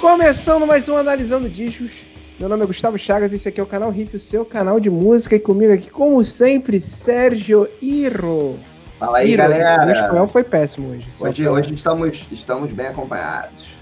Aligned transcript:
Começando 0.00 0.64
mais 0.64 0.88
um 0.88 0.96
Analisando 0.96 1.48
Discos. 1.48 1.90
Meu 2.38 2.48
nome 2.48 2.62
é 2.62 2.66
Gustavo 2.66 2.96
Chagas, 2.96 3.32
esse 3.32 3.48
aqui 3.48 3.58
é 3.58 3.62
o 3.62 3.66
canal 3.66 3.90
Riff, 3.90 4.16
o 4.16 4.20
seu 4.20 4.44
canal 4.44 4.78
de 4.78 4.88
música. 4.88 5.34
E 5.34 5.40
comigo 5.40 5.72
aqui, 5.72 5.90
como 5.90 6.24
sempre, 6.24 6.80
Sérgio 6.80 7.68
Iro. 7.82 8.60
Fala 9.00 9.18
aí, 9.18 9.32
Iro, 9.32 9.42
galera. 9.42 9.86
O 9.86 9.90
espanhol 9.90 10.28
foi 10.28 10.44
péssimo 10.44 10.90
hoje. 10.90 11.08
Hoje, 11.20 11.48
hoje 11.48 11.74
estamos, 11.74 12.26
estamos 12.30 12.72
bem 12.72 12.86
acompanhados. 12.86 13.76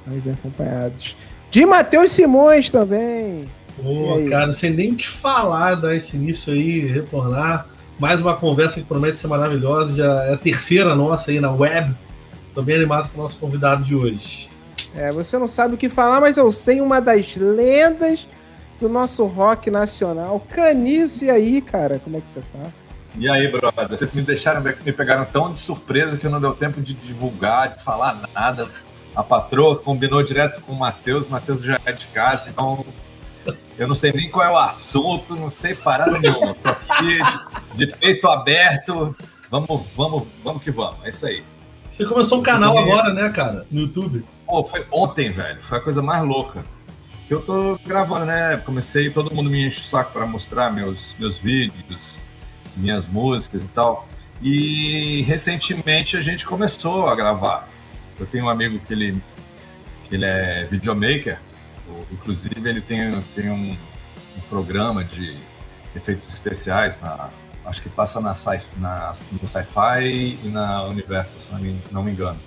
Estamos 0.00 0.24
bem 0.24 0.32
acompanhados. 0.32 1.16
De 1.52 1.64
Matheus 1.64 2.10
Simões 2.10 2.68
também. 2.68 3.48
Pô, 3.80 4.28
cara, 4.28 4.48
não 4.48 4.54
sei 4.54 4.70
nem 4.70 4.92
o 4.92 4.96
que 4.96 5.06
falar 5.06 5.76
dar 5.76 5.94
esse 5.94 6.16
início 6.16 6.52
aí, 6.52 6.80
retornar. 6.80 7.68
Mais 7.96 8.20
uma 8.20 8.36
conversa 8.36 8.80
que 8.80 8.86
promete 8.86 9.20
ser 9.20 9.28
maravilhosa. 9.28 9.92
Já 9.92 10.24
é 10.24 10.34
a 10.34 10.36
terceira 10.36 10.96
nossa 10.96 11.30
aí 11.30 11.38
na 11.38 11.52
web. 11.52 11.94
Tô 12.56 12.60
bem 12.60 12.74
animado 12.74 13.08
com 13.10 13.20
o 13.20 13.22
nosso 13.22 13.38
convidado 13.38 13.84
de 13.84 13.94
hoje. 13.94 14.50
É, 14.94 15.10
você 15.10 15.38
não 15.38 15.48
sabe 15.48 15.74
o 15.74 15.78
que 15.78 15.88
falar, 15.88 16.20
mas 16.20 16.36
eu 16.36 16.50
sei 16.52 16.80
uma 16.80 17.00
das 17.00 17.34
lendas 17.36 18.26
do 18.80 18.88
nosso 18.88 19.24
rock 19.26 19.70
nacional. 19.70 20.40
Caniço, 20.48 21.24
e 21.24 21.30
aí, 21.30 21.60
cara? 21.60 21.98
Como 21.98 22.16
é 22.16 22.20
que 22.20 22.30
você 22.30 22.40
tá? 22.40 22.70
E 23.16 23.28
aí, 23.28 23.48
brother? 23.48 23.88
Vocês 23.88 24.12
me 24.12 24.22
deixaram, 24.22 24.62
me 24.62 24.92
pegaram 24.92 25.24
tão 25.24 25.52
de 25.52 25.60
surpresa 25.60 26.16
que 26.16 26.28
não 26.28 26.40
deu 26.40 26.54
tempo 26.54 26.80
de 26.80 26.94
divulgar, 26.94 27.76
de 27.76 27.82
falar 27.82 28.20
nada. 28.32 28.68
A 29.14 29.22
patroa 29.22 29.76
combinou 29.76 30.22
direto 30.22 30.60
com 30.62 30.72
o 30.72 30.78
Matheus, 30.78 31.26
o 31.26 31.30
Matheus 31.30 31.62
já 31.62 31.78
é 31.84 31.92
de 31.92 32.06
casa, 32.06 32.48
então 32.48 32.86
eu 33.76 33.88
não 33.88 33.94
sei 33.94 34.12
nem 34.12 34.30
qual 34.30 34.46
é 34.46 34.50
o 34.50 34.58
assunto, 34.58 35.34
não 35.34 35.50
sei 35.50 35.74
parada 35.74 36.18
nenhuma. 36.18 36.54
Tô 36.54 36.68
aqui 36.68 37.18
de, 37.74 37.86
de 37.86 37.96
peito 37.96 38.28
aberto. 38.28 39.16
Vamos, 39.50 39.82
vamos, 39.96 40.28
vamos 40.44 40.62
que 40.62 40.70
vamos. 40.70 41.04
É 41.04 41.08
isso 41.08 41.26
aí. 41.26 41.42
Você 41.88 42.04
começou 42.04 42.38
um 42.38 42.42
canal 42.42 42.78
agora, 42.78 43.12
né, 43.12 43.28
cara? 43.30 43.66
No 43.70 43.80
YouTube. 43.80 44.24
Pô, 44.50 44.64
foi 44.64 44.84
ontem, 44.90 45.30
velho. 45.30 45.62
Foi 45.62 45.78
a 45.78 45.80
coisa 45.80 46.02
mais 46.02 46.24
louca. 46.24 46.64
Eu 47.30 47.40
tô 47.40 47.78
gravando, 47.86 48.26
né? 48.26 48.56
Comecei, 48.56 49.08
todo 49.08 49.32
mundo 49.32 49.48
me 49.48 49.64
enche 49.64 49.80
o 49.80 49.84
saco 49.84 50.12
para 50.12 50.26
mostrar 50.26 50.74
meus, 50.74 51.14
meus 51.20 51.38
vídeos, 51.38 52.20
minhas 52.76 53.06
músicas 53.06 53.62
e 53.62 53.68
tal. 53.68 54.08
E 54.42 55.22
recentemente 55.22 56.16
a 56.16 56.20
gente 56.20 56.44
começou 56.44 57.08
a 57.08 57.14
gravar. 57.14 57.68
Eu 58.18 58.26
tenho 58.26 58.46
um 58.46 58.48
amigo 58.48 58.80
que 58.80 58.92
ele, 58.92 59.22
que 60.08 60.16
ele 60.16 60.24
é 60.24 60.64
videomaker. 60.68 61.40
Inclusive, 62.10 62.68
ele 62.68 62.80
tem, 62.80 63.20
tem 63.36 63.50
um, 63.50 63.70
um 63.70 64.40
programa 64.48 65.04
de 65.04 65.38
efeitos 65.94 66.28
especiais 66.28 67.00
na, 67.00 67.30
acho 67.64 67.80
que 67.82 67.88
passa 67.88 68.20
na, 68.20 68.34
sci, 68.34 68.60
na 68.78 69.12
no 69.30 69.46
Sci-Fi 69.46 70.38
e 70.44 70.48
na 70.48 70.82
Universo, 70.86 71.40
se 71.40 71.52
não 71.52 71.60
me, 71.60 71.80
não 71.92 72.02
me 72.02 72.10
engano. 72.10 72.40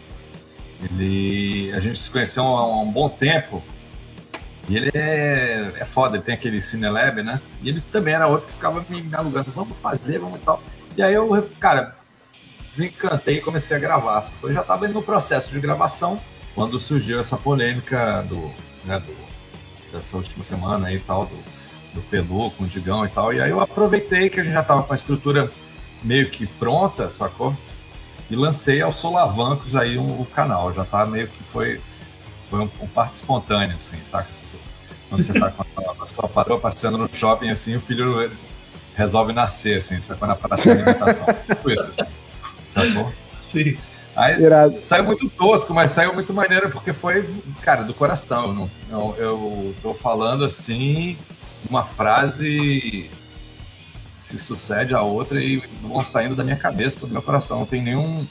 Ele, 0.83 1.71
a 1.73 1.79
gente 1.79 1.97
se 1.97 2.09
conheceu 2.09 2.43
há 2.43 2.81
um 2.81 2.91
bom 2.91 3.09
tempo 3.09 3.63
e 4.67 4.77
ele 4.77 4.91
é, 4.93 5.73
é 5.75 5.85
foda, 5.85 6.15
ele 6.15 6.23
tem 6.23 6.33
aquele 6.33 6.61
Cinelab, 6.61 7.21
né? 7.21 7.41
E 7.61 7.69
ele 7.69 7.81
também 7.81 8.13
era 8.13 8.27
outro 8.27 8.47
que 8.47 8.53
ficava 8.53 8.85
me 8.87 9.13
alugando, 9.13 9.51
vamos 9.51 9.79
fazer, 9.79 10.19
vamos 10.19 10.39
e 10.39 10.43
tal. 10.43 10.63
E 10.95 11.03
aí 11.03 11.13
eu, 11.13 11.49
cara, 11.59 11.95
desencantei 12.65 13.37
e 13.37 13.41
comecei 13.41 13.75
a 13.75 13.79
gravar. 13.79 14.23
Eu 14.41 14.53
já 14.53 14.61
estava 14.61 14.87
no 14.87 15.01
processo 15.01 15.51
de 15.51 15.59
gravação 15.59 16.21
quando 16.55 16.79
surgiu 16.79 17.19
essa 17.19 17.35
polêmica 17.35 18.21
do, 18.23 18.51
né, 18.85 18.99
do, 18.99 19.15
dessa 19.91 20.15
última 20.15 20.43
semana 20.43 20.87
aí 20.87 20.97
e 20.97 20.99
tal, 20.99 21.25
do, 21.25 22.01
do 22.01 22.51
com 22.51 22.63
o 22.63 22.67
Digão 22.67 23.05
e 23.05 23.09
tal. 23.09 23.33
E 23.33 23.41
aí 23.41 23.49
eu 23.49 23.59
aproveitei 23.59 24.29
que 24.29 24.39
a 24.39 24.43
gente 24.43 24.53
já 24.53 24.63
tava 24.63 24.83
com 24.83 24.93
a 24.93 24.95
estrutura 24.95 25.51
meio 26.01 26.29
que 26.29 26.47
pronta, 26.47 27.09
sacou? 27.09 27.55
E 28.29 28.35
lancei 28.35 28.81
aos 28.81 28.97
solavancos 28.97 29.75
aí 29.75 29.97
um, 29.97 30.21
o 30.21 30.25
canal. 30.25 30.73
Já 30.73 30.85
tá 30.85 31.05
meio 31.05 31.27
que 31.27 31.43
foi, 31.43 31.81
foi 32.49 32.59
um, 32.59 32.69
um 32.81 32.87
parte 32.87 33.13
espontâneo, 33.13 33.77
assim, 33.77 34.03
saca? 34.03 34.27
Quando 35.09 35.23
você 35.23 35.33
tá 35.33 35.51
com 35.51 35.63
a, 35.63 36.03
a 36.03 36.05
sua 36.05 36.27
patroa 36.27 36.59
passeando 36.59 36.97
no 36.97 37.13
shopping, 37.13 37.49
assim, 37.49 37.75
o 37.75 37.79
filho 37.79 38.31
resolve 38.95 39.33
nascer, 39.33 39.77
assim, 39.77 39.99
sacou? 40.01 40.27
Na 40.27 40.35
praça 40.35 40.63
de 40.63 40.71
alimentação. 40.71 41.25
tipo 41.47 41.71
isso, 41.71 41.89
assim. 41.89 42.11
Sacou? 42.63 43.11
Sim. 43.41 43.77
Aí 44.15 44.35
saiu 44.77 45.05
muito 45.05 45.27
tosco, 45.29 45.73
mas 45.73 45.91
saiu 45.91 46.13
muito 46.13 46.33
maneiro 46.33 46.69
porque 46.69 46.93
foi, 46.93 47.27
cara, 47.61 47.83
do 47.83 47.93
coração. 47.93 48.45
Eu, 48.45 48.53
não, 48.53 48.69
eu, 48.89 49.15
eu 49.17 49.75
tô 49.81 49.93
falando 49.93 50.45
assim, 50.45 51.17
uma 51.67 51.83
frase 51.83 53.09
se 54.13 54.37
sucede 54.37 54.93
a 54.93 55.01
outra 55.01 55.41
e 55.41 55.57
vão 55.81 56.03
saindo 56.03 56.35
da 56.35 56.43
minha 56.43 56.55
cabeça, 56.55 57.07
do 57.07 57.11
meu 57.11 57.21
coração. 57.21 57.59
Não 57.59 57.65
tem 57.65 57.81
nenhum, 57.81 58.27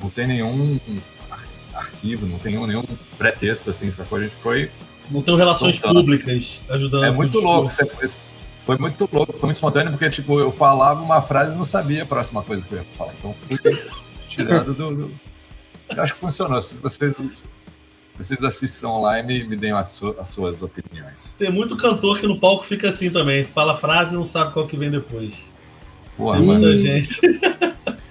não 0.00 0.08
tem 0.08 0.26
nenhum 0.26 0.80
arquivo, 1.74 2.24
não 2.26 2.38
tem 2.38 2.52
nenhum, 2.52 2.66
nenhum 2.66 2.84
pretexto, 3.18 3.68
assim, 3.68 3.90
sacou? 3.90 4.18
A 4.18 4.22
gente 4.22 4.36
foi. 4.36 4.70
Não 5.10 5.20
tem 5.22 5.36
relações 5.36 5.76
soltando. 5.76 6.00
públicas 6.00 6.60
ajudando. 6.70 7.04
É 7.04 7.10
muito 7.10 7.40
louco. 7.40 7.68
Foi 8.64 8.78
muito 8.78 9.08
louco, 9.12 9.32
foi 9.32 9.46
muito 9.46 9.56
espontâneo, 9.56 9.92
porque, 9.92 10.10
tipo, 10.10 10.40
eu 10.40 10.50
falava 10.50 11.02
uma 11.02 11.20
frase 11.20 11.54
e 11.54 11.58
não 11.58 11.64
sabia 11.64 12.04
a 12.04 12.06
próxima 12.06 12.42
coisa 12.42 12.66
que 12.66 12.74
eu 12.74 12.78
ia 12.78 12.86
falar. 12.96 13.12
Então 13.18 13.34
fui 13.48 13.58
tirando 14.28 14.74
do. 14.74 14.94
do... 14.94 15.20
Eu 15.88 16.02
acho 16.02 16.14
que 16.14 16.20
funcionou. 16.20 16.60
Se 16.60 16.76
vocês 16.78 17.20
vocês 18.16 18.42
assistam 18.42 18.98
lá 19.00 19.18
e 19.20 19.22
me, 19.22 19.44
me 19.44 19.56
deem 19.56 19.72
as, 19.72 19.90
su 19.90 20.16
as, 20.18 20.28
suas 20.28 20.62
opiniões. 20.62 21.34
Tem 21.38 21.50
muito 21.50 21.76
cantor 21.76 22.18
que 22.18 22.26
no 22.26 22.38
palco 22.38 22.64
fica 22.64 22.88
assim 22.88 23.10
também. 23.10 23.44
Fala 23.44 23.74
a 23.74 23.76
frase 23.76 24.14
e 24.14 24.16
não 24.16 24.24
sabe 24.24 24.52
qual 24.52 24.66
que 24.66 24.76
vem 24.76 24.90
depois. 24.90 25.44
Pô, 26.16 26.32
Tem 26.32 26.42
muita 26.42 26.76
gente. 26.76 27.20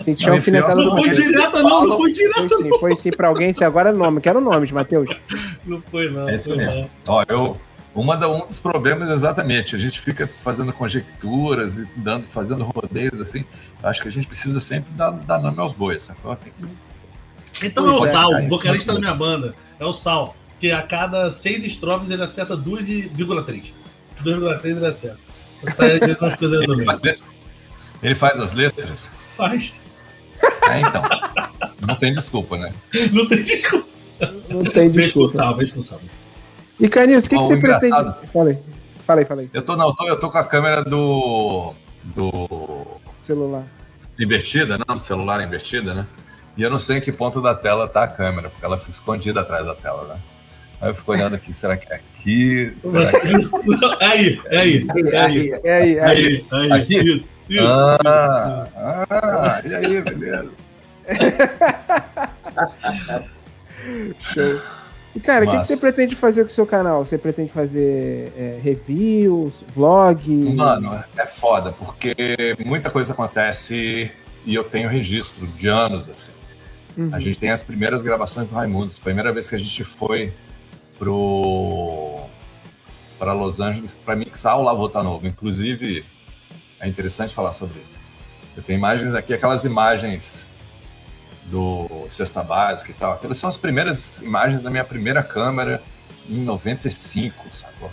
Sentiu 0.01 0.33
um 0.33 0.35
alfinetada 0.35 0.79
Não 0.79 0.97
foi 0.97 1.09
direta, 1.09 1.63
não, 1.63 1.87
não 1.87 1.97
foi 1.97 2.11
direta. 2.11 2.47
Foi 2.47 2.63
sim, 2.63 2.79
foi 2.79 2.95
sim 2.95 3.11
pra 3.11 3.27
alguém. 3.27 3.51
Se 3.51 3.63
agora 3.63 3.89
é 3.89 3.93
nome, 3.93 4.21
quero 4.21 4.39
nomes, 4.39 4.71
Matheus. 4.71 5.09
Não 5.65 5.81
foi, 5.81 6.11
não. 6.11 6.29
É 6.29 6.35
isso 6.35 6.55
mesmo. 6.55 6.87
Ó, 7.07 7.25
eu, 7.27 7.59
uma 7.95 8.15
da, 8.15 8.29
um 8.29 8.45
dos 8.45 8.59
problemas, 8.59 9.09
exatamente, 9.09 9.75
a 9.75 9.79
gente 9.79 9.99
fica 9.99 10.27
fazendo 10.27 10.71
conjecturas 10.71 11.77
e 11.77 11.87
dando, 11.95 12.27
fazendo 12.27 12.63
rodeios 12.63 13.19
assim. 13.19 13.43
Acho 13.81 14.01
que 14.03 14.07
a 14.07 14.11
gente 14.11 14.27
precisa 14.27 14.59
sempre 14.59 14.91
dar, 14.93 15.09
dar 15.09 15.39
nome 15.39 15.59
aos 15.59 15.73
bois, 15.73 16.03
sacou? 16.03 16.35
Tem 16.35 16.51
que 16.51 16.67
então 17.63 17.85
pois 17.85 17.95
é 17.95 17.99
o 17.99 18.11
Sal, 18.11 18.43
o 18.43 18.49
vocalista 18.49 18.93
da 18.93 18.99
minha 18.99 19.13
banda. 19.13 19.55
É 19.79 19.85
o 19.85 19.93
Sal. 19.93 20.35
Que 20.59 20.71
a 20.71 20.81
cada 20.81 21.29
seis 21.31 21.63
estrofes 21.63 22.09
ele 22.09 22.23
acerta 22.23 22.55
2,3. 22.55 23.73
2,3 24.23 24.65
ele 24.65 24.85
acerta. 24.85 25.19
ele, 25.81 26.85
faz 26.85 27.23
ele 28.01 28.15
faz 28.15 28.39
as 28.39 28.53
letras? 28.53 29.11
Faz. 29.35 29.75
É, 30.69 30.81
então. 30.81 31.01
Não 31.87 31.95
tem 31.95 32.13
desculpa, 32.13 32.57
né? 32.57 32.73
Não 33.11 33.27
tem 33.27 33.43
desculpa. 33.43 33.87
Não 34.49 34.63
tem 34.63 34.89
desculpa. 34.89 35.57
Responsável, 35.57 36.09
E 36.79 36.89
Canis, 36.89 37.25
o 37.25 37.29
que, 37.29 37.37
que 37.37 37.43
você 37.43 37.57
pretende? 37.57 37.95
Falei. 38.31 38.59
Falei, 39.05 39.25
falei. 39.25 39.49
Eu 39.53 39.61
tô, 39.61 39.75
não, 39.75 39.89
eu 39.89 39.95
tô, 39.95 40.07
eu 40.07 40.19
tô 40.19 40.31
com 40.31 40.37
a 40.37 40.43
câmera 40.43 40.83
do. 40.83 41.73
do. 42.03 42.99
Celular. 43.21 43.67
Invertida, 44.19 44.79
não? 44.87 44.97
Celular 44.97 45.45
invertida, 45.45 45.93
né? 45.93 46.07
E 46.57 46.63
eu 46.63 46.69
não 46.69 46.77
sei 46.77 46.97
em 46.97 47.01
que 47.01 47.11
ponto 47.11 47.41
da 47.41 47.53
tela 47.53 47.85
tá 47.87 48.03
a 48.03 48.07
câmera, 48.07 48.49
porque 48.49 48.65
ela 48.65 48.77
fica 48.77 48.91
escondida 48.91 49.41
atrás 49.41 49.65
da 49.65 49.75
tela, 49.75 50.13
né? 50.13 50.19
Aí 50.79 50.89
eu 50.89 50.95
fico 50.95 51.11
olhando 51.11 51.35
aqui, 51.35 51.53
será 51.53 51.75
que 51.77 51.91
é 51.91 51.95
aqui? 51.95 52.73
Será 52.79 53.11
que 53.11 53.27
é 53.27 53.31
aí? 54.05 54.41
É 54.45 54.57
aí, 54.57 54.87
é 55.11 55.17
aí. 55.17 55.51
É 55.63 55.73
aí, 55.73 55.97
é 55.97 56.05
aí. 56.05 56.45
aí, 56.51 56.71
Aqui? 56.71 56.97
Isso, 56.97 57.27
isso, 57.49 57.65
ah, 57.65 58.65
isso. 58.65 58.75
ah, 58.77 59.61
e 59.65 59.75
aí, 59.75 60.01
beleza? 60.01 60.51
Show. 64.19 64.61
E, 65.15 65.19
cara, 65.19 65.45
o 65.45 65.49
que, 65.49 65.57
que, 65.59 65.65
você 65.65 65.77
pretende 65.77 66.15
fazer 66.15 66.41
com 66.41 66.49
o 66.49 66.51
seu 66.51 66.65
canal? 66.65 67.05
Você 67.05 67.17
pretende 67.17 67.51
fazer 67.51 68.33
é, 68.37 68.59
reviews, 68.61 69.63
vlog? 69.73 70.29
Mano, 70.53 71.01
é 71.15 71.25
foda, 71.25 71.71
porque 71.71 72.13
muita 72.65 72.89
coisa 72.89 73.13
acontece 73.13 74.11
e 74.45 74.53
eu 74.53 74.65
tenho 74.65 74.89
registro 74.89 75.47
de 75.47 75.69
anos, 75.69 76.09
assim. 76.09 76.33
Uhum. 76.97 77.09
A 77.11 77.19
gente 77.19 77.37
tem 77.37 77.49
as 77.49 77.61
primeiras 77.63 78.01
gravações 78.01 78.49
do 78.49 78.55
Raimundos. 78.55 78.97
Primeira 78.99 79.31
vez 79.31 79.49
que 79.49 79.55
a 79.55 79.59
gente 79.59 79.83
foi 79.83 80.33
pro 80.97 82.23
para 83.17 83.33
Los 83.33 83.59
Angeles 83.59 83.97
para 84.03 84.15
mixar 84.15 84.59
o 84.59 84.63
Lavota 84.63 85.01
Novo. 85.01 85.25
Inclusive, 85.27 86.05
é 86.79 86.87
interessante 86.87 87.33
falar 87.33 87.53
sobre 87.53 87.79
isso. 87.79 88.01
Eu 88.55 88.63
tenho 88.63 88.77
imagens 88.77 89.13
aqui, 89.13 89.33
aquelas 89.33 89.63
imagens 89.63 90.45
do 91.45 92.05
Cesta 92.09 92.43
Básica 92.43 92.91
e 92.91 92.93
tal. 92.93 93.13
Aquelas 93.13 93.37
são 93.37 93.49
as 93.49 93.57
primeiras 93.57 94.21
imagens 94.21 94.61
da 94.61 94.69
minha 94.69 94.83
primeira 94.83 95.21
câmera 95.21 95.81
em 96.29 96.43
95, 96.43 97.45
sacou? 97.55 97.91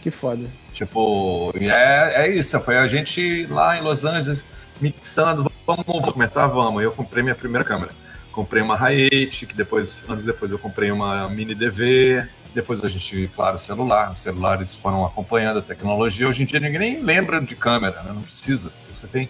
Que 0.00 0.10
foda. 0.10 0.50
Tipo, 0.72 1.52
é, 1.56 2.26
é 2.26 2.28
isso. 2.28 2.58
Foi 2.60 2.76
a 2.76 2.86
gente 2.86 3.46
lá 3.46 3.78
em 3.78 3.80
Los 3.80 4.04
Angeles 4.04 4.46
mixando, 4.80 5.50
vamos 5.66 6.12
comentar, 6.12 6.48
vamos. 6.48 6.82
Eu 6.82 6.92
comprei 6.92 7.22
minha 7.22 7.34
primeira 7.34 7.64
câmera. 7.64 7.92
Comprei 8.32 8.62
uma 8.62 8.76
Hi8, 8.76 9.46
que 9.46 9.54
depois, 9.54 10.04
anos 10.08 10.24
depois 10.24 10.50
eu 10.50 10.58
comprei 10.58 10.90
uma 10.90 11.28
mini 11.28 11.54
DV, 11.54 12.28
depois 12.54 12.82
a 12.84 12.88
gente, 12.88 13.30
claro, 13.34 13.58
celular. 13.58 14.12
Os 14.12 14.22
celulares 14.22 14.74
foram 14.74 15.04
acompanhando 15.04 15.58
a 15.58 15.62
tecnologia. 15.62 16.28
Hoje 16.28 16.42
em 16.42 16.46
dia 16.46 16.60
ninguém 16.60 16.78
nem 16.78 17.02
lembra 17.02 17.40
de 17.40 17.54
câmera, 17.56 18.02
né? 18.02 18.12
não 18.12 18.22
precisa. 18.22 18.72
Você 18.92 19.06
tem 19.06 19.28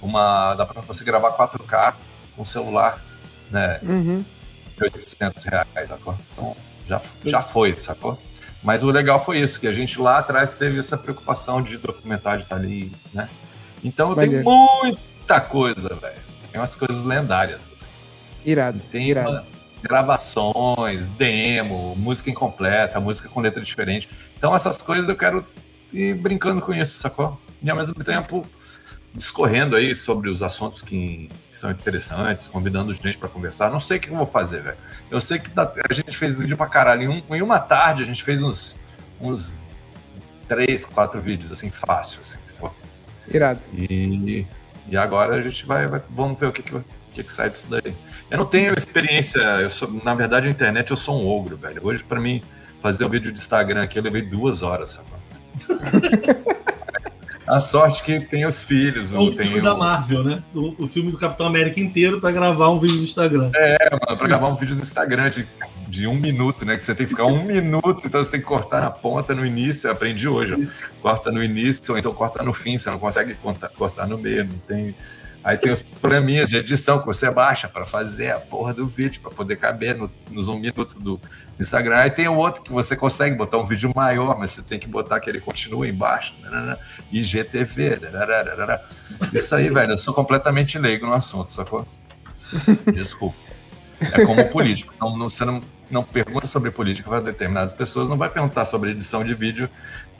uma. 0.00 0.54
dá 0.54 0.64
para 0.64 0.80
você 0.82 1.04
gravar 1.04 1.32
4K 1.32 1.94
com 2.34 2.44
celular, 2.44 3.02
né? 3.50 3.80
Uhum. 3.82 4.24
De 4.76 4.84
800 4.84 5.44
reais, 5.44 5.88
sacou? 5.88 6.16
Então, 6.32 6.56
Já, 6.86 7.00
já 7.24 7.40
foi, 7.40 7.74
sacou? 7.76 8.18
Mas 8.62 8.82
o 8.82 8.90
legal 8.90 9.24
foi 9.24 9.38
isso, 9.38 9.60
que 9.60 9.66
a 9.66 9.72
gente 9.72 10.00
lá 10.00 10.18
atrás 10.18 10.58
teve 10.58 10.78
essa 10.78 10.98
preocupação 10.98 11.62
de 11.62 11.78
documentar 11.78 12.36
de 12.36 12.44
estar 12.44 12.56
ali, 12.56 12.92
né? 13.12 13.28
Então 13.82 14.14
tem 14.14 14.42
Maneiro. 14.42 14.98
Muita 15.26 15.40
coisa, 15.40 15.88
velho. 15.88 16.20
Tem 16.52 16.60
umas 16.60 16.76
coisas 16.76 17.02
lendárias. 17.02 17.68
Assim. 17.74 17.88
Irado, 18.44 18.78
Tem 18.92 19.08
irado. 19.10 19.28
uma- 19.30 19.44
gravações, 19.82 21.06
demo, 21.08 21.94
música 21.96 22.30
incompleta, 22.30 22.98
música 23.00 23.28
com 23.28 23.40
letra 23.40 23.60
diferente. 23.62 24.08
Então 24.38 24.54
essas 24.54 24.78
coisas 24.78 25.08
eu 25.08 25.16
quero 25.16 25.44
ir 25.92 26.14
brincando 26.14 26.60
com 26.60 26.72
isso, 26.72 26.98
sacou? 26.98 27.40
E 27.62 27.68
ao 27.70 27.76
mesmo 27.76 27.94
tempo 28.02 28.44
discorrendo 29.14 29.76
aí 29.76 29.94
sobre 29.94 30.28
os 30.28 30.42
assuntos 30.42 30.82
que, 30.82 31.28
que 31.50 31.56
são 31.56 31.70
interessantes, 31.70 32.46
convidando 32.48 32.92
gente 32.94 33.16
para 33.18 33.28
conversar. 33.28 33.70
Não 33.70 33.80
sei 33.80 33.96
o 33.96 34.00
que 34.00 34.08
eu 34.10 34.16
vou 34.16 34.26
fazer, 34.26 34.62
velho. 34.62 34.76
Eu 35.10 35.20
sei 35.20 35.38
que 35.38 35.50
a 35.56 35.92
gente 35.92 36.16
fez 36.16 36.40
vídeo 36.40 36.56
pra 36.56 36.66
caralho. 36.66 37.02
Em, 37.02 37.08
um- 37.28 37.34
em 37.36 37.42
uma 37.42 37.58
tarde 37.58 38.02
a 38.02 38.06
gente 38.06 38.22
fez 38.24 38.42
uns, 38.42 38.78
uns 39.20 39.58
três, 40.48 40.84
quatro 40.84 41.20
vídeos, 41.20 41.50
assim, 41.52 41.70
fácil, 41.70 42.20
assim, 42.22 42.38
sacou? 42.46 42.74
Irado. 43.32 43.60
E, 43.72 44.46
e 44.88 44.96
agora 44.96 45.36
a 45.36 45.40
gente 45.40 45.64
vai, 45.66 45.86
vai- 45.86 46.02
vamos 46.10 46.38
ver 46.38 46.46
o 46.46 46.52
que, 46.52 46.62
que, 46.62 46.74
o 46.74 46.84
que, 47.12 47.22
que 47.22 47.32
sai 47.32 47.50
disso 47.50 47.66
daí. 47.68 47.94
Eu 48.30 48.38
não 48.38 48.46
tenho 48.46 48.74
experiência, 48.76 49.40
eu 49.40 49.70
sou, 49.70 49.90
na 50.04 50.14
verdade, 50.14 50.48
a 50.48 50.50
internet 50.50 50.90
eu 50.90 50.96
sou 50.96 51.20
um 51.20 51.26
ogro, 51.28 51.56
velho. 51.56 51.80
Hoje, 51.84 52.02
pra 52.04 52.20
mim, 52.20 52.42
fazer 52.80 53.04
um 53.04 53.08
vídeo 53.08 53.32
de 53.32 53.38
Instagram 53.38 53.82
aqui, 53.82 53.98
eu 53.98 54.02
levei 54.02 54.22
duas 54.22 54.62
horas, 54.62 54.90
sacou? 54.90 55.16
A 57.46 57.60
sorte 57.60 58.02
que 58.02 58.18
tem 58.18 58.44
os 58.44 58.64
filhos, 58.64 59.12
É 59.12 59.18
o 59.18 59.30
filme 59.30 59.60
da 59.60 59.72
Marvel, 59.72 60.24
né? 60.24 60.42
O, 60.52 60.84
o 60.84 60.88
filme 60.88 61.12
do 61.12 61.16
Capitão 61.16 61.46
América 61.46 61.78
inteiro 61.78 62.20
pra 62.20 62.32
gravar 62.32 62.70
um 62.70 62.80
vídeo 62.80 62.96
do 62.96 63.04
Instagram. 63.04 63.52
É, 63.54 63.88
pra 63.96 64.26
gravar 64.26 64.48
um 64.48 64.56
vídeo 64.56 64.74
do 64.74 64.82
Instagram 64.82 65.30
de, 65.30 65.46
de 65.86 66.06
um 66.06 66.14
minuto, 66.14 66.64
né? 66.64 66.76
Que 66.76 66.82
você 66.84 66.94
tem 66.94 67.06
que 67.06 67.10
ficar 67.10 67.26
um 67.26 67.44
minuto, 67.44 68.02
então 68.06 68.22
você 68.22 68.32
tem 68.32 68.40
que 68.40 68.46
cortar 68.46 68.80
na 68.80 68.90
ponta 68.90 69.34
no 69.34 69.44
início. 69.46 69.86
Eu 69.88 69.92
aprendi 69.92 70.26
hoje, 70.28 70.54
ó. 70.54 71.00
Corta 71.00 71.30
no 71.30 71.42
início, 71.42 71.92
ou 71.92 71.98
então 71.98 72.12
corta 72.12 72.42
no 72.42 72.52
fim, 72.52 72.78
você 72.78 72.90
não 72.90 72.98
consegue 72.98 73.34
cortar, 73.34 73.68
cortar 73.70 74.06
no 74.06 74.18
meio, 74.18 74.44
não 74.44 74.58
tem. 74.58 74.94
Aí 75.44 75.56
tem 75.56 75.70
os 75.70 75.80
programinhas 75.80 76.48
de 76.48 76.56
edição 76.56 76.98
que 76.98 77.06
você 77.06 77.30
baixa 77.30 77.68
pra 77.68 77.86
fazer 77.86 78.32
a 78.32 78.40
porra 78.40 78.74
do 78.74 78.84
vídeo, 78.84 79.20
pra 79.20 79.30
poder 79.30 79.54
caber 79.54 79.94
no, 79.96 80.10
nos 80.28 80.48
um 80.48 80.58
minuto 80.58 80.98
do 80.98 81.20
Instagram. 81.60 81.98
Aí 81.98 82.10
tem 82.10 82.26
o 82.26 82.34
outro 82.34 82.62
que 82.62 82.72
você 82.72 82.96
consegue 82.96 83.36
botar 83.36 83.56
um 83.58 83.62
vídeo 83.64 83.92
maior, 83.94 84.36
mas 84.36 84.50
você 84.50 84.62
tem 84.62 84.76
que 84.76 84.88
botar 84.88 85.20
que 85.20 85.30
ele 85.30 85.40
continue 85.40 85.88
embaixo. 85.88 86.34
nanana, 86.42 86.76
IGTV. 87.12 87.94
dararara. 87.96 88.84
Isso 89.32 89.54
aí, 89.54 89.70
velho, 89.70 89.92
eu 89.92 89.98
sou 89.98 90.12
completamente 90.12 90.78
leigo 90.80 91.06
no 91.06 91.12
assunto, 91.14 91.48
sacou? 91.48 91.86
Desculpa. 92.92 93.36
É 94.00 94.24
como 94.24 94.44
político. 94.48 94.92
Não- 95.00 95.16
você 95.30 95.44
não, 95.44 95.62
não 95.90 96.02
pergunta 96.02 96.46
sobre 96.46 96.70
política 96.70 97.08
para 97.08 97.20
determinadas 97.20 97.72
pessoas, 97.74 98.08
não 98.08 98.16
vai 98.16 98.28
perguntar 98.28 98.64
sobre 98.64 98.90
edição 98.90 99.24
de 99.24 99.34
vídeo 99.34 99.68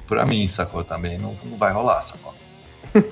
para 0.07 0.25
mim, 0.25 0.47
sacou? 0.49 0.85
Também 0.85 1.19
não, 1.19 1.35
não 1.45 1.57
vai 1.57 1.73
rolar, 1.73 2.01
sacou? 2.01 2.35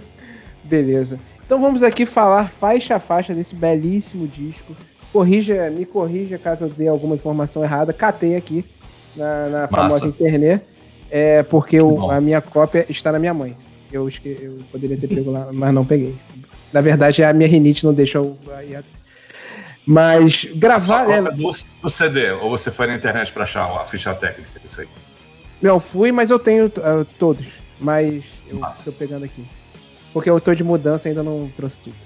Beleza. 0.63 1.19
Então 1.45 1.61
vamos 1.61 1.83
aqui 1.83 2.07
falar 2.07 2.51
faixa 2.51 2.97
a 2.97 3.01
faixa 3.01 3.35
desse 3.35 3.55
belíssimo 3.55 4.27
disco. 4.27 4.75
Corrija, 5.13 5.71
me 5.71 5.85
corrija 5.85 6.39
caso 6.39 6.65
eu 6.65 6.69
dê 6.71 6.89
alguma 6.89 7.15
informação 7.15 7.63
errada. 7.63 7.93
Catei 7.93 8.35
aqui 8.37 8.65
na, 9.15 9.49
na 9.49 9.69
famosa 9.69 10.07
internet. 10.07 10.65
É 11.11 11.43
porque 11.43 11.79
bom. 11.79 12.11
a 12.11 12.21
minha 12.21 12.41
cópia 12.41 12.87
está 12.89 13.13
na 13.13 13.19
minha 13.19 13.35
mãe. 13.35 13.57
Eu, 13.93 14.09
eu 14.25 14.61
poderia 14.73 14.97
ter 14.97 15.07
pego 15.07 15.31
lá, 15.31 15.53
mas 15.53 15.73
não 15.73 15.85
peguei. 15.85 16.17
Na 16.73 16.81
verdade, 16.81 17.23
a 17.23 17.33
minha 17.33 17.49
rinite 17.49 17.85
não 17.85 17.95
deixa 17.95 18.19
eu. 18.19 18.37
Mas 19.87 20.45
gravar. 20.55 21.05
Só 21.05 21.11
é, 21.13 21.23
do, 21.23 21.53
do 21.83 21.91
CD, 21.91 22.31
ou 22.33 22.51
você 22.51 22.71
foi 22.71 22.87
na 22.87 22.95
internet 22.95 23.33
para 23.33 23.45
achar 23.45 23.65
a 23.81 23.85
ficha 23.85 24.15
técnica 24.15 24.59
disso 24.61 24.81
aí? 24.81 24.89
Não, 25.61 25.79
fui, 25.79 26.11
mas 26.11 26.31
eu 26.31 26.39
tenho 26.39 26.67
uh, 26.67 27.05
todos. 27.19 27.47
Mas 27.79 28.25
eu 28.49 28.59
Massa. 28.59 28.85
tô 28.85 28.93
pegando 28.93 29.25
aqui. 29.25 29.45
Porque 30.13 30.31
eu 30.31 30.41
tô 30.41 30.55
de 30.55 30.65
mudança 30.65 31.09
e 31.09 31.11
ainda 31.11 31.23
não 31.23 31.51
trouxe 31.57 31.81
tudo. 31.81 31.97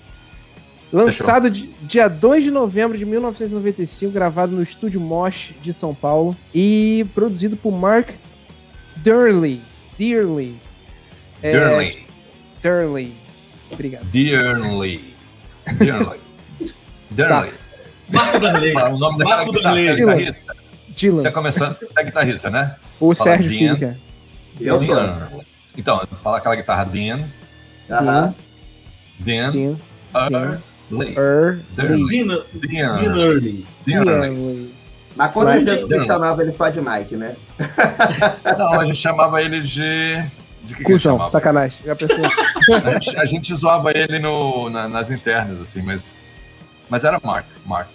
Lançado 0.92 1.50
di- 1.50 1.70
dia 1.82 2.08
2 2.08 2.44
de 2.44 2.50
novembro 2.50 2.96
de 2.96 3.04
1995, 3.04 4.10
gravado 4.12 4.56
no 4.56 4.62
estúdio 4.62 4.98
Mosh 5.00 5.52
de 5.60 5.72
São 5.72 5.94
Paulo 5.94 6.34
e 6.54 7.06
produzido 7.14 7.56
por 7.56 7.70
Mark 7.72 8.10
Durley. 8.96 9.60
Dearly. 9.98 10.56
É, 11.42 11.50
Dearly. 11.52 12.06
Durley. 12.62 13.14
Obrigado. 13.70 14.04
Dearly. 14.06 15.14
Dearly. 15.78 16.20
Dearly. 17.10 17.52
Marco 18.12 18.38
Darley. 18.40 18.72
Fala 18.72 18.90
o 18.94 18.98
nome 18.98 19.18
daquela 19.18 19.36
Marco 19.44 19.58
é 19.58 19.62
Darley. 19.62 19.94
guitarrista? 19.96 20.56
Dylan. 20.96 21.16
Você 21.18 21.28
é 21.28 21.30
começando, 21.30 21.76
você 21.78 21.92
é 22.00 22.04
guitarrista, 22.04 22.50
né? 22.50 22.76
O 22.98 23.14
Fala 23.14 23.30
Sérgio 23.30 23.50
Dean. 23.50 23.58
Filho, 23.58 23.76
que 23.78 23.84
é. 23.84 23.96
Eu 24.60 24.78
sou. 24.80 24.94
Dean. 24.94 25.28
Então, 25.76 26.02
fala 26.22 26.38
aquela 26.38 26.56
guitarra 26.56 26.84
Dean, 26.84 27.28
Aham. 27.90 28.34
Dean, 29.20 29.52
Dean. 29.52 29.76
Early. 30.14 31.14
Early. 31.16 32.08
Dina- 32.08 32.42
Dean. 32.54 33.02
Early. 33.02 33.66
Dearly. 33.86 34.04
Dearly. 34.04 34.74
Mas 35.14 35.32
com 35.32 35.44
certeza 35.44 35.86
você 35.86 36.04
chamava 36.04 36.42
ele 36.42 36.52
só 36.52 36.68
de 36.68 36.80
Mike, 36.80 37.16
né? 37.16 37.36
Não, 38.58 38.80
a 38.80 38.84
gente 38.84 38.98
chamava 38.98 39.40
ele 39.42 39.60
de. 39.62 40.22
De 40.64 40.74
que 40.74 40.78
que 40.78 40.84
Cusão, 40.84 41.14
chamava? 41.14 41.30
sacanagem. 41.30 41.86
Já 41.86 41.94
pensei. 41.96 42.18
A 42.84 42.90
gente, 42.98 43.16
a 43.20 43.24
gente 43.24 43.54
zoava 43.54 43.90
ele 43.92 44.18
no, 44.18 44.68
na- 44.68 44.88
nas 44.88 45.10
internas, 45.10 45.60
assim, 45.60 45.82
mas. 45.82 46.24
Mas 46.90 47.04
era 47.04 47.18
Mark, 47.22 47.46
Mark. 47.64 47.88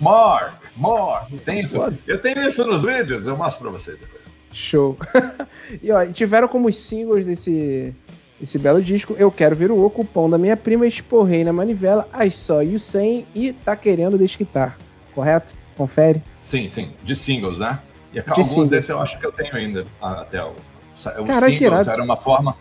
Mark, 0.00 0.54
Mark, 0.76 1.30
tem 1.44 1.60
isso. 1.60 1.76
Eu 2.06 2.18
tenho 2.18 2.42
isso 2.42 2.64
nos 2.64 2.82
vídeos, 2.82 3.26
eu 3.26 3.36
mostro 3.36 3.62
pra 3.62 3.72
vocês 3.72 4.00
depois. 4.00 4.22
Show. 4.52 4.96
e 5.82 5.90
ó, 5.92 6.04
tiveram 6.06 6.48
como 6.48 6.72
singles 6.72 7.26
desse, 7.26 7.94
desse 8.40 8.58
belo 8.58 8.82
disco 8.82 9.14
Eu 9.18 9.30
Quero 9.30 9.54
Ver 9.54 9.70
o 9.70 9.84
Oco, 9.84 10.04
Pão 10.04 10.28
da 10.28 10.38
Minha 10.38 10.56
Prima, 10.56 10.86
Esporrei 10.86 11.44
na 11.44 11.52
Manivela, 11.52 12.08
I 12.18 12.30
Saw 12.30 12.62
You 12.62 12.80
Sem 12.80 13.26
e 13.34 13.52
Tá 13.52 13.76
Querendo 13.76 14.16
Desquitar. 14.16 14.78
Correto? 15.14 15.54
Confere. 15.76 16.22
Sim, 16.40 16.68
sim, 16.68 16.92
de 17.04 17.14
singles, 17.14 17.58
né? 17.58 17.78
E 18.12 18.20
De 18.20 18.30
alguns 18.30 18.48
singles. 18.48 18.70
desses 18.70 18.90
eu 18.90 19.00
acho 19.00 19.18
que 19.18 19.26
eu 19.26 19.32
tenho 19.32 19.54
ainda 19.54 19.84
até 20.00 20.42
o. 20.42 20.50
O 20.50 21.24
Caraca, 21.24 21.46
singles 21.46 21.86
era 21.86 22.02
uma 22.02 22.16
forma. 22.16 22.56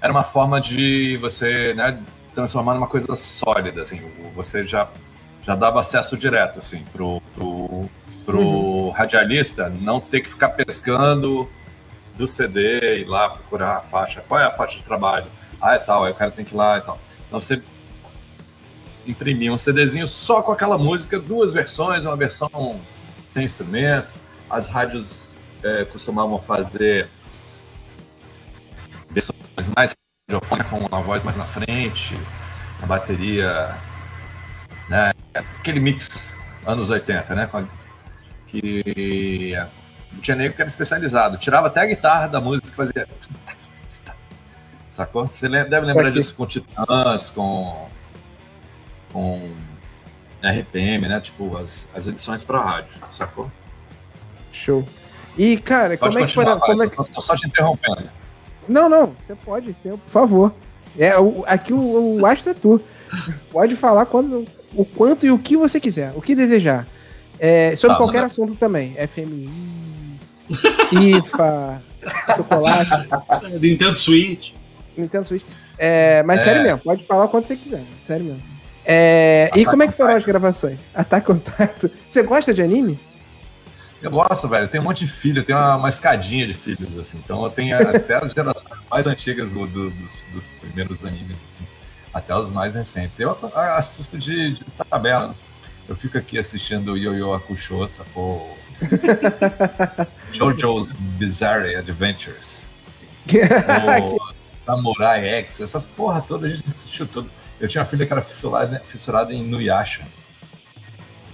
Era 0.00 0.12
uma 0.12 0.22
forma 0.22 0.60
de 0.60 1.18
você 1.18 1.74
né, 1.74 1.98
transformar 2.34 2.74
numa 2.74 2.86
coisa 2.86 3.14
sólida, 3.16 3.82
assim. 3.82 4.00
Você 4.34 4.64
já, 4.64 4.88
já 5.48 5.54
dava 5.54 5.80
acesso 5.80 6.14
direto, 6.14 6.58
assim, 6.58 6.84
pro, 6.92 7.22
pro, 7.34 7.88
pro 8.26 8.38
Uhum. 8.38 8.90
radialista 8.90 9.70
não 9.70 9.98
ter 9.98 10.20
que 10.20 10.28
ficar 10.28 10.50
pescando 10.50 11.48
do 12.18 12.28
CD 12.28 13.00
e 13.00 13.04
lá 13.06 13.30
procurar 13.30 13.78
a 13.78 13.80
faixa. 13.80 14.22
Qual 14.28 14.38
é 14.38 14.44
a 14.44 14.50
faixa 14.50 14.76
de 14.76 14.84
trabalho? 14.84 15.24
Ah, 15.58 15.74
é 15.74 15.78
tal, 15.78 16.04
aí 16.04 16.12
o 16.12 16.14
cara 16.14 16.30
tem 16.30 16.44
que 16.44 16.52
ir 16.52 16.56
lá 16.56 16.76
e 16.76 16.82
tal. 16.82 17.00
Então 17.26 17.40
você 17.40 17.62
imprimia 19.06 19.50
um 19.50 19.56
CDzinho 19.56 20.06
só 20.06 20.42
com 20.42 20.52
aquela 20.52 20.76
música, 20.76 21.18
duas 21.18 21.50
versões, 21.50 22.04
uma 22.04 22.14
versão 22.14 22.78
sem 23.26 23.42
instrumentos. 23.42 24.22
As 24.50 24.68
rádios 24.68 25.38
eh, 25.62 25.86
costumavam 25.86 26.38
fazer 26.38 27.08
versões 29.08 29.66
mais 29.74 29.94
radiofônicas, 30.28 30.90
com 30.90 30.94
a 30.94 31.00
voz 31.00 31.24
mais 31.24 31.38
na 31.38 31.46
frente, 31.46 32.14
a 32.82 32.86
bateria, 32.86 33.74
né? 34.88 35.12
Aquele 35.34 35.80
mix 35.80 36.26
anos 36.66 36.90
80, 36.90 37.34
né? 37.34 37.48
Que 38.46 39.54
tinha 40.22 40.36
nego 40.36 40.54
que 40.54 40.62
era 40.62 40.68
especializado, 40.68 41.36
tirava 41.38 41.66
até 41.66 41.80
a 41.80 41.86
guitarra 41.86 42.26
da 42.28 42.40
música 42.40 42.68
e 42.68 42.72
fazia. 42.72 43.06
Sacou? 44.90 45.26
Você 45.26 45.48
deve 45.48 45.80
lembrar 45.86 46.10
disso 46.10 46.34
com 46.34 46.46
Titãs, 46.46 47.30
com. 47.30 47.88
com 49.12 49.54
RPM, 50.42 51.06
né? 51.08 51.20
Tipo, 51.20 51.56
as, 51.56 51.88
as 51.94 52.06
edições 52.06 52.42
para 52.44 52.60
rádio, 52.60 53.00
sacou? 53.12 53.50
Show. 54.52 54.84
E, 55.36 55.56
cara, 55.56 55.96
Pode 55.96 56.14
como 56.14 56.24
é 56.24 56.26
que 56.26 56.34
foi. 56.34 56.44
Como 56.58 56.82
é 56.82 56.88
que... 56.88 56.96
tô- 56.96 57.20
só 57.20 57.36
te 57.36 57.46
interrompendo. 57.46 58.10
Não, 58.68 58.88
não, 58.88 59.14
você 59.26 59.34
pode, 59.36 59.72
por 59.72 59.98
favor. 60.06 60.52
É, 60.98 61.16
o- 61.18 61.44
aqui 61.46 61.72
o, 61.72 62.18
o 62.20 62.26
Astro 62.26 62.50
é 62.50 62.54
tu. 62.54 62.80
Pode 63.50 63.76
falar 63.76 64.06
quando, 64.06 64.44
o 64.74 64.84
quanto 64.84 65.26
e 65.26 65.30
o 65.30 65.38
que 65.38 65.56
você 65.56 65.80
quiser, 65.80 66.12
o 66.14 66.20
que 66.22 66.34
desejar. 66.34 66.86
É, 67.38 67.74
sobre 67.76 67.96
qualquer 67.96 68.18
manda. 68.18 68.26
assunto 68.26 68.54
também. 68.56 68.96
FMI, 69.06 69.48
FIFA, 70.88 71.82
chocolate. 72.36 73.08
Nintendo 73.60 73.96
Switch. 73.98 74.52
Nintendo 74.96 75.24
Switch. 75.26 75.44
É, 75.78 76.22
mas 76.24 76.40
É. 76.42 76.44
sério 76.44 76.62
mesmo, 76.62 76.78
pode 76.80 77.04
falar 77.04 77.28
quando 77.28 77.44
você 77.44 77.56
quiser. 77.56 77.82
Sério 78.02 78.24
mesmo. 78.26 78.42
É, 78.84 79.50
e 79.54 79.64
como 79.64 79.82
é 79.82 79.86
que 79.86 79.92
foram 79.92 80.16
as 80.16 80.24
gravações? 80.24 80.78
Ataque 80.94 81.30
on 81.30 81.38
Titan. 81.38 81.90
Você 82.06 82.22
gosta 82.22 82.54
de 82.54 82.62
anime? 82.62 82.98
Eu 84.00 84.10
gosto, 84.10 84.48
velho. 84.48 84.66
Tem 84.68 84.80
um 84.80 84.84
monte 84.84 85.04
de 85.04 85.10
filho, 85.10 85.44
tem 85.44 85.54
uma, 85.54 85.76
uma 85.76 85.88
escadinha 85.88 86.46
de 86.46 86.54
filhos, 86.54 86.96
assim. 86.98 87.20
Então 87.22 87.42
eu 87.44 87.50
tenho 87.50 87.76
até 87.76 88.14
as 88.16 88.32
gerações 88.32 88.72
mais 88.90 89.06
antigas 89.06 89.52
do- 89.52 89.66
do- 89.66 89.90
dos, 89.90 90.16
dos 90.32 90.50
primeiros 90.52 91.04
animes, 91.04 91.36
assim, 91.44 91.64
até 92.12 92.34
os 92.36 92.50
mais 92.50 92.74
recentes. 92.74 93.18
Eu 93.20 93.36
assisto 93.54 94.18
de, 94.18 94.54
de 94.54 94.64
tabela. 94.90 95.34
Eu 95.88 95.96
fico 95.96 96.18
aqui 96.18 96.38
assistindo 96.38 96.92
o 96.92 96.96
Yo-Yo 96.96 97.32
Hakusho, 97.32 97.86
sacou? 97.88 98.56
JoJo's 100.32 100.92
Bizarre 100.92 101.74
Adventures. 101.76 102.68
o 103.28 104.18
Samurai 104.64 105.24
X, 105.40 105.60
essas 105.60 105.86
porra 105.86 106.20
todas 106.22 106.50
a 106.52 106.54
gente 106.54 106.68
assistiu 106.72 107.06
tudo. 107.06 107.30
Eu 107.60 107.68
tinha 107.68 107.82
uma 107.82 107.88
filha 107.88 108.06
que 108.06 108.12
era 108.12 108.22
fissurada, 108.22 108.80
fissurada 108.84 109.34
em 109.34 109.42
Nuyasha. 109.42 110.06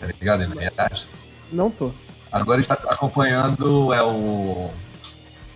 Tá 0.01 0.07
ligado? 0.07 0.43
Em 0.45 0.47
Nuyasha. 0.49 1.07
Não 1.53 1.71
tô. 1.71 1.93
Agora 2.33 2.61
está 2.61 2.75
acompanhando 2.75 3.93
é 3.93 4.03
o 4.03 4.71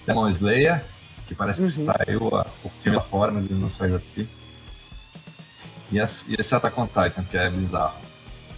Demon 0.06 0.28
Slayer, 0.28 0.84
que 1.26 1.34
parece 1.34 1.62
que 1.62 1.80
Uhum. 1.80 1.86
saiu 1.86 2.36
a- 2.36 2.46
o 2.64 2.68
filme 2.68 2.96
lá 2.98 3.04
fora, 3.04 3.32
mas 3.32 3.46
ele 3.46 3.58
não 3.58 3.70
saiu 3.70 3.96
aqui. 3.96 4.28
E 5.90 5.98
esse, 5.98 6.30
e 6.30 6.36
esse 6.38 6.54
Attack 6.54 6.78
on 6.80 6.86
Titan, 6.86 7.24
que 7.24 7.36
é 7.36 7.50
bizarro. 7.50 7.96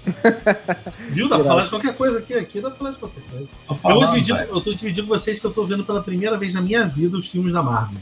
Viu? 1.10 1.28
Dá 1.28 1.36
pra 1.36 1.44
falar 1.46 1.64
de 1.64 1.70
qualquer 1.70 1.94
coisa 1.94 2.18
aqui. 2.18 2.34
Aqui 2.34 2.60
dá 2.60 2.70
pra 2.70 2.78
falar 2.78 2.90
de 2.92 2.98
qualquer 2.98 3.22
coisa. 3.30 3.46
Tô 3.66 3.74
Eu, 3.74 3.78
falando, 3.78 4.08
dividi, 4.12 4.32
velho. 4.32 4.48
eu 4.50 4.60
tô 4.60 4.74
dividindo 4.74 5.06
com 5.06 5.14
vocês 5.14 5.38
que 5.38 5.46
eu 5.46 5.52
tô 5.52 5.64
vendo 5.64 5.84
pela 5.84 6.02
primeira 6.02 6.36
vez 6.38 6.54
na 6.54 6.60
minha 6.62 6.86
vida 6.86 7.16
os 7.16 7.28
filmes 7.28 7.52
da 7.52 7.62
Marvel. 7.62 8.00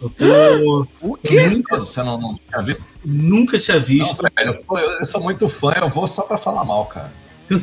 Eu 0.00 0.10
tô, 0.10 0.86
O 1.00 1.16
quê? 1.16 1.50
Você 1.78 2.02
não, 2.02 2.18
não 2.20 2.34
tinha 2.34 2.62
visto? 2.62 2.84
nunca 3.04 3.58
tinha 3.58 3.78
Não, 3.78 3.84
visto. 3.84 4.22
velho, 4.22 4.50
eu, 4.50 4.54
sou, 4.54 4.78
eu 4.78 5.04
sou 5.04 5.22
muito 5.22 5.48
fã, 5.48 5.72
eu 5.76 5.88
vou 5.88 6.06
só 6.06 6.22
pra 6.22 6.38
falar 6.38 6.64
mal, 6.64 6.86
cara. 6.86 7.12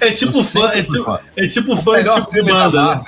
é 0.00 0.10
tipo 0.12 0.38
Eu 0.38 0.44
fã, 0.44 0.60
sempre 0.68 0.80
é 0.80 0.82
tipo, 0.82 1.04
fã. 1.04 1.20
é 1.36 1.48
tipo 1.48 1.76
fã 1.76 1.92
melhor 1.92 2.14
tipo 2.16 2.26
de 2.26 2.32
filme 2.32 2.52
da 2.52 2.70
banda. 2.70 2.94
né? 2.96 3.04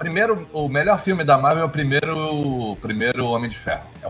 Primeiro, 0.00 0.48
o 0.52 0.66
melhor 0.66 0.98
filme 0.98 1.22
da 1.22 1.36
Marvel 1.36 1.62
é 1.62 1.66
o 1.66 1.68
primeiro, 1.68 2.16
o 2.72 2.76
primeiro 2.76 3.26
Homem 3.26 3.50
de 3.50 3.56
Ferro. 3.58 3.82
É, 4.02 4.08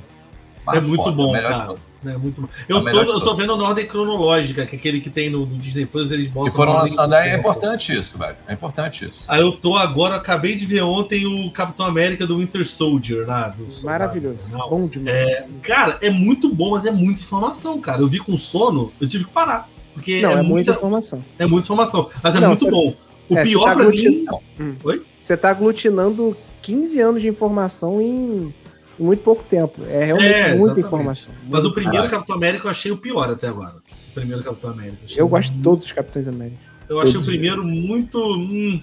É 0.76 0.80
muito 0.80 1.02
foda, 1.02 1.16
bom, 1.16 1.32
melhor 1.32 1.52
de 1.52 1.58
cara. 1.58 1.74
É 2.06 2.16
muito 2.16 2.40
bom. 2.40 2.48
É 2.68 2.72
Eu, 2.72 2.78
tô, 2.78 2.84
melhor 2.84 3.04
de 3.04 3.10
eu 3.10 3.20
tô 3.20 3.34
vendo 3.34 3.56
na 3.56 3.64
ordem 3.64 3.86
cronológica, 3.86 4.64
que 4.64 4.76
é 4.76 4.78
aquele 4.78 5.00
que 5.00 5.10
tem 5.10 5.28
no, 5.28 5.44
no 5.44 5.58
Disney 5.58 5.84
Plus, 5.84 6.08
eles 6.12 6.28
botam. 6.28 6.48
E 6.50 6.54
foram 6.54 6.78
aí, 6.80 7.28
é 7.28 7.36
importante 7.36 7.94
isso, 7.98 8.16
velho. 8.16 8.36
É 8.46 8.52
importante 8.54 9.04
isso. 9.04 9.24
Aí 9.26 9.40
eu 9.42 9.50
tô 9.52 9.76
agora, 9.76 10.14
acabei 10.14 10.54
de 10.54 10.64
ver 10.64 10.82
ontem 10.82 11.26
o 11.26 11.50
Capitão 11.50 11.84
América 11.84 12.24
do 12.26 12.38
Winter 12.38 12.64
Soldier, 12.64 13.26
né? 13.26 13.52
Do 13.58 13.68
Soldado 13.70 13.86
Maravilhoso. 13.86 14.48
Bom 14.70 14.86
demais. 14.86 15.14
É, 15.14 15.46
cara, 15.60 15.98
é 16.00 16.08
muito 16.08 16.48
bom, 16.54 16.70
mas 16.70 16.86
é 16.86 16.90
muita 16.92 17.20
informação, 17.20 17.80
cara. 17.80 18.00
Eu 18.00 18.08
vi 18.08 18.20
com 18.20 18.38
sono, 18.38 18.92
eu 19.00 19.08
tive 19.08 19.24
que 19.24 19.30
parar. 19.32 19.68
Porque 19.92 20.22
não, 20.22 20.30
é, 20.30 20.32
é, 20.34 20.36
muita 20.36 20.48
muita, 20.50 20.72
informação. 20.72 21.24
é 21.38 21.46
muita 21.46 21.66
informação. 21.66 22.08
Mas 22.22 22.34
é 22.36 22.40
Não, 22.40 22.48
muito 22.48 22.60
você- 22.64 22.70
bom. 22.70 22.94
O 23.30 23.38
é, 23.38 23.44
pior 23.44 23.64
tá 23.64 23.74
pra 23.74 23.82
aglutin- 23.84 24.08
mim. 24.08 24.26
Hum. 24.58 24.74
Oi? 24.84 25.02
Você 25.20 25.36
tá 25.36 25.50
aglutinando 25.50 26.36
15 26.62 27.00
anos 27.00 27.22
de 27.22 27.28
informação 27.28 28.00
em, 28.00 28.52
muito 28.98 29.22
pouco 29.22 29.42
tempo. 29.44 29.82
É 29.88 30.04
realmente 30.04 30.32
É, 30.32 30.54
muita 30.54 30.80
informação. 30.80 31.32
Mas 31.48 31.60
o 31.60 31.62
Muito. 31.64 31.74
primeiro 31.74 31.96
Caralho. 31.98 32.10
Capitão 32.10 32.36
América 32.36 32.66
eu 32.66 32.70
achei 32.70 32.90
o 32.92 32.96
pior 32.96 33.30
até 33.30 33.46
agora. 33.48 33.76
O 34.10 34.12
primeiro 34.14 34.42
Capitão 34.42 34.70
América. 34.70 34.98
achei 35.04 35.20
Eu 35.22 35.28
gosto 35.28 35.48
de 35.48 35.54
muito- 35.54 35.64
todos 35.64 35.84
os 35.86 35.92
Capitães 35.92 36.28
América. 36.28 36.58
Eu 36.88 36.98
achei 36.98 37.12
todos 37.12 37.26
o 37.26 37.30
primeiro 37.30 37.62
muito. 37.64 38.18
Hum, 38.36 38.82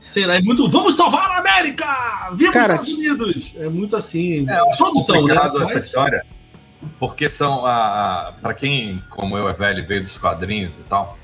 será? 0.00 0.36
É 0.36 0.40
muito. 0.40 0.68
Vamos 0.70 0.96
salvar 0.96 1.30
a 1.30 1.38
América! 1.38 1.86
Viva 2.34 2.52
Cara, 2.52 2.80
os 2.80 2.88
Estados 2.88 3.06
Unidos! 3.10 3.54
É 3.58 3.68
muito 3.68 3.94
assim. 3.94 4.48
É, 4.48 4.58
eu 4.60 4.64
todos 4.78 5.04
são, 5.04 5.26
né? 5.26 5.36
essa 5.60 5.78
história, 5.78 6.24
porque 6.98 7.28
são 7.28 7.66
a, 7.66 8.34
para 8.40 8.54
quem 8.54 9.02
como 9.10 9.36
eu 9.36 9.48
é 9.48 9.52
velho 9.52 9.80
e 9.80 9.82
veio 9.82 10.02
dos 10.02 10.16
quadrinhos 10.18 10.78
e 10.78 10.82
tal, 10.84 11.18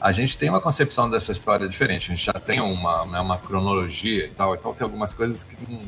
a 0.00 0.12
gente 0.12 0.36
tem 0.36 0.48
uma 0.48 0.60
concepção 0.60 1.08
dessa 1.08 1.32
história 1.32 1.68
diferente. 1.68 2.12
A 2.12 2.14
gente 2.14 2.24
já 2.24 2.32
tem 2.32 2.60
uma, 2.60 3.06
né, 3.06 3.20
uma 3.20 3.38
cronologia 3.38 4.26
e 4.26 4.30
tal, 4.30 4.54
então 4.54 4.74
tem 4.74 4.84
algumas 4.84 5.14
coisas 5.14 5.44
que 5.44 5.56
não, 5.68 5.80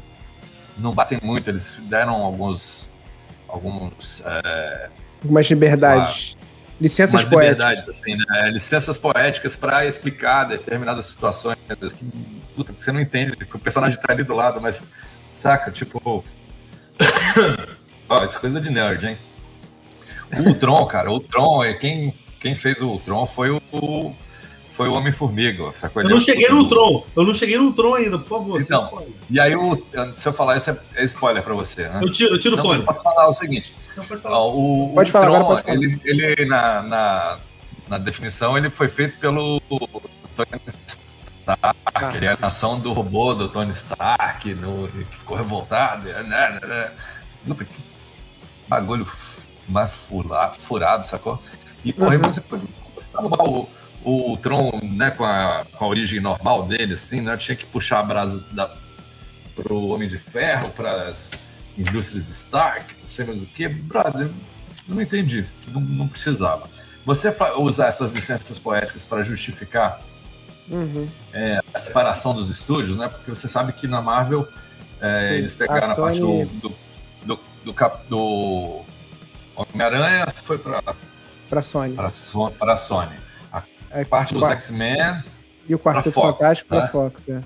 não 0.79 0.93
batem 0.93 1.19
muito. 1.23 1.49
Eles 1.49 1.79
deram 1.85 2.15
alguns 2.15 2.93
alguns 3.49 4.23
é, 4.25 4.91
Algumas 5.23 5.47
liberdades. 5.49 6.37
Licenças 6.81 7.15
umas 7.15 7.29
poéticas. 7.29 7.89
assim, 7.89 8.17
né? 8.17 8.51
licenças 8.51 8.97
poéticas 8.97 9.57
para 9.57 9.85
explicar 9.85 10.45
determinadas 10.45 11.07
situações 11.07 11.59
que, 11.97 12.05
puta, 12.55 12.73
você 12.79 12.93
não 12.93 13.01
entende, 13.01 13.37
que 13.37 13.57
o 13.57 13.59
personagem 13.59 13.99
tá 14.01 14.13
ali 14.13 14.23
do 14.23 14.33
lado, 14.33 14.61
mas 14.61 14.85
saca, 15.35 15.73
tipo, 15.73 16.01
ó, 18.09 18.25
isso 18.25 18.37
é 18.37 18.41
coisa 18.41 18.61
de 18.61 18.71
nerd, 18.71 19.09
hein? 19.09 19.19
O 20.47 20.55
Tron, 20.55 20.87
cara, 20.87 21.11
o 21.11 21.19
Tron, 21.19 21.65
é 21.65 21.75
quem 21.75 22.15
quem 22.41 22.55
fez 22.55 22.81
o 22.83 22.99
Tron 22.99 23.27
foi 23.27 23.51
o 23.51 24.15
foi 24.73 24.89
o 24.89 24.93
Homem-Formiga, 24.93 25.73
sacou? 25.73 26.03
Eu 26.03 26.09
não 26.09 26.19
o 26.19 26.21
cheguei 26.21 26.49
no 26.49 26.69
Tron. 26.69 27.05
Eu 27.17 27.25
não 27.25 27.35
cheguei 27.35 27.59
no 27.59 27.73
Tron 27.73 27.95
ainda, 27.95 28.17
por 28.17 28.29
favor. 28.29 28.61
Então. 28.63 29.03
E 29.29 29.41
aí, 29.41 29.57
o, 29.57 29.77
se 30.15 30.29
eu 30.29 30.33
falar 30.33 30.57
isso, 30.57 30.71
é, 30.71 31.03
spoiler 31.03 31.43
pra 31.43 31.53
você, 31.53 31.89
né? 31.89 31.99
Eu 32.01 32.13
tiro, 32.13 32.35
eu 32.37 32.39
tiro 32.39 32.55
o 32.55 32.59
Então, 32.61 32.71
eu 32.71 32.75
fone. 32.77 32.87
posso 32.87 33.03
falar 33.03 33.27
o 33.29 33.35
seguinte: 33.35 33.75
Não, 33.97 34.05
pode 34.05 34.23
falar. 34.23 34.39
O, 34.47 34.93
Pode 34.95 35.11
o 35.11 35.13
falar, 35.13 35.27
Tron, 35.27 35.35
agora 35.37 35.63
pode 35.63 35.63
falar. 35.67 35.75
Ele, 35.75 36.01
ele 36.05 36.45
na, 36.47 36.83
na, 36.83 37.39
na 37.89 37.99
definição, 37.99 38.57
ele 38.57 38.71
foi 38.71 38.87
feito 38.87 39.19
pelo 39.19 39.61
Tony 40.37 40.49
Stark, 40.87 41.77
Ah. 41.95 42.13
ele 42.15 42.27
é 42.27 42.33
a 42.35 42.39
nação 42.41 42.79
do 42.79 42.93
robô 42.93 43.35
do 43.35 43.49
Tony 43.49 43.73
Stark, 43.73 44.55
no, 44.55 44.87
que 45.11 45.17
ficou 45.17 45.37
revoltado. 45.37 46.07
né, 46.09 46.23
né, 46.23 46.61
né. 46.63 46.93
Puta, 47.45 47.65
que 47.65 47.81
bagulho 48.69 49.11
mais 49.69 49.91
furado 49.93 51.05
sacou? 51.05 51.43
E, 51.85 51.93
porra, 51.93 52.17
Uhum. 52.17 52.23
você 52.23 52.41
botar 52.41 53.45
o, 53.45 53.69
o 54.33 54.37
Tron, 54.37 54.81
né, 54.83 55.11
com 55.11 55.25
a, 55.25 55.65
com 55.77 55.85
a 55.85 55.89
origem 55.89 56.21
normal 56.21 56.67
dele, 56.67 56.95
assim, 56.95 57.21
né? 57.21 57.37
Tinha 57.37 57.57
que 57.57 57.67
puxar 57.67 58.01
a 58.01 58.03
brasa 58.03 58.45
da, 58.53 58.75
pro 59.55 59.87
Homem 59.89 60.09
de 60.09 60.19
Ferro, 60.19 60.71
para 60.71 61.09
as 61.09 61.31
indústrias 61.77 62.29
Stark, 62.29 62.95
não 62.99 63.07
sei 63.07 63.25
mais 63.27 63.41
o 63.43 63.47
que. 63.47 63.69
Brother, 63.69 64.31
não 64.89 65.01
entendi. 65.01 65.47
Não, 65.69 65.81
não 65.81 66.09
precisava. 66.09 66.69
Você 67.05 67.35
usar 67.59 67.87
essas 67.87 68.13
licenças 68.13 68.59
poéticas 68.59 69.05
para 69.05 69.23
justificar 69.23 70.01
Uhum. 70.71 71.09
a 71.73 71.79
separação 71.79 72.35
dos 72.35 72.51
estúdios, 72.51 72.99
né? 72.99 73.09
Porque 73.09 73.31
você 73.31 73.49
sabe 73.49 73.73
que 73.73 73.87
na 73.87 74.03
Marvel 74.03 74.47
é, 75.01 75.37
eles 75.39 75.55
pegaram 75.55 75.89
A 75.89 75.93
a, 75.93 75.97
parte 75.97 76.21
do, 76.21 76.27
Sony- 76.27 76.45
do, 76.45 76.69
do, 77.25 77.41
do, 77.65 77.73
do 78.11 78.85
Homem-Aranha, 79.57 80.27
foi 80.45 80.59
para 80.59 80.83
Pra 81.49 81.63
Sony. 81.63 81.97
a 81.97 82.77
Sony. 82.77 83.17
É, 83.91 84.03
A 84.03 84.05
parte 84.05 84.35
dos 84.35 84.47
X-Men 84.49 85.23
E 85.69 85.75
o 85.75 85.79
Quarteto 85.79 86.13
Fox, 86.13 86.39
Fantástico 86.39 86.75
né? 86.75 86.81
pra 86.83 86.89
Fox, 86.91 87.23
é. 87.29 87.41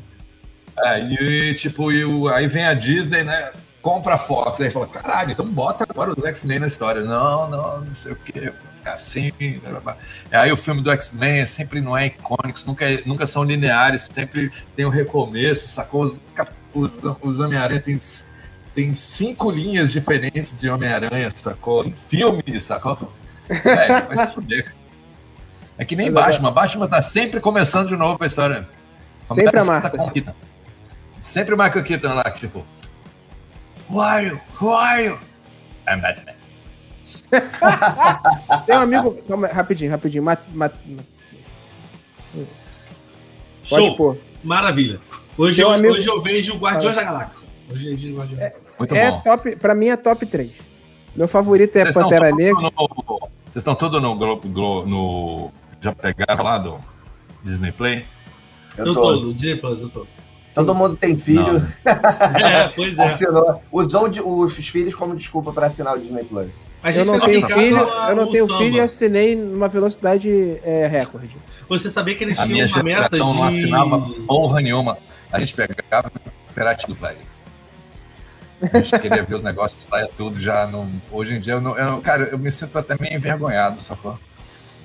É, 0.85 1.01
e 1.01 1.55
tipo, 1.55 1.93
e 1.93 2.05
o- 2.05 2.29
aí 2.29 2.47
vem 2.49 2.65
a 2.65 2.75
Disney, 2.75 3.23
né? 3.25 3.53
Compra 3.81 4.15
a 4.15 4.19
Fox, 4.19 4.61
aí 4.61 4.71
fala, 4.71 4.87
caralho, 4.87 5.33
então 5.33 5.47
bota 5.47 5.85
agora 5.89 6.13
os 6.17 6.25
X-Men 6.25 6.61
na 6.61 6.67
história. 6.67 7.03
Não, 7.03 7.49
não, 7.51 7.81
não 7.83 7.95
sei 7.95 8.13
o 8.13 8.17
vai 8.17 8.53
ficar 8.77 8.93
assim. 8.95 9.33
É, 10.31 10.37
Aí 10.37 10.53
o 10.53 10.57
filme 10.57 10.81
do 10.83 10.91
X-Men 10.91 11.45
sempre 11.47 11.81
não 11.81 11.97
é 11.97 12.07
icônico, 12.07 12.59
nunca, 12.67 12.85
é- 12.91 13.03
nunca 13.07 13.27
são 13.27 13.45
lineares, 13.45 14.09
sempre 14.11 14.51
tem 14.75 14.85
um 14.85 14.89
recomeço, 14.91 15.69
sacou? 15.69 16.05
Os, 16.05 16.21
os, 16.75 17.01
os 17.21 17.39
Homem-Aranha 17.41 17.81
tem, 17.81 17.99
tem 18.75 18.95
cinco 18.95 19.51
linhas 19.51 19.93
diferentes 19.93 20.59
de 20.59 20.69
Homem-Aranha, 20.71 21.29
sacou? 21.35 21.85
Em 21.85 21.93
filme, 21.93 22.61
sacou? 22.61 23.13
É, 23.49 24.01
vai 24.03 24.27
se 24.27 24.35
fuder. 24.35 24.75
É 25.79 25.85
que 25.85 25.97
nem 25.97 26.11
Mas 26.11 26.17
agora- 26.25 26.33
Batman, 26.33 26.53
Batman 26.53 26.89
tá 26.89 27.01
sempre 27.01 27.41
começando 27.41 27.89
de 27.89 27.97
novo 27.97 28.23
a 28.23 28.27
história. 28.27 28.69
Sempre 29.27 29.59
a 29.59 29.65
Começa 29.65 29.91
com 29.97 30.05
o 30.07 30.11
Keaton. 30.11 30.33
Sempre 31.21 31.55
o 31.55 31.59
Michael 31.59 31.85
Keaton 31.85 32.15
lá, 32.15 32.25
que 32.31 32.41
tipo. 32.41 32.65
Who 33.91 34.01
are 34.01 34.27
you? 34.27 34.41
Who 34.61 34.75
are 34.75 35.05
you? 35.05 35.19
I'm 35.89 36.01
Batman. 36.01 36.33
Tem 38.67 38.77
um 38.77 38.81
amigo. 38.81 39.23
Calma, 39.27 39.47
rapidinho, 39.49 39.91
rapidinho. 39.91 40.23
Mat, 40.23 40.41
mat, 40.53 40.73
pode 43.69 43.85
Show! 43.87 43.97
pôr. 43.97 44.19
Maravilha. 44.43 45.01
Hoje, 45.37 45.61
eu, 45.61 45.69
um 45.69 45.73
amigo- 45.73 45.95
hoje 45.95 46.07
eu 46.09 46.21
vejo 46.23 46.57
Guardiões 46.59 46.97
da 46.97 47.03
Galáxia. 47.03 47.47
Hoje 47.71 47.93
é 47.93 47.95
dia 47.97 48.11
de 48.11 48.17
Guardiões. 48.17 48.53
Muito 48.79 48.95
É 48.95 49.11
bom. 49.11 49.21
top, 49.21 49.57
pra 49.57 49.75
mim 49.75 49.89
é 49.89 49.97
top 49.97 50.27
3. 50.27 50.51
Meu 51.15 51.29
favorito 51.29 51.77
é 51.77 51.83
Vocês 51.83 51.95
Pantera 51.95 52.31
Negra. 52.35 52.63
no- 52.63 52.71
Vocês 53.45 53.57
estão 53.57 53.75
tudo 53.75 54.01
no, 54.01 54.15
Glo- 54.17 54.41
Glo- 54.45 54.87
no. 54.87 55.53
Já 55.81 55.93
pegaram 55.93 56.43
lá 56.45 56.59
do 56.59 56.79
Disney 57.43 57.73
Play? 57.73 58.05
Eu, 58.79 58.87
Eu 58.87 58.95
tô, 58.95 59.17
no 59.17 59.35
Disney 59.35 59.57
Plus, 59.57 59.83
eu 59.83 59.89
tô. 59.91 60.07
Todo 60.55 60.75
mundo 60.75 60.97
tem 60.97 61.17
filho? 61.19 61.67
É, 61.85 62.69
pois 62.75 62.97
é. 62.99 63.05
assinou. 63.05 63.63
Usou 63.73 64.09
de- 64.09 64.21
os 64.21 64.55
filhos 64.55 64.95
como 64.95 65.15
desculpa 65.17 65.53
pra 65.53 65.67
assinar 65.67 65.97
o 65.97 65.99
Disney 66.01 66.25
Plus. 66.25 66.55
A 66.83 66.91
Eu 66.91 66.95
gente 66.95 67.07
não 67.07 67.21
tenho 67.21 67.47
filho, 67.47 67.91
a- 67.93 68.11
eu 68.11 68.17
não 68.17 68.31
tenho 68.31 68.47
samba. 68.47 68.59
filho 68.59 68.77
e 68.77 68.81
assinei 68.81 69.37
numa 69.37 69.69
velocidade 69.69 70.59
é, 70.65 70.87
recorde. 70.87 71.37
Você 71.69 71.91
sabia 71.91 72.15
que 72.15 72.25
eles 72.25 72.39
A 72.39 72.45
tinham 72.45 72.55
minha 72.67 72.67
uma 72.75 72.83
meta 72.83 73.11
de. 73.17 73.19
não 73.19 73.43
assinava 73.43 74.01
porra 74.27 74.61
nenhuma. 74.61 74.99
A 75.33 75.39
gente 75.39 75.55
pegava 75.55 76.09
o 76.09 76.53
Pirate 76.55 76.87
do 76.87 76.95
Velho. 76.95 77.19
A 78.63 78.79
gente 78.79 78.99
queria 79.01 79.23
ver 79.23 79.35
os 79.35 79.43
negócios, 79.43 79.87
saia 79.91 80.09
tudo 80.17 80.41
já. 80.41 80.67
Não... 80.67 80.89
Hoje 81.11 81.37
em 81.37 81.41
dia, 81.41 81.55
eu 81.55 81.61
não, 81.61 81.77
eu, 81.77 82.01
cara, 82.01 82.25
eu 82.25 82.39
me 82.39 82.51
sinto 82.51 82.79
até 82.79 82.97
meio 83.01 83.15
envergonhado, 83.15 83.79
sacou? 83.81 84.19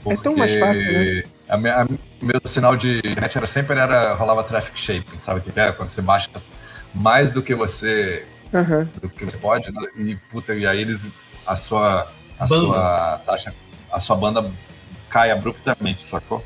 É 0.08 0.16
tão 0.16 0.36
mais 0.36 0.56
fácil, 0.56 0.94
né? 0.94 1.24
A 1.50 1.58
minha, 1.58 1.82
a- 1.82 1.88
meu 2.22 2.42
sinal 2.46 2.76
de 2.76 2.98
internet 3.00 3.38
era 3.38 3.48
sempre 3.48 3.80
era, 3.80 4.14
rolava 4.14 4.44
traffic 4.44 4.80
shaping, 4.80 5.18
sabe 5.18 5.40
o 5.40 5.44
que 5.44 5.60
é? 5.60 5.72
Quando 5.72 5.90
você 5.90 6.02
baixa 6.02 6.30
mais 6.94 7.30
do 7.30 7.42
que 7.42 7.54
você 7.54 8.26
Aham. 8.54 8.90
do 9.02 9.10
que 9.10 9.24
você 9.26 9.38
pode, 9.38 9.72
né? 9.72 9.82
e 9.98 10.16
puta, 10.30 10.54
e 10.54 10.66
aí 10.66 10.82
eles 10.82 11.08
a 11.46 11.56
sua 11.56 12.12
a 12.40 12.46
Banda. 12.46 12.66
sua 12.66 13.22
taxa, 13.26 13.54
a 13.92 14.00
sua 14.00 14.16
banda 14.16 14.52
cai 15.10 15.32
abruptamente, 15.32 16.04
sacou? 16.04 16.44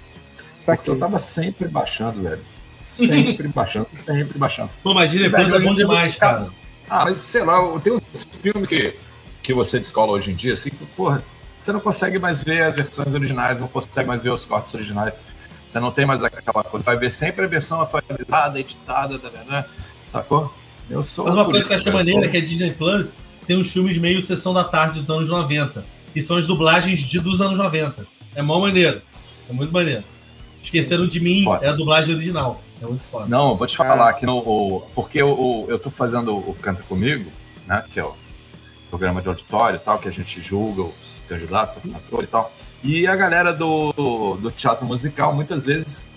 Porque 0.65 0.89
eu 0.89 1.00
tava 1.00 1.19
sempre 1.19 1.67
baixando, 1.67 2.21
velho. 2.23 2.41
Sempre 2.83 3.47
baixando, 3.50 3.88
sempre 4.05 4.38
baixando. 4.38 4.69
Pô, 4.83 4.93
mas 4.93 5.11
Plus 5.11 5.53
é 5.53 5.59
bom 5.59 5.73
demais, 5.73 6.15
cara. 6.15 6.50
Ah, 6.91 7.05
mas 7.05 7.15
sei 7.15 7.45
lá, 7.45 7.57
tem 7.79 7.93
uns 7.93 8.27
filmes 8.41 8.67
que, 8.67 8.93
que 9.41 9.53
você 9.53 9.79
descola 9.79 10.12
hoje 10.12 10.31
em 10.31 10.36
dia, 10.36 10.51
assim, 10.51 10.69
que, 10.69 10.86
porra, 10.88 11.24
você 11.57 11.71
não 11.71 11.79
consegue 11.79 12.19
mais 12.19 12.43
ver 12.43 12.63
as 12.63 12.75
versões 12.75 13.15
originais, 13.15 13.62
não 13.62 13.69
consegue 13.69 14.05
mais 14.05 14.21
ver 14.21 14.29
os 14.29 14.43
cortes 14.43 14.74
originais. 14.74 15.17
Você 15.65 15.79
não 15.79 15.89
tem 15.89 16.05
mais 16.05 16.21
aquela 16.21 16.65
coisa. 16.65 16.83
Você 16.83 16.91
vai 16.91 17.00
ver 17.00 17.10
sempre 17.10 17.45
a 17.45 17.48
versão 17.48 17.79
atualizada, 17.79 18.60
editada, 18.60 19.17
né? 19.48 19.63
sacou? 20.05 20.53
Eu 20.89 21.01
sou. 21.01 21.24
Mas 21.24 21.33
uma 21.33 21.45
coisa 21.45 21.65
que 21.65 21.71
eu 21.71 21.77
achei 21.77 21.91
maneira 21.93 22.25
é 22.25 22.27
que 22.27 22.36
a 22.36 22.43
Disney 22.43 22.71
Plus 22.71 23.15
tem 23.48 23.55
uns 23.55 23.71
filmes 23.71 23.98
meio 23.98 24.21
sessão 24.21 24.53
da 24.53 24.65
tarde 24.65 25.00
dos 25.00 25.10
anos 25.10 25.29
90. 25.29 25.86
E 26.13 26.21
são 26.21 26.36
as 26.36 26.45
dublagens 26.45 27.00
de, 27.00 27.19
dos 27.21 27.39
anos 27.39 27.57
90. 27.57 28.05
É 28.36 28.41
mó 28.41 28.60
maneiro. 28.60 29.01
É 29.50 29.53
muito 29.53 29.71
maneiro. 29.71 30.03
Esqueceram 30.62 31.07
de 31.07 31.21
mim, 31.21 31.45
foda. 31.45 31.65
é 31.65 31.69
a 31.69 31.74
dublagem 31.74 32.13
original. 32.13 32.62
É 32.81 32.85
muito 32.85 33.03
foda. 33.03 33.27
Não, 33.27 33.55
vou 33.55 33.67
te 33.67 33.77
falar 33.77 34.09
ah. 34.09 34.13
que 34.13 34.25
no, 34.25 34.83
porque 34.95 35.21
eu, 35.21 35.65
eu 35.69 35.77
tô 35.77 35.91
fazendo 35.91 36.35
o 36.35 36.55
Canta 36.55 36.81
Comigo, 36.83 37.31
né? 37.67 37.85
Que 37.89 38.00
é 38.00 38.03
o 38.03 38.15
programa 38.89 39.21
de 39.21 39.27
auditório 39.27 39.77
e 39.77 39.79
tal, 39.79 40.00
que 40.00 40.07
a 40.07 40.11
gente 40.11 40.41
julga 40.41 40.81
os 40.81 41.23
candidatos, 41.29 41.77
afinador 41.77 42.23
e 42.23 42.27
tal. 42.27 42.51
E 42.83 43.07
a 43.07 43.15
galera 43.15 43.53
do, 43.53 44.38
do 44.38 44.50
teatro 44.51 44.85
musical 44.85 45.33
muitas 45.33 45.65
vezes 45.65 46.11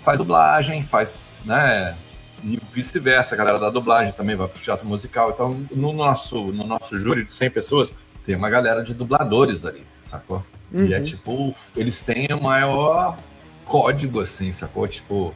faz 0.00 0.18
dublagem, 0.18 0.82
faz, 0.82 1.38
né? 1.44 1.94
E 2.42 2.58
vice-versa, 2.72 3.34
a 3.34 3.38
galera 3.38 3.58
da 3.58 3.68
dublagem 3.68 4.12
também 4.12 4.34
vai 4.34 4.48
pro 4.48 4.60
teatro 4.60 4.86
musical. 4.86 5.30
Então, 5.30 5.66
no 5.70 5.92
nosso, 5.92 6.46
no 6.46 6.66
nosso 6.66 6.98
júri 6.98 7.24
de 7.24 7.34
100 7.34 7.50
pessoas, 7.50 7.94
tem 8.24 8.34
uma 8.34 8.48
galera 8.48 8.82
de 8.82 8.94
dubladores 8.94 9.64
ali, 9.64 9.84
sacou? 10.00 10.42
Uhum. 10.72 10.84
E 10.86 10.94
é 10.94 10.98
uhum. 10.98 11.04
tipo, 11.04 11.54
eles 11.76 12.02
têm 12.02 12.28
o 12.32 12.42
maior 12.42 13.18
código, 13.64 14.20
assim, 14.20 14.50
sacou? 14.52 14.86
Tipo, 14.88 15.34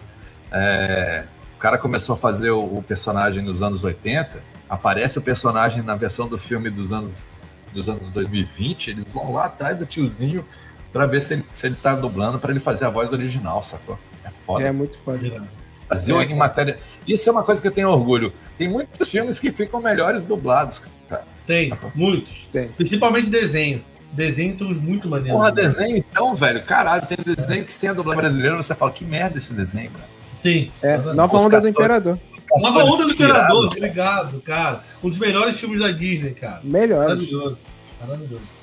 é, 0.52 1.24
o 1.56 1.58
cara 1.58 1.78
começou 1.78 2.14
a 2.14 2.18
fazer 2.18 2.50
o, 2.50 2.60
o, 2.60 2.82
personagem 2.82 3.44
nos 3.44 3.62
anos 3.62 3.82
80, 3.84 4.42
aparece 4.68 5.18
o 5.18 5.22
personagem 5.22 5.82
na 5.82 5.94
versão 5.94 6.28
do 6.28 6.38
filme 6.38 6.68
dos 6.68 6.92
anos, 6.92 7.30
dos 7.72 7.88
anos 7.88 8.10
2020, 8.10 8.90
eles 8.90 9.12
vão 9.12 9.32
lá 9.32 9.46
atrás 9.46 9.78
do 9.78 9.86
tiozinho 9.86 10.44
para 10.92 11.06
ver 11.06 11.22
se 11.22 11.34
ele, 11.34 11.46
se 11.52 11.66
ele 11.66 11.76
tá 11.76 11.94
dublando 11.94 12.38
para 12.38 12.50
ele 12.50 12.60
fazer 12.60 12.84
a 12.84 12.90
voz 12.90 13.12
original, 13.12 13.62
sacou? 13.62 13.98
É 14.24 14.30
foda. 14.30 14.64
É 14.64 14.70
muito 14.70 14.98
foda. 14.98 15.42
Brasil 15.88 16.20
é, 16.20 16.24
em 16.24 16.36
matéria. 16.36 16.78
Isso 17.06 17.28
é 17.28 17.32
uma 17.32 17.42
coisa 17.42 17.60
que 17.60 17.68
eu 17.68 17.72
tenho 17.72 17.88
orgulho. 17.88 18.32
Tem 18.56 18.68
muitos 18.68 19.10
filmes 19.10 19.38
que 19.38 19.50
ficam 19.50 19.80
melhores 19.80 20.24
dublados, 20.24 20.78
cara. 20.78 21.24
Tem, 21.46 21.70
tá 21.70 21.90
muitos. 21.94 22.48
Tem. 22.52 22.68
Principalmente 22.68 23.28
desenho. 23.28 23.84
Desenho 24.12 24.56
tem 24.56 24.66
uns 24.66 24.78
muito 24.78 25.08
maneiros. 25.08 25.32
Porra, 25.32 25.50
desenho 25.50 25.96
então, 25.96 26.34
velho. 26.34 26.62
Caralho, 26.64 27.06
tem 27.06 27.18
desenho 27.24 27.64
que 27.64 27.72
sem 27.72 27.88
a 27.88 27.92
dublagem 27.92 28.20
brasileira 28.20 28.56
você 28.56 28.74
fala, 28.74 28.92
que 28.92 29.04
merda 29.04 29.38
esse 29.38 29.52
desenho, 29.52 29.90
cara. 29.90 30.08
Sim. 30.34 30.70
É, 30.82 30.96
Nova 30.98 31.36
Onda 31.36 31.60
do 31.60 31.68
Imperador. 31.68 32.18
Nova 32.60 32.84
Onda 32.84 33.04
do 33.04 33.12
Imperador, 33.12 33.66
obrigado, 33.66 34.40
cara. 34.40 34.80
Um 35.02 35.08
dos 35.08 35.18
melhores 35.18 35.58
filmes 35.58 35.80
da 35.80 35.90
Disney, 35.90 36.32
cara. 36.32 36.60
Melhores. 36.64 37.08
Maravilhoso. 37.08 37.58
Maravilhoso. 38.00 38.62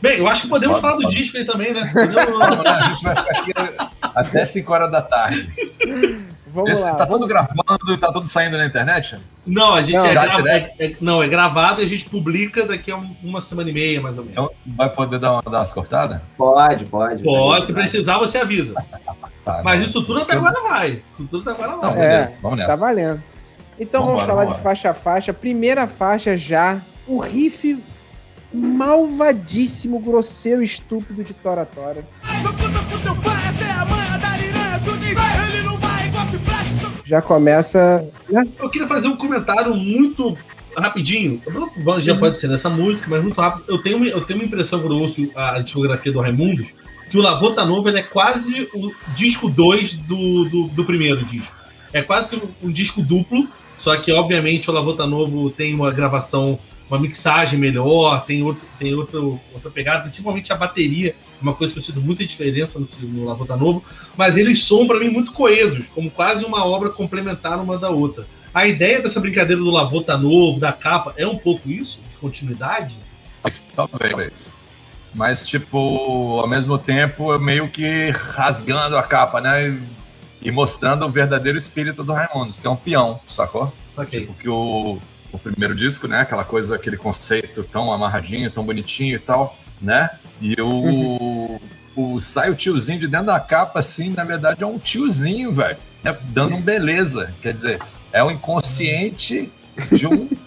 Bem, 0.00 0.18
eu 0.18 0.26
acho 0.26 0.42
que 0.42 0.48
podemos 0.48 0.80
falar 0.80 0.96
do 0.96 1.06
disco 1.06 1.36
aí 1.36 1.44
também, 1.44 1.74
né? 1.74 1.92
a 1.94 2.80
gente 2.88 3.04
vai 3.04 3.16
ficar 3.16 3.30
aqui 3.30 3.52
até 4.00 4.44
5 4.46 4.72
horas 4.72 4.90
da 4.90 5.02
tarde. 5.02 5.46
Vamos 6.52 6.70
Esse, 6.70 6.82
lá. 6.82 6.96
Tá 6.96 7.06
tudo 7.06 7.26
gravando 7.26 7.92
e 7.92 7.96
tá 7.96 8.12
tudo 8.12 8.26
saindo 8.26 8.56
na 8.56 8.66
internet? 8.66 9.18
Não, 9.46 9.74
a 9.74 9.82
gente 9.82 9.96
não, 9.96 10.06
é, 10.06 10.12
grava, 10.12 10.48
é, 10.48 10.74
é, 10.78 10.96
não, 11.00 11.22
é 11.22 11.28
gravado 11.28 11.80
e 11.80 11.84
a 11.84 11.88
gente 11.88 12.06
publica 12.06 12.66
daqui 12.66 12.90
a 12.90 12.96
uma 13.22 13.40
semana 13.40 13.70
e 13.70 13.72
meia, 13.72 14.00
mais 14.00 14.18
ou 14.18 14.24
menos. 14.24 14.38
Então 14.38 14.50
vai 14.76 14.90
poder 14.90 15.18
dar, 15.18 15.32
uma, 15.32 15.42
dar 15.42 15.58
umas 15.58 15.72
cortadas? 15.72 16.20
Pode, 16.36 16.84
pode. 16.86 17.22
Pode, 17.22 17.66
se 17.66 17.72
precisar, 17.72 18.18
você 18.18 18.38
avisa. 18.38 18.74
tá, 19.44 19.62
Mas 19.64 19.86
isso 19.86 20.02
tudo 20.04 20.20
até 20.20 20.34
agora 20.34 20.60
vai. 20.62 21.02
Isso 21.10 21.24
tudo 21.26 21.48
até 21.48 21.62
agora 21.62 21.78
vai. 21.80 21.94
Não, 21.94 22.02
é, 22.02 22.38
vamos 22.42 22.58
nessa. 22.58 22.70
Tá 22.70 22.76
valendo. 22.76 23.22
Então 23.78 24.02
vamos, 24.02 24.20
vamos 24.20 24.26
falar 24.28 24.44
vamos 24.44 24.56
de 24.56 24.62
faixa 24.62 24.90
a 24.90 24.94
faixa. 24.94 25.32
Primeira 25.32 25.86
faixa 25.86 26.36
já, 26.36 26.80
o 27.06 27.18
riff 27.18 27.80
malvadíssimo, 28.52 30.00
grosseiro, 30.00 30.62
estúpido 30.62 31.22
de 31.22 31.32
Tora 31.32 31.64
Tora. 31.64 32.04
Já 37.10 37.20
começa. 37.20 38.08
Né? 38.28 38.46
Eu 38.56 38.70
queria 38.70 38.86
fazer 38.86 39.08
um 39.08 39.16
comentário 39.16 39.74
muito 39.74 40.38
rapidinho. 40.76 41.42
Já 41.98 42.16
pode 42.16 42.38
ser 42.38 42.46
nessa 42.46 42.70
música, 42.70 43.08
mas 43.10 43.20
muito 43.20 43.40
rápido. 43.40 43.64
Eu 43.66 43.78
tenho, 43.78 44.06
eu 44.06 44.20
tenho 44.20 44.38
uma 44.38 44.46
impressão 44.46 44.80
quando 44.80 44.94
eu 44.94 45.00
ouço 45.00 45.28
a 45.34 45.58
discografia 45.58 46.12
do 46.12 46.20
Raimundos 46.20 46.72
que 47.10 47.18
o 47.18 47.20
Lavota 47.20 47.64
Novo 47.66 47.88
é 47.88 48.02
quase 48.04 48.68
o 48.72 48.92
disco 49.16 49.48
2 49.48 49.94
do, 49.94 50.44
do, 50.44 50.68
do, 50.68 50.84
primeiro 50.84 51.24
disco. 51.24 51.52
É 51.92 52.00
quase 52.00 52.28
que 52.28 52.36
um, 52.36 52.48
um 52.62 52.70
disco 52.70 53.02
duplo, 53.02 53.48
só 53.76 53.96
que 53.96 54.12
obviamente 54.12 54.70
o 54.70 54.72
Lavota 54.72 55.04
Novo 55.04 55.50
tem 55.50 55.74
uma 55.74 55.90
gravação 55.90 56.60
uma 56.88 57.00
mixagem 57.00 57.58
melhor, 57.58 58.24
tem, 58.24 58.44
outro, 58.44 58.64
tem 58.78 58.94
outro, 58.94 59.40
outra 59.52 59.70
pegada, 59.70 60.02
principalmente 60.02 60.52
a 60.52 60.56
bateria, 60.56 61.16
uma 61.42 61.54
coisa 61.54 61.72
que 61.72 61.78
eu 61.78 61.82
sinto 61.82 62.00
muita 62.00 62.26
diferença 62.26 62.78
no, 62.78 62.86
no 63.08 63.24
Lavota 63.24 63.56
Novo, 63.56 63.84
mas 64.16 64.36
eles 64.36 64.64
são 64.64 64.86
para 64.86 64.98
mim 64.98 65.08
muito 65.08 65.32
coesos, 65.32 65.86
como 65.88 66.10
quase 66.10 66.44
uma 66.44 66.64
obra 66.64 66.90
complementar 66.90 67.60
uma 67.60 67.78
da 67.78 67.90
outra. 67.90 68.26
A 68.52 68.66
ideia 68.66 69.00
dessa 69.00 69.20
brincadeira 69.20 69.62
do 69.62 69.70
Lavota 69.70 70.16
Novo, 70.16 70.58
da 70.58 70.72
capa, 70.72 71.14
é 71.16 71.26
um 71.26 71.38
pouco 71.38 71.70
isso, 71.70 72.00
de 72.10 72.16
continuidade? 72.16 72.98
Talvez. 73.74 74.52
Mas, 75.14 75.46
tipo, 75.46 76.38
ao 76.40 76.48
mesmo 76.48 76.78
tempo, 76.78 77.36
meio 77.38 77.68
que 77.68 78.10
rasgando 78.10 78.96
a 78.96 79.02
capa, 79.02 79.40
né? 79.40 79.78
E 80.42 80.50
mostrando 80.50 81.04
o 81.04 81.10
verdadeiro 81.10 81.58
espírito 81.58 82.02
do 82.02 82.12
Raimundos, 82.12 82.60
que 82.60 82.66
é 82.66 82.70
um 82.70 82.76
peão, 82.76 83.20
sacou? 83.28 83.72
Okay. 83.96 84.20
Tipo, 84.20 84.34
que 84.34 84.48
o, 84.48 84.98
o 85.32 85.38
primeiro 85.38 85.74
disco, 85.74 86.08
né? 86.08 86.20
Aquela 86.20 86.44
coisa, 86.44 86.76
aquele 86.76 86.96
conceito 86.96 87.62
tão 87.64 87.92
amarradinho, 87.92 88.50
tão 88.50 88.64
bonitinho 88.64 89.16
e 89.16 89.18
tal, 89.18 89.56
né? 89.80 90.10
E 90.40 90.60
o, 90.60 90.68
uhum. 90.68 91.60
o 91.96 92.20
sai 92.20 92.50
o 92.50 92.54
tiozinho 92.54 93.00
de 93.00 93.08
dentro 93.08 93.26
da 93.26 93.40
capa, 93.40 93.78
assim, 93.80 94.10
na 94.10 94.24
verdade 94.24 94.62
é 94.62 94.66
um 94.66 94.78
tiozinho, 94.78 95.52
velho, 95.52 95.78
né? 96.02 96.16
dando 96.24 96.56
um 96.56 96.60
beleza. 96.60 97.34
Quer 97.40 97.52
dizer, 97.52 97.80
é 98.12 98.22
o 98.22 98.30
inconsciente 98.30 99.50
de 99.92 100.06
um 100.06 100.28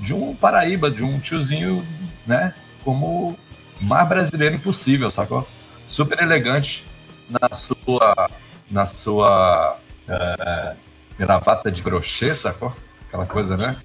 de 0.00 0.14
um 0.14 0.34
Paraíba, 0.34 0.90
de 0.90 1.02
um 1.02 1.18
tiozinho, 1.18 1.84
né? 2.26 2.54
Como 2.84 3.36
mais 3.80 4.08
brasileiro 4.08 4.54
impossível, 4.54 5.10
sacou? 5.10 5.46
Super 5.88 6.22
elegante 6.22 6.86
na 7.28 7.54
sua 7.54 8.30
na 8.70 8.86
sua 8.86 9.76
uh, 10.08 10.76
gravata 11.18 11.70
de 11.70 11.82
crochê, 11.82 12.34
sacou? 12.34 12.74
Aquela 13.08 13.26
coisa, 13.26 13.56
né? 13.56 13.76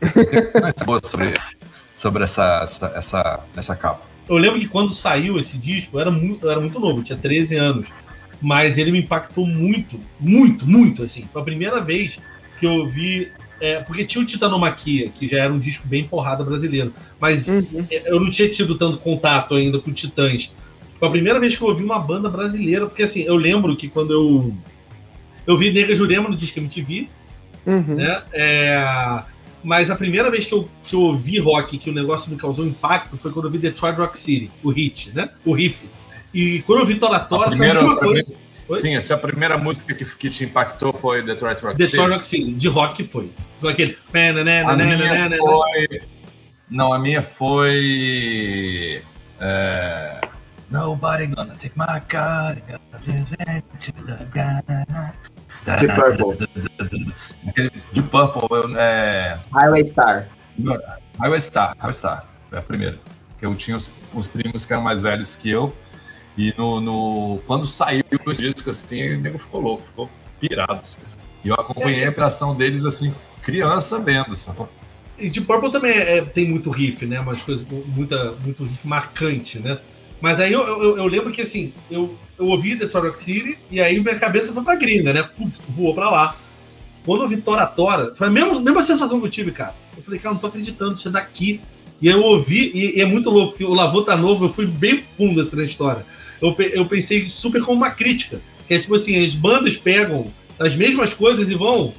boa 0.84 1.00
sobre, 1.02 1.34
sobre 1.94 2.24
essa, 2.24 2.60
essa, 2.62 2.86
essa, 2.94 3.40
essa 3.56 3.76
capa. 3.76 4.07
Eu 4.28 4.36
lembro 4.36 4.60
que 4.60 4.68
quando 4.68 4.92
saiu 4.92 5.38
esse 5.38 5.56
disco, 5.56 5.96
eu 5.96 6.00
era 6.00 6.10
muito, 6.10 6.48
era 6.48 6.60
muito 6.60 6.78
novo, 6.78 7.02
tinha 7.02 7.18
13 7.18 7.56
anos. 7.56 7.88
Mas 8.40 8.78
ele 8.78 8.92
me 8.92 9.00
impactou 9.00 9.46
muito, 9.46 9.98
muito, 10.20 10.66
muito, 10.66 11.02
assim. 11.02 11.28
Foi 11.32 11.42
a 11.42 11.44
primeira 11.44 11.80
vez 11.80 12.18
que 12.60 12.66
eu 12.66 12.72
ouvi. 12.72 13.32
É, 13.60 13.80
porque 13.80 14.04
tinha 14.04 14.22
o 14.22 14.26
Titanomaquia, 14.26 15.08
que 15.08 15.26
já 15.26 15.38
era 15.38 15.52
um 15.52 15.58
disco 15.58 15.88
bem 15.88 16.04
porrada 16.04 16.44
brasileiro. 16.44 16.92
Mas 17.18 17.48
uhum. 17.48 17.64
É, 17.90 18.12
eu 18.12 18.20
não 18.20 18.30
tinha 18.30 18.48
tido 18.48 18.76
tanto 18.76 18.98
contato 18.98 19.54
ainda 19.54 19.80
com 19.80 19.92
Titãs. 19.92 20.52
Foi 20.98 21.08
a 21.08 21.10
primeira 21.10 21.40
vez 21.40 21.56
que 21.56 21.62
eu 21.62 21.68
ouvi 21.68 21.82
uma 21.82 21.98
banda 21.98 22.28
brasileira, 22.28 22.86
porque 22.86 23.02
assim, 23.02 23.22
eu 23.22 23.36
lembro 23.36 23.74
que 23.76 23.88
quando 23.88 24.12
eu. 24.12 24.54
Eu 25.46 25.56
vi 25.56 25.72
Nega 25.72 25.94
Jurema 25.94 26.28
no 26.28 26.36
disco 26.36 26.58
MTV, 26.58 27.08
uhum. 27.66 27.94
né? 27.94 28.22
É, 28.32 29.22
mas 29.68 29.90
a 29.90 29.94
primeira 29.94 30.30
vez 30.30 30.46
que 30.46 30.54
eu, 30.54 30.66
que 30.82 30.94
eu 30.94 31.00
ouvi 31.00 31.38
rock, 31.38 31.76
que 31.76 31.90
o 31.90 31.92
negócio 31.92 32.30
me 32.30 32.38
causou 32.38 32.66
impacto, 32.66 33.18
foi 33.18 33.30
quando 33.30 33.48
eu 33.48 33.50
vi 33.50 33.58
Detroit 33.58 33.98
Rock 33.98 34.18
City, 34.18 34.50
o 34.62 34.70
hit, 34.70 35.14
né? 35.14 35.28
O 35.44 35.52
riff. 35.52 35.86
E 36.32 36.62
quando 36.62 36.80
eu 36.80 36.86
vi 36.86 36.94
Tora 36.94 37.20
Tora, 37.20 37.54
foi 37.54 37.68
a 37.68 37.74
mesma 37.74 37.96
coisa. 37.98 38.34
Foi? 38.66 38.78
Sim, 38.78 38.96
essa 38.96 39.14
primeira 39.18 39.58
música 39.58 39.94
que, 39.94 40.06
que 40.06 40.30
te 40.30 40.44
impactou 40.44 40.94
foi 40.94 41.22
Detroit 41.22 41.60
Rock 41.60 41.76
City. 41.76 41.90
Detroit 41.90 42.10
Rock 42.14 42.26
City, 42.26 42.52
de 42.52 42.68
rock 42.68 43.04
foi. 43.04 43.30
Com 43.60 43.68
aquele. 43.68 43.98
A 44.70 44.74
minha 44.74 45.36
foi... 45.36 46.00
Não, 46.70 46.90
a 46.90 46.98
minha 46.98 47.22
foi. 47.22 49.02
É... 49.38 50.20
Nobody 50.70 51.26
gonna 51.26 51.56
take 51.56 51.76
my 51.76 52.00
car, 52.08 52.54
to 52.54 53.92
the 54.04 54.26
ground. 54.30 54.64
De 55.64 55.88
Purple. 55.88 56.36
De 57.92 58.02
Purple, 58.02 58.76
é. 58.76 59.38
Highway 59.52 59.86
Star. 59.86 60.28
Highway 61.18 61.40
Star, 61.40 61.74
Highway 61.78 61.94
Star. 61.94 62.24
É 62.52 62.58
a 62.58 62.62
primeira. 62.62 62.98
Eu 63.40 63.54
tinha 63.54 63.76
os, 63.76 63.90
os 64.14 64.28
primos 64.28 64.66
que 64.66 64.72
eram 64.72 64.82
mais 64.82 65.02
velhos 65.02 65.36
que 65.36 65.48
eu. 65.48 65.74
E 66.36 66.54
no, 66.56 66.80
no, 66.80 67.40
quando 67.46 67.66
saiu 67.66 68.02
esse 68.28 68.52
disco, 68.52 68.70
assim, 68.70 69.14
o 69.14 69.20
nego 69.20 69.38
ficou 69.38 69.60
louco, 69.60 69.82
ficou 69.84 70.10
pirado. 70.38 70.80
Assim. 70.82 71.18
E 71.44 71.48
eu 71.48 71.54
acompanhei 71.54 72.04
a 72.04 72.12
criação 72.12 72.54
deles, 72.54 72.84
assim, 72.84 73.14
criança 73.42 73.98
vendo, 74.00 74.36
sacou? 74.36 74.68
E 75.18 75.28
de 75.30 75.40
Purple 75.40 75.72
também 75.72 75.92
é, 75.92 76.20
tem 76.24 76.48
muito 76.48 76.70
riff, 76.70 77.04
né? 77.06 77.18
Umas 77.20 77.42
coisas, 77.42 77.66
muita, 77.68 78.32
muito 78.32 78.64
riff 78.64 78.86
marcante, 78.86 79.58
né? 79.58 79.80
Mas 80.20 80.40
aí 80.40 80.52
eu, 80.52 80.66
eu, 80.66 80.98
eu, 80.98 81.06
lembro 81.06 81.32
que 81.32 81.42
assim, 81.42 81.72
eu, 81.90 82.16
eu 82.38 82.46
ouvi 82.46 82.74
Detroit 82.74 83.06
Rock 83.06 83.20
City 83.20 83.58
e 83.70 83.80
aí 83.80 84.00
minha 84.00 84.18
cabeça 84.18 84.52
foi 84.52 84.62
pra 84.62 84.74
gringa, 84.74 85.12
né? 85.12 85.28
Voou 85.68 85.94
pra 85.94 86.10
lá. 86.10 86.36
Quando 87.04 87.22
eu 87.22 87.28
vi 87.28 87.36
Tora 87.36 87.66
Tora, 87.66 88.14
foi 88.14 88.26
a 88.26 88.30
mesma, 88.30 88.60
mesma 88.60 88.82
sensação 88.82 89.20
que 89.20 89.26
eu 89.26 89.30
tive, 89.30 89.52
cara. 89.52 89.74
Eu 89.96 90.02
falei, 90.02 90.18
cara, 90.18 90.34
não 90.34 90.40
tô 90.40 90.48
acreditando, 90.48 90.94
isso 90.94 91.08
é 91.08 91.10
daqui. 91.10 91.60
E 92.00 92.06
eu 92.06 92.22
ouvi, 92.22 92.70
e, 92.74 92.98
e 92.98 93.00
é 93.00 93.06
muito 93.06 93.30
louco, 93.30 93.56
que 93.56 93.64
o 93.64 93.74
Lavô 93.74 94.02
tá 94.02 94.16
novo, 94.16 94.46
eu 94.46 94.52
fui 94.52 94.66
bem 94.66 95.04
fundo 95.16 95.40
assim 95.40 95.56
na 95.56 95.64
história. 95.64 96.04
Eu, 96.40 96.54
eu 96.72 96.86
pensei 96.86 97.28
super 97.28 97.62
como 97.62 97.78
uma 97.78 97.90
crítica. 97.90 98.40
Que 98.66 98.74
é 98.74 98.78
tipo 98.78 98.94
assim, 98.94 99.24
as 99.24 99.34
bandas 99.34 99.76
pegam 99.76 100.32
as 100.58 100.76
mesmas 100.76 101.14
coisas 101.14 101.48
e 101.48 101.54
vão 101.54 101.94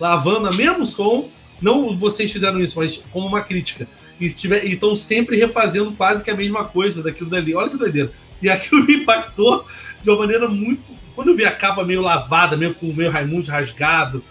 lavando 0.00 0.50
o 0.50 0.54
mesmo 0.54 0.84
som. 0.84 1.28
Não 1.60 1.96
vocês 1.96 2.30
fizeram 2.32 2.58
isso, 2.60 2.78
mas 2.78 3.02
como 3.12 3.26
uma 3.26 3.42
crítica. 3.42 3.86
E 4.20 4.26
estão 4.26 4.96
sempre 4.96 5.36
refazendo 5.36 5.92
quase 5.92 6.22
que 6.22 6.30
a 6.30 6.36
mesma 6.36 6.64
coisa 6.64 7.02
daquilo 7.02 7.30
dali. 7.30 7.54
Olha 7.54 7.70
que 7.70 7.76
doideira. 7.76 8.10
E 8.42 8.48
aquilo 8.48 8.84
me 8.86 8.96
impactou 8.96 9.66
de 10.02 10.10
uma 10.10 10.18
maneira 10.18 10.48
muito. 10.48 10.90
Quando 11.14 11.28
eu 11.28 11.36
vi 11.36 11.44
a 11.44 11.52
capa 11.52 11.84
meio 11.84 12.00
lavada, 12.00 12.56
meio 12.56 12.74
com 12.74 12.86
o 12.86 12.94
meio 12.94 13.10
Raimundo 13.10 13.50
rasgado, 13.50 14.22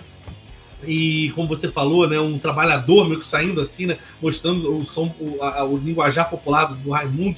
e 0.83 1.31
como 1.35 1.47
você 1.47 1.69
falou, 1.69 2.07
né, 2.07 2.19
um 2.19 2.37
trabalhador 2.37 3.07
meio 3.07 3.19
que 3.19 3.27
saindo 3.27 3.59
assim, 3.59 3.87
né, 3.87 3.97
mostrando 4.21 4.75
o 4.75 4.85
som, 4.85 5.13
o, 5.19 5.43
a, 5.43 5.63
o 5.63 5.77
linguajar 5.77 6.29
popular 6.29 6.65
do 6.65 6.91
Raimundo. 6.91 7.37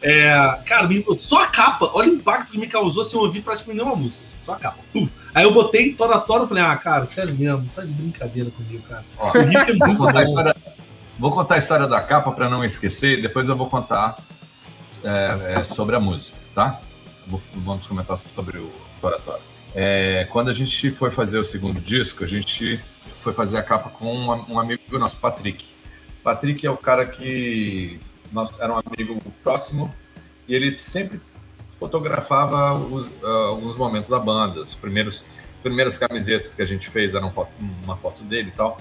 É, 0.00 0.30
cara, 0.64 0.88
só 1.18 1.42
a 1.42 1.48
capa, 1.48 1.90
olha 1.92 2.10
o 2.10 2.14
impacto 2.14 2.52
que 2.52 2.58
me 2.58 2.68
causou 2.68 3.04
sem 3.04 3.18
ouvir 3.18 3.42
praticamente 3.42 3.82
nenhuma 3.82 4.00
música, 4.00 4.22
assim, 4.24 4.36
só 4.42 4.52
a 4.52 4.56
capa. 4.56 4.78
Uh, 4.94 5.08
aí 5.34 5.44
eu 5.44 5.52
botei 5.52 5.92
Tora 5.92 6.20
Tora 6.20 6.44
e 6.44 6.48
falei, 6.48 6.62
ah, 6.62 6.76
cara, 6.76 7.04
sério 7.04 7.34
mesmo, 7.34 7.68
tá 7.74 7.82
de 7.82 7.92
brincadeira 7.92 8.50
comigo, 8.50 8.82
cara. 8.88 9.04
Ó, 9.18 9.30
o 9.30 9.42
riff 9.42 9.70
é 9.70 9.74
muito 9.74 10.20
história, 10.20 10.56
vou 11.18 11.32
contar 11.32 11.56
a 11.56 11.58
história 11.58 11.86
da 11.86 12.00
capa 12.00 12.30
para 12.32 12.48
não 12.48 12.64
esquecer, 12.64 13.20
depois 13.20 13.48
eu 13.48 13.56
vou 13.56 13.68
contar 13.68 14.18
é, 15.04 15.60
é, 15.60 15.64
sobre 15.64 15.96
a 15.96 16.00
música, 16.00 16.38
tá? 16.54 16.80
Vamos 17.54 17.86
comentar 17.86 18.16
sobre 18.16 18.58
o 18.58 18.70
Tora. 19.00 19.20
É, 19.74 20.26
quando 20.30 20.48
a 20.48 20.52
gente 20.52 20.90
foi 20.92 21.10
fazer 21.10 21.38
o 21.38 21.44
segundo 21.44 21.80
disco, 21.80 22.24
a 22.24 22.26
gente 22.26 22.82
foi 23.20 23.32
fazer 23.32 23.58
a 23.58 23.62
capa 23.62 23.90
com 23.90 24.06
um, 24.14 24.54
um 24.54 24.58
amigo 24.58 24.98
nosso, 24.98 25.16
Patrick. 25.16 25.64
Patrick 26.22 26.66
é 26.66 26.70
o 26.70 26.76
cara 26.76 27.04
que 27.06 28.00
nós, 28.32 28.58
era 28.58 28.72
um 28.72 28.80
amigo 28.84 29.20
próximo 29.42 29.94
e 30.46 30.54
ele 30.54 30.76
sempre 30.76 31.20
fotografava 31.76 32.74
os, 32.74 33.08
uh, 33.08 33.26
alguns 33.48 33.76
momentos 33.76 34.08
da 34.08 34.18
banda. 34.18 34.62
As 34.62 34.74
primeiras 34.74 35.98
camisetas 35.98 36.54
que 36.54 36.62
a 36.62 36.66
gente 36.66 36.88
fez 36.88 37.14
eram 37.14 37.30
foto, 37.30 37.52
uma 37.84 37.96
foto 37.96 38.24
dele 38.24 38.48
e 38.48 38.56
tal. 38.56 38.78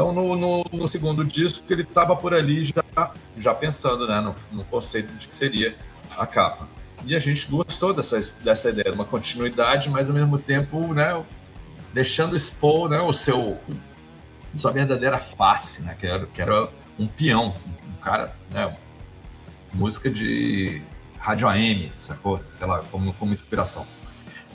Então, 0.00 0.14
no, 0.14 0.34
no, 0.34 0.64
no 0.72 0.88
segundo 0.88 1.22
disco, 1.22 1.62
ele 1.68 1.82
estava 1.82 2.16
por 2.16 2.32
ali 2.32 2.64
já, 2.64 3.12
já 3.36 3.54
pensando 3.54 4.08
né, 4.08 4.18
no, 4.18 4.34
no 4.50 4.64
conceito 4.64 5.12
de 5.12 5.28
que 5.28 5.34
seria 5.34 5.76
a 6.16 6.26
capa. 6.26 6.66
E 7.04 7.14
a 7.14 7.18
gente 7.18 7.46
gostou 7.50 7.92
dessa, 7.92 8.18
dessa 8.42 8.70
ideia, 8.70 8.94
uma 8.94 9.04
continuidade, 9.04 9.90
mas 9.90 10.08
ao 10.08 10.14
mesmo 10.14 10.38
tempo, 10.38 10.94
né, 10.94 11.22
deixando 11.92 12.34
expor 12.34 12.88
né, 12.88 12.98
o 12.98 13.12
seu 13.12 13.58
sua 14.54 14.72
verdadeira 14.72 15.18
face, 15.18 15.82
né, 15.82 15.94
que 16.00 16.06
era, 16.06 16.26
que 16.26 16.40
era 16.40 16.70
um 16.98 17.06
peão, 17.06 17.54
um 17.86 18.00
cara, 18.00 18.34
né, 18.50 18.74
música 19.70 20.08
de 20.08 20.80
rádio 21.18 21.46
AM, 21.46 21.92
sacou? 21.94 22.42
Sei 22.44 22.66
lá, 22.66 22.82
como, 22.90 23.12
como 23.12 23.34
inspiração. 23.34 23.86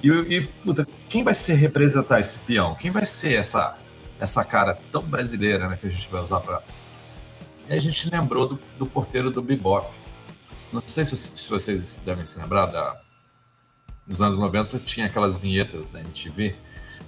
E, 0.01 0.10
e 0.10 0.41
puta, 0.41 0.88
quem 1.08 1.23
vai 1.23 1.36
ser 1.36 1.53
representar 1.53 2.19
esse 2.19 2.39
peão? 2.39 2.73
Quem 2.73 2.89
vai 2.89 3.05
ser 3.05 3.36
essa 3.36 3.77
essa 4.25 4.43
cara 4.43 4.77
tão 4.91 5.01
brasileira 5.01 5.69
né, 5.69 5.77
que 5.79 5.88
a 5.88 5.89
gente 5.89 6.07
vai 6.09 6.21
usar 6.21 6.41
para. 6.41 6.61
E 7.69 7.73
a 7.73 7.79
gente 7.79 8.09
lembrou 8.09 8.47
do, 8.47 8.59
do 8.77 8.85
porteiro 8.85 9.31
do 9.31 9.41
Bebop 9.41 9.91
não 10.75 10.83
sei 10.85 11.05
se, 11.05 11.15
se 11.15 11.49
vocês 11.49 12.01
devem 12.05 12.25
se 12.25 12.39
lembrar, 12.39 12.65
da, 12.65 12.99
nos 14.05 14.21
anos 14.21 14.38
90 14.38 14.79
tinha 14.79 15.05
aquelas 15.05 15.38
vinhetas 15.38 15.88
da 15.89 15.99
MTV. 15.99 16.55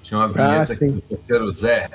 Tinha 0.01 0.19
uma 0.19 0.25
ah, 0.25 0.65
vinheta 0.65 0.73
ah, 0.73 1.17
que 1.25 1.33
era 1.33 1.43
o 1.43 1.51
Zé. 1.51 1.89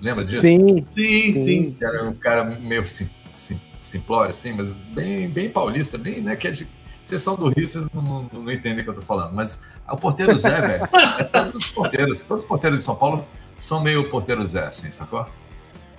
Lembra 0.00 0.24
disso? 0.24 0.42
Sim, 0.42 0.86
sim, 0.94 1.32
sim. 1.32 1.76
Era 1.80 2.04
um 2.04 2.14
cara 2.14 2.44
meio 2.44 2.86
sim, 2.86 3.08
sim, 3.32 3.60
simplório, 3.80 4.30
assim, 4.30 4.52
mas 4.52 4.72
bem, 4.72 5.28
bem 5.28 5.48
paulista, 5.48 5.96
bem, 5.96 6.20
né? 6.20 6.36
Que 6.36 6.48
é 6.48 6.50
de 6.50 6.68
sessão 7.02 7.36
do 7.36 7.48
Rio, 7.48 7.66
vocês 7.66 7.86
não, 7.94 8.02
não, 8.02 8.30
não 8.32 8.52
entendem 8.52 8.80
o 8.80 8.84
que 8.84 8.90
eu 8.90 8.94
tô 8.94 9.02
falando. 9.02 9.34
Mas 9.34 9.66
o 9.88 9.96
porteiro 9.96 10.36
Zé, 10.36 10.60
velho, 10.60 10.88
é 11.18 11.24
todos 11.24 11.54
os 11.54 11.66
porteiros. 11.68 12.22
Todos 12.24 12.42
os 12.42 12.48
porteiros 12.48 12.80
de 12.80 12.84
São 12.84 12.96
Paulo 12.96 13.26
são 13.58 13.82
meio 13.82 14.10
porteiro 14.10 14.44
Zé, 14.46 14.64
assim, 14.64 14.90
sacou? 14.90 15.26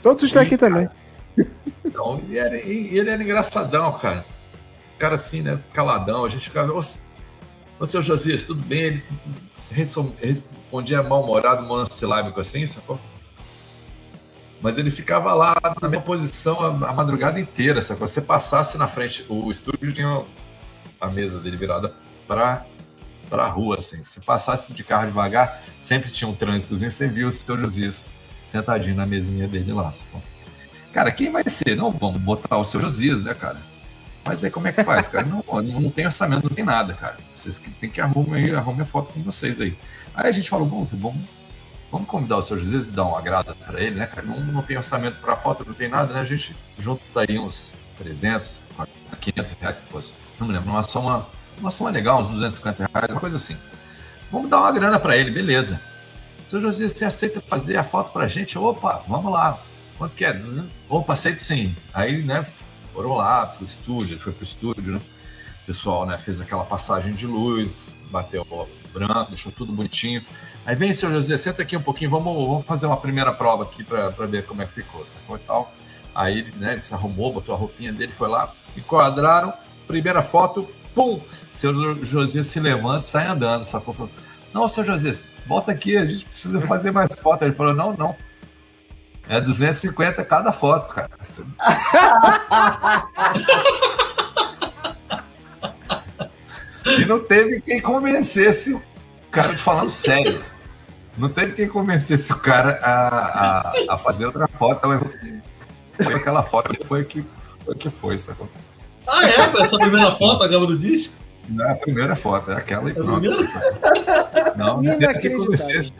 Todos 0.01 0.23
estão 0.23 0.41
aqui 0.41 0.57
também. 0.57 0.89
Então, 1.83 2.21
e, 2.29 2.37
era, 2.37 2.55
ele 2.57 3.09
era 3.09 3.21
engraçadão, 3.21 3.91
cara 3.93 4.25
cara 4.97 5.15
assim, 5.15 5.41
né, 5.41 5.59
caladão, 5.73 6.25
a 6.25 6.29
gente 6.29 6.45
ficava, 6.45 6.71
ô, 6.71 6.79
ô 7.79 7.85
seu 7.85 8.01
Josias, 8.01 8.43
tudo 8.43 8.61
bem? 8.61 9.03
Ele 9.71 9.85
respondia 10.21 11.03
mal-humorado, 11.03 11.63
monossilábico 11.63 12.39
assim, 12.39 12.65
sacou? 12.65 12.99
Mas 14.61 14.77
ele 14.77 14.89
ficava 14.89 15.33
lá 15.33 15.55
na 15.81 15.89
mesma 15.89 16.05
posição 16.05 16.59
a, 16.61 16.89
a 16.89 16.93
madrugada 16.93 17.39
inteira, 17.39 17.81
sacou? 17.81 18.07
Você 18.07 18.21
passasse 18.21 18.77
na 18.77 18.87
frente, 18.87 19.25
o 19.29 19.51
estúdio 19.51 19.93
tinha 19.93 20.23
a 20.99 21.07
mesa 21.07 21.39
dele 21.39 21.57
virada 21.57 21.93
para 22.27 22.65
para 23.25 23.43
a 23.43 23.49
rua, 23.49 23.77
assim. 23.79 24.01
Se 24.01 24.21
passasse 24.21 24.73
de 24.73 24.83
carro 24.83 25.07
devagar, 25.07 25.61
sempre 25.79 26.09
tinha 26.11 26.27
um 26.27 26.33
trânsitozinho, 26.33 26.91
você 26.91 27.07
viu 27.07 27.27
o 27.27 27.31
seu 27.31 27.57
Josias 27.57 28.05
sentadinho 28.43 28.95
na 28.95 29.05
mesinha 29.05 29.47
dele 29.47 29.73
lá. 29.73 29.91
Sacou? 29.91 30.21
Cara, 30.93 31.11
quem 31.11 31.31
vai 31.31 31.43
ser? 31.47 31.75
Não, 31.75 31.91
vamos 31.91 32.21
botar 32.21 32.57
o 32.57 32.63
seu 32.63 32.79
Josias, 32.79 33.21
né, 33.21 33.33
cara? 33.33 33.57
Mas 34.23 34.43
aí 34.43 34.49
como 34.49 34.67
é 34.67 34.71
que 34.71 34.83
faz, 34.83 35.07
cara? 35.07 35.25
Não, 35.25 35.43
não 35.61 35.89
tem 35.91 36.05
orçamento, 36.05 36.49
não 36.49 36.55
tem 36.55 36.65
nada, 36.65 36.93
cara. 36.93 37.17
Vocês 37.33 37.61
tem 37.79 37.89
que 37.89 38.01
arrumar 38.01 38.37
aí, 38.37 38.55
arrumar 38.55 38.83
a 38.83 38.85
foto 38.85 39.13
com 39.13 39.21
vocês 39.21 39.61
aí. 39.61 39.77
Aí 40.15 40.29
a 40.29 40.31
gente 40.31 40.49
falou, 40.49 40.65
bom, 40.65 40.87
vamos, 40.91 41.21
vamos 41.91 42.07
convidar 42.07 42.37
o 42.37 42.41
seu 42.41 42.57
José 42.57 42.89
e 42.89 42.91
dar 42.91 43.03
uma 43.03 43.19
agrada 43.19 43.53
para 43.53 43.79
ele, 43.79 43.95
né, 43.95 44.07
cara? 44.07 44.25
Não, 44.25 44.39
não 44.39 44.63
tem 44.63 44.77
orçamento 44.77 45.19
para 45.19 45.35
foto, 45.35 45.63
não 45.63 45.75
tem 45.75 45.87
nada, 45.87 46.11
né? 46.13 46.21
A 46.21 46.23
gente 46.23 46.55
junta 46.77 47.01
aí 47.17 47.37
uns 47.37 47.73
300, 47.97 48.65
500 49.19 49.51
reais 49.59 49.79
que 49.79 49.87
fosse. 49.87 50.13
Não 50.39 50.47
me 50.47 50.53
lembro, 50.53 50.71
uma 50.71 50.81
soma, 50.81 51.17
uma 51.17 51.29
soma 51.71 51.89
legal, 51.89 52.21
uns 52.21 52.29
250 52.29 52.89
reais, 52.93 53.11
uma 53.11 53.19
coisa 53.19 53.37
assim. 53.37 53.57
Vamos 54.31 54.49
dar 54.49 54.59
uma 54.59 54.71
grana 54.71 54.99
para 54.99 55.15
ele, 55.15 55.31
beleza. 55.31 55.79
Seu 56.43 56.61
José, 56.61 56.87
você 56.87 57.05
aceita 57.05 57.41
fazer 57.41 57.77
a 57.77 57.83
foto 57.83 58.11
pra 58.11 58.27
gente? 58.27 58.57
Opa, 58.57 59.03
vamos 59.07 59.31
lá. 59.31 59.59
Quanto 59.97 60.15
que 60.15 60.25
é? 60.25 60.33
200? 60.33 60.69
Opa, 60.89 61.13
aceito 61.13 61.39
sim. 61.39 61.75
Aí, 61.93 62.21
né, 62.21 62.45
foram 62.93 63.13
lá 63.13 63.45
pro 63.45 63.65
estúdio, 63.65 64.13
ele 64.13 64.19
foi 64.19 64.33
pro 64.33 64.43
estúdio, 64.43 64.93
né? 64.93 65.01
O 65.63 65.65
pessoal, 65.65 66.05
né, 66.05 66.17
fez 66.17 66.39
aquela 66.39 66.63
passagem 66.63 67.13
de 67.13 67.25
luz, 67.25 67.93
bateu 68.11 68.45
branco, 68.93 69.29
deixou 69.29 69.51
tudo 69.51 69.73
bonitinho. 69.73 70.23
Aí 70.65 70.75
vem, 70.75 70.93
seu 70.93 71.09
José, 71.11 71.35
senta 71.37 71.61
aqui 71.61 71.75
um 71.75 71.81
pouquinho, 71.81 72.09
vamos, 72.09 72.47
vamos 72.47 72.65
fazer 72.65 72.85
uma 72.85 72.97
primeira 72.97 73.33
prova 73.33 73.63
aqui 73.63 73.83
para 73.83 74.09
ver 74.25 74.45
como 74.45 74.61
é 74.61 74.65
que 74.65 74.73
ficou, 74.73 75.05
sacou 75.05 75.35
e 75.35 75.39
tal. 75.39 75.73
Aí, 76.13 76.51
né, 76.57 76.71
ele 76.71 76.79
se 76.79 76.93
arrumou, 76.93 77.33
botou 77.33 77.53
a 77.53 77.57
roupinha 77.57 77.91
dele, 77.91 78.11
foi 78.11 78.29
lá, 78.29 78.53
enquadraram, 78.77 79.53
primeira 79.87 80.21
foto, 80.21 80.67
pum! 80.95 81.21
Seu 81.51 82.03
José 82.03 82.41
se 82.41 82.59
levanta 82.59 83.01
e 83.01 83.09
sai 83.09 83.27
andando, 83.27 83.65
sacou? 83.65 84.09
Não, 84.53 84.67
seu 84.67 84.83
José, 84.83 85.11
volta 85.45 85.71
aqui, 85.71 85.97
a 85.97 86.05
gente 86.05 86.25
precisa 86.25 86.59
fazer 86.61 86.91
mais 86.91 87.09
fotos. 87.19 87.43
Ele 87.43 87.53
falou, 87.53 87.73
não, 87.73 87.93
não, 87.93 88.15
é 89.27 89.41
250 89.41 90.23
cada 90.23 90.51
foto, 90.51 90.93
cara. 90.93 91.09
e 96.85 97.05
não 97.05 97.19
teve 97.19 97.59
quem 97.61 97.81
convencesse 97.81 98.71
o 98.73 98.83
cara 99.31 99.53
de 99.53 99.61
falando 99.61 99.89
sério. 99.89 100.45
Não 101.17 101.29
teve 101.29 101.53
quem 101.53 101.67
convencesse 101.67 102.31
o 102.31 102.39
cara 102.39 102.79
a, 102.83 103.69
a, 103.69 103.73
a 103.89 103.97
fazer 103.97 104.27
outra 104.27 104.47
foto. 104.47 104.81
Foi 106.01 106.13
aquela 106.13 106.43
foto 106.43 106.75
que 106.75 106.85
foi 106.85 107.03
que 107.05 107.25
foi, 107.63 107.75
que 107.75 107.89
foi 107.89 108.19
sacou? 108.19 108.47
Ah, 109.07 109.25
é? 109.25 109.61
Essa 109.61 109.77
primeira 109.77 110.11
foto, 110.15 110.43
a 110.43 110.47
gama 110.47 110.67
do 110.67 110.77
disco? 110.77 111.13
Não, 111.47 111.69
a 111.69 111.75
primeira 111.75 112.15
foto, 112.15 112.51
é 112.51 112.55
aquela 112.55 112.89
e 112.89 112.93
pronto. 112.93 113.21
Não, 114.57 114.81
não 114.81 114.97
teve 114.97 115.19
quem 115.19 115.37
convencesse. 115.37 115.93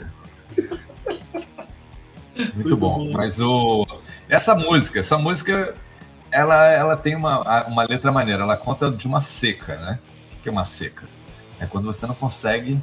Muito 2.55 2.75
bom. 2.75 3.11
Mas 3.11 3.39
o 3.39 3.85
essa 4.27 4.55
música, 4.55 4.99
essa 4.99 5.17
música, 5.17 5.75
ela, 6.31 6.65
ela 6.67 6.97
tem 6.97 7.15
uma, 7.15 7.65
uma 7.67 7.83
letra 7.83 8.11
maneira. 8.11 8.43
Ela 8.43 8.57
conta 8.57 8.91
de 8.91 9.07
uma 9.07 9.21
seca, 9.21 9.77
né? 9.77 9.99
O 10.33 10.41
que 10.41 10.49
é 10.49 10.51
uma 10.51 10.65
seca? 10.65 11.07
É 11.59 11.65
quando 11.65 11.85
você 11.85 12.07
não 12.07 12.15
consegue 12.15 12.81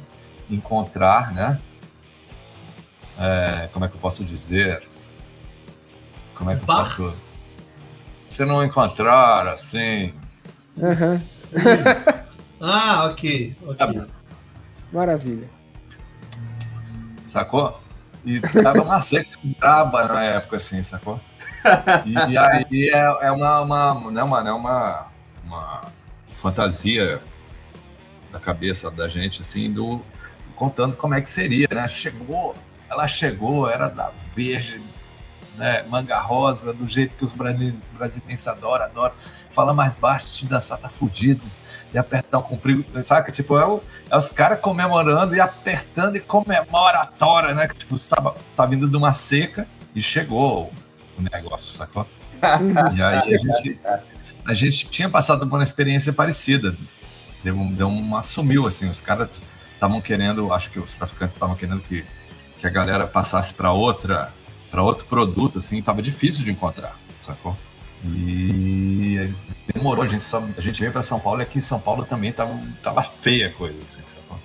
encontrar, 0.49 1.33
né? 1.33 1.59
É, 3.19 3.69
como 3.71 3.85
é 3.85 3.89
que 3.89 3.95
eu 3.95 3.99
posso 3.99 4.23
dizer? 4.23 4.87
Como 6.33 6.49
é 6.49 6.55
que 6.55 6.63
eu 6.63 6.65
posso? 6.65 7.13
Você 8.33 8.45
não 8.45 8.65
encontrar 8.65 9.47
assim. 9.47 10.11
Uhum. 10.75 11.21
ah, 12.59 13.05
ok. 13.05 13.55
okay. 13.61 14.01
Maravilha. 14.91 15.47
Sacou? 17.27 17.79
E 18.25 18.41
tava 18.41 18.81
uma 18.81 19.03
seca 19.03 19.37
braba 19.59 20.07
na 20.07 20.23
época, 20.23 20.55
assim, 20.55 20.81
sacou? 20.81 21.21
E, 22.07 22.31
e 22.31 22.35
aí 22.35 22.89
é, 22.91 23.27
é 23.27 23.31
uma, 23.31 23.61
uma, 23.61 23.93
não 23.93 24.19
é 24.19 24.23
uma, 24.23 24.43
não 24.43 24.49
é 24.49 24.53
uma, 24.53 25.07
uma 25.45 25.81
fantasia 26.41 27.21
da 28.31 28.39
cabeça 28.39 28.89
da 28.89 29.07
gente, 29.07 29.41
assim, 29.43 29.71
do 29.71 30.01
contando 30.55 30.95
como 30.95 31.13
é 31.13 31.21
que 31.21 31.29
seria, 31.29 31.67
né? 31.69 31.87
Chegou, 31.87 32.55
ela 32.89 33.07
chegou, 33.07 33.69
era 33.69 33.87
da 33.89 34.11
verde, 34.35 34.81
né? 35.57 35.83
Manga 35.89 36.19
rosa, 36.19 36.73
do 36.73 36.87
jeito 36.87 37.15
que 37.15 37.25
os 37.25 37.33
brasileiros 37.33 38.47
adoram, 38.47 38.85
adoram. 38.85 39.13
Fala 39.51 39.73
mais 39.73 39.95
baixo, 39.95 40.37
te 40.37 40.45
dançar 40.45 40.77
tá 40.77 40.89
fudido. 40.89 41.43
E 41.93 41.97
apertar 41.97 42.39
o 42.39 42.43
comprido, 42.43 42.85
saca? 43.05 43.31
Tipo, 43.31 43.57
é, 43.57 43.67
o, 43.67 43.79
é 44.09 44.17
os 44.17 44.31
caras 44.31 44.59
comemorando 44.59 45.35
e 45.35 45.39
apertando 45.39 46.15
e 46.15 46.19
comemora 46.19 46.99
a 46.99 47.05
tora, 47.05 47.53
né? 47.53 47.67
Tipo, 47.67 47.97
você 47.97 48.09
tá, 48.09 48.33
tá 48.55 48.65
vindo 48.65 48.87
de 48.87 48.97
uma 48.97 49.13
seca 49.13 49.67
e 49.93 50.01
chegou 50.01 50.73
o 51.17 51.21
negócio, 51.21 51.69
sacou? 51.69 52.07
e 52.95 53.01
aí 53.01 53.35
a 53.35 53.37
gente, 53.37 53.79
a 54.43 54.53
gente 54.53 54.89
tinha 54.89 55.07
passado 55.07 55.47
por 55.47 55.55
uma 55.57 55.63
experiência 55.63 56.11
parecida. 56.11 56.75
Deu, 57.43 57.55
deu 57.71 57.89
uma 57.89 58.23
sumiu, 58.23 58.65
assim, 58.65 58.89
os 58.89 58.99
caras 58.99 59.43
estavam 59.73 60.01
querendo, 60.01 60.51
acho 60.51 60.71
que 60.71 60.79
os 60.79 60.95
traficantes 60.95 61.35
estavam 61.35 61.55
querendo 61.55 61.81
que, 61.81 62.03
que 62.57 62.65
a 62.65 62.69
galera 62.69 63.05
passasse 63.05 63.53
para 63.53 63.71
outra 63.71 64.33
para 64.73 64.81
outro 64.81 65.05
produto, 65.05 65.59
assim, 65.59 65.79
tava 65.83 66.01
difícil 66.01 66.43
de 66.43 66.49
encontrar, 66.49 66.99
sacou? 67.15 67.55
E 68.03 69.31
demorou, 69.71 70.03
a 70.03 70.07
gente, 70.07 70.23
só, 70.23 70.43
a 70.57 70.59
gente 70.59 70.79
veio 70.79 70.91
para 70.91 71.03
São 71.03 71.19
Paulo 71.19 71.41
e 71.41 71.43
aqui 71.43 71.59
em 71.59 71.61
São 71.61 71.79
Paulo 71.79 72.03
também 72.03 72.33
tava, 72.33 72.59
tava 72.81 73.03
feia 73.03 73.49
a 73.49 73.49
coisa, 73.51 73.77
assim, 73.83 74.01
sacou? 74.03 74.39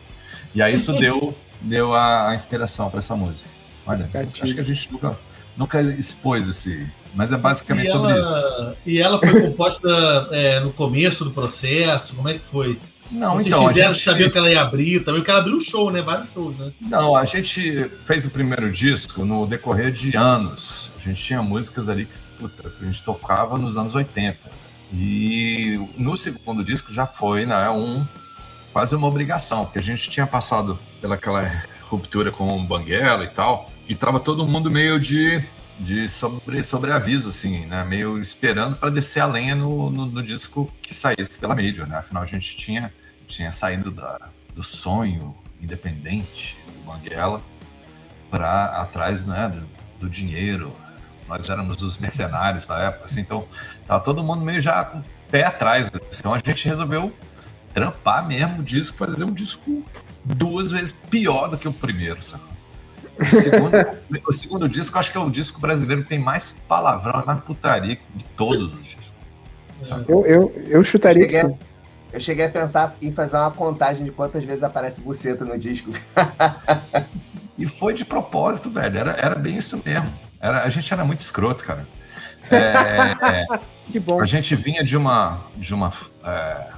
E 0.55 0.61
aí 0.61 0.75
isso 0.75 0.93
deu, 0.93 1.35
deu 1.63 1.95
a, 1.95 2.29
a 2.29 2.35
inspiração 2.35 2.91
para 2.91 2.99
essa 2.99 3.17
música. 3.17 3.49
Olha, 3.87 4.07
acho 4.43 4.55
que 4.55 4.61
a 4.61 4.65
gente 4.65 4.93
nunca, 4.93 5.19
nunca 5.57 5.81
expôs 5.81 6.47
esse. 6.47 6.87
Mas 7.15 7.33
é 7.33 7.39
basicamente 7.39 7.91
sobre 7.91 8.21
isso. 8.21 8.77
E 8.85 9.01
ela 9.01 9.19
foi 9.19 9.33
composta 9.49 9.89
é, 10.31 10.61
no 10.61 10.75
começo 10.75 11.25
do 11.25 11.31
processo? 11.31 12.15
Como 12.15 12.29
é 12.29 12.35
que 12.35 12.45
foi? 12.45 12.79
Não, 13.11 13.35
Vocês 13.35 13.47
então. 13.47 13.69
Fizeram, 13.69 13.91
a 13.91 13.93
gente 13.93 14.05
sabia 14.05 14.31
que 14.31 14.39
ela 14.39 14.51
ia 14.51 14.61
abrir 14.61 15.01
também, 15.01 15.21
porque 15.21 15.31
ela 15.31 15.41
abriu 15.41 15.57
um 15.57 15.61
show, 15.61 15.91
né? 15.91 16.03
Vários 16.03 16.33
shows, 16.33 16.57
né? 16.59 16.73
Não, 16.81 17.17
a 17.17 17.25
gente 17.25 17.91
fez 18.05 18.25
o 18.25 18.31
primeiro 18.31 18.71
disco 18.71 19.25
no 19.25 19.47
decorrer 19.47 19.91
de 19.91 20.17
anos. 20.17 20.93
A 20.97 21.09
gente 21.09 21.23
tinha 21.23 21.43
músicas 21.43 21.89
ali 21.89 22.05
que 22.05 22.17
puta, 22.39 22.73
a 22.81 22.85
gente 22.85 23.03
tocava 23.03 23.57
nos 23.57 23.77
anos 23.79 23.95
80. 23.95 24.39
E 24.93 25.79
no 25.97 26.17
segundo 26.17 26.65
disco 26.65 26.93
já 26.93 27.07
foi, 27.07 27.47
né? 27.47 27.69
Um, 27.71 28.07
quase 28.73 28.95
uma 28.95 29.07
obrigação, 29.07 29.65
porque 29.65 29.79
a 29.79 29.83
gente 29.83 30.09
tinha 30.11 30.27
passado 30.27 30.79
pelaquela 31.01 31.63
ruptura 31.83 32.31
com 32.31 32.57
o 32.57 32.63
Banguela 32.63 33.25
e 33.25 33.29
tal, 33.29 33.71
e 33.89 33.95
tava 33.95 34.21
todo 34.21 34.47
mundo 34.47 34.71
meio 34.71 35.01
de 35.01 35.43
de 35.79 36.09
sobre, 36.09 36.63
sobre 36.63 36.91
aviso, 36.91 37.29
assim, 37.29 37.67
né? 37.67 37.85
Meio 37.85 38.21
esperando 38.21 38.77
para 38.77 38.91
descer 38.91 39.21
a 39.21 39.27
lenha 39.27 39.55
no, 39.55 39.91
no, 39.91 40.07
no, 40.07 40.23
disco 40.23 40.73
que 40.83 40.95
saísse 40.95 41.39
pela 41.39 41.55
Major, 41.55 41.87
né? 41.87 41.99
Afinal, 41.99 42.23
a 42.23 42.27
gente 42.27 42.57
tinha, 42.57 42.93
tinha 43.29 43.53
saído 43.53 43.91
da, 43.91 44.29
do 44.55 44.65
sonho 44.65 45.37
independente 45.61 46.57
do 46.67 46.85
Banguela 46.85 47.43
para 48.31 48.65
atrás, 48.81 49.27
né? 49.27 49.49
Do, 49.49 49.69
do, 50.01 50.11
dinheiro. 50.11 50.75
Nós 51.29 51.49
éramos 51.51 51.83
os 51.83 51.99
mercenários 51.99 52.65
da 52.65 52.79
época, 52.79 53.05
assim, 53.05 53.21
então 53.21 53.47
tava 53.87 54.01
todo 54.01 54.25
mundo 54.25 54.43
meio 54.43 54.61
já 54.61 54.83
com 54.85 54.99
o 54.99 55.05
pé 55.31 55.45
atrás. 55.45 55.89
Assim, 55.89 56.21
então 56.21 56.33
a 56.33 56.39
gente 56.39 56.67
resolveu 56.67 57.13
trampar 57.75 58.27
mesmo 58.27 58.61
o 58.61 58.63
disco, 58.63 58.97
fazer 58.97 59.25
um 59.25 59.33
disco 59.33 59.85
duas 60.25 60.71
vezes 60.71 60.93
pior 60.93 61.49
do 61.49 61.59
que 61.59 61.69
o 61.69 61.73
primeiro, 61.73 62.23
sabe? 62.23 62.45
O 63.21 63.37
segundo, 63.37 63.73
o 64.27 64.33
segundo 64.33 64.69
disco, 64.69 64.99
acho 64.99 65.11
que 65.11 65.19
é 65.19 65.21
o 65.21 65.29
disco 65.29 65.61
brasileiro 65.61 66.03
que 66.03 66.09
tem 66.09 66.19
mais 66.19 66.53
palavrão, 66.53 67.25
mais 67.27 67.41
putaria 67.41 67.99
de 68.15 68.25
todos 68.25 68.73
os 68.73 68.85
discos. 68.87 69.15
Eu, 70.09 70.27
eu, 70.27 70.53
eu 70.67 70.83
chutaria 70.83 71.23
cheguei, 71.23 71.41
que 71.41 71.47
sim. 71.47 71.59
Eu 72.13 72.21
cheguei 72.21 72.47
a 72.47 72.51
pensar 72.51 72.97
em 73.03 73.13
fazer 73.13 73.37
uma 73.37 73.51
contagem 73.51 74.05
de 74.05 74.11
quantas 74.11 74.45
vezes 74.45 74.63
aparece 74.63 75.01
buceta 75.01 75.45
no 75.45 75.59
disco. 75.59 75.93
e 77.57 77.67
foi 77.67 77.93
de 77.93 78.05
propósito, 78.05 78.71
velho. 78.71 78.99
Era, 78.99 79.13
era 79.13 79.35
bem 79.35 79.59
isso 79.59 79.81
mesmo. 79.85 80.13
Era, 80.41 80.65
a 80.65 80.69
gente 80.71 80.93
era 80.93 81.05
muito 81.05 81.21
escroto, 81.21 81.65
cara. 81.65 81.87
É, 82.51 83.47
que 83.91 84.01
bom. 84.01 84.21
A 84.21 84.25
gente 84.25 84.55
vinha 84.55 84.83
de 84.83 84.97
uma, 84.97 85.45
de 85.57 85.75
uma, 85.75 85.93
é, 86.25 86.69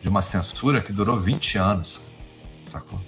de 0.00 0.08
uma 0.08 0.22
censura 0.22 0.80
que 0.80 0.92
durou 0.92 1.18
20 1.20 1.58
anos, 1.58 2.08
sacou? 2.64 3.00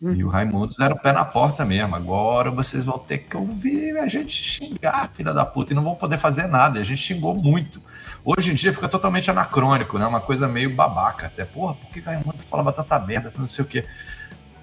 Uhum. 0.00 0.14
E 0.14 0.24
o 0.24 0.28
Raimundos 0.28 0.78
era 0.78 0.94
o 0.94 0.98
pé 0.98 1.12
na 1.12 1.24
porta 1.24 1.64
mesmo. 1.64 1.96
Agora 1.96 2.50
vocês 2.50 2.84
vão 2.84 2.98
ter 2.98 3.18
que 3.18 3.36
ouvir 3.36 3.98
a 3.98 4.06
gente 4.06 4.32
xingar, 4.32 5.10
filha 5.12 5.34
da 5.34 5.44
puta, 5.44 5.72
e 5.72 5.76
não 5.76 5.82
vão 5.82 5.94
poder 5.94 6.18
fazer 6.18 6.46
nada. 6.46 6.78
E 6.78 6.82
a 6.82 6.84
gente 6.84 7.02
xingou 7.02 7.34
muito. 7.34 7.82
Hoje 8.24 8.52
em 8.52 8.54
dia 8.54 8.72
fica 8.72 8.88
totalmente 8.88 9.30
anacrônico, 9.30 9.98
né? 9.98 10.06
Uma 10.06 10.20
coisa 10.20 10.46
meio 10.46 10.74
babaca 10.74 11.26
até. 11.26 11.44
Porra, 11.44 11.74
por 11.74 11.90
que 11.90 12.00
o 12.00 12.04
Raimundos 12.04 12.44
falava 12.44 12.72
tanta 12.72 12.98
merda, 12.98 13.32
não 13.36 13.46
sei 13.46 13.64
o 13.64 13.68
quê? 13.68 13.84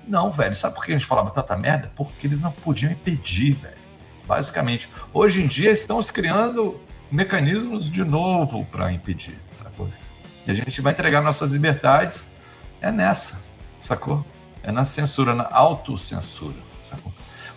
Não, 0.07 0.31
velho, 0.31 0.55
sabe 0.55 0.75
por 0.75 0.85
que 0.85 0.91
a 0.91 0.97
gente 0.97 1.07
falava 1.07 1.31
tanta 1.31 1.57
merda? 1.57 1.91
Porque 1.95 2.27
eles 2.27 2.41
não 2.41 2.51
podiam 2.51 2.91
impedir, 2.91 3.51
velho. 3.51 3.85
Basicamente. 4.25 4.89
Hoje 5.13 5.43
em 5.43 5.47
dia 5.47 5.71
estamos 5.71 6.09
criando 6.11 6.79
mecanismos 7.11 7.89
de 7.89 8.03
novo 8.03 8.65
para 8.65 8.91
impedir, 8.91 9.37
sacou? 9.51 9.89
E 10.47 10.51
a 10.51 10.53
gente 10.53 10.81
vai 10.81 10.93
entregar 10.93 11.21
nossas 11.21 11.51
liberdades 11.51 12.35
é 12.81 12.91
nessa, 12.91 13.41
sacou? 13.77 14.25
É 14.65 14.71
na 14.71 14.83
censura, 14.83 15.35
na 15.35 15.47
autocensura. 15.51 16.55
Sacou? 16.81 17.13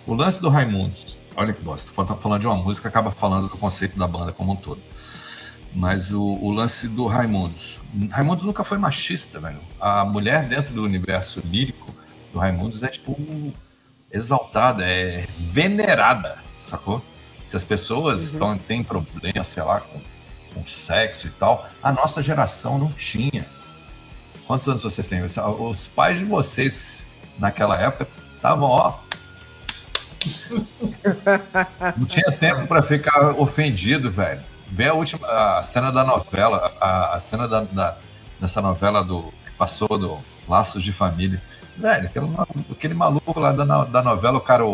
O 0.07 0.15
lance 0.15 0.41
do 0.41 0.49
Raimundos, 0.49 1.19
olha 1.35 1.53
que 1.53 1.63
bosta, 1.63 1.91
falando 1.93 2.41
de 2.41 2.47
uma 2.47 2.57
música, 2.57 2.89
acaba 2.89 3.11
falando 3.11 3.49
do 3.49 3.57
conceito 3.57 3.99
da 3.99 4.07
banda 4.07 4.31
como 4.33 4.53
um 4.53 4.57
todo. 4.57 4.81
Mas 5.75 6.13
o, 6.13 6.23
o 6.23 6.51
lance 6.51 6.89
do 6.89 7.07
Raimundos. 7.07 7.79
Raimundos 8.11 8.45
nunca 8.45 8.63
foi 8.63 8.79
machista, 8.79 9.41
velho. 9.41 9.61
A 9.81 10.05
mulher 10.05 10.47
dentro 10.49 10.75
do 10.75 10.85
universo 10.85 11.41
lírico 11.45 11.95
do 12.33 12.39
Raimundos 12.39 12.83
é 12.83 12.89
tipo 12.89 13.19
exaltada, 14.11 14.85
é 14.85 15.27
venerada, 15.39 16.39
sacou? 16.59 17.03
Se 17.45 17.57
as 17.57 17.65
pessoas 17.65 18.21
uhum. 18.21 18.27
estão, 18.27 18.59
têm 18.59 18.85
problema, 18.85 19.45
sei 19.45 19.63
lá, 19.63 19.81
com, 19.81 20.01
com 20.55 20.67
sexo 20.67 21.27
e 21.27 21.31
tal, 21.31 21.69
a 21.83 21.91
nossa 21.91 22.23
geração 22.23 22.79
não 22.79 22.93
tinha 22.93 23.47
Quantos 24.49 24.67
anos 24.67 24.83
vocês 24.83 25.07
têm? 25.07 25.23
Os 25.23 25.87
pais 25.89 26.19
de 26.19 26.25
vocês 26.25 27.15
naquela 27.39 27.79
época 27.79 28.09
estavam, 28.35 28.71
ó. 28.71 28.95
Não 31.95 32.07
tinha 32.07 32.33
tempo 32.33 32.67
para 32.67 32.81
ficar 32.81 33.39
ofendido, 33.39 34.11
velho. 34.11 34.41
Vê 34.69 34.89
a 34.89 34.95
última 34.95 35.29
a 35.29 35.63
cena 35.63 35.93
da 35.93 36.03
novela, 36.03 36.73
a, 36.81 37.15
a 37.15 37.19
cena 37.19 37.47
da, 37.47 37.61
da, 37.61 37.99
dessa 38.41 38.63
novela 38.63 39.05
do 39.05 39.25
que 39.45 39.53
passou 39.59 39.99
do 39.99 40.19
Laços 40.49 40.83
de 40.83 40.95
Família. 40.95 41.43
Velho, 41.77 42.07
aquele, 42.07 42.27
aquele 42.73 42.95
maluco 42.95 43.39
lá 43.39 43.53
da, 43.53 43.85
da 43.85 44.03
novela, 44.03 44.39
o 44.39 44.41
cara, 44.41 44.65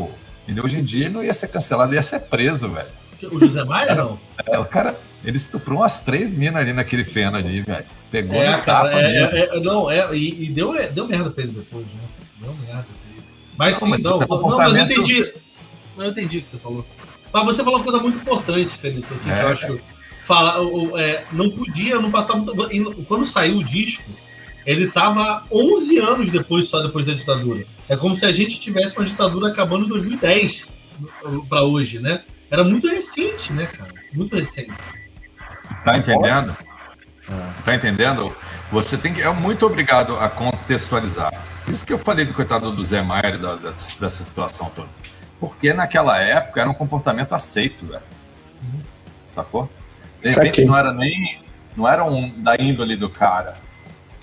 ele 0.47 0.61
hoje 0.61 0.79
em 0.79 0.85
dia 0.85 1.09
não 1.09 1.21
ia 1.23 1.35
ser 1.35 1.49
cancelado, 1.49 1.93
ia 1.93 2.03
ser 2.03 2.21
preso, 2.21 2.69
velho. 2.69 2.91
O 3.25 3.41
José 3.41 3.65
Maia, 3.65 3.97
não? 3.97 4.21
É, 4.47 4.57
o 4.57 4.65
cara, 4.65 4.95
ele 5.25 5.37
estuprou 5.37 5.81
umas 5.81 5.99
três 5.99 6.33
minas 6.33 6.63
ali 6.63 6.73
naquele 6.73 7.05
feno 7.05 7.37
ali, 7.37 7.61
velho. 7.61 7.87
Pegou 8.15 8.41
é, 8.41 8.57
tapa 8.59 8.91
cara, 8.91 9.11
é, 9.11 9.23
é, 9.23 9.57
é, 9.57 9.61
Não, 9.61 9.91
é, 9.91 10.17
e, 10.17 10.45
e, 10.45 10.47
deu, 10.47 10.73
é, 10.73 10.89
deu 10.89 11.09
merda 11.09 11.31
pra 11.31 11.43
ele 11.43 11.53
depois, 11.53 11.85
né? 11.85 12.01
Deu 12.39 12.55
merda 12.55 12.85
pra 12.85 13.11
ele. 13.11 13.25
Mas 13.59 13.77
sim, 13.77 14.03
não, 14.05 14.19
não, 14.21 14.41
não, 14.51 14.57
mas 14.57 14.77
eu 14.77 14.83
entendi. 14.85 15.33
Eu 15.99 16.11
entendi 16.11 16.39
o 16.39 16.43
que 16.43 16.47
você 16.47 16.59
falou. 16.59 16.87
Mas 17.33 17.45
você 17.45 17.65
falou 17.65 17.81
uma 17.81 17.85
coisa 17.85 17.99
muito 17.99 18.19
importante, 18.19 18.79
Felício, 18.79 19.17
assim, 19.17 19.29
que 19.29 19.41
eu 19.41 19.49
acho. 19.49 19.81
Fala, 20.25 20.61
é, 21.01 21.25
não 21.33 21.51
podia, 21.51 21.99
não 22.01 22.13
passava 22.13 22.39
muito. 22.39 23.05
Quando 23.09 23.25
saiu 23.25 23.59
o 23.59 23.65
disco, 23.65 24.09
ele 24.65 24.89
tava 24.93 25.43
11 25.51 25.99
anos 25.99 26.31
depois, 26.31 26.69
só 26.69 26.81
depois 26.81 27.07
da 27.07 27.15
ditadura. 27.15 27.67
É 27.89 27.97
como 27.97 28.15
se 28.15 28.25
a 28.25 28.31
gente 28.31 28.61
tivesse 28.61 28.97
uma 28.97 29.05
ditadura 29.05 29.49
acabando 29.49 29.87
em 29.87 29.89
2010 29.89 30.69
para 31.49 31.65
hoje, 31.65 31.99
né? 31.99 32.23
Era 32.49 32.63
muito 32.63 32.87
recente, 32.87 33.53
né, 33.53 33.67
cara? 33.67 33.91
Muito 34.15 34.37
recente. 34.37 34.73
Tá 35.85 35.99
entendendo? 35.99 36.57
É. 37.29 37.63
Tá 37.65 37.75
entendendo? 37.75 38.35
Você 38.71 38.99
tem 38.99 39.13
que. 39.15 39.23
É 39.23 39.31
muito 39.31 39.65
obrigado 39.65 40.19
a 40.19 40.29
contextualizar. 40.29 41.33
Por 41.65 41.73
isso 41.73 41.87
que 41.87 41.93
eu 41.93 41.99
falei 41.99 42.25
do 42.25 42.35
coitado 42.35 42.71
do 42.71 42.85
Zé 42.85 43.01
Maier 43.01 43.39
da, 43.39 43.55
dessa 43.57 44.25
situação 44.25 44.71
toda. 44.75 44.89
Porque 45.41 45.73
naquela 45.73 46.21
época 46.21 46.61
era 46.61 46.71
um 46.71 46.75
comportamento 46.75 47.35
aceito, 47.35 47.87
velho. 47.87 48.03
Uhum. 48.63 48.81
Sacou? 49.25 49.71
De 50.23 50.31
repente 50.31 50.65
não 50.65 50.77
era 50.77 50.93
nem. 50.93 51.43
Não 51.77 51.89
era 51.89 52.05
um 52.05 52.31
da 52.43 52.57
índole 52.57 52.97
do 52.97 53.09
cara. 53.11 53.55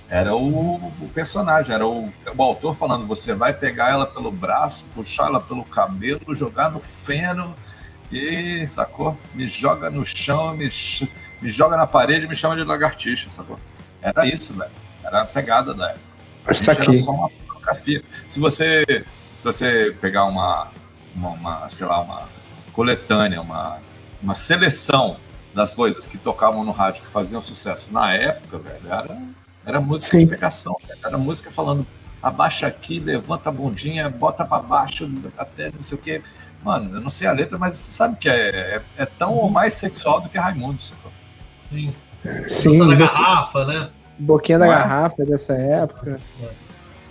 Era 0.09 0.35
o, 0.35 0.75
o 0.75 1.09
personagem, 1.13 1.73
era 1.73 1.87
o, 1.87 2.11
o 2.35 2.43
autor 2.43 2.75
falando: 2.75 3.07
você 3.07 3.33
vai 3.33 3.53
pegar 3.53 3.91
ela 3.91 4.05
pelo 4.05 4.31
braço, 4.31 4.85
puxar 4.93 5.27
ela 5.27 5.39
pelo 5.39 5.63
cabelo, 5.63 6.35
jogar 6.35 6.69
no 6.69 6.79
feno 6.79 7.55
e 8.11 8.67
sacou? 8.67 9.17
Me 9.33 9.47
joga 9.47 9.89
no 9.89 10.05
chão, 10.05 10.53
me, 10.53 10.69
me 11.41 11.49
joga 11.49 11.75
na 11.75 11.88
parede 11.88 12.27
me 12.27 12.36
chama 12.36 12.56
de 12.56 12.63
lagartixa, 12.63 13.30
sacou? 13.30 13.60
Era 14.01 14.25
isso, 14.25 14.54
velho. 14.54 14.71
Era 15.04 15.21
a 15.21 15.25
pegada 15.25 15.73
da 15.73 15.89
época. 15.89 16.51
Isso 16.51 16.71
aqui. 16.71 16.82
Era 16.82 16.93
só 17.01 17.12
uma 17.12 17.30
fotografia. 17.30 18.04
Se 18.27 18.39
você, 18.39 18.86
se 19.36 19.43
você 19.43 19.95
pegar 19.99 20.25
uma, 20.25 20.67
uma, 21.15 21.30
uma, 21.30 21.69
sei 21.69 21.86
lá, 21.86 22.01
uma 22.01 22.30
coletânea, 22.73 23.41
uma, 23.41 23.80
uma 24.21 24.36
seleção 24.36 25.17
das 25.54 25.75
coisas 25.75 26.08
que 26.08 26.17
tocavam 26.17 26.63
no 26.63 26.71
rádio 26.71 27.04
que 27.04 27.10
faziam 27.10 27.41
sucesso 27.41 27.91
na 27.91 28.13
época, 28.13 28.58
velho, 28.58 28.88
era 28.88 29.21
Era 29.65 29.82
música 29.82 30.17
Sim. 30.17 30.25
de 30.25 30.32
pegação, 30.32 30.75
era 31.04 31.17
música 31.17 31.51
falando 31.51 31.86
abaixa 32.21 32.67
aqui, 32.67 32.99
levanta 32.99 33.49
a 33.49 33.51
bundinha, 33.51 34.10
bota 34.10 34.45
para 34.45 34.62
baixo, 34.62 35.10
até 35.38 35.71
não 35.71 35.82
sei 35.82 35.97
o 35.97 36.01
quê. 36.01 36.21
Mano, 36.63 36.95
eu 36.95 37.01
não 37.01 37.10
sei 37.10 37.27
a 37.27 37.32
letra, 37.32 37.58
mas 37.58 37.73
sabe 37.73 38.17
que 38.17 38.30
é, 38.30 38.75
é, 38.75 38.82
é 38.97 39.06
tão 39.06 39.34
ou 39.34 39.49
mais 39.49 39.73
sexual 39.73 40.21
do 40.21 40.30
que 40.30 40.38
Raimundo. 40.38 40.80
Sim. 41.71 41.95
Sim. 42.47 42.88
Da 42.88 42.95
garrafa, 42.95 43.65
né? 43.65 43.89
Boquinha 44.19 44.60
da 44.60 44.67
garrafa 44.67 45.25
dessa 45.25 45.53
época. 45.53 46.19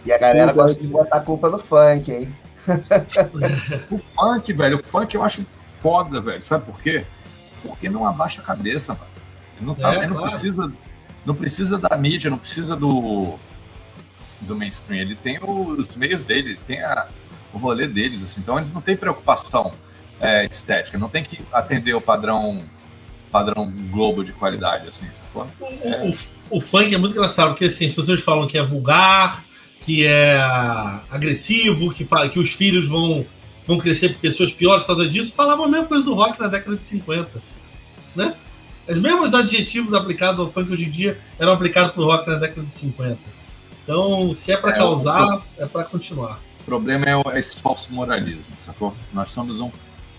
E 0.04 0.12
a 0.12 0.18
galera 0.18 0.52
gosta 0.52 0.80
de 0.80 0.86
botar 0.86 1.16
a 1.16 1.20
culpa 1.20 1.50
no 1.50 1.58
funk, 1.58 2.12
hein? 2.12 2.34
o 3.90 3.98
funk, 3.98 4.52
velho, 4.52 4.76
o 4.76 4.78
funk 4.78 5.14
eu 5.14 5.22
acho 5.22 5.44
foda, 5.64 6.20
velho. 6.20 6.42
Sabe 6.42 6.64
por 6.64 6.80
quê? 6.80 7.04
Porque 7.62 7.88
não 7.88 8.06
abaixa 8.06 8.40
a 8.40 8.44
cabeça, 8.44 8.94
mano. 8.94 9.10
Não, 9.60 9.74
tá, 9.74 9.94
é, 9.94 9.98
ele 9.98 10.06
não 10.08 10.22
precisa, 10.22 10.72
não 11.24 11.34
precisa 11.34 11.78
da 11.78 11.96
mídia, 11.96 12.30
não 12.30 12.38
precisa 12.38 12.76
do, 12.76 13.34
do 14.40 14.54
mainstream. 14.54 15.00
Ele 15.00 15.16
tem 15.16 15.38
os 15.42 15.96
meios 15.96 16.24
dele, 16.24 16.50
ele 16.50 16.60
tem 16.66 16.82
a, 16.82 17.08
o 17.52 17.58
rolê 17.58 17.86
deles, 17.86 18.22
assim. 18.22 18.40
Então 18.40 18.56
eles 18.56 18.72
não 18.72 18.80
têm 18.80 18.96
preocupação 18.96 19.72
é, 20.20 20.46
estética, 20.46 20.96
não 20.96 21.08
tem 21.08 21.22
que 21.22 21.40
atender 21.52 21.94
o 21.94 22.00
padrão 22.00 22.62
padrão 23.30 23.70
globo 23.90 24.24
de 24.24 24.32
qualidade, 24.32 24.88
assim, 24.88 25.10
sacou? 25.10 25.46
É. 25.82 26.10
O, 26.50 26.58
o, 26.58 26.60
funk 26.60 26.94
é 26.94 26.98
muito 26.98 27.12
engraçado, 27.12 27.48
porque 27.50 27.66
assim, 27.66 27.86
as 27.86 27.94
pessoas 27.94 28.20
falam 28.20 28.46
que 28.46 28.58
é 28.58 28.62
vulgar, 28.62 29.44
que 29.82 30.06
é 30.06 30.38
agressivo, 31.10 31.92
que, 31.92 32.04
fala, 32.04 32.28
que 32.28 32.38
os 32.38 32.52
filhos 32.52 32.86
vão, 32.88 33.24
vão 33.66 33.78
crescer 33.78 34.16
pessoas 34.18 34.52
piores 34.52 34.82
por 34.82 34.96
causa 34.96 35.08
disso, 35.08 35.32
falavam 35.34 35.64
a 35.64 35.68
mesma 35.68 35.86
coisa 35.86 36.04
do 36.04 36.14
rock 36.14 36.38
na 36.38 36.48
década 36.48 36.76
de 36.76 36.84
50, 36.84 37.42
né? 38.14 38.34
Os 38.88 39.00
mesmos 39.00 39.34
adjetivos 39.34 39.94
aplicados 39.94 40.40
ao 40.40 40.50
funk 40.50 40.72
hoje 40.72 40.84
em 40.84 40.90
dia 40.90 41.18
eram 41.38 41.52
aplicados 41.52 41.92
para 41.92 42.02
o 42.02 42.06
rock 42.06 42.28
na 42.28 42.36
década 42.36 42.66
de 42.66 42.74
50. 42.74 43.18
Então, 43.84 44.32
se 44.34 44.52
é 44.52 44.56
para 44.56 44.72
é, 44.72 44.76
causar, 44.76 45.42
é 45.56 45.66
para 45.66 45.84
continuar. 45.84 46.40
O 46.60 46.64
problema 46.64 47.06
é 47.06 47.38
esse 47.38 47.60
falso 47.60 47.92
moralismo, 47.92 48.52
sacou? 48.56 48.94
Nós 49.12 49.30
somos 49.30 49.60
um, 49.60 49.70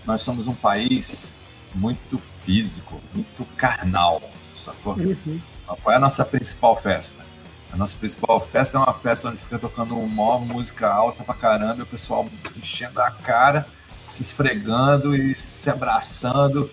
nós 0.06 0.22
somos 0.22 0.46
um 0.46 0.54
país 0.54 1.41
muito 1.74 2.18
físico, 2.18 3.00
muito 3.14 3.44
carnal, 3.56 4.22
sacou? 4.56 4.94
Uhum. 4.94 5.40
Qual 5.82 5.92
é 5.92 5.96
a 5.96 6.00
nossa 6.00 6.24
principal 6.24 6.76
festa? 6.76 7.24
A 7.72 7.76
nossa 7.76 7.96
principal 7.96 8.38
festa 8.40 8.76
é 8.76 8.80
uma 8.80 8.92
festa 8.92 9.30
onde 9.30 9.38
fica 9.38 9.58
tocando 9.58 9.98
uma 9.98 10.38
música 10.38 10.92
alta 10.92 11.24
pra 11.24 11.34
caramba 11.34 11.80
e 11.80 11.82
o 11.82 11.86
pessoal 11.86 12.28
enchendo 12.54 13.00
a 13.00 13.10
cara, 13.10 13.66
se 14.08 14.20
esfregando 14.20 15.16
e 15.16 15.38
se 15.38 15.70
abraçando. 15.70 16.70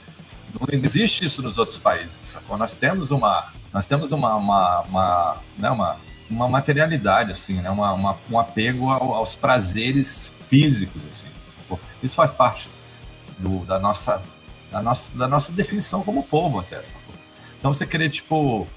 Não 0.60 0.68
existe 0.84 1.26
isso 1.26 1.42
nos 1.42 1.58
outros 1.58 1.78
países, 1.78 2.18
sacou? 2.26 2.58
Nós 2.58 2.74
temos 2.74 3.12
uma, 3.12 3.54
nós 3.72 3.86
temos 3.86 4.12
uma, 4.12 4.36
uma, 4.36 4.82
uma, 4.82 5.38
né, 5.58 5.70
uma, 5.70 5.98
uma 6.30 6.50
materialidade, 6.50 7.32
assim, 7.32 7.62
né? 7.62 7.70
uma, 7.70 7.94
uma 7.94 8.18
um 8.30 8.38
apego 8.38 8.90
aos 8.90 9.36
prazeres 9.36 10.36
físicos, 10.50 11.02
assim, 11.10 11.28
sacou? 11.46 11.80
Isso 12.04 12.16
faz 12.16 12.32
parte 12.32 12.70
do, 13.38 13.64
da 13.66 13.80
nossa 13.80 14.22
da 14.72 14.82
nossa, 14.82 15.18
da 15.18 15.28
nossa 15.28 15.52
definição 15.52 16.04
como 16.04 16.24
povo 16.24 16.60
até. 16.60 16.82
Sacou? 16.84 17.16
Então 17.58 17.74
você 17.74 17.86
querer, 17.86 18.10
tipo, 18.10 18.68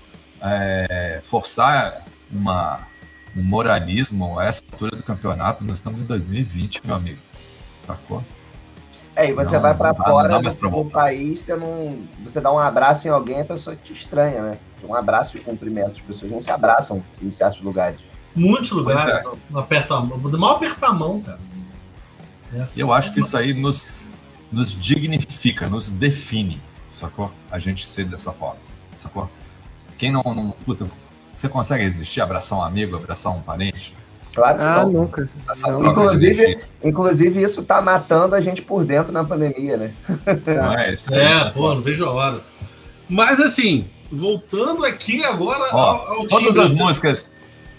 é, 0.41 1.21
forçar 1.25 2.05
uma, 2.31 2.87
um 3.37 3.43
moralismo 3.43 4.39
a 4.39 4.47
essa 4.47 4.63
altura 4.73 4.97
do 4.97 5.03
campeonato, 5.03 5.65
nós 5.65 5.79
estamos 5.79 6.03
em 6.03 6.07
2020, 6.07 6.81
meu 6.85 6.97
amigo. 6.97 7.21
Sacou? 7.81 8.25
É, 9.15 9.29
e 9.29 9.33
você 9.33 9.55
não, 9.55 9.63
vai 9.63 9.75
para 9.75 9.95
fora 9.95 10.41
do 10.41 10.85
país, 10.87 11.41
você 11.41 11.55
não. 11.55 11.99
Você 12.25 12.41
dá 12.41 12.51
um 12.51 12.59
abraço 12.59 13.07
em 13.07 13.11
alguém, 13.11 13.43
a 13.43 13.45
pessoa 13.45 13.77
te 13.77 13.93
estranha, 13.93 14.43
né? 14.43 14.59
Um 14.83 14.95
abraço 14.95 15.33
de 15.33 15.41
cumprimento, 15.41 15.91
as 15.91 16.01
pessoas 16.01 16.33
não 16.33 16.41
se 16.41 16.51
abraçam 16.51 17.05
em 17.21 17.31
certos 17.31 17.61
lugares. 17.61 18.01
Muitos 18.35 18.71
lugares, 18.71 19.05
é. 19.05 19.23
não 19.51 19.61
aperta 19.61 19.95
a 19.95 20.01
mão. 20.01 20.19
Mal 20.19 20.57
apertar 20.57 20.89
a 20.89 20.93
mão, 20.95 21.21
cara. 21.21 21.39
É. 22.55 22.67
Eu 22.75 22.93
acho 22.93 23.13
que 23.13 23.21
isso 23.21 23.37
aí 23.37 23.53
nos, 23.53 24.07
nos 24.53 24.75
dignifica, 24.75 25.69
nos 25.69 25.91
define, 25.91 26.61
sacou? 26.91 27.33
A 27.51 27.59
gente 27.59 27.87
ser 27.87 28.05
dessa 28.05 28.33
forma, 28.33 28.61
sacou? 28.99 29.31
Quem 29.97 30.13
não, 30.13 30.23
não 30.23 30.53
puta, 30.65 30.87
você 31.35 31.49
consegue 31.49 31.85
existir, 31.85 32.21
abraçar 32.21 32.59
um 32.59 32.63
amigo, 32.63 32.97
abraçar 32.97 33.33
um 33.35 33.41
parente? 33.41 33.97
Claro 34.35 34.59
que 34.59 34.65
ah, 34.65 34.85
não. 34.85 34.93
nunca. 34.93 35.23
Inclusive, 35.91 36.59
inclusive, 36.83 37.43
isso 37.43 37.63
tá 37.63 37.83
matando 37.83 38.35
a 38.35 38.41
gente 38.41 38.63
por 38.63 38.85
dentro 38.85 39.13
na 39.13 39.25
pandemia, 39.25 39.77
né? 39.77 39.95
Não 40.47 40.79
é, 40.79 40.93
isso 40.95 41.13
é, 41.15 41.51
pô, 41.51 41.75
não 41.75 41.83
vejo 41.83 42.05
a 42.05 42.11
hora. 42.11 42.41
Mas 43.09 43.41
assim, 43.41 43.91
voltando 44.11 44.85
aqui 44.85 45.23
agora 45.25 45.69
Ó, 45.73 45.79
ao, 45.79 46.13
ao 46.13 46.27
todas 46.27 46.57
as 46.57 46.73
músicas 46.73 47.31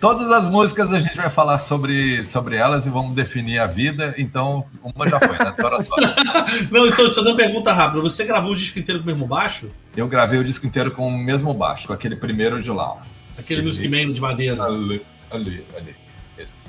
Todas 0.04 0.30
as 0.32 0.50
músicas 0.50 0.92
a 0.92 1.00
gente 1.00 1.16
vai 1.16 1.30
falar 1.30 1.58
sobre, 1.60 2.26
sobre 2.26 2.58
elas 2.58 2.86
e 2.86 2.90
vamos 2.90 3.16
definir 3.16 3.58
a 3.60 3.66
vida, 3.66 4.14
então 4.18 4.66
uma 4.84 5.08
já 5.08 5.18
foi, 5.18 5.30
né? 5.30 5.54
Tora, 5.58 5.82
tora. 5.82 6.16
Não, 6.70 6.86
então, 6.86 6.98
deixa 6.98 7.02
eu 7.04 7.14
fazer 7.14 7.30
uma 7.30 7.38
pergunta 7.38 7.72
rápida. 7.72 8.02
Você 8.02 8.26
gravou 8.26 8.52
o 8.52 8.56
disco 8.58 8.78
inteiro 8.78 9.00
com 9.00 9.06
o 9.06 9.08
mesmo 9.08 9.26
baixo? 9.26 9.70
Eu 9.96 10.06
gravei 10.10 10.38
o 10.38 10.44
disco 10.44 10.68
inteiro 10.68 10.92
com 10.92 11.08
o 11.08 11.18
mesmo 11.18 11.54
baixo, 11.54 11.88
com 11.88 11.94
aquele 11.94 12.18
primeiro 12.18 12.62
de 12.62 12.70
lá. 12.70 13.02
Aquele 13.38 13.62
ali, 13.62 13.68
Music 13.68 13.88
Man 13.88 14.12
de 14.12 14.20
madeira. 14.20 14.62
Ali, 14.66 15.06
ali, 15.32 15.66
ali. 15.74 15.96
Este. 16.38 16.60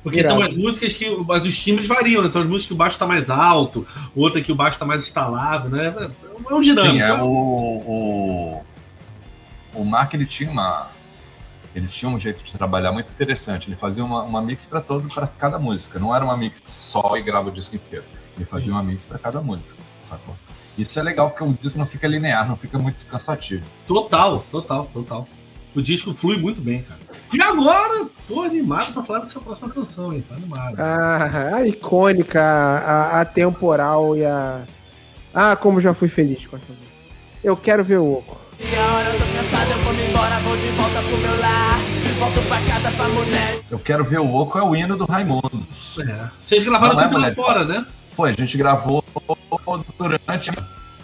Porque 0.00 0.20
Irado. 0.20 0.36
tem 0.36 0.44
umas 0.44 0.54
músicas 0.56 0.92
que 0.92 1.10
mas 1.26 1.44
os 1.44 1.58
timbres 1.58 1.88
variam, 1.88 2.22
né? 2.22 2.28
Então 2.28 2.40
as 2.40 2.46
músicas 2.46 2.68
que 2.68 2.74
o 2.74 2.76
baixo 2.76 2.94
está 2.94 3.06
mais 3.06 3.28
alto, 3.28 3.84
outra 4.14 4.40
que 4.40 4.52
o 4.52 4.54
baixo 4.54 4.76
está 4.76 4.86
mais 4.86 5.02
instalado, 5.02 5.68
né? 5.68 5.92
É 6.48 6.54
um 6.54 6.60
dinâmico. 6.60 6.94
Sim, 6.94 7.00
é 7.00 7.12
o, 7.20 7.26
o 7.26 8.64
o 9.74 9.84
Mark 9.84 10.12
ele 10.14 10.26
tinha 10.26 10.50
uma 10.50 10.88
ele 11.74 11.86
tinha 11.88 12.10
um 12.10 12.18
jeito 12.18 12.42
de 12.42 12.52
trabalhar 12.52 12.92
muito 12.92 13.10
interessante. 13.10 13.68
Ele 13.68 13.76
fazia 13.76 14.04
uma, 14.04 14.22
uma 14.22 14.42
mix 14.42 14.66
para 14.66 14.80
todo 14.80 15.08
para 15.08 15.26
cada 15.26 15.58
música. 15.58 15.98
Não 15.98 16.14
era 16.14 16.24
uma 16.24 16.36
mix 16.36 16.60
só 16.64 17.16
e 17.16 17.22
grava 17.22 17.48
o 17.48 17.52
disco 17.52 17.74
inteiro. 17.76 18.04
Ele 18.36 18.44
fazia 18.44 18.66
Sim. 18.66 18.72
uma 18.72 18.82
mix 18.82 19.06
para 19.06 19.18
cada 19.18 19.40
música, 19.40 19.78
sacou? 20.00 20.36
Isso 20.76 20.98
é 20.98 21.02
legal 21.02 21.30
porque 21.30 21.44
o 21.44 21.52
disco 21.52 21.78
não 21.78 21.86
fica 21.86 22.06
linear, 22.06 22.46
não 22.46 22.56
fica 22.56 22.78
muito 22.78 23.04
cansativo. 23.06 23.64
Total, 23.86 24.38
sacou? 24.38 24.62
total, 24.62 24.90
total. 24.92 25.28
O 25.74 25.80
disco 25.80 26.12
flui 26.14 26.36
muito 26.36 26.60
bem, 26.60 26.82
cara. 26.82 27.00
E 27.32 27.40
agora, 27.40 28.10
tô 28.28 28.42
animado 28.42 28.92
para 28.92 29.02
falar 29.02 29.18
dessa 29.20 29.40
próxima 29.40 29.70
canção, 29.70 30.12
hein? 30.12 30.22
Tá 30.28 30.34
animado. 30.34 30.78
Ah, 30.78 31.56
a 31.56 31.66
icônica, 31.66 32.42
a, 32.42 33.20
a 33.20 33.24
temporal 33.24 34.14
e 34.16 34.24
a. 34.24 34.62
Ah, 35.32 35.56
como 35.56 35.80
já 35.80 35.94
fui 35.94 36.08
feliz 36.08 36.44
com 36.46 36.56
essa 36.56 36.66
música. 36.68 36.92
Eu 37.42 37.56
quero 37.56 37.82
ver 37.82 37.98
o 37.98 38.12
Oco. 38.18 38.41
E 38.70 38.76
a 38.76 38.94
hora 38.94 39.08
eu 39.08 39.18
tô 39.18 39.24
cansado, 39.36 39.70
eu 39.70 39.78
vou 39.78 39.92
me 39.92 40.02
embora, 40.04 40.38
vou 40.40 40.56
de 40.56 40.68
volta 40.68 41.02
pro 41.02 41.18
meu 41.18 41.40
lar. 41.40 41.78
Volto 42.18 42.48
pra 42.48 42.60
casa 42.60 42.90
pra 42.92 43.08
mulher. 43.08 43.60
Eu 43.70 43.78
quero 43.78 44.04
ver 44.04 44.20
o 44.20 44.34
Oco 44.34 44.58
é 44.58 44.62
o 44.62 44.76
hino 44.76 44.96
do 44.96 45.04
Raimundo. 45.04 45.66
É. 45.98 46.28
Vocês 46.38 46.62
gravaram 46.64 46.96
tudo 46.96 47.18
lá 47.18 47.34
fora, 47.34 47.64
né? 47.64 47.84
Foi, 48.14 48.30
a 48.30 48.32
gente 48.32 48.56
gravou 48.56 49.04
durante. 49.98 50.50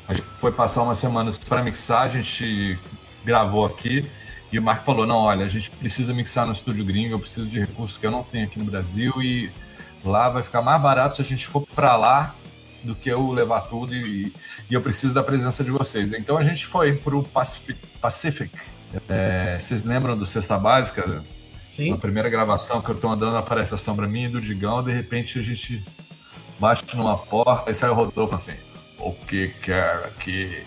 A 0.07 0.14
gente 0.14 0.27
foi 0.38 0.53
passar 0.53 0.83
umas 0.83 0.99
semanas 0.99 1.38
para 1.38 1.62
mixar, 1.62 2.03
a 2.03 2.09
gente 2.09 2.79
gravou 3.25 3.66
aqui. 3.66 4.09
E 4.53 4.59
o 4.59 4.62
Marco 4.62 4.85
falou: 4.85 5.07
não, 5.07 5.16
olha, 5.16 5.44
a 5.44 5.49
gente 5.49 5.71
precisa 5.71 6.14
mixar 6.14 6.47
no 6.47 6.53
estúdio 6.53 6.85
gringo, 6.85 7.14
eu 7.14 7.18
preciso 7.18 7.49
de 7.49 7.59
recursos 7.59 7.99
que 7.99 8.07
eu 8.07 8.11
não 8.11 8.23
tenho 8.23 8.44
aqui 8.44 8.59
no 8.59 8.64
Brasil 8.64 9.12
e 9.21 9.51
lá 10.05 10.29
vai 10.29 10.42
ficar 10.42 10.62
mais 10.62 10.81
barato 10.81 11.16
se 11.16 11.23
a 11.23 11.25
gente 11.25 11.47
for 11.47 11.66
para 11.75 11.97
lá 11.97 12.35
do 12.83 12.95
que 12.95 13.09
eu 13.09 13.31
levar 13.31 13.62
tudo 13.62 13.95
e, 13.95 14.33
e, 14.71 14.75
eu 14.75 14.81
preciso 14.81 15.14
da 15.14 15.23
presença 15.23 15.64
de 15.64 15.71
vocês. 15.71 16.12
Então 16.12 16.38
a 16.38 16.43
gente 16.43 16.67
foi 16.67 16.97
para 16.97 17.17
o 17.17 17.23
Pacific. 17.23 17.79
Pacific. 18.01 18.51
É, 19.09 19.59
vocês 19.59 19.83
lembram 19.83 20.17
do 20.17 20.27
Cesta 20.27 20.57
Básica? 20.59 21.23
Sim. 21.69 21.91
Na 21.91 21.99
primeira 21.99 22.29
gravação 22.29 22.81
que 22.81 22.91
eu 22.91 22.95
estou 22.95 23.11
andando, 23.11 23.37
aparece 23.37 23.75
a 23.75 23.77
sombra 23.77 24.07
minha 24.07 24.27
e 24.27 24.31
do 24.31 24.41
Digão, 24.41 24.83
de 24.83 24.93
repente 24.93 25.38
a 25.38 25.43
gente 25.43 25.85
bate 26.59 26.97
numa 26.97 27.17
porta 27.17 27.71
e 27.71 27.75
sai 27.75 27.91
o 27.91 27.95
Rodolfo 27.95 28.35
assim, 28.35 28.57
o 28.99 29.12
que 29.12 29.49
quer 29.62 30.07
aqui? 30.07 30.62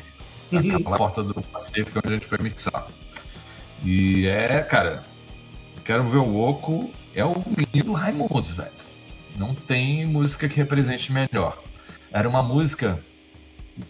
Aquela 0.47 0.89
uhum. 0.89 0.97
porta 0.97 1.23
do 1.23 1.33
Pacífico 1.33 1.99
onde 1.99 2.13
a 2.13 2.17
gente 2.17 2.27
foi 2.27 2.37
mixar. 2.37 2.87
E 3.83 4.27
é, 4.27 4.61
cara, 4.61 5.03
quero 5.83 6.07
ver 6.09 6.17
o 6.17 6.37
Oco, 6.37 6.91
é 7.15 7.25
o 7.25 7.43
lindo 7.73 7.93
Raimundos, 7.93 8.51
velho. 8.51 8.71
Não 9.35 9.55
tem 9.55 10.05
música 10.05 10.47
que 10.47 10.57
represente 10.57 11.11
melhor. 11.11 11.61
Era 12.11 12.27
uma 12.27 12.43
música. 12.43 12.99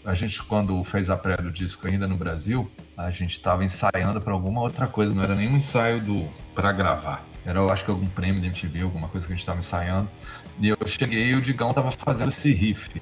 A 0.05 0.13
gente, 0.13 0.41
quando 0.43 0.81
fez 0.83 1.09
a 1.09 1.17
pré 1.17 1.35
do 1.37 1.51
disco 1.51 1.87
ainda 1.87 2.07
no 2.07 2.15
Brasil, 2.15 2.71
a 2.95 3.09
gente 3.09 3.31
estava 3.31 3.63
ensaiando 3.63 4.21
para 4.21 4.31
alguma 4.31 4.61
outra 4.61 4.87
coisa, 4.87 5.13
não 5.13 5.23
era 5.23 5.33
nenhum 5.33 5.57
ensaio 5.57 5.99
do 5.99 6.29
para 6.53 6.71
gravar. 6.71 7.25
Era, 7.43 7.59
eu 7.59 7.71
acho 7.71 7.83
que 7.83 7.89
algum 7.89 8.07
prêmio 8.07 8.39
da 8.39 8.47
MTV, 8.47 8.83
alguma 8.83 9.07
coisa 9.07 9.25
que 9.25 9.33
a 9.33 9.35
gente 9.35 9.41
estava 9.41 9.57
ensaiando. 9.57 10.07
E 10.59 10.69
eu 10.69 10.77
cheguei 10.85 11.31
e 11.31 11.35
o 11.35 11.41
Digão 11.41 11.73
tava 11.73 11.89
fazendo 11.89 12.29
esse 12.29 12.53
riff. 12.53 13.01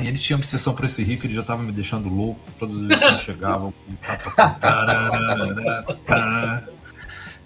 E 0.00 0.06
ele 0.06 0.16
tinha 0.16 0.36
obsessão 0.36 0.76
por 0.76 0.84
esse 0.84 1.02
riff, 1.02 1.26
ele 1.26 1.34
já 1.34 1.42
tava 1.42 1.64
me 1.64 1.72
deixando 1.72 2.08
louco. 2.08 2.40
Todos 2.58 2.82
os 2.82 2.86
vezes 2.86 3.04
que 3.04 3.24
chegavam. 3.24 3.74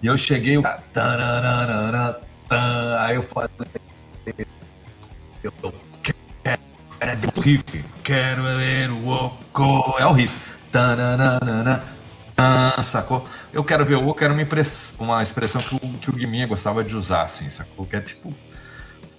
E 0.05 0.07
eu 0.07 0.15
cheguei, 0.15 0.57
aí 2.99 3.15
eu 3.15 3.23
falei, 3.23 3.49
eu 5.41 5.51
quero 6.99 7.31
o 7.35 7.41
riff, 7.41 7.85
quero 8.03 8.43
ver 8.43 8.91
o 8.91 9.07
oco. 9.07 9.95
É 9.97 10.05
o 10.05 10.11
riff. 10.11 10.31
Sacou? 12.83 13.27
Eu 13.51 13.63
quero 13.63 13.83
ver 13.83 13.95
o 13.95 14.07
oco, 14.07 14.23
era 14.23 14.31
uma, 14.31 14.43
uma 14.99 15.23
expressão 15.23 15.59
que 15.63 15.73
o, 15.73 15.79
que 15.79 16.11
o 16.11 16.13
Guiminha 16.13 16.45
gostava 16.45 16.83
de 16.83 16.95
usar, 16.95 17.23
assim, 17.23 17.49
sacou? 17.49 17.87
Que 17.87 17.95
é 17.95 18.01
tipo, 18.01 18.31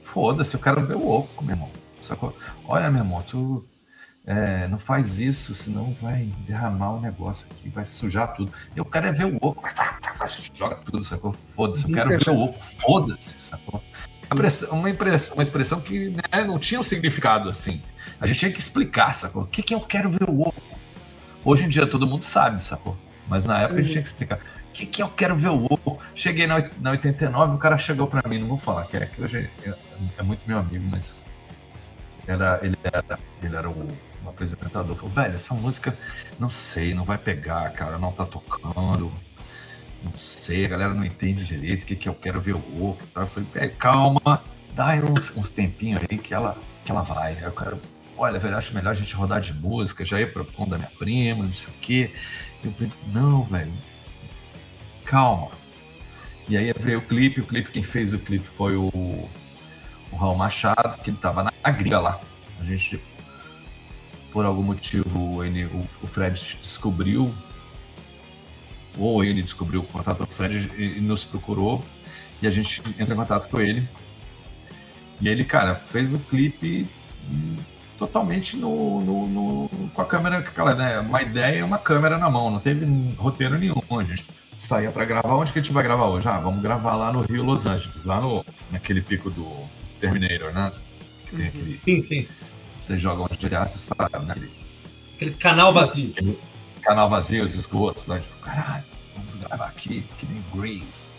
foda-se, 0.05 0.55
eu 0.55 0.61
quero 0.61 0.87
ver 0.87 0.95
o 0.95 1.09
oco, 1.09 1.45
meu 1.45 1.57
irmão. 1.57 1.70
Sacou? 2.01 2.32
Olha, 2.64 2.89
meu 2.93 3.03
irmão, 3.03 3.22
tu 3.22 3.66
é, 4.27 4.66
não 4.66 4.79
faz 4.79 5.20
isso, 5.20 5.55
senão 5.55 5.97
vai 6.03 6.29
derramar 6.49 6.95
o 6.95 7.01
negócio 7.01 7.47
aqui, 7.49 7.68
vai 7.68 7.85
sujar 7.85 8.35
tudo. 8.35 8.53
Eu 8.74 8.85
quero 8.85 9.07
é 9.07 9.12
ver 9.12 9.27
o 9.27 9.37
oco. 9.41 9.62
Joga 10.53 10.77
tudo, 10.77 11.05
sacou? 11.05 11.37
Foda-se, 11.55 11.89
eu 11.89 11.95
quero 11.95 12.09
ver 12.18 12.31
o 12.31 12.41
oco. 12.41 12.59
Foda-se, 12.81 13.39
sacou? 13.39 13.81
Uma, 14.72 14.89
uma 15.33 15.43
expressão 15.43 15.81
que 15.81 16.09
né, 16.09 16.45
não 16.45 16.59
tinha 16.59 16.81
um 16.81 16.83
significado 16.83 17.49
assim. 17.49 17.81
A 18.20 18.27
gente 18.27 18.41
tinha 18.41 18.51
que 18.51 18.59
explicar, 18.59 19.12
sacou? 19.14 19.45
O 19.45 19.47
que, 19.47 19.62
que 19.62 19.72
eu 19.72 19.81
quero 19.81 20.11
ver 20.11 20.29
o 20.29 20.41
oco? 20.41 20.61
Hoje 21.45 21.64
em 21.64 21.68
dia 21.68 21.87
todo 21.87 22.05
mundo 22.05 22.22
sabe, 22.22 22.61
sacou? 22.61 22.97
Mas 23.29 23.45
na 23.45 23.61
época 23.61 23.79
a 23.79 23.83
gente 23.83 23.93
tinha 23.93 24.03
que 24.03 24.09
explicar. 24.09 24.39
O 24.39 24.72
que, 24.72 24.87
que 24.87 25.03
eu 25.05 25.09
quero 25.09 25.37
ver 25.37 25.51
o 25.51 25.66
oco? 25.66 26.01
Cheguei 26.16 26.49
na, 26.49 26.68
na 26.81 26.91
89, 26.91 27.55
o 27.55 27.59
cara 27.59 27.79
chegou 27.79 28.09
pra 28.09 28.29
mim, 28.29 28.41
não 28.41 28.49
vou 28.49 28.59
falar 28.59 28.87
que 28.87 28.97
é 28.97 29.07
que 29.07 29.22
hoje 29.22 29.49
é, 29.64 29.74
é 30.18 30.22
muito 30.24 30.47
meu 30.49 30.59
amigo, 30.59 30.85
mas 30.91 31.24
era, 32.27 32.59
ele, 32.62 32.77
era, 32.83 33.18
ele 33.41 33.57
era 33.57 33.70
o, 33.70 33.89
o 34.27 34.31
apresentador. 34.31 34.97
Falou, 34.97 35.11
velho, 35.11 35.35
essa 35.35 35.55
música, 35.55 35.97
não 36.39 36.51
sei, 36.51 36.95
não 36.95 37.05
vai 37.05 37.18
pegar, 37.18 37.70
cara, 37.70 37.99
não 37.99 38.12
tá 38.12 38.24
tocando 38.24 39.12
não 40.03 40.16
sei, 40.16 40.64
a 40.64 40.68
galera 40.68 40.95
não 40.95 41.05
entende 41.05 41.45
direito 41.45 41.83
o 41.83 41.87
que, 41.87 41.97
que 41.97 42.09
eu 42.09 42.14
quero 42.14 42.41
ver 42.41 42.55
o 42.55 42.81
outro. 42.81 43.07
Eu 43.14 43.27
falei, 43.27 43.49
é, 43.55 43.68
calma, 43.68 44.43
dá 44.74 44.95
uns, 44.95 45.37
uns 45.37 45.51
tempinhos 45.51 46.01
aí 46.09 46.18
que 46.18 46.33
ela, 46.33 46.57
que 46.85 46.91
ela 46.91 47.03
vai. 47.03 47.35
Aí 47.35 47.43
eu 47.43 47.53
quero, 47.53 47.81
olha, 48.16 48.39
velho, 48.39 48.57
acho 48.57 48.74
melhor 48.74 48.91
a 48.91 48.95
gente 48.95 49.14
rodar 49.14 49.41
de 49.41 49.53
música, 49.53 50.05
já 50.05 50.20
ir 50.20 50.33
pro 50.33 50.45
ponto 50.45 50.70
da 50.70 50.79
minha 50.79 50.91
prima, 50.99 51.45
não 51.45 51.55
sei 51.55 51.68
o 51.68 51.77
quê. 51.81 52.11
Eu 52.62 52.72
falei, 52.72 52.93
não, 53.09 53.45
velho, 53.45 53.72
calma. 55.05 55.51
E 56.49 56.57
aí 56.57 56.72
veio 56.79 57.01
o 57.01 57.03
clipe, 57.03 57.41
o 57.41 57.47
clipe, 57.47 57.70
quem 57.70 57.83
fez 57.83 58.12
o 58.12 58.18
clipe 58.18 58.47
foi 58.47 58.77
o, 58.77 58.89
o 58.93 60.16
Raul 60.16 60.37
Machado, 60.37 60.97
que 61.03 61.11
ele 61.11 61.18
tava 61.18 61.43
na 61.43 61.70
gringa 61.70 61.99
lá. 61.99 62.20
A 62.61 62.64
gente, 62.64 63.03
por 64.37 64.45
algum 64.45 64.62
motivo, 64.62 65.43
ele, 65.43 65.64
o, 65.64 65.89
o 66.03 66.07
Fred 66.07 66.59
descobriu 66.61 67.32
ou 68.99 69.24
ele 69.24 69.41
descobriu 69.41 69.80
o 69.80 69.84
contato 69.84 70.18
do 70.18 70.26
Fred 70.26 70.70
e 70.76 71.01
nos 71.01 71.24
procurou 71.24 71.82
e 72.43 72.47
a 72.47 72.51
gente 72.51 72.82
entra 72.99 73.14
em 73.14 73.16
contato 73.16 73.49
com 73.49 73.59
ele. 73.59 73.89
E 75.22 75.26
ele, 75.26 75.43
cara, 75.43 75.76
fez 75.87 76.12
o 76.12 76.18
clipe 76.18 76.87
totalmente 77.97 78.59
no, 78.59 79.01
no, 79.01 79.26
no, 79.26 79.70
com 79.95 80.03
a 80.03 80.05
câmera, 80.05 80.41
aquela, 80.41 80.74
né, 80.74 81.01
uma 81.01 81.22
ideia 81.22 81.61
e 81.61 81.62
uma 81.62 81.78
câmera 81.78 82.18
na 82.18 82.28
mão, 82.28 82.51
não 82.51 82.61
teve 82.61 82.84
roteiro 83.16 83.59
nenhum. 83.59 83.80
A 83.91 84.05
gente 84.05 84.26
saía 84.55 84.91
para 84.91 85.07
gravar. 85.07 85.34
Onde 85.34 85.51
que 85.51 85.61
a 85.61 85.62
gente 85.62 85.72
vai 85.72 85.82
gravar 85.82 86.09
hoje? 86.09 86.28
Ah, 86.28 86.37
vamos 86.37 86.61
gravar 86.61 86.95
lá 86.95 87.11
no 87.11 87.22
Rio 87.22 87.43
Los 87.43 87.64
Angeles, 87.66 88.05
lá 88.05 88.20
no, 88.20 88.45
naquele 88.70 89.01
pico 89.01 89.30
do 89.30 89.51
Terminator, 89.99 90.53
né? 90.53 90.72
Que 91.24 91.37
tem 91.37 91.47
aquele. 91.47 91.80
Sim, 91.82 92.03
sim. 92.03 92.28
Vocês 92.87 93.03
jogam 93.03 93.26
GTA, 93.26 93.66
você 93.66 93.78
sabe, 93.78 94.26
né? 94.26 94.49
Aquele 95.16 95.34
canal 95.34 95.74
vazio. 95.74 96.12
Aquele, 96.12 96.39
canal 96.80 97.11
vazio, 97.11 97.43
os 97.43 97.57
esgotos, 97.57 98.07
né? 98.07 98.20
Tipo, 98.20 98.37
caralho, 98.39 98.84
vamos 99.16 99.34
gravar 99.34 99.66
aqui, 99.66 100.07
que 100.16 100.24
nem 100.26 100.41
Grease. 100.55 101.11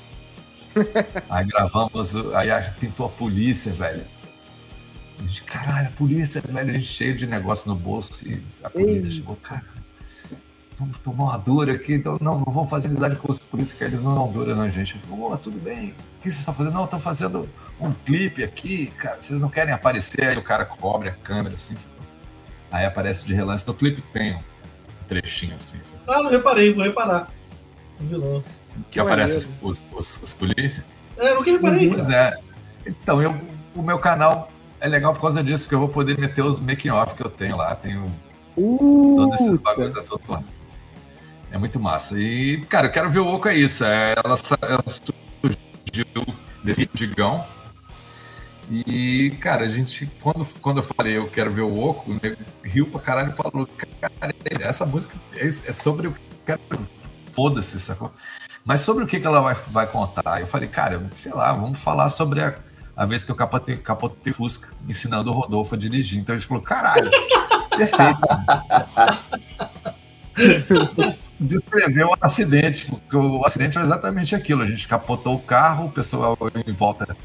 aí 1.29 1.45
gravamos, 1.45 2.15
aí 2.33 2.49
pintou 2.79 3.07
a 3.07 3.09
polícia, 3.09 3.73
velho. 3.73 4.05
A 5.19 5.23
gente, 5.23 5.43
caralho, 5.43 5.89
a 5.89 5.91
polícia, 5.91 6.41
velho, 6.41 6.71
a 6.71 6.73
gente 6.73 6.85
cheio 6.85 7.17
de 7.17 7.27
negócio 7.27 7.69
no 7.69 7.75
bolso 7.75 8.25
e 8.25 8.41
a 8.63 8.69
polícia 8.69 9.09
Ei. 9.09 9.15
chegou, 9.17 9.35
cara, 9.35 9.65
vamos 10.79 10.97
tomar 10.99 11.23
uma 11.25 11.37
dura 11.37 11.73
aqui, 11.73 11.95
então 11.95 12.17
não, 12.21 12.37
não 12.37 12.53
vamos 12.53 12.69
fazer 12.69 12.87
amizade 12.87 13.17
com 13.17 13.29
os 13.29 13.39
polícias 13.39 13.77
que 13.77 13.83
eles 13.83 14.01
não 14.01 14.15
dão 14.15 14.31
dura 14.31 14.55
na 14.55 14.69
gente. 14.69 14.97
Oh, 15.11 15.35
tudo 15.35 15.59
bem, 15.59 15.93
que 16.29 16.33
vocês 16.33 16.39
estão 16.39 16.53
fazendo? 16.53 16.73
Não, 16.73 16.83
estão 16.85 16.99
fazendo 16.99 17.49
um 17.79 17.91
clipe 17.91 18.43
aqui, 18.43 18.87
cara, 18.97 19.17
vocês 19.19 19.41
não 19.41 19.49
querem 19.49 19.73
aparecer? 19.73 20.23
Aí 20.23 20.37
o 20.37 20.43
cara 20.43 20.65
cobre 20.65 21.09
a 21.09 21.13
câmera 21.13 21.55
assim, 21.55 21.75
aí 22.71 22.85
aparece 22.85 23.25
de 23.25 23.33
relance 23.33 23.67
no 23.67 23.73
clipe 23.73 24.01
tem 24.13 24.39
trechinho 25.07 25.55
assim. 25.55 25.77
Sabe? 25.81 26.01
Ah, 26.07 26.21
não 26.21 26.29
reparei, 26.29 26.73
vou 26.73 26.83
reparar. 26.83 27.29
Vilão. 27.99 28.43
Que 28.91 28.99
aparece 28.99 29.37
os, 29.37 29.59
os, 29.61 29.81
os, 29.91 30.23
os 30.23 30.33
polícias. 30.33 30.85
É, 31.17 31.33
nunca 31.33 31.49
reparei. 31.49 31.89
Pois 31.89 32.09
é. 32.09 32.37
Então, 32.85 33.21
eu, 33.21 33.35
o 33.75 33.81
meu 33.81 33.99
canal 33.99 34.51
é 34.79 34.87
legal 34.87 35.13
por 35.13 35.21
causa 35.21 35.43
disso, 35.43 35.63
porque 35.63 35.75
eu 35.75 35.79
vou 35.79 35.89
poder 35.89 36.17
meter 36.17 36.43
os 36.43 36.59
making-off 36.59 37.15
que 37.15 37.23
eu 37.23 37.29
tenho 37.29 37.57
lá. 37.57 37.75
Tenho 37.75 38.05
uh, 38.55 39.15
todos 39.17 39.41
esses 39.41 39.59
bagulhos 39.59 39.93
da 39.93 40.03
todo 40.03 40.21
lá. 40.27 40.43
É 41.51 41.57
muito 41.57 41.79
massa. 41.79 42.19
E, 42.19 42.61
cara, 42.69 42.87
eu 42.87 42.91
quero 42.91 43.09
ver 43.09 43.19
o 43.19 43.27
Oco 43.27 43.47
é 43.47 43.55
isso. 43.55 43.83
É, 43.83 44.13
ela, 44.13 44.35
ela 44.61 44.83
surgiu 45.97 46.35
desse 46.63 46.89
digão 46.93 47.43
e, 48.69 49.31
cara, 49.39 49.63
a 49.63 49.67
gente, 49.67 50.05
quando, 50.21 50.45
quando 50.61 50.77
eu 50.77 50.83
falei 50.83 51.17
eu 51.17 51.27
quero 51.29 51.49
ver 51.49 51.61
o 51.61 51.79
Oco, 51.79 52.11
né, 52.11 52.35
riu 52.63 52.85
pra 52.87 52.99
caralho 52.99 53.31
e 53.31 53.35
falou, 53.35 53.67
cara, 54.01 54.35
essa 54.59 54.85
música 54.85 55.15
é, 55.33 55.47
é 55.47 55.71
sobre 55.71 56.07
o 56.07 56.13
que 56.13 56.59
foda-se, 57.31 57.79
sacou? 57.79 58.11
Mas 58.65 58.81
sobre 58.81 59.05
o 59.05 59.07
que, 59.07 59.21
que 59.21 59.25
ela 59.25 59.39
vai, 59.39 59.55
vai 59.69 59.87
contar? 59.87 60.41
Eu 60.41 60.47
falei, 60.47 60.67
cara, 60.67 61.09
sei 61.15 61.31
lá, 61.31 61.53
vamos 61.53 61.79
falar 61.79 62.09
sobre 62.09 62.41
a, 62.41 62.55
a 62.93 63.05
vez 63.05 63.23
que 63.23 63.31
eu 63.31 63.35
capotei, 63.35 63.77
capotei 63.77 64.33
Fusca, 64.33 64.73
ensinando 64.87 65.31
o 65.31 65.33
Rodolfo 65.33 65.75
a 65.75 65.77
dirigir. 65.77 66.19
Então 66.19 66.35
a 66.35 66.37
gente 66.37 66.47
falou, 66.47 66.61
caralho, 66.61 67.09
perfeito. 67.71 68.19
Descreveu 71.39 72.09
o 72.09 72.17
acidente, 72.19 72.85
porque 72.85 73.15
o 73.15 73.45
acidente 73.45 73.73
foi 73.73 73.83
exatamente 73.83 74.35
aquilo. 74.35 74.63
A 74.63 74.67
gente 74.67 74.87
capotou 74.87 75.35
o 75.35 75.39
carro, 75.39 75.85
o 75.85 75.91
pessoal 75.91 76.37
em 76.65 76.73
volta 76.73 77.15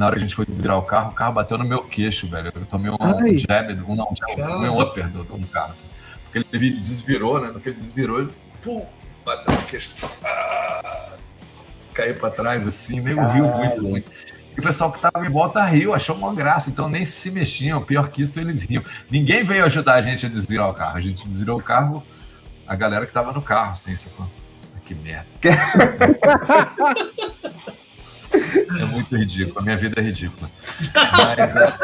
na 0.00 0.06
hora 0.06 0.16
que 0.16 0.20
a 0.20 0.26
gente 0.26 0.34
foi 0.34 0.46
desvirar 0.46 0.78
o 0.78 0.82
carro, 0.82 1.10
o 1.10 1.14
carro 1.14 1.34
bateu 1.34 1.58
no 1.58 1.64
meu 1.64 1.84
queixo, 1.84 2.26
velho. 2.26 2.50
Eu 2.54 2.64
tomei 2.64 2.90
um, 2.90 2.94
um 2.94 3.38
jab, 3.38 3.70
um, 3.86 3.94
não, 3.94 4.08
jab, 4.16 4.50
tomei 4.50 4.70
um 4.70 4.80
upper 4.80 5.08
do, 5.08 5.24
do 5.24 5.46
carro, 5.48 5.72
assim. 5.72 5.84
Porque 6.24 6.56
ele 6.56 6.70
desvirou, 6.70 7.38
né? 7.38 7.50
No 7.50 7.60
que 7.60 7.68
ele 7.68 7.76
desvirou, 7.76 8.20
ele 8.20 8.30
pum, 8.62 8.86
bateu 9.26 9.54
no 9.54 9.62
queixo 9.64 9.90
assim. 9.90 10.06
Ah, 10.24 11.10
caiu 11.92 12.14
pra 12.14 12.30
trás, 12.30 12.66
assim, 12.66 12.98
meio 13.00 13.16
Caralho. 13.16 13.44
riu 13.44 13.56
muito, 13.56 13.80
assim. 13.82 14.02
E 14.56 14.60
o 14.60 14.62
pessoal 14.62 14.90
que 14.90 15.00
tava 15.00 15.26
em 15.26 15.30
volta 15.30 15.62
riu, 15.64 15.92
achou 15.92 16.16
uma 16.16 16.34
graça, 16.34 16.70
então 16.70 16.88
nem 16.88 17.04
se 17.04 17.30
mexiam. 17.32 17.82
Pior 17.82 18.08
que 18.08 18.22
isso, 18.22 18.40
eles 18.40 18.62
riam. 18.62 18.82
Ninguém 19.10 19.44
veio 19.44 19.66
ajudar 19.66 19.96
a 19.96 20.02
gente 20.02 20.24
a 20.24 20.30
desvirar 20.30 20.70
o 20.70 20.72
carro. 20.72 20.96
A 20.96 21.00
gente 21.02 21.28
desvirou 21.28 21.58
o 21.58 21.62
carro, 21.62 22.02
a 22.70 22.76
galera 22.76 23.04
que 23.04 23.12
tava 23.12 23.32
no 23.32 23.42
carro, 23.42 23.72
assim, 23.72 23.96
sacou? 23.96 24.28
Que 24.84 24.94
merda. 24.94 25.26
É 28.32 28.84
muito 28.84 29.16
ridículo, 29.16 29.58
a 29.58 29.62
minha 29.62 29.76
vida 29.76 30.00
é 30.00 30.04
ridícula. 30.04 30.48
Mas 31.16 31.56
é, 31.56 31.66
é... 31.66 31.74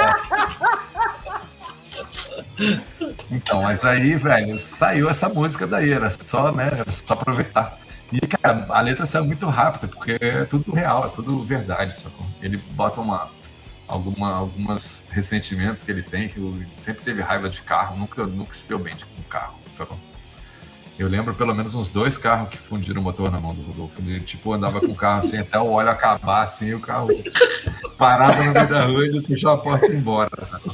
Então, 3.33 3.63
mas 3.63 3.85
aí, 3.85 4.15
velho, 4.15 4.57
saiu 4.61 5.11
essa 5.11 5.29
música 5.29 5.67
daí, 5.67 5.91
era 5.91 6.09
só, 6.09 6.53
né? 6.53 6.69
Era 6.69 6.89
só 6.89 7.15
aproveitar. 7.15 7.81
E, 8.13 8.21
cara, 8.21 8.65
a 8.69 8.81
letra 8.81 9.05
saiu 9.05 9.25
muito 9.25 9.45
rápida, 9.49 9.89
porque 9.89 10.17
é 10.21 10.45
tudo 10.45 10.73
real, 10.73 11.07
é 11.07 11.09
tudo 11.09 11.41
verdade, 11.41 11.97
sacou? 11.97 12.25
Ele 12.41 12.59
bota 12.59 13.01
uma, 13.01 13.29
alguma, 13.89 14.33
algumas 14.33 15.05
ressentimentos 15.11 15.83
que 15.83 15.91
ele 15.91 16.05
tem, 16.05 16.29
que 16.29 16.39
ele 16.39 16.69
sempre 16.77 17.03
teve 17.03 17.23
raiva 17.23 17.49
de 17.51 17.61
carro, 17.63 17.99
nunca, 17.99 18.25
nunca 18.25 18.53
se 18.53 18.69
deu 18.69 18.79
bem 18.79 18.93
com 18.93 19.01
tipo, 19.01 19.21
um 19.21 19.25
carro, 19.25 19.59
sacou? 19.73 19.99
Eu 20.99 21.09
lembro 21.09 21.35
pelo 21.35 21.55
menos 21.55 21.75
uns 21.75 21.91
dois 21.91 22.17
carros 22.17 22.49
que 22.49 22.57
fundiram 22.57 23.01
o 23.03 23.05
motor 23.05 23.31
na 23.31 23.39
mão 23.39 23.55
do 23.55 23.63
Rodolfo. 23.63 24.01
Ele, 24.01 24.21
tipo, 24.21 24.53
andava 24.53 24.81
com 24.81 24.87
o 24.87 24.95
carro 24.95 25.19
assim 25.19 25.39
até 25.39 25.59
o 25.59 25.67
óleo 25.67 25.91
acabar, 25.91 26.43
assim, 26.43 26.73
o 26.73 26.81
carro 26.81 27.09
parado 27.99 28.43
no 28.43 28.53
meio 28.53 28.69
da 28.69 28.87
rua 28.87 29.05
e 29.05 29.09
ele 29.09 29.23
fechou 29.23 29.51
a 29.51 29.59
porta 29.59 29.87
e 29.87 29.91
ia 29.91 29.97
embora, 29.97 30.31
sabe? 30.47 30.65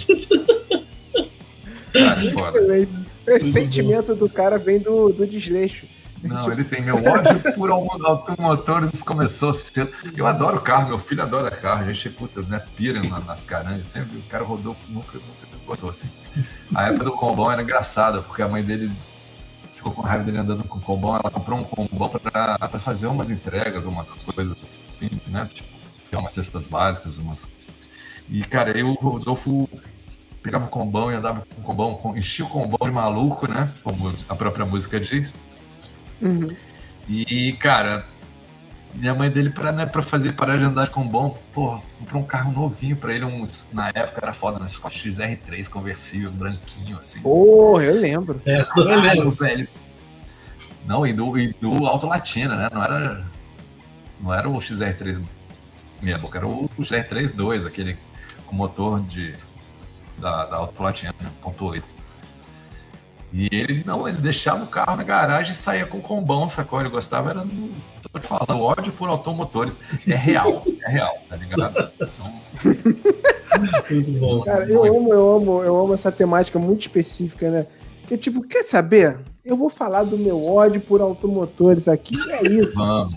Cara, 1.93 2.33
foda. 2.33 2.61
O 3.27 3.47
sentimento 3.47 4.15
do 4.15 4.29
cara 4.29 4.59
vem 4.59 4.79
do, 4.79 5.09
do 5.09 5.27
desleixo. 5.27 5.87
Não, 6.23 6.53
ele 6.53 6.63
tem 6.63 6.81
meu 6.81 6.97
ódio 6.97 7.41
por 7.57 7.71
automotores 7.71 9.03
começou 9.03 9.53
cedo. 9.53 9.91
Eu 10.17 10.25
adoro 10.25 10.61
carro, 10.61 10.89
meu 10.89 10.99
filho 10.99 11.21
adora 11.21 11.51
carro. 11.51 11.83
A 11.83 11.93
gente, 11.93 12.09
puta, 12.11 12.43
né, 12.43 12.63
pira 12.77 13.03
nas 13.03 13.45
caranhas. 13.45 13.89
Sempre 13.89 14.19
o 14.19 14.23
cara 14.23 14.45
Rodolfo 14.45 14.91
nunca, 14.91 15.15
nunca 15.15 15.65
gostou 15.67 15.91
assim. 15.91 16.09
A 16.73 16.89
época 16.89 17.05
do 17.05 17.13
combão 17.13 17.51
era 17.51 17.63
engraçada, 17.63 18.23
porque 18.23 18.41
a 18.41 18.49
mãe 18.49 18.63
dele 18.63 18.91
ficou 19.83 19.93
com 19.93 20.03
raiva 20.03 20.23
dele 20.23 20.39
andando 20.39 20.63
com 20.65 20.81
combão, 20.81 21.17
ela 21.17 21.31
comprou 21.31 21.59
um 21.59 21.65
combão 21.65 22.09
para 22.09 22.79
fazer 22.79 23.09
umas 23.09 23.31
entregas, 23.31 23.85
umas 23.85 24.11
coisas 24.13 24.57
assim, 24.91 25.21
né? 25.27 25.49
Tipo, 25.53 25.69
umas 26.17 26.33
cestas 26.33 26.69
básicas, 26.69 27.19
umas. 27.19 27.51
E, 28.29 28.45
cara, 28.45 28.79
eu, 28.79 28.89
o 28.89 28.95
Rodolfo 28.95 29.69
pegava 30.41 30.67
o 30.67 30.69
combão 30.69 31.11
e 31.11 31.17
andava 31.17 31.45
com 31.55 31.61
o 31.61 31.65
combão, 31.65 32.17
enchia 32.17 32.45
o 32.45 32.49
combão 32.49 32.89
de 32.89 32.93
maluco, 32.95 33.51
né? 33.51 33.73
Como 33.83 34.15
a 34.29 34.35
própria 34.37 34.65
música 34.65 35.01
diz. 35.01 35.35
Uhum. 36.21 36.55
E, 37.09 37.55
cara, 37.55 38.07
minha 38.95 39.15
mãe 39.15 39.31
dele, 39.31 39.51
pra, 39.51 39.73
né, 39.73 39.87
pra 39.87 40.03
fazer 40.03 40.33
parar 40.33 40.57
de 40.57 40.65
andar 40.65 40.89
com 40.91 41.07
bom, 41.07 41.39
pô, 41.53 41.81
comprou 41.99 42.23
um 42.23 42.27
carro 42.27 42.53
novinho 42.53 42.97
pra 42.97 43.15
ele, 43.15 43.25
um, 43.25 43.45
na 43.73 43.89
época 43.89 44.21
era 44.23 44.35
foda, 44.35 44.59
né? 44.59 44.67
XR3 44.67 45.69
conversível, 45.69 46.31
branquinho, 46.31 46.99
assim. 46.99 47.23
Porra, 47.23 47.85
eu 47.85 47.95
lembro. 47.95 48.41
É, 48.45 48.67
eu 48.77 48.85
lembro, 48.85 49.31
velho. 49.31 49.69
Não, 50.87 51.07
e 51.07 51.13
do, 51.13 51.39
e 51.39 51.53
do 51.55 51.87
Alto 51.87 52.07
Latina, 52.07 52.57
né? 52.57 52.69
Não 52.73 52.83
era, 52.83 53.25
não 54.21 54.35
era 54.35 54.49
o 54.49 54.57
XR3 54.59 55.23
minha 56.03 56.19
boca, 56.19 56.39
era 56.39 56.47
o 56.47 56.69
XR3 56.79 57.67
aquele 57.67 57.97
com 58.47 58.57
motor 58.57 59.01
de, 59.01 59.35
da, 60.19 60.47
da 60.47 60.57
Alto 60.57 60.83
Latina, 60.83 61.15
1.8. 61.43 61.83
E 63.33 63.49
ele 63.51 63.83
não, 63.85 64.07
ele 64.07 64.19
deixava 64.19 64.63
o 64.63 64.67
carro 64.67 64.97
na 64.97 65.05
garagem 65.05 65.53
e 65.53 65.57
saía 65.57 65.87
com 65.87 66.01
combão, 66.01 66.49
sacou? 66.49 66.81
Ele 66.81 66.91
gostava, 66.91 67.31
era 67.31 67.45
no. 67.45 67.71
Tô 68.13 68.19
te 68.19 68.27
falando, 68.27 68.61
ódio 68.61 68.93
por 68.93 69.09
automotores. 69.09 69.79
É 70.07 70.15
real, 70.15 70.63
é 70.85 70.91
real, 70.91 71.17
tá 71.29 71.37
ligado? 71.37 71.93
Então... 71.95 72.43
Muito 73.91 74.11
bom. 74.19 74.43
Cara, 74.43 74.69
eu 74.69 74.85
amo, 74.85 75.13
eu 75.13 75.37
amo, 75.37 75.63
eu 75.63 75.81
amo 75.81 75.95
essa 75.95 76.13
temática 76.13 76.59
muito 76.59 76.83
específica, 76.83 77.51
né? 77.51 77.67
Que 78.07 78.19
tipo, 78.19 78.43
quer 78.43 78.65
saber? 78.65 79.19
Eu 79.45 79.57
vou 79.57 79.71
falar 79.71 80.05
do 80.05 80.19
meu 80.19 80.45
ódio 80.45 80.81
por 80.81 81.01
automotores 81.01 81.89
aqui, 81.89 82.15
é 82.31 82.47
isso. 82.47 82.75
Vamos. 82.75 83.17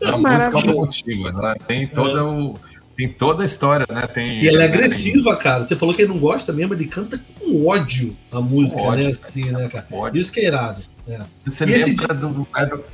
É 0.00 0.10
uma 0.10 0.32
música 0.32 0.56
automotiva, 0.56 1.32
né? 1.32 1.54
Tem 1.66 1.88
todo 1.88 2.18
é. 2.18 2.22
o 2.22 2.54
tem 2.96 3.08
toda 3.08 3.42
a 3.42 3.44
história, 3.44 3.86
né? 3.90 4.06
Tem, 4.06 4.42
e 4.42 4.48
ela 4.48 4.62
é 4.62 4.64
agressiva, 4.64 5.34
tem... 5.34 5.42
cara. 5.42 5.66
Você 5.66 5.76
falou 5.76 5.94
que 5.94 6.00
ele 6.00 6.08
não 6.08 6.18
gosta 6.18 6.52
mesmo, 6.52 6.72
ele 6.72 6.86
canta 6.86 7.20
com 7.38 7.66
ódio 7.66 8.16
a 8.32 8.40
música, 8.40 8.80
né? 8.80 8.88
ódio, 8.88 9.04
né? 9.04 9.10
Assim, 9.10 9.50
né, 9.50 9.68
cara? 9.68 9.86
Ódio. 9.92 10.20
Isso 10.20 10.32
que 10.32 10.40
é 10.40 10.46
irado. 10.46 10.82
É. 11.06 11.20
Você 11.44 11.64
e 11.64 11.66
lembra 11.66 12.14
do, 12.14 12.28
do, 12.30 12.48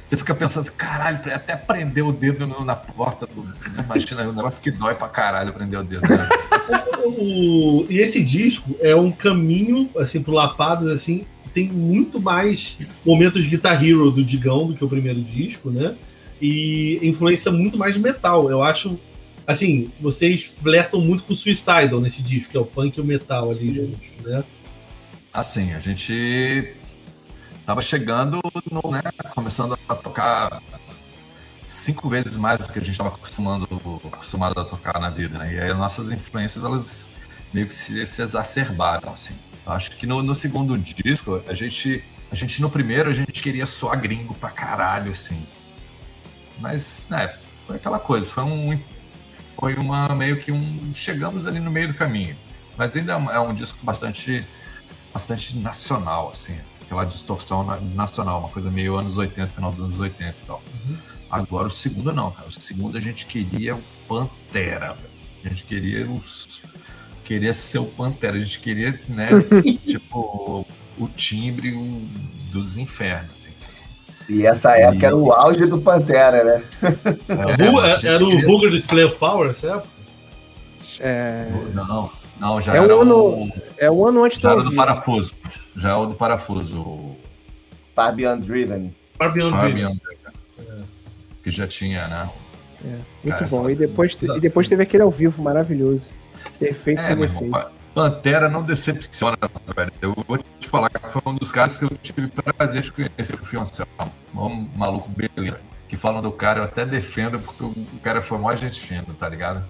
Você 0.04 0.16
fica 0.16 0.34
pensando 0.34 0.66
assim, 0.66 0.76
caralho, 0.76 1.18
até 1.32 1.56
prender 1.56 2.04
o 2.04 2.12
dedo 2.12 2.46
no, 2.46 2.64
na 2.64 2.74
porta 2.74 3.26
do. 3.26 3.42
Imagina, 3.80 4.28
um 4.28 4.34
negócio 4.34 4.60
que 4.60 4.70
dói 4.70 4.94
pra 4.94 5.08
caralho 5.08 5.52
prender 5.52 5.78
o 5.78 5.84
dedo. 5.84 6.02
Né? 6.02 6.28
o, 7.06 7.86
e 7.88 7.98
esse 8.00 8.22
disco 8.22 8.76
é 8.80 8.94
um 8.94 9.12
caminho, 9.12 9.88
assim, 9.96 10.20
pro 10.20 10.32
Lapadas, 10.32 10.88
assim, 10.88 11.24
tem 11.54 11.68
muito 11.68 12.20
mais 12.20 12.76
momentos 13.06 13.42
de 13.42 13.48
Guitar 13.48 13.82
Hero 13.82 14.10
do 14.10 14.24
Digão 14.24 14.66
do 14.66 14.74
que 14.74 14.84
o 14.84 14.88
primeiro 14.88 15.22
disco, 15.22 15.70
né? 15.70 15.94
E 16.40 16.98
influência 17.02 17.52
muito 17.52 17.78
mais 17.78 17.96
metal. 17.96 18.50
Eu 18.50 18.62
acho 18.62 18.98
assim, 19.46 19.90
vocês 20.00 20.44
flertam 20.62 21.00
muito 21.00 21.24
com 21.24 21.32
o 21.32 21.36
Suicidal 21.36 22.00
nesse 22.00 22.22
disco, 22.22 22.50
que 22.50 22.56
é 22.56 22.60
o 22.60 22.66
punk 22.66 22.96
e 22.96 23.00
o 23.00 23.04
metal 23.04 23.50
ali 23.50 23.72
juntos, 23.72 24.10
né? 24.22 24.44
Assim, 25.32 25.72
a 25.72 25.80
gente 25.80 26.74
tava 27.64 27.80
chegando, 27.80 28.40
no, 28.70 28.90
né, 28.90 29.02
começando 29.34 29.78
a 29.88 29.94
tocar 29.94 30.62
cinco 31.64 32.08
vezes 32.08 32.36
mais 32.36 32.66
do 32.66 32.72
que 32.72 32.78
a 32.78 32.82
gente 32.82 32.92
estava 32.92 33.10
acostumando, 33.10 33.66
acostumado 34.12 34.60
a 34.60 34.64
tocar 34.64 35.00
na 35.00 35.10
vida, 35.10 35.38
né? 35.38 35.54
E 35.54 35.60
aí 35.60 35.72
nossas 35.74 36.12
influências, 36.12 36.64
elas 36.64 37.14
meio 37.52 37.66
que 37.66 37.74
se, 37.74 38.04
se 38.06 38.22
exacerbaram, 38.22 39.12
assim. 39.12 39.34
Acho 39.64 39.92
que 39.92 40.06
no, 40.06 40.22
no, 40.22 40.34
segundo 40.34 40.76
disco, 40.76 41.42
a 41.46 41.54
gente, 41.54 42.04
a 42.30 42.34
gente 42.34 42.60
no 42.60 42.68
primeiro, 42.68 43.10
a 43.10 43.12
gente 43.12 43.42
queria 43.42 43.66
soar 43.66 44.00
gringo 44.00 44.34
pra 44.34 44.50
caralho, 44.50 45.12
assim. 45.12 45.46
Mas, 46.58 47.06
né, 47.10 47.32
foi 47.66 47.76
aquela 47.76 47.98
coisa, 47.98 48.30
foi 48.30 48.42
um 48.42 48.78
foi 49.58 49.74
uma 49.74 50.14
meio 50.14 50.38
que 50.38 50.50
um 50.50 50.92
chegamos 50.94 51.46
ali 51.46 51.60
no 51.60 51.70
meio 51.70 51.88
do 51.88 51.94
caminho, 51.94 52.36
mas 52.76 52.96
ainda 52.96 53.12
é 53.12 53.38
um 53.38 53.54
disco 53.54 53.78
bastante 53.82 54.44
bastante 55.12 55.56
nacional 55.58 56.30
assim, 56.30 56.58
aquela 56.80 57.04
distorção 57.04 57.64
nacional, 57.94 58.40
uma 58.40 58.48
coisa 58.48 58.70
meio 58.70 58.96
anos 58.96 59.18
80, 59.18 59.48
final 59.48 59.72
dos 59.72 59.82
anos 59.82 60.00
80 60.00 60.30
e 60.30 60.46
tal. 60.46 60.62
Uhum. 60.86 60.96
Agora 61.30 61.68
o 61.68 61.70
segundo 61.70 62.12
não, 62.12 62.30
cara. 62.30 62.48
O 62.48 62.52
segundo 62.52 62.96
a 62.96 63.00
gente 63.00 63.26
queria 63.26 63.74
o 63.74 63.82
Pantera, 64.06 64.94
velho. 64.94 65.12
A 65.44 65.48
gente 65.48 65.64
queria 65.64 66.06
os 66.06 66.62
queria 67.24 67.54
ser 67.54 67.78
o 67.78 67.86
Pantera, 67.86 68.36
a 68.36 68.40
gente 68.40 68.60
queria, 68.60 69.00
né, 69.08 69.28
tipo 69.86 70.66
o 70.98 71.08
timbre 71.08 71.72
dos 72.50 72.76
infernos, 72.76 73.38
assim, 73.38 73.52
sabe? 73.56 73.74
E 74.28 74.46
essa 74.46 74.76
época 74.78 75.04
e... 75.04 75.06
era 75.06 75.16
o 75.16 75.32
auge 75.32 75.66
do 75.66 75.80
Pantera, 75.80 76.44
né? 76.44 76.62
É, 77.28 78.06
era 78.06 78.24
o 78.24 78.40
Vulgar 78.40 78.70
Display 78.70 79.04
of 79.04 79.16
Power, 79.16 79.50
essa 79.50 79.66
época? 79.68 79.88
É... 81.00 81.48
Não, 81.74 82.10
não, 82.38 82.60
já 82.60 82.74
é 82.74 82.78
era 82.78 82.96
o 82.96 83.00
ano, 83.00 83.52
É 83.78 83.90
o 83.90 84.06
ano 84.06 84.24
antes 84.24 84.40
já 84.40 84.52
era 84.52 84.62
do 84.62 84.74
parafuso. 84.74 85.34
Já 85.76 85.90
é 85.90 85.94
o 85.94 86.06
do 86.06 86.14
parafuso. 86.14 87.16
Far 87.94 88.14
Beyond 88.14 88.46
Driven. 88.46 88.94
Far 89.18 89.32
Beyond 89.32 89.58
Driven. 89.60 90.00
É. 90.58 90.62
Que 91.42 91.50
já 91.50 91.66
tinha, 91.66 92.08
né? 92.08 92.30
É, 92.84 92.96
muito 93.22 93.38
Cara, 93.38 93.46
bom. 93.46 93.70
E 93.70 93.74
depois, 93.74 94.18
e 94.20 94.40
depois 94.40 94.68
teve 94.68 94.82
aquele 94.82 95.02
ao 95.02 95.10
vivo 95.10 95.42
maravilhoso. 95.42 96.10
Perfeito 96.58 97.00
é, 97.00 97.02
sem 97.02 97.16
defeito. 97.16 97.66
Pantera 97.94 98.48
não 98.48 98.62
decepciona, 98.62 99.36
velho. 99.76 99.92
Eu 100.00 100.14
vou 100.26 100.38
te 100.38 100.68
falar 100.68 100.88
que 100.88 101.10
foi 101.10 101.22
um 101.26 101.34
dos 101.34 101.52
caras 101.52 101.78
que 101.78 101.84
eu 101.84 101.90
tive 102.02 102.28
prazer 102.28 102.82
de 102.82 102.92
conhecer 102.92 103.34
o 103.34 103.44
Fioncel. 103.44 103.86
Um 104.34 104.68
maluco 104.74 105.10
beleza. 105.10 105.60
Que 105.88 105.96
falam 105.96 106.22
do 106.22 106.32
cara, 106.32 106.60
eu 106.60 106.64
até 106.64 106.86
defendo, 106.86 107.38
porque 107.38 107.64
o 107.64 108.00
cara 108.02 108.22
foi 108.22 108.38
maior 108.38 108.56
gente 108.56 108.80
fina, 108.80 109.04
tá 109.18 109.28
ligado? 109.28 109.62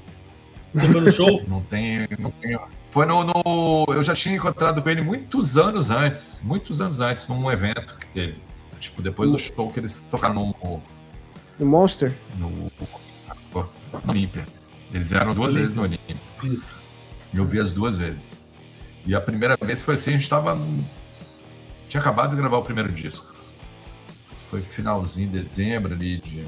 Você 0.73 0.89
foi 0.89 1.01
no 1.01 1.13
show? 1.13 1.43
Não 1.49 1.61
tem. 1.63 2.07
Não 2.19 2.31
tem 2.31 2.57
foi 2.93 3.07
no, 3.07 3.25
no, 3.25 3.87
Eu 3.89 4.03
já 4.03 4.15
tinha 4.15 4.37
encontrado 4.37 4.83
com 4.83 4.89
ele 4.89 5.01
muitos 5.01 5.57
anos 5.57 5.91
antes. 5.91 6.41
Muitos 6.45 6.81
anos 6.81 7.01
antes, 7.01 7.27
num 7.27 7.51
evento 7.51 7.97
que 7.97 8.07
teve. 8.07 8.39
Tipo, 8.79 9.01
depois 9.03 9.31
do 9.31 9.39
show 9.39 9.71
que 9.73 9.81
eles 9.81 10.01
tocaram 10.11 10.35
no. 10.35 10.83
No 11.59 11.67
Monster? 11.67 12.17
No. 12.39 12.71
No 13.53 13.71
Olímpia. 14.07 14.47
Eles 14.93 15.11
vieram 15.11 15.35
duas 15.35 15.55
Olímpia. 15.55 15.63
vezes 15.63 15.75
no 15.75 15.83
Olímpia. 15.83 16.17
Isso. 16.45 16.82
Eu 17.35 17.47
vi 17.47 17.59
as 17.59 17.73
duas 17.73 17.97
vezes. 17.97 18.47
E 19.07 19.15
a 19.15 19.21
primeira 19.21 19.57
vez 19.57 19.81
foi 19.81 19.95
assim, 19.95 20.15
a 20.15 20.17
gente 20.17 20.29
tava. 20.29 20.59
Tinha 21.89 22.01
acabado 22.01 22.31
de 22.31 22.37
gravar 22.37 22.59
o 22.59 22.63
primeiro 22.63 22.93
disco. 22.93 23.35
Foi 24.51 24.63
finalzinho 24.63 25.31
de 25.31 25.39
dezembro 25.39 25.95
ali 25.95 26.21
de, 26.21 26.45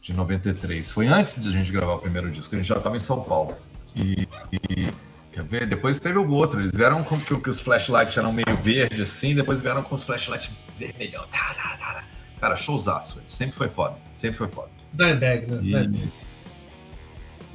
de 0.00 0.12
93. 0.14 0.90
Foi 0.90 1.06
antes 1.06 1.42
de 1.42 1.48
a 1.48 1.52
gente 1.52 1.70
gravar 1.70 1.94
o 1.94 1.98
primeiro 1.98 2.30
disco, 2.30 2.54
a 2.54 2.58
gente 2.58 2.66
já 2.66 2.76
estava 2.76 2.96
em 2.96 3.00
São 3.00 3.22
Paulo. 3.24 3.56
E, 3.94 4.26
e, 4.52 4.88
quer 5.30 5.44
ver? 5.44 5.66
Depois 5.66 5.98
teve 5.98 6.18
o 6.18 6.28
outro. 6.30 6.60
Eles 6.60 6.72
vieram 6.74 7.04
com 7.04 7.20
que, 7.20 7.36
que 7.36 7.50
os 7.50 7.60
flashlights 7.60 8.16
eram 8.16 8.32
meio 8.32 8.56
verde 8.62 9.02
assim, 9.02 9.34
depois 9.34 9.60
vieram 9.60 9.82
com 9.82 9.94
os 9.94 10.02
flashlights 10.02 10.50
vermelhão. 10.78 11.24
Tá, 11.30 11.54
tá, 11.54 11.76
tá. 11.76 12.04
Cara, 12.40 12.56
showzaço. 12.56 13.22
Sempre 13.28 13.54
foi 13.54 13.68
foda. 13.68 13.96
Sempre 14.12 14.38
foi 14.38 14.48
foda. 14.48 14.70
Dimebag, 14.92 15.46
né? 15.46 15.60
E, 15.62 16.08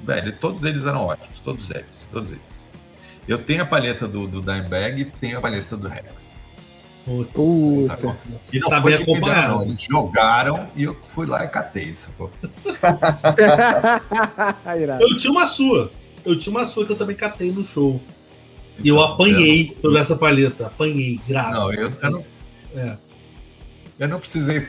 velho, 0.03 0.35
todos 0.39 0.63
eles 0.63 0.85
eram 0.85 1.05
ótimos, 1.05 1.39
todos 1.39 1.69
eles, 1.69 2.07
todos 2.11 2.31
eles. 2.31 2.67
Eu 3.27 3.39
tenho 3.39 3.63
a 3.63 3.65
paleta 3.65 4.07
do, 4.07 4.27
do 4.27 4.41
Dimebag 4.41 5.01
e 5.01 5.05
tenho 5.05 5.37
a 5.37 5.41
paleta 5.41 5.75
do 5.75 5.87
Rex. 5.87 6.37
Putz, 7.05 7.37
e 8.51 8.59
não 8.59 8.69
tá 8.69 8.81
foi 8.81 8.97
que 8.97 9.13
me 9.13 9.21
deram, 9.21 9.63
eles 9.63 9.81
jogaram 9.81 10.67
e 10.75 10.83
eu 10.83 10.97
fui 11.05 11.25
lá 11.25 11.45
e 11.45 11.47
catei, 11.47 11.95
sacou? 11.95 12.29
eu 14.99 15.15
tinha 15.15 15.31
uma 15.31 15.45
sua. 15.45 15.89
Eu 16.25 16.37
tinha 16.37 16.51
uma 16.51 16.65
sua 16.65 16.85
que 16.85 16.91
eu 16.91 16.97
também 16.97 17.15
catei 17.15 17.49
no 17.49 17.65
show. 17.65 18.01
E 18.83 18.89
eu 18.89 18.95
então, 18.95 19.13
apanhei 19.13 19.71
por 19.81 19.95
essa 19.95 20.17
paleta. 20.17 20.67
Apanhei, 20.67 21.21
grave. 21.25 21.51
Não, 21.51 21.73
eu, 21.73 21.89
eu 21.89 22.11
não. 22.11 22.25
É. 22.75 22.97
Eu 23.97 24.09
não 24.09 24.19
precisei 24.19 24.67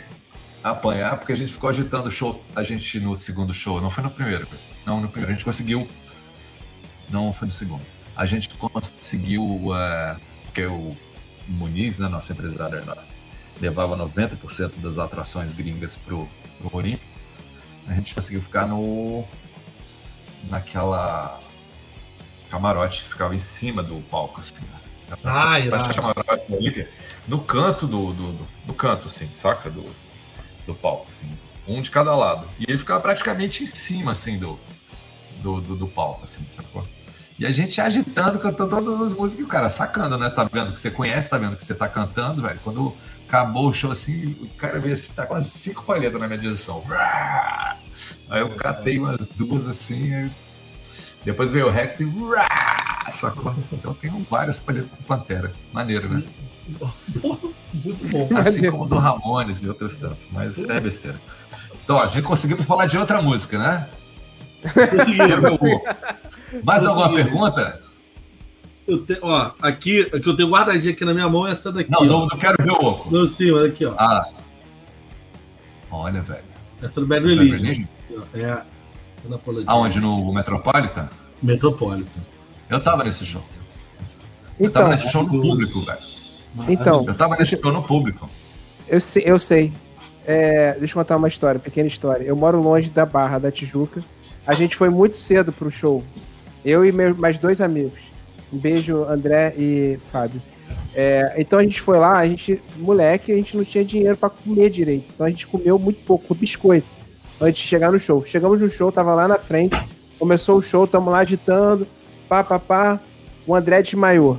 apanhar, 0.62 1.18
porque 1.18 1.32
a 1.32 1.36
gente 1.36 1.52
ficou 1.52 1.68
agitando 1.68 2.08
o 2.08 2.10
show, 2.10 2.42
a 2.54 2.62
gente 2.62 3.00
no 3.00 3.16
segundo 3.16 3.52
show, 3.52 3.80
não 3.80 3.90
foi 3.90 4.04
no 4.04 4.10
primeiro. 4.10 4.46
Não, 4.88 5.02
no 5.02 5.08
primeiro. 5.08 5.30
A 5.30 5.34
gente 5.34 5.44
conseguiu. 5.44 5.86
Não 7.10 7.30
foi 7.30 7.46
no 7.46 7.52
segundo. 7.52 7.84
A 8.16 8.24
gente 8.24 8.48
conseguiu. 8.56 9.44
Uh, 9.44 10.18
porque 10.44 10.64
o 10.64 10.96
Muniz, 11.46 11.98
né, 11.98 12.08
nosso 12.08 12.32
empresário, 12.32 12.82
levava 13.60 13.94
90% 13.98 14.80
das 14.80 14.98
atrações 14.98 15.52
gringas 15.52 15.94
pro, 15.94 16.26
pro 16.58 16.74
Olímpico. 16.74 17.04
A 17.86 17.92
gente 17.92 18.14
conseguiu 18.14 18.40
ficar 18.40 18.66
no. 18.66 19.24
naquela 20.44 21.38
camarote 22.48 23.04
que 23.04 23.10
ficava 23.10 23.34
em 23.34 23.38
cima 23.38 23.82
do 23.82 24.00
palco, 24.10 24.40
assim. 24.40 24.54
Né? 24.54 25.16
Ah, 25.22 25.56
camarote 25.94 26.88
no 27.26 27.42
canto 27.42 27.86
do, 27.86 28.14
do, 28.14 28.32
do, 28.32 28.48
do 28.64 28.74
canto, 28.74 29.06
assim, 29.06 29.28
saca? 29.34 29.68
Do, 29.68 29.84
do 30.66 30.74
palco, 30.74 31.08
assim. 31.10 31.30
Um 31.66 31.82
de 31.82 31.90
cada 31.90 32.16
lado. 32.16 32.48
E 32.58 32.64
ele 32.66 32.78
ficava 32.78 33.00
praticamente 33.00 33.62
em 33.62 33.66
cima, 33.66 34.12
assim, 34.12 34.38
do, 34.38 34.58
do, 35.42 35.60
do, 35.60 35.76
do 35.76 35.86
palco, 35.88 36.24
assim, 36.24 36.46
sacou? 36.46 36.86
E 37.38 37.46
a 37.46 37.52
gente 37.52 37.80
agitando, 37.80 38.38
cantando 38.38 38.70
todas 38.70 39.00
as 39.00 39.14
músicas 39.14 39.40
e 39.40 39.42
o 39.44 39.48
cara 39.48 39.68
sacando, 39.68 40.18
né? 40.18 40.28
Tá 40.28 40.44
vendo 40.44 40.72
que 40.74 40.80
você 40.80 40.90
conhece, 40.90 41.30
tá 41.30 41.38
vendo 41.38 41.56
que 41.56 41.64
você 41.64 41.74
tá 41.74 41.88
cantando, 41.88 42.42
velho. 42.42 42.58
Quando 42.64 42.96
acabou 43.28 43.68
o 43.68 43.72
show 43.72 43.92
assim, 43.92 44.36
o 44.40 44.48
cara 44.56 44.80
veio 44.80 44.94
assim, 44.94 45.12
tá 45.12 45.24
com 45.24 45.34
umas 45.34 45.46
cinco 45.46 45.84
palhetas 45.84 46.20
na 46.20 46.26
minha 46.26 46.38
direção. 46.38 46.82
Aí 48.28 48.40
eu 48.40 48.54
catei 48.56 48.98
umas 48.98 49.28
duas 49.28 49.66
assim, 49.66 50.14
aí... 50.14 50.30
depois 51.24 51.52
veio 51.52 51.68
o 51.68 51.70
Rex 51.70 52.00
e 52.00 52.06
sacou? 53.12 53.54
Então 53.72 53.94
tem 53.94 54.10
várias 54.28 54.60
palhetas 54.60 54.90
do 54.90 55.04
Pantera. 55.04 55.52
Maneiro, 55.72 56.08
né? 56.08 56.24
Muito 57.72 58.08
bom. 58.08 58.28
Assim 58.36 58.70
como 58.70 58.86
do 58.86 58.98
Ramones 58.98 59.62
e 59.62 59.68
outros 59.68 59.94
tantos, 59.94 60.28
mas 60.32 60.58
é 60.58 60.80
besteira. 60.80 61.20
Então, 61.84 61.98
a 61.98 62.06
gente 62.06 62.24
conseguiu 62.24 62.56
falar 62.58 62.84
de 62.86 62.98
outra 62.98 63.22
música, 63.22 63.58
né? 63.58 63.88
Mais 66.64 66.84
alguma 66.84 67.14
pergunta? 67.14 67.80
Eu 68.86 69.04
te, 69.04 69.18
ó, 69.20 69.52
aqui, 69.60 70.04
que 70.04 70.28
eu 70.28 70.34
tenho 70.34 70.48
guardadinha 70.48 70.94
aqui 70.94 71.04
na 71.04 71.12
minha 71.12 71.28
mão 71.28 71.46
é 71.46 71.52
essa 71.52 71.70
daqui. 71.70 71.90
Não, 71.90 72.04
não, 72.04 72.26
não, 72.26 72.38
quero 72.38 72.62
ver 72.62 72.72
o 72.72 72.82
oco. 72.82 73.14
Não, 73.14 73.26
sim, 73.26 73.50
olha 73.50 73.68
aqui, 73.68 73.84
ó. 73.84 73.94
Ah. 73.98 74.26
Olha, 75.90 76.22
velho. 76.22 76.44
Essa 76.82 76.98
é 76.98 77.02
do 77.02 77.06
Bad 77.06 77.26
Religion. 77.26 77.84
É. 78.34 78.62
Aonde? 79.66 80.00
No 80.00 80.32
Metropolitan? 80.32 81.08
Metropolitan. 81.42 82.20
Eu 82.70 82.80
tava 82.80 83.04
nesse 83.04 83.26
show. 83.26 83.42
Eu 84.58 84.70
tava 84.70 84.86
então, 84.86 84.88
nesse 84.88 85.12
show 85.12 85.22
no 85.22 85.40
público, 85.40 85.80
velho. 85.82 85.98
Então. 86.68 87.04
Eu 87.06 87.14
tava 87.14 87.36
nesse 87.36 87.60
show 87.60 87.72
no 87.72 87.82
público. 87.82 88.28
Eu 88.88 89.00
sei. 89.00 89.22
Eu 89.26 89.38
sei. 89.38 89.72
É, 90.30 90.74
deixa 90.74 90.92
eu 90.92 91.00
contar 91.00 91.16
uma 91.16 91.26
história, 91.26 91.58
pequena 91.58 91.88
história. 91.88 92.22
Eu 92.22 92.36
moro 92.36 92.60
longe 92.60 92.90
da 92.90 93.06
Barra 93.06 93.38
da 93.38 93.50
Tijuca. 93.50 94.02
A 94.46 94.52
gente 94.52 94.76
foi 94.76 94.90
muito 94.90 95.16
cedo 95.16 95.50
pro 95.50 95.70
show. 95.70 96.04
Eu 96.62 96.84
e 96.84 96.92
mais 96.92 97.38
dois 97.38 97.62
amigos. 97.62 97.98
Um 98.52 98.58
beijo, 98.58 99.04
André 99.04 99.54
e 99.56 99.98
Fábio. 100.12 100.42
É, 100.94 101.34
então 101.38 101.58
a 101.58 101.62
gente 101.62 101.80
foi 101.80 101.98
lá, 101.98 102.18
a 102.18 102.26
gente, 102.26 102.60
moleque, 102.76 103.32
a 103.32 103.36
gente 103.36 103.56
não 103.56 103.64
tinha 103.64 103.82
dinheiro 103.82 104.18
para 104.18 104.28
comer 104.28 104.68
direito. 104.68 105.10
Então 105.14 105.24
a 105.24 105.30
gente 105.30 105.46
comeu 105.46 105.78
muito 105.78 106.04
pouco, 106.04 106.34
biscoito, 106.34 106.92
antes 107.40 107.62
de 107.62 107.66
chegar 107.66 107.90
no 107.90 107.98
show. 107.98 108.22
Chegamos 108.26 108.60
no 108.60 108.68
show, 108.68 108.92
tava 108.92 109.14
lá 109.14 109.26
na 109.26 109.38
frente, 109.38 109.82
começou 110.18 110.58
o 110.58 110.62
show, 110.62 110.86
tamo 110.86 111.08
lá 111.08 111.20
agitando, 111.20 111.86
pá, 112.28 112.44
pá, 112.44 112.58
pá. 112.58 113.00
O 113.46 113.54
André 113.54 113.80
desmaiou. 113.80 114.38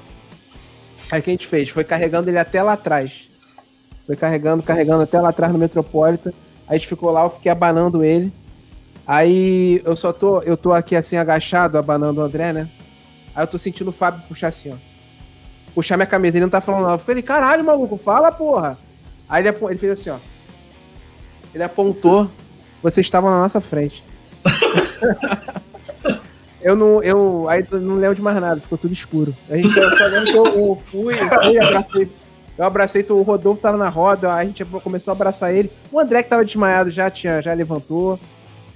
Aí 1.10 1.20
o 1.20 1.24
que 1.24 1.32
a 1.32 1.34
gente 1.34 1.48
fez? 1.48 1.70
Foi 1.70 1.84
carregando 1.84 2.30
ele 2.30 2.38
até 2.38 2.62
lá 2.62 2.74
atrás. 2.74 3.29
Foi 4.10 4.16
carregando, 4.16 4.64
carregando 4.64 5.04
até 5.04 5.22
lá 5.22 5.30
atrás 5.30 5.54
no 5.54 5.60
Metropolitan. 5.60 6.32
Aí 6.68 6.70
a 6.70 6.74
gente 6.80 6.88
ficou 6.88 7.12
lá, 7.12 7.26
eu 7.26 7.30
fiquei 7.30 7.52
abanando 7.52 8.04
ele. 8.04 8.34
Aí 9.06 9.84
eu 9.86 9.96
só 9.96 10.12
tô, 10.12 10.42
eu 10.42 10.58
tô 10.58 10.74
aqui 10.74 10.96
assim 10.96 11.16
agachado, 11.16 11.78
abanando 11.78 12.20
o 12.20 12.24
André, 12.24 12.52
né? 12.52 12.72
Aí 13.36 13.44
eu 13.44 13.48
tô 13.48 13.60
sentindo 13.60 13.90
o 13.90 13.92
Fábio 13.92 14.24
puxar 14.28 14.48
assim, 14.48 14.74
ó. 14.74 14.78
Puxar 15.76 15.96
minha 15.96 16.08
camisa, 16.08 16.38
ele 16.38 16.46
não 16.46 16.50
tá 16.50 16.60
falando 16.60 16.82
nada. 16.82 16.96
Eu 16.96 16.98
falei, 16.98 17.22
caralho, 17.22 17.64
maluco, 17.64 17.98
fala, 17.98 18.32
porra. 18.32 18.80
Aí 19.30 19.46
ele, 19.46 19.56
ele 19.62 19.78
fez 19.78 19.92
assim, 19.92 20.10
ó. 20.10 20.18
Ele 21.54 21.64
apontou, 21.64 22.32
vocês 22.82 23.06
estavam 23.06 23.30
na 23.30 23.42
nossa 23.42 23.62
frente. 23.62 24.04
eu 26.64 26.76
não, 26.76 27.04
eu, 27.04 27.48
aí 27.48 27.64
eu 27.72 27.80
não 27.80 27.98
lembro 27.98 28.16
de 28.16 28.24
mais 28.24 28.42
nada, 28.42 28.60
ficou 28.60 28.76
tudo 28.76 28.92
escuro. 28.92 29.36
A 29.52 29.56
gente 29.56 29.72
só 29.72 30.06
lembra 30.06 30.24
que 30.24 30.36
eu, 30.36 30.46
eu 30.48 30.82
fui, 30.90 31.14
fui, 31.14 31.60
abracei. 31.60 32.10
Eu 32.60 32.66
abracei, 32.66 33.06
o 33.08 33.22
Rodolfo 33.22 33.62
tava 33.62 33.78
na 33.78 33.88
roda, 33.88 34.34
a 34.34 34.44
gente 34.44 34.66
começou 34.66 35.14
a 35.14 35.16
abraçar 35.16 35.56
ele. 35.56 35.72
O 35.90 35.98
André 35.98 36.22
que 36.22 36.30
tava 36.30 36.44
desmaiado 36.44 36.92
já 36.92 37.10
tinha, 37.10 37.42
já 37.42 37.54
levantou. 37.54 38.20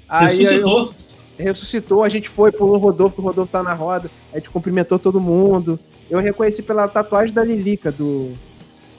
Aí, 0.08 0.38
Ressuscitou. 0.38 0.94
Aí, 1.38 1.46
ressuscitou, 1.46 2.04
a 2.04 2.08
gente 2.08 2.30
foi 2.30 2.50
pro 2.50 2.78
Rodolfo, 2.78 3.16
que 3.16 3.22
o 3.22 3.26
Rodolfo 3.26 3.52
tá 3.52 3.62
na 3.62 3.74
roda, 3.74 4.10
a 4.32 4.38
gente 4.38 4.50
cumprimentou 4.50 4.98
todo 4.98 5.20
mundo. 5.20 5.78
Eu 6.10 6.20
reconheci 6.20 6.64
pela 6.64 6.88
tatuagem 6.88 7.36
da 7.36 7.44
Lilica 7.44 7.92
do. 7.92 8.32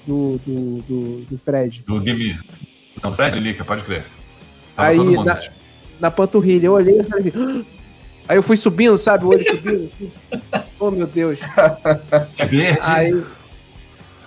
do. 0.07 0.39
do, 0.45 0.83
do, 0.83 1.21
do 1.31 1.39
Fred. 1.39 1.83
Do 1.87 2.05
Gimme. 2.05 2.39
Não, 3.03 3.15
Fred 3.15 3.39
Lilica, 3.39 3.65
pode 3.65 3.85
crer. 3.85 4.05
Tava 4.77 4.89
aí, 4.89 4.99
na, 4.99 5.41
na, 5.99 6.11
panturrilha, 6.11 6.67
eu 6.67 6.73
olhei 6.75 7.01
e 7.01 7.05
falei 7.05 7.33
assim. 7.35 7.67
Aí 8.29 8.37
eu 8.37 8.43
fui 8.43 8.59
subindo, 8.59 8.99
sabe? 8.99 9.25
O 9.25 9.29
olho 9.29 9.49
subindo. 9.49 9.91
oh, 10.79 10.91
meu 10.91 11.07
Deus. 11.07 11.41
Verde. 12.47 12.79
Aí, 12.83 13.25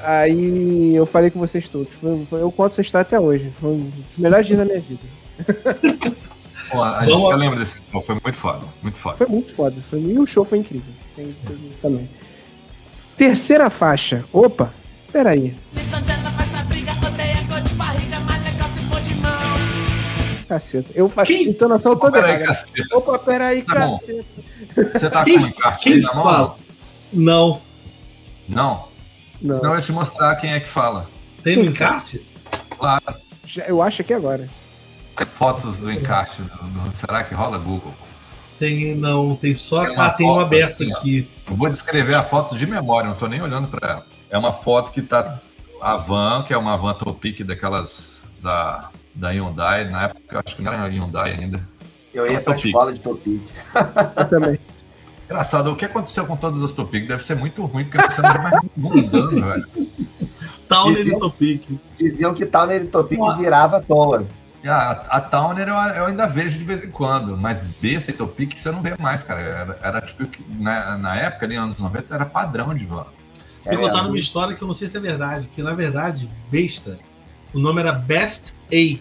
aí 0.03 0.95
eu 0.95 1.05
falei 1.05 1.29
com 1.29 1.39
vocês 1.39 1.67
todos. 1.69 1.93
Foi, 1.95 2.25
foi, 2.29 2.41
eu 2.41 2.51
conto 2.51 2.71
essa 2.71 2.81
história 2.81 3.03
até 3.03 3.19
hoje. 3.19 3.51
Foi 3.59 3.69
um 3.71 3.89
dos 3.89 4.17
melhores 4.17 4.47
dias 4.47 4.59
da 4.59 4.65
minha 4.65 4.79
vida. 4.79 5.01
Pô, 6.69 6.83
a 6.83 7.05
gente 7.05 7.21
Vamos... 7.21 7.39
lembra 7.39 7.59
desse 7.59 7.81
show, 7.89 8.01
foi 8.01 8.15
muito 8.21 8.37
foda, 8.37 8.67
muito 8.81 8.99
foda. 8.99 9.17
Foi 9.17 9.27
muito 9.27 9.55
foda, 9.55 9.75
foi... 9.89 9.99
e 9.99 10.19
o 10.19 10.25
show 10.25 10.43
foi 10.43 10.57
incrível. 10.57 10.93
Tem, 11.15 11.33
tem 11.47 11.69
isso 11.69 11.79
também. 11.79 12.09
Terceira 13.15 13.69
faixa. 13.69 14.25
Opa, 14.33 14.73
peraí. 15.11 15.55
Caceta. 20.47 20.89
Eu 20.95 21.09
faço 21.09 21.27
Quem... 21.27 21.49
entonação 21.49 21.93
Opa, 21.93 22.07
toda 22.07 22.21
peraí, 22.21 22.45
caceta. 22.45 22.97
Opa, 22.97 23.19
peraí, 23.19 23.63
tá 23.63 23.73
caceta. 23.73 24.25
Você 24.93 25.09
tá 25.09 25.23
quem, 25.23 25.39
com 25.39 25.45
o 25.45 25.47
encarte 25.47 25.89
aí 25.89 26.01
na 26.01 26.13
mão? 26.13 26.23
Fala? 26.23 26.57
Não. 27.11 27.61
Não? 28.47 28.86
Não. 29.41 29.53
Senão 29.53 29.71
eu 29.71 29.77
ia 29.77 29.81
te 29.81 29.91
mostrar 29.91 30.35
quem 30.37 30.53
é 30.53 30.59
que 30.59 30.69
fala. 30.69 31.09
Tem 31.43 31.57
no 31.57 31.65
encarte? 31.65 32.25
Claro. 32.77 33.03
Eu 33.67 33.81
acho 33.81 34.03
que 34.03 34.13
agora 34.13 34.49
fotos 35.25 35.79
do 35.79 35.91
encaixe. 35.91 36.41
Do, 36.41 36.49
do, 36.49 36.95
será 36.95 37.23
que 37.23 37.33
rola 37.33 37.57
Google? 37.57 37.93
Tem, 38.59 38.95
não, 38.95 39.35
tem 39.35 39.53
só. 39.53 39.85
Tem 39.85 39.95
ah, 39.97 40.09
tem 40.09 40.27
uma 40.27 40.43
aberta 40.43 40.83
assim, 40.83 40.91
aqui. 40.91 41.29
Eu 41.49 41.55
vou 41.55 41.69
descrever 41.69 42.15
a 42.15 42.23
foto 42.23 42.55
de 42.55 42.67
memória, 42.67 43.07
não 43.07 43.13
estou 43.13 43.29
nem 43.29 43.41
olhando 43.41 43.67
para 43.67 43.89
ela. 43.89 44.05
É 44.29 44.37
uma 44.37 44.51
foto 44.51 44.91
que 44.91 45.01
tá 45.01 45.39
a 45.81 45.95
van, 45.95 46.43
que 46.45 46.53
é 46.53 46.57
uma 46.57 46.75
van 46.77 46.93
Topic 46.95 47.43
daquelas 47.43 48.35
da, 48.41 48.89
da 49.13 49.29
Hyundai. 49.29 49.89
Na 49.89 50.05
época, 50.05 50.43
acho 50.45 50.55
que 50.55 50.61
não 50.61 50.73
era 50.73 50.87
Hyundai 50.87 51.37
ainda. 51.39 51.67
Eu 52.13 52.29
ia 52.29 52.41
para 52.41 52.53
a 52.53 52.57
escola 52.57 52.93
de 52.93 52.99
Topic. 52.99 53.41
eu 54.17 54.29
também. 54.29 54.59
Engraçado, 55.27 55.71
o 55.71 55.75
que 55.75 55.83
aconteceu 55.83 56.25
com 56.25 56.37
todas 56.37 56.63
as 56.63 56.71
Topic? 56.71 57.05
Deve 57.05 57.21
ser 57.21 57.35
muito 57.35 57.65
ruim, 57.65 57.83
porque 57.83 58.01
você 58.01 58.21
não 58.21 58.31
vê 58.31 58.39
mais 58.39 58.61
mudando, 58.77 59.45
velho. 59.45 59.67
Towner 60.69 60.95
diziam, 60.95 61.19
Topic. 61.19 61.79
Diziam 61.97 62.33
que 62.33 62.45
Towner 62.45 62.87
Topic 62.87 63.19
virava 63.37 63.81
toa. 63.81 64.25
A, 64.65 64.91
a 65.17 65.21
Towner 65.21 65.67
eu, 65.67 65.75
eu, 65.75 66.05
ainda 66.05 66.27
vejo 66.27 66.57
de 66.57 66.63
vez 66.63 66.83
em 66.83 66.91
quando, 66.91 67.37
mas 67.37 67.61
besta 67.61 68.11
e 68.11 68.13
Topic 68.13 68.57
você 68.57 68.71
não 68.71 68.81
vê 68.81 68.95
mais, 68.97 69.21
cara. 69.21 69.41
Era, 69.41 69.79
era 69.81 70.01
tipo, 70.01 70.29
na, 70.59 70.97
na 70.97 71.15
época, 71.17 71.45
ali, 71.45 71.55
anos 71.57 71.77
90, 71.77 72.15
era 72.15 72.25
padrão 72.25 72.73
de 72.73 72.85
van. 72.85 73.05
É, 73.65 73.75
Vou 73.75 73.85
contar 73.85 74.07
uma 74.07 74.17
história 74.17 74.55
que 74.55 74.61
eu 74.61 74.67
não 74.67 74.75
sei 74.75 74.87
se 74.87 74.95
é 74.95 74.99
verdade, 74.99 75.49
que 75.49 75.61
na 75.61 75.73
verdade, 75.73 76.29
besta, 76.49 76.97
o 77.53 77.59
nome 77.59 77.81
era 77.81 77.91
Best 77.91 78.55
A. 78.71 78.99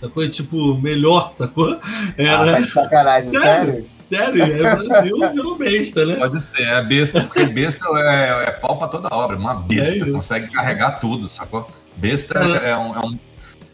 Sacou? 0.00 0.28
Tipo, 0.28 0.74
melhor, 0.74 1.32
sacou? 1.32 1.80
Era... 2.16 2.58
Ah, 2.58 2.60
tá 2.60 2.68
sacanagem, 2.68 3.30
sério? 3.30 3.72
Sério, 3.72 3.86
é 4.14 4.30
Brasil 4.30 5.18
virou 5.32 5.56
besta, 5.56 6.06
né? 6.06 6.16
Pode 6.16 6.40
ser, 6.42 6.62
é 6.62 6.82
besta, 6.82 7.20
porque 7.22 7.46
besta 7.46 7.86
é, 7.96 8.44
é 8.48 8.50
pau 8.52 8.76
pra 8.78 8.88
toda 8.88 9.08
obra. 9.14 9.36
Uma 9.36 9.54
besta 9.54 10.08
é 10.08 10.10
consegue 10.10 10.50
carregar 10.50 11.00
tudo, 11.00 11.28
sacou? 11.28 11.68
Besta 11.96 12.38
é, 12.38 12.70
é 12.70 12.76
um, 12.76 12.94
é 12.94 13.06
um 13.06 13.18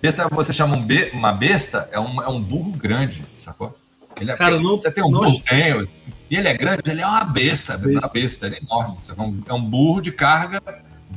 Besta, 0.04 0.28
você 0.28 0.52
chama 0.52 0.76
um 0.76 0.82
be, 0.82 1.10
uma 1.14 1.32
besta, 1.32 1.88
é 1.90 1.98
um, 1.98 2.20
é 2.20 2.28
um 2.28 2.38
burro 2.38 2.72
grande, 2.72 3.24
sacou? 3.34 3.74
Ele 4.20 4.30
é, 4.30 4.36
Cara, 4.36 4.60
não, 4.60 4.76
você 4.76 4.90
tem 4.90 5.02
um 5.02 5.10
não... 5.10 5.20
burro, 5.20 5.40
tem, 5.48 5.82
e 6.30 6.36
ele 6.36 6.46
é 6.46 6.52
grande, 6.52 6.82
ele 6.90 7.00
é 7.00 7.06
uma 7.06 7.24
besta, 7.24 7.78
besta. 7.78 7.88
uma 7.88 8.08
besta, 8.12 8.46
ele 8.46 8.56
é 8.56 8.58
enorme. 8.62 8.96
Sacou? 8.98 9.34
É 9.48 9.54
um 9.54 9.64
burro 9.64 10.02
de 10.02 10.12
carga 10.12 10.62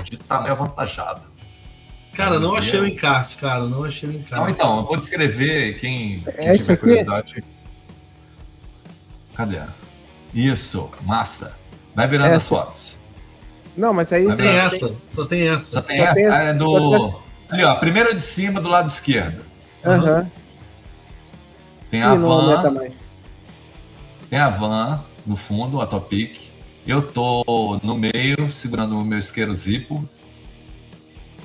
de 0.06 0.16
tamanho 0.16 0.54
avantajado. 0.54 1.22
Cara, 2.14 2.40
não 2.40 2.56
achei 2.56 2.80
o 2.80 2.88
encarte, 2.88 3.36
cara, 3.36 3.66
não 3.66 3.84
achei 3.84 4.08
o 4.08 4.14
encarte. 4.14 4.36
Não, 4.36 4.50
então, 4.50 4.78
eu 4.78 4.86
vou 4.86 4.96
descrever 4.96 5.78
quem, 5.80 6.24
quem 6.24 6.48
é 6.48 6.56
tiver 6.56 6.78
curiosidade. 6.78 7.44
Cadê? 9.38 9.60
Isso, 10.34 10.90
massa. 11.04 11.60
Vai 11.94 12.08
virando 12.08 12.30
essa. 12.30 12.38
as 12.38 12.48
fotos. 12.48 13.00
Não, 13.78 13.94
mas 13.94 14.12
aí... 14.12 14.26
Só 14.26 14.36
tem 14.36 14.48
essa, 14.48 14.96
só 15.14 15.26
tem 15.26 15.48
essa. 15.48 15.72
Só 15.72 15.82
tem 15.82 16.02
essa, 16.02 16.36
é 16.36 16.54
do... 16.54 17.22
Ali, 17.48 17.64
ó, 17.64 17.76
primeira 17.76 18.16
de 18.16 18.22
cima 18.22 18.60
do 18.60 18.68
lado 18.68 18.88
esquerdo. 18.88 19.46
Aham. 19.86 20.22
Uhum. 20.22 20.32
Tem 21.92 22.02
a 22.02 22.16
van. 22.16 22.74
Tem 24.30 24.40
a 24.40 24.50
van 24.50 25.06
no 25.26 25.38
fundo, 25.38 25.80
a 25.80 25.88
Topic. 25.88 26.50
Eu 26.86 27.04
tô 27.04 27.80
no 27.84 27.96
meio, 27.96 28.50
segurando 28.52 28.98
o 28.98 29.06
meu 29.06 29.20
isqueiro 29.20 29.54
zipo. 29.54 30.10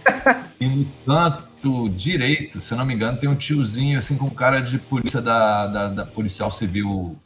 e 0.59 0.67
no 0.67 0.87
canto 1.07 1.89
direito, 1.91 2.59
se 2.59 2.75
não 2.75 2.85
me 2.85 2.95
engano, 2.95 3.19
tem 3.19 3.29
um 3.29 3.37
tiozinho 3.37 3.99
assim 3.99 4.17
com 4.17 4.29
cara 4.31 4.61
de 4.61 4.79
polícia 4.79 5.21
da, 5.21 5.67
da, 5.67 5.89
da 5.89 6.07
policial 6.07 6.51
civil 6.51 7.17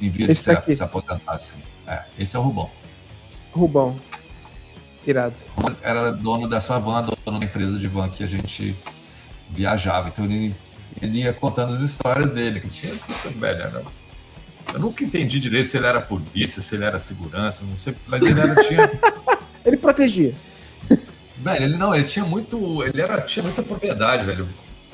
em 0.00 0.10
via 0.10 0.26
de 0.26 0.34
se, 0.34 0.74
se 0.74 0.82
aposentar. 0.82 1.20
Assim. 1.26 1.58
É, 1.86 2.04
esse 2.18 2.36
é 2.36 2.38
o 2.38 2.42
Rubão. 2.42 2.70
Rubão. 3.52 3.96
Irado. 5.06 5.34
Era 5.82 6.10
dono 6.12 6.48
dessa 6.48 6.78
van, 6.78 7.02
dono 7.24 7.38
da 7.38 7.44
empresa 7.44 7.78
de 7.78 7.88
van 7.88 8.08
que 8.08 8.22
a 8.22 8.26
gente 8.26 8.76
viajava. 9.48 10.08
Então 10.08 10.24
ele, 10.24 10.54
ele 11.00 11.20
ia 11.20 11.32
contando 11.32 11.72
as 11.72 11.80
histórias 11.80 12.32
dele, 12.32 12.60
que 12.60 12.68
tinha 12.68 12.92
velho, 13.36 13.62
era, 13.62 13.82
eu 14.72 14.78
nunca 14.78 15.02
entendi 15.02 15.40
direito 15.40 15.66
se 15.66 15.76
ele 15.76 15.86
era 15.86 16.00
polícia, 16.00 16.60
se 16.60 16.74
ele 16.74 16.84
era 16.84 16.98
segurança, 16.98 17.64
não 17.64 17.76
sei, 17.76 17.96
mas 18.06 18.22
ele 18.22 18.40
era, 18.40 18.54
tinha. 18.62 18.90
ele 19.64 19.76
protegia. 19.76 20.34
Velho, 21.38 21.64
ele 21.64 21.76
não, 21.76 21.94
ele 21.94 22.04
tinha 22.04 22.24
muito. 22.24 22.82
Ele 22.82 23.00
era, 23.00 23.20
tinha 23.22 23.42
muita 23.42 23.62
propriedade, 23.62 24.24
velho. 24.24 24.46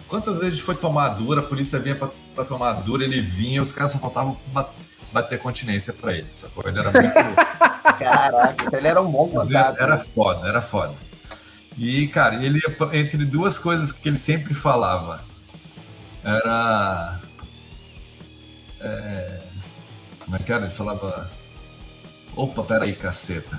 Quantas 0.09 0.37
vezes 0.37 0.53
a 0.53 0.57
gente 0.57 0.63
foi 0.63 0.77
tomar 0.77 1.09
dura, 1.11 1.41
a 1.41 1.45
polícia 1.45 1.79
vinha 1.81 1.97
pra, 1.97 2.09
pra 2.35 2.45
tomar 2.45 2.75
dura, 2.75 3.05
ele 3.05 3.21
vinha, 3.21 3.61
os 3.61 3.73
caras 3.73 3.91
só 3.93 3.99
faltavam 3.99 4.39
bater 5.17 5.39
continência 5.39 5.95
pra 5.95 6.13
ele, 6.13 6.27
sacou? 6.29 6.65
Ele 6.67 6.79
era 6.79 6.93
muito. 6.93 7.15
Caraca, 7.99 8.65
então 8.65 8.79
ele 8.79 8.89
era 8.89 9.01
um 9.01 9.11
bom 9.11 9.29
contato. 9.29 9.81
Era 9.81 9.97
né? 9.97 10.05
foda, 10.15 10.49
era 10.49 10.61
foda. 10.61 10.95
E, 11.79 12.09
cara, 12.09 12.43
ele, 12.43 12.61
entre 12.93 13.25
duas 13.25 13.59
coisas 13.59 13.93
que 13.93 14.09
ele 14.09 14.19
sempre 14.19 14.53
falava, 14.53 15.25
era. 16.23 17.21
É, 18.81 19.41
como 20.21 20.37
é 20.37 20.39
que 20.39 20.53
era? 20.53 20.67
Ele 20.67 20.75
falava. 20.75 21.31
Opa, 22.35 22.63
peraí, 22.63 22.95
caceta. 22.95 23.59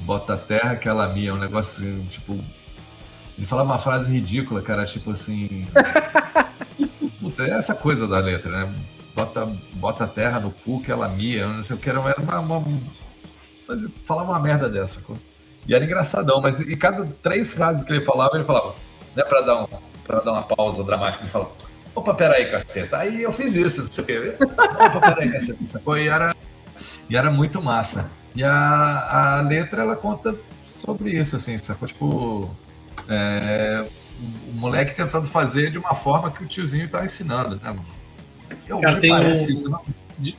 Bota 0.00 0.34
a 0.34 0.38
terra 0.38 0.76
que 0.76 0.88
ela 0.88 1.08
minha. 1.08 1.34
Um 1.34 1.38
negócio 1.38 2.04
tipo. 2.08 2.32
Ele 3.36 3.46
falava 3.46 3.70
uma 3.70 3.78
frase 3.78 4.12
ridícula, 4.12 4.62
cara, 4.62 4.84
tipo 4.84 5.10
assim. 5.10 5.66
Puta, 7.20 7.44
é 7.44 7.50
essa 7.50 7.74
coisa 7.74 8.06
da 8.06 8.18
letra, 8.18 8.66
né? 8.66 8.74
Bota, 9.14 9.46
bota 9.74 10.06
terra 10.06 10.40
no 10.40 10.50
cu 10.50 10.82
que 10.82 10.90
ela 10.90 11.08
mia, 11.08 11.46
não 11.46 11.62
sei 11.62 11.76
o 11.76 11.78
que, 11.78 11.88
era 11.88 12.00
uma. 12.00 12.40
uma 12.40 12.64
falava 14.06 14.30
uma 14.30 14.40
merda 14.40 14.68
dessa. 14.68 15.04
E 15.66 15.74
era 15.74 15.84
engraçadão, 15.84 16.40
mas 16.40 16.60
e 16.60 16.76
cada 16.76 17.04
três 17.22 17.52
frases 17.52 17.84
que 17.84 17.92
ele 17.92 18.04
falava, 18.04 18.36
ele 18.36 18.44
falava, 18.44 18.74
né, 19.14 19.22
pra 19.22 19.40
dar, 19.42 19.62
um, 19.62 19.68
pra 20.04 20.20
dar 20.20 20.32
uma 20.32 20.42
pausa 20.42 20.82
dramática, 20.82 21.22
ele 21.22 21.30
falava, 21.30 21.52
opa, 21.94 22.14
peraí, 22.14 22.50
caceta. 22.50 22.98
Aí 22.98 23.22
eu 23.22 23.30
fiz 23.30 23.54
isso, 23.54 23.82
não 23.82 23.90
sei 23.90 24.04
o 24.04 24.06
que. 24.06 24.44
Opa, 24.44 25.00
peraí, 25.00 25.30
caceta. 25.30 25.58
E 25.98 26.08
era, 26.08 26.34
e 27.08 27.16
era 27.16 27.30
muito 27.30 27.62
massa. 27.62 28.10
E 28.34 28.42
a, 28.42 29.38
a 29.38 29.40
letra, 29.42 29.82
ela 29.82 29.94
conta 29.94 30.34
sobre 30.64 31.10
isso, 31.10 31.36
assim, 31.36 31.58
sacou? 31.58 31.86
Tipo, 31.86 32.50
é, 33.08 33.86
o 34.48 34.52
moleque 34.52 34.94
tentando 34.94 35.26
fazer 35.26 35.70
de 35.70 35.78
uma 35.78 35.94
forma 35.94 36.30
que 36.30 36.42
o 36.42 36.46
tiozinho 36.46 36.88
tá 36.88 37.04
ensinando, 37.04 37.56
né? 37.56 37.76
Eu, 38.66 38.80
Cara, 38.80 39.00
tem 39.00 39.10
parece 39.10 39.50
um... 39.50 39.54
isso, 39.54 39.70
não? 39.70 39.82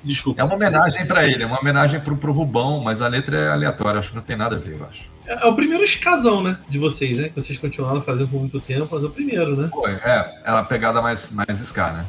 Desculpa. 0.04 0.42
É 0.42 0.46
uma 0.46 0.56
homenagem 0.56 1.06
para 1.06 1.28
ele, 1.28 1.44
é 1.44 1.46
uma 1.46 1.60
homenagem 1.60 2.00
pro, 2.00 2.16
pro 2.16 2.32
Rubão, 2.32 2.82
mas 2.82 3.02
a 3.02 3.08
letra 3.08 3.38
é 3.38 3.50
aleatória, 3.50 4.00
acho 4.00 4.10
que 4.12 4.16
não 4.16 4.24
tem 4.24 4.38
nada 4.38 4.56
a 4.56 4.60
ver, 4.60 4.80
eu 4.80 4.86
acho. 4.86 5.10
É, 5.26 5.46
é 5.46 5.46
o 5.46 5.56
primeiro 5.56 5.84
escasão, 5.84 6.42
né? 6.42 6.58
De 6.70 6.80
vocês, 6.80 7.18
né? 7.18 7.30
Que 7.30 7.36
vocês 7.36 7.58
continuaram 7.58 8.02
fazendo 8.02 8.30
por 8.30 8.40
muito 8.40 8.62
tempo, 8.62 8.88
mas 8.90 9.04
é 9.04 9.08
o 9.08 9.10
primeiro, 9.10 9.58
né? 9.58 9.70
Foi, 9.70 9.92
é. 9.92 10.42
É 10.46 10.52
uma 10.52 10.64
pegada 10.64 11.02
mais, 11.02 11.34
mais 11.34 11.60
ska, 11.60 11.92
né? 11.92 12.06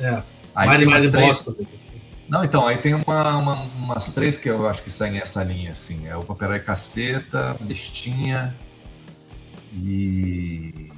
É. 0.00 0.22
Aí 0.54 0.68
mais, 0.68 0.86
mais 0.86 1.10
três... 1.10 1.44
assim. 1.48 2.00
Não, 2.28 2.44
então, 2.44 2.66
aí 2.66 2.78
tem 2.78 2.94
uma, 2.94 3.36
uma, 3.36 3.54
umas 3.76 4.12
três 4.12 4.38
que 4.38 4.48
eu 4.48 4.66
acho 4.66 4.82
que 4.82 4.90
seguem 4.90 5.20
essa 5.20 5.42
linha, 5.44 5.72
assim. 5.72 6.06
É 6.08 6.16
o 6.16 6.22
Paperai 6.22 6.60
Caceta, 6.60 7.56
Bestinha 7.60 8.54
e. 9.72 10.90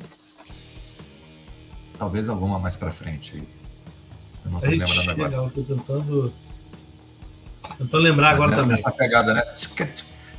Talvez 1.98 2.28
alguma 2.28 2.58
mais 2.58 2.76
pra 2.76 2.90
frente. 2.90 3.42
Eu 4.44 4.50
não 4.50 4.60
tô 4.60 4.66
lembrando 4.66 5.10
agora. 5.10 5.28
Legal, 5.28 5.50
tô 5.50 5.62
tentando. 5.62 6.32
Tentando 7.78 8.02
lembrar 8.02 8.32
Mas 8.32 8.34
agora 8.34 8.56
também. 8.56 8.74
Essa 8.74 8.90
pegada, 8.90 9.34
né? 9.34 9.42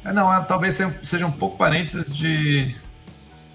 É, 0.04 0.14
não, 0.14 0.32
é, 0.32 0.42
talvez 0.44 0.80
seja 1.02 1.26
um 1.26 1.32
pouco 1.32 1.58
parênteses 1.58 2.16
de, 2.16 2.76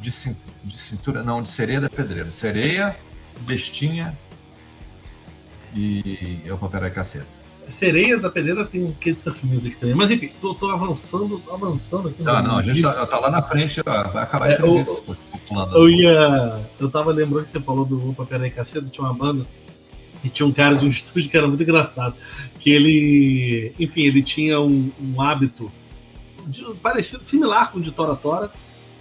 de, 0.00 0.10
cintura, 0.10 1.22
não, 1.22 1.40
de 1.42 1.48
sereia 1.48 1.80
da 1.80 1.88
pedreira. 1.88 2.32
Sereia, 2.32 2.96
bestinha 3.40 4.18
e 5.74 6.40
eu 6.44 6.58
paperai 6.58 6.90
caceta. 6.90 7.40
Sereia 7.70 8.18
da 8.18 8.28
Pedreira 8.28 8.64
tem 8.64 8.82
um 8.82 8.92
quê 8.92 9.12
de 9.12 9.20
surf 9.20 9.46
music 9.46 9.76
também. 9.76 9.94
Mas 9.94 10.10
enfim, 10.10 10.30
tô, 10.40 10.54
tô 10.54 10.68
avançando, 10.70 11.40
avançando 11.50 12.08
aqui. 12.08 12.22
Não, 12.22 12.42
não, 12.42 12.58
a 12.58 12.62
gente 12.62 12.82
tá, 12.82 13.06
tá, 13.06 13.18
lá 13.18 13.30
na 13.30 13.42
frente, 13.42 13.80
vai 13.82 14.22
acabar 14.22 14.48
é, 14.48 14.50
a 14.50 14.54
entrevista. 14.54 15.12
Eu, 15.50 15.82
eu, 15.82 15.88
ia, 15.88 16.66
eu 16.80 16.90
tava 16.90 17.12
lembrando 17.12 17.44
que 17.44 17.50
você 17.50 17.60
falou 17.60 17.84
do 17.84 18.12
Paperai 18.14 18.50
Caceta, 18.50 18.88
tinha 18.88 19.06
uma 19.06 19.14
banda 19.14 19.46
e 20.22 20.28
tinha 20.28 20.46
um 20.46 20.52
cara 20.52 20.76
de 20.76 20.84
um 20.84 20.88
estúdio 20.90 21.30
que 21.30 21.36
era 21.36 21.48
muito 21.48 21.62
engraçado. 21.62 22.14
Que 22.58 22.70
ele, 22.70 23.72
enfim, 23.78 24.02
ele 24.02 24.22
tinha 24.22 24.60
um, 24.60 24.90
um 25.00 25.20
hábito 25.20 25.70
de, 26.46 26.64
parecido, 26.82 27.24
similar 27.24 27.70
com 27.70 27.78
o 27.78 27.82
de 27.82 27.90
Tora 27.90 28.16
Tora, 28.16 28.50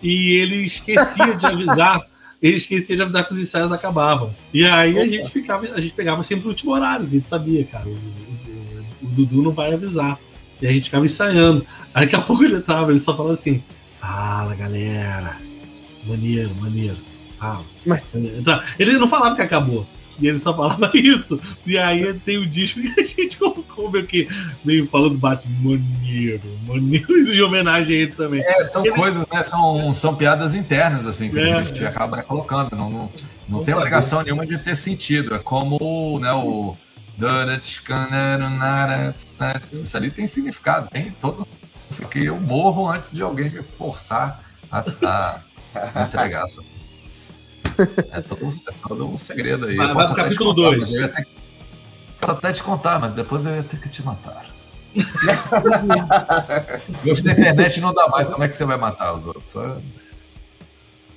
e 0.02 0.34
ele 0.34 0.58
esquecia 0.64 1.36
de 1.36 1.46
avisar. 1.46 2.02
ele 2.42 2.56
esquecia 2.56 2.96
de 2.96 3.02
avisar 3.02 3.26
que 3.26 3.34
os 3.34 3.40
ensaios 3.40 3.72
acabavam. 3.72 4.34
E 4.54 4.66
aí 4.66 4.94
Opa. 4.94 5.02
a 5.02 5.08
gente 5.08 5.30
ficava, 5.30 5.66
a 5.66 5.82
gente 5.82 5.94
pegava 5.94 6.24
sempre 6.24 6.46
o 6.46 6.50
último 6.50 6.72
horário, 6.72 7.06
a 7.06 7.10
gente 7.10 7.28
sabia, 7.28 7.64
cara. 7.66 7.88
O, 7.88 7.92
o, 7.92 8.86
o, 9.04 9.08
Dudu 9.08 9.42
não 9.42 9.52
vai 9.52 9.74
avisar. 9.74 10.18
E 10.62 10.68
a 10.68 10.72
gente 10.72 10.86
ficava 10.86 11.06
ensaiando. 11.06 11.66
Aí 11.94 12.06
daqui 12.06 12.16
a 12.16 12.22
pouco 12.22 12.44
ele 12.44 12.60
tava, 12.62 12.92
ele 12.92 13.00
só 13.00 13.16
falava 13.16 13.34
assim: 13.34 13.64
Fala 14.00 14.56
galera, 14.56 15.38
maneiro, 16.06 16.54
maneiro, 16.56 16.98
fala. 17.38 17.66
Mas... 17.86 18.02
Ele 18.78 18.94
não 18.94 19.08
falava 19.08 19.36
que 19.36 19.42
acabou. 19.42 19.88
E 20.20 20.28
ele 20.28 20.40
só 20.40 20.56
falava 20.56 20.92
isso. 20.96 21.40
E 21.66 21.78
aí 21.78 22.14
tem 22.26 22.38
o 22.38 22.46
disco 22.46 22.82
que 22.82 23.00
a 23.00 23.04
gente 23.04 23.38
colocou 23.38 23.90
meio 23.90 24.06
que 24.06 24.28
meio 24.64 24.88
falando 24.88 25.18
baixo, 25.18 25.44
maneiro, 25.62 26.42
maneiro, 26.68 27.08
em 27.34 27.42
homenagem 27.42 27.96
a 27.96 28.00
ele 28.00 28.12
também. 28.12 28.42
É, 28.42 28.66
são 28.66 28.86
ele... 28.86 28.96
coisas, 28.96 29.26
né? 29.28 29.44
São, 29.44 29.94
são 29.94 30.16
piadas 30.16 30.54
internas, 30.54 31.06
assim, 31.06 31.30
que 31.30 31.40
é, 31.40 31.54
a 31.54 31.64
gente 31.64 31.84
é. 31.84 31.88
acaba 31.88 32.22
colocando. 32.24 32.76
Não, 32.76 32.90
não, 32.90 33.12
não 33.48 33.64
tem 33.64 33.74
obrigação 33.74 34.22
nenhuma 34.22 34.46
de 34.46 34.58
ter 34.58 34.76
sentido. 34.76 35.36
É 35.36 35.40
como 35.40 36.20
né, 36.20 36.34
o. 36.34 36.76
Isso 39.72 39.98
ali 39.98 40.10
tem 40.10 40.26
significado, 40.26 40.90
tem 40.90 41.12
todo. 41.20 41.46
Isso 41.90 42.08
que 42.08 42.26
eu 42.26 42.40
morro 42.40 42.88
antes 42.88 43.12
de 43.12 43.22
alguém 43.22 43.50
me 43.50 43.62
forçar 43.62 44.42
a, 44.72 44.80
a 44.80 46.04
entregar. 46.06 46.48
Sabe? 46.48 46.79
É 48.12 48.22
todo, 48.22 48.46
um, 48.46 48.50
é 48.50 48.88
todo 48.88 49.08
um 49.08 49.18
segredo 49.18 49.66
aí. 49.66 49.76
Vai, 49.76 49.92
vai 49.94 50.06
pro 50.06 50.16
capítulo 50.16 50.54
2. 50.54 50.94
Eu 50.94 51.12
ter... 51.12 51.28
Posso 52.20 52.32
até 52.34 52.52
te 52.52 52.62
contar, 52.62 53.00
mas 53.00 53.14
depois 53.14 53.46
eu 53.46 53.56
ia 53.56 53.64
ter 53.64 53.80
que 53.80 53.88
te 53.88 54.04
matar. 54.04 54.46
Hoje 57.10 57.24
na 57.24 57.32
internet 57.32 57.80
não 57.80 57.94
dá 57.94 58.08
mais. 58.08 58.30
Como 58.30 58.44
é 58.44 58.48
que 58.48 58.56
você 58.56 58.66
vai 58.66 58.78
matar 58.78 59.14
os 59.14 59.26
outros? 59.26 59.56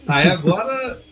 Aí 0.06 0.28
agora. 0.28 1.02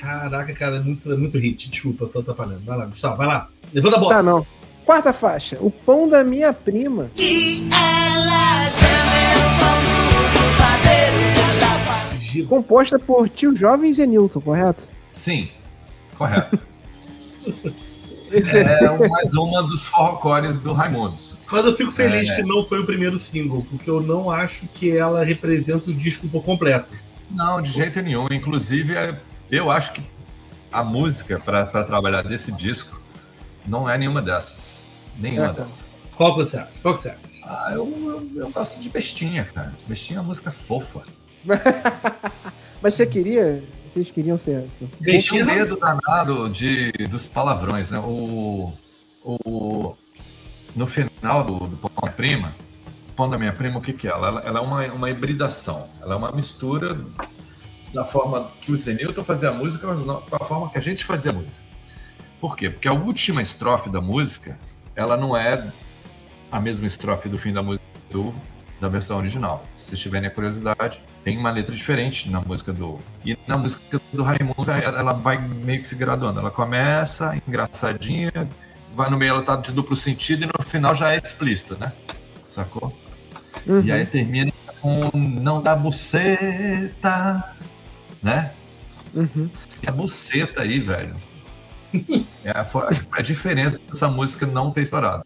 Caraca, 0.00 0.54
cara, 0.54 0.76
é 0.76 0.80
muito, 0.80 1.12
é 1.12 1.16
muito 1.16 1.38
hit. 1.38 1.70
Desculpa, 1.70 2.06
tô 2.06 2.20
atrapalhando. 2.20 2.60
Vai 2.64 2.78
lá, 2.78 2.86
Gustavo, 2.86 3.16
vai 3.16 3.26
lá. 3.26 3.48
Levanta 3.72 3.96
a 3.96 4.00
bola. 4.00 4.14
Tá, 4.14 4.22
não. 4.22 4.46
Quarta 4.84 5.12
faixa. 5.12 5.58
O 5.60 5.70
pão 5.70 6.08
da 6.08 6.22
minha 6.22 6.52
prima. 6.52 7.10
Que 7.14 7.68
ela 7.72 8.60
chama 8.62 9.36
o 9.36 9.58
pão 9.58 9.78
do 12.42 12.48
Composta 12.48 12.98
por 12.98 13.28
Tio 13.28 13.54
Jovem 13.56 13.92
Zenilton, 13.92 14.40
correto? 14.40 14.88
Sim, 15.10 15.50
correto. 16.16 16.62
é 18.30 19.08
mais 19.08 19.34
uma 19.34 19.62
dos 19.62 19.86
forrocores 19.86 20.58
do 20.58 20.72
Raimundos. 20.72 21.38
Mas 21.50 21.64
eu 21.64 21.74
fico 21.74 21.90
feliz 21.90 22.28
é, 22.28 22.36
que 22.36 22.42
não 22.42 22.64
foi 22.64 22.80
o 22.80 22.86
primeiro 22.86 23.18
single, 23.18 23.66
porque 23.70 23.88
eu 23.88 24.00
não 24.00 24.30
acho 24.30 24.66
que 24.68 24.96
ela 24.96 25.24
representa 25.24 25.90
o 25.90 25.94
disco 25.94 26.28
por 26.28 26.44
completo. 26.44 26.88
Não, 27.30 27.60
de 27.60 27.70
jeito 27.70 28.00
nenhum. 28.02 28.26
Inclusive, 28.30 28.94
é, 28.94 29.18
eu 29.50 29.70
acho 29.70 29.92
que 29.92 30.02
a 30.70 30.84
música 30.84 31.38
para 31.38 31.66
trabalhar 31.84 32.22
desse 32.22 32.52
disco 32.52 33.00
não 33.66 33.88
é 33.88 33.96
nenhuma 33.96 34.20
dessas. 34.20 34.84
Nenhuma 35.18 35.48
é, 35.48 35.52
dessas. 35.52 36.02
Qual 36.16 36.34
que 36.36 36.44
você 36.44 36.58
acha? 36.58 36.72
Qual 36.82 36.94
que 36.94 37.00
você 37.00 37.08
acha? 37.10 37.18
Ah, 37.44 37.70
eu, 37.72 37.86
eu, 37.86 38.42
eu 38.42 38.50
gosto 38.50 38.80
de 38.80 38.88
Bestinha, 38.90 39.44
cara. 39.44 39.74
Bestinha 39.86 40.18
é 40.18 40.20
uma 40.20 40.28
música 40.28 40.50
fofa. 40.50 41.02
Mas 42.82 42.94
você 42.94 43.06
queria 43.06 43.64
vocês 43.88 44.10
queriam 44.10 44.38
ser. 44.38 44.68
Um 45.32 45.44
medo 45.44 45.76
danado 45.76 46.48
de, 46.50 46.92
dos 47.08 47.26
palavrões, 47.26 47.90
né? 47.90 47.98
O, 47.98 48.72
o, 49.24 49.96
no 50.74 50.86
final 50.86 51.44
do, 51.44 51.66
do 51.66 51.76
Pão 51.76 51.90
da 52.02 52.10
Prima, 52.10 52.54
Pão 53.16 53.28
da 53.28 53.38
Minha 53.38 53.52
Prima, 53.52 53.78
o 53.78 53.82
que, 53.82 53.92
que 53.92 54.06
é? 54.06 54.10
Ela, 54.10 54.42
ela 54.44 54.58
é 54.60 54.62
uma, 54.62 54.86
uma 54.86 55.10
hibridação, 55.10 55.88
ela 56.00 56.14
é 56.14 56.16
uma 56.16 56.32
mistura 56.32 56.98
da 57.92 58.04
forma 58.04 58.52
que 58.60 58.70
o 58.70 58.76
Zenilton 58.76 59.24
fazia 59.24 59.48
a 59.48 59.52
música, 59.52 59.86
mas 59.86 60.04
não, 60.04 60.20
com 60.20 60.36
a 60.36 60.44
forma 60.44 60.70
que 60.70 60.78
a 60.78 60.80
gente 60.80 61.04
fazia 61.04 61.30
a 61.30 61.34
música. 61.34 61.66
Por 62.40 62.56
quê? 62.56 62.70
Porque 62.70 62.86
a 62.86 62.92
última 62.92 63.42
estrofe 63.42 63.90
da 63.90 64.00
música, 64.00 64.58
ela 64.94 65.16
não 65.16 65.36
é 65.36 65.72
a 66.50 66.60
mesma 66.60 66.86
estrofe 66.86 67.28
do 67.28 67.38
fim 67.38 67.52
da 67.52 67.62
música 67.62 67.84
do, 68.10 68.34
da 68.80 68.88
versão 68.88 69.18
original. 69.18 69.64
Se 69.76 69.90
vocês 69.90 70.00
tiverem 70.00 70.28
a 70.28 70.30
curiosidade, 70.30 71.00
tem 71.24 71.36
uma 71.36 71.50
letra 71.50 71.74
diferente 71.74 72.30
na 72.30 72.40
música 72.40 72.72
do. 72.72 72.98
E 73.24 73.36
na 73.46 73.56
música 73.56 74.00
do 74.12 74.22
Raimundo, 74.22 74.70
ela 74.70 75.12
vai 75.12 75.38
meio 75.38 75.80
que 75.80 75.86
se 75.86 75.96
graduando. 75.96 76.40
Ela 76.40 76.50
começa 76.50 77.36
engraçadinha, 77.46 78.48
vai 78.94 79.10
no 79.10 79.16
meio, 79.16 79.30
ela 79.30 79.42
tá 79.42 79.56
de 79.56 79.72
duplo 79.72 79.96
sentido 79.96 80.44
e 80.44 80.46
no 80.46 80.64
final 80.64 80.94
já 80.94 81.12
é 81.12 81.16
explícito, 81.16 81.76
né? 81.78 81.92
Sacou? 82.44 82.96
Uhum. 83.66 83.82
E 83.82 83.92
aí 83.92 84.06
termina 84.06 84.52
com 84.80 85.10
não 85.14 85.60
dá 85.60 85.74
buceta, 85.74 87.54
né? 88.22 88.52
Uhum. 89.14 89.50
Essa 89.82 89.92
buceta 89.92 90.62
aí, 90.62 90.78
velho. 90.78 91.16
é 92.44 92.50
a, 92.50 92.66
a 93.12 93.22
diferença 93.22 93.78
dessa 93.78 94.08
música 94.08 94.46
não 94.46 94.70
ter 94.70 94.82
estourado. 94.82 95.24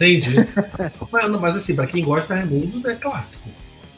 Entendi. 0.00 0.34
mas, 1.12 1.30
mas 1.30 1.56
assim, 1.56 1.74
pra 1.74 1.86
quem 1.86 2.02
gosta 2.02 2.34
de 2.34 2.40
Raimundos, 2.40 2.84
é 2.86 2.94
clássico. 2.94 3.50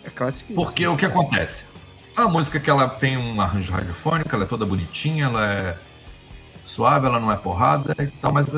É 0.02 0.10
clássico. 0.10 0.52
Porque 0.52 0.84
o 0.84 0.96
que 0.96 1.06
acontece? 1.06 1.68
A 2.16 2.28
música 2.28 2.58
que 2.58 2.68
ela 2.68 2.88
tem 2.88 3.16
um 3.16 3.40
arranjo 3.40 3.72
radiofônico, 3.72 4.34
ela 4.34 4.44
é 4.44 4.46
toda 4.46 4.66
bonitinha, 4.66 5.26
ela 5.26 5.46
é 5.46 5.78
suave, 6.64 7.06
ela 7.06 7.20
não 7.20 7.30
é 7.30 7.36
porrada 7.36 7.94
e 8.00 8.08
tal, 8.08 8.32
mas 8.32 8.52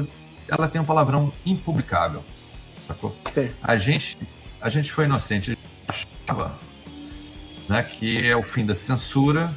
ela 0.49 0.69
tem 0.69 0.81
um 0.81 0.85
palavrão 0.85 1.33
impublicável, 1.45 2.25
sacou? 2.79 3.15
Sim. 3.35 3.51
A 3.63 3.77
gente, 3.77 4.19
a 4.61 4.69
gente 4.69 4.91
foi 4.91 5.05
inocente, 5.05 5.57
achava 5.87 6.59
né, 7.69 7.83
que 7.83 8.27
é 8.27 8.35
o 8.35 8.43
fim 8.43 8.65
da 8.65 8.75
censura, 8.75 9.55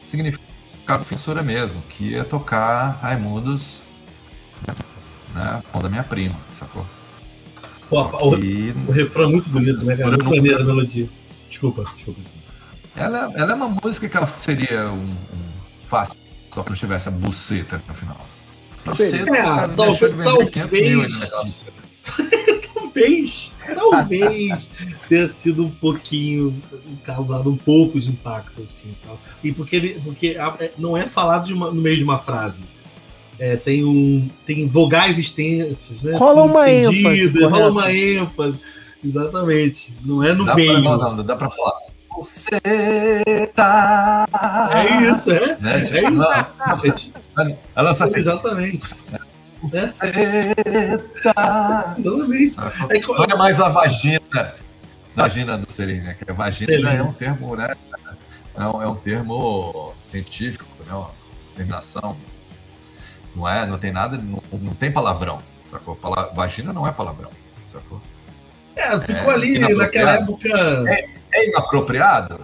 significava 0.00 1.04
censura 1.04 1.42
mesmo, 1.42 1.82
que 1.88 2.10
ia 2.10 2.24
tocar 2.24 2.98
Raimundos, 3.02 3.84
né, 5.36 5.62
com 5.70 5.78
da 5.80 5.88
minha 5.88 6.02
prima, 6.02 6.36
sacou? 6.50 6.84
Pô, 7.88 8.36
que... 8.36 8.74
o, 8.88 8.90
refrão 8.90 9.24
é 9.24 9.28
muito 9.28 9.48
bonito, 9.48 9.84
né, 9.84 9.96
cara? 9.96 10.08
Muito 10.10 10.24
maneira 10.24 10.62
a 10.62 10.64
melodia. 10.64 11.08
Desculpa, 11.48 11.84
desculpa. 11.94 12.20
Ela, 12.96 13.30
ela 13.34 13.52
é 13.52 13.54
uma 13.54 13.68
música 13.68 14.08
que 14.08 14.16
ela 14.16 14.26
seria 14.26 14.90
um, 14.90 15.10
um 15.10 15.52
fácil 15.86 16.16
só 16.56 16.62
que 16.62 16.70
não 16.70 16.76
tivesse 16.76 17.08
a 17.10 17.12
buceta 17.12 17.82
no 17.86 17.94
final. 17.94 18.26
Buceta, 18.82 19.36
é, 19.36 19.68
talvez, 19.68 20.00
talvez, 20.24 21.66
talvez, 22.72 23.52
talvez 23.74 24.70
tenha 25.06 25.28
sido 25.28 25.66
um 25.66 25.70
pouquinho 25.70 26.62
causado 27.04 27.50
um 27.50 27.58
pouco 27.58 28.00
de 28.00 28.08
impacto 28.08 28.62
assim, 28.62 28.96
tal. 29.04 29.20
E 29.44 29.52
porque 29.52 29.76
ele, 29.76 30.00
porque 30.02 30.28
é, 30.28 30.72
não 30.78 30.96
é 30.96 31.06
falado 31.06 31.46
uma, 31.50 31.70
no 31.70 31.82
meio 31.82 31.98
de 31.98 32.04
uma 32.04 32.18
frase. 32.18 32.62
É, 33.38 33.56
tem 33.56 33.84
um 33.84 34.28
tem 34.46 34.66
vogais 34.66 35.18
extensas, 35.18 36.02
né? 36.02 36.16
Rola 36.16 36.42
assim, 36.42 36.50
uma 36.50 36.70
ênfase, 36.70 37.44
rola 37.44 37.70
uma 37.70 37.92
ênfase. 37.92 38.58
Exatamente. 39.04 39.94
Não 40.04 40.22
é 40.24 40.34
no 40.34 40.44
dá 40.44 40.54
meio. 40.54 40.72
Pra, 40.72 40.80
não, 40.80 41.16
não, 41.16 41.24
dá 41.24 41.36
para 41.36 41.50
falar. 41.50 41.78
Você 42.16 42.60
tá. 43.54 44.26
É 44.72 45.02
isso, 45.02 45.30
é. 45.30 45.56
Né? 45.60 45.76
É 45.76 45.80
isso. 45.80 47.12
Ela, 47.36 47.58
ela 47.74 47.88
lança 47.88 48.04
assim. 48.04 48.20
Exatamente. 48.20 48.94
Você 49.62 49.86
tá. 51.22 51.94
Exatamente. 51.98 52.56
É, 52.90 53.00
não 53.00 53.24
é 53.24 53.36
mais 53.36 53.60
a 53.60 53.68
vagina. 53.68 54.54
Vagina 55.14 55.58
do 55.58 55.70
Selim, 55.72 56.00
né? 56.00 56.14
Que 56.14 56.30
a 56.30 56.34
vagina 56.34 56.72
Selim. 56.72 56.88
é 56.88 57.02
um 57.02 57.12
termo, 57.12 57.54
né? 57.54 57.74
É 58.54 58.64
um, 58.64 58.82
é 58.82 58.86
um 58.86 58.94
termo 58.94 59.92
científico, 59.98 60.66
né? 60.86 60.94
Uma 60.94 61.10
terminação. 61.54 62.16
Não 63.36 63.46
é, 63.46 63.66
não 63.66 63.76
tem 63.76 63.92
nada, 63.92 64.16
não, 64.16 64.42
não 64.50 64.72
tem 64.72 64.90
palavrão, 64.90 65.40
sacou? 65.66 65.94
Pala, 65.94 66.32
vagina 66.34 66.72
não 66.72 66.88
é 66.88 66.92
palavrão, 66.92 67.28
sacou? 67.62 68.00
É, 68.74 68.98
ficou 69.00 69.30
é, 69.30 69.34
ali 69.34 69.58
naquela 69.58 70.14
época. 70.14 70.48
É, 70.88 71.06
é 71.34 71.48
inapropriado? 71.48 72.40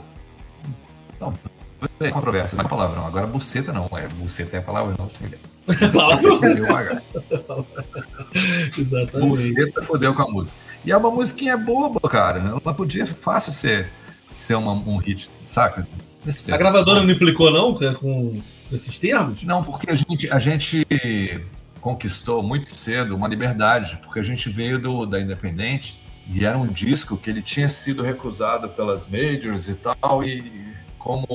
Não, 1.18 1.32
é 1.98 2.10
controvérsia, 2.10 2.58
não 2.58 2.66
é 2.66 2.68
palavrão. 2.68 3.06
Agora, 3.06 3.26
buceta 3.26 3.72
não 3.72 3.88
é. 3.96 4.06
Buceta 4.06 4.58
é 4.58 4.60
palavra, 4.60 4.94
não 4.98 5.08
sei. 5.08 5.28
Exatamente. 8.78 9.28
Buceta 9.28 9.80
fodeu 9.80 10.12
com 10.12 10.22
a 10.22 10.28
música. 10.28 10.60
E 10.84 10.92
é 10.92 10.96
uma 10.96 11.10
musiquinha 11.10 11.56
boba, 11.56 12.06
cara. 12.06 12.38
Ela 12.38 12.74
podia 12.74 13.06
fácil 13.06 13.52
ser, 13.52 13.90
ser 14.30 14.56
uma, 14.56 14.72
um 14.72 14.98
hit, 14.98 15.30
saca? 15.42 15.88
A 16.50 16.56
gravadora 16.56 17.02
não 17.02 17.10
implicou, 17.10 17.50
não, 17.50 17.74
com 17.94 18.40
esses 18.74 18.98
termos? 18.98 19.42
Não, 19.42 19.62
porque 19.62 19.90
a 19.90 19.94
gente, 19.94 20.30
a 20.30 20.38
gente 20.38 20.86
conquistou 21.80 22.42
muito 22.42 22.68
cedo 22.74 23.14
uma 23.14 23.28
liberdade, 23.28 23.98
porque 24.02 24.20
a 24.20 24.22
gente 24.22 24.48
veio 24.50 24.78
do, 24.78 25.04
da 25.04 25.20
Independente 25.20 26.00
e 26.28 26.44
era 26.44 26.56
um 26.56 26.66
disco 26.66 27.16
que 27.16 27.28
ele 27.28 27.42
tinha 27.42 27.68
sido 27.68 28.02
recusado 28.02 28.68
pelas 28.68 29.06
majors 29.06 29.68
e 29.68 29.74
tal, 29.74 30.22
e 30.22 30.74
como 30.98 31.26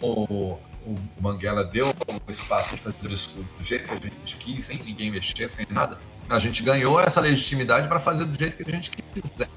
o 0.86 0.96
Manguela 1.20 1.66
deu 1.66 1.90
o 1.90 2.32
espaço 2.32 2.76
de 2.76 2.82
fazer 2.82 3.12
isso 3.12 3.46
do 3.58 3.64
jeito 3.64 3.88
que 3.90 3.94
a 3.94 3.98
gente 3.98 4.38
quis, 4.38 4.66
sem 4.66 4.82
ninguém 4.82 5.12
mexer, 5.12 5.50
sem 5.50 5.66
nada, 5.70 5.98
a 6.30 6.40
gente 6.40 6.64
ganhou 6.64 7.00
essa 7.00 7.20
legitimidade 7.20 7.88
para 7.88 8.00
fazer 8.00 8.26
do 8.26 8.40
jeito 8.40 8.56
que 8.56 8.70
a 8.70 8.74
gente 8.74 8.92
quisesse. 8.92 9.52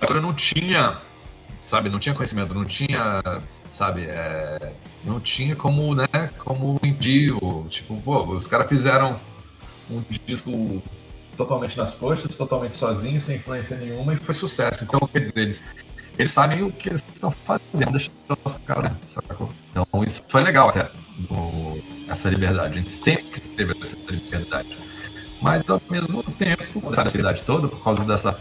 Agora 0.00 0.20
não 0.20 0.34
tinha, 0.34 0.98
sabe, 1.60 1.88
não 1.88 1.98
tinha 1.98 2.14
conhecimento, 2.14 2.54
não 2.54 2.66
tinha, 2.66 3.22
sabe, 3.70 4.06
é, 4.08 4.72
não 5.04 5.20
tinha 5.20 5.54
como, 5.54 5.94
né, 5.94 6.06
como 6.38 6.80
indio, 6.82 7.66
tipo, 7.68 8.00
pô, 8.00 8.24
os 8.24 8.46
caras 8.46 8.68
fizeram 8.68 9.20
um 9.90 10.02
disco 10.24 10.82
totalmente 11.36 11.76
nas 11.76 11.94
costas, 11.94 12.36
totalmente 12.36 12.76
sozinho, 12.76 13.20
sem 13.20 13.36
influência 13.36 13.76
nenhuma, 13.76 14.14
e 14.14 14.16
foi 14.16 14.34
sucesso. 14.34 14.84
Então, 14.84 15.00
quer 15.00 15.20
dizer, 15.20 15.38
eles, 15.38 15.64
eles 16.18 16.30
sabem 16.30 16.62
o 16.62 16.72
que 16.72 16.88
eles 16.88 17.04
estão 17.12 17.30
fazendo, 17.30 17.92
deixando 17.92 18.38
os 18.44 18.58
caras, 18.58 18.92
sacou? 19.02 19.50
Então, 19.70 19.86
isso 20.04 20.22
foi 20.28 20.42
legal 20.42 20.70
até, 20.70 20.90
essa 22.08 22.28
liberdade. 22.30 22.78
A 22.78 22.80
gente 22.80 22.90
sempre 22.90 23.40
teve 23.40 23.76
essa 23.80 23.96
liberdade. 24.08 24.78
Mas, 25.40 25.62
ao 25.68 25.80
mesmo 25.90 26.22
tempo, 26.22 26.90
essa 26.90 27.02
liberdade 27.02 27.42
toda, 27.42 27.68
por 27.68 27.84
causa 27.84 28.02
dessa, 28.04 28.40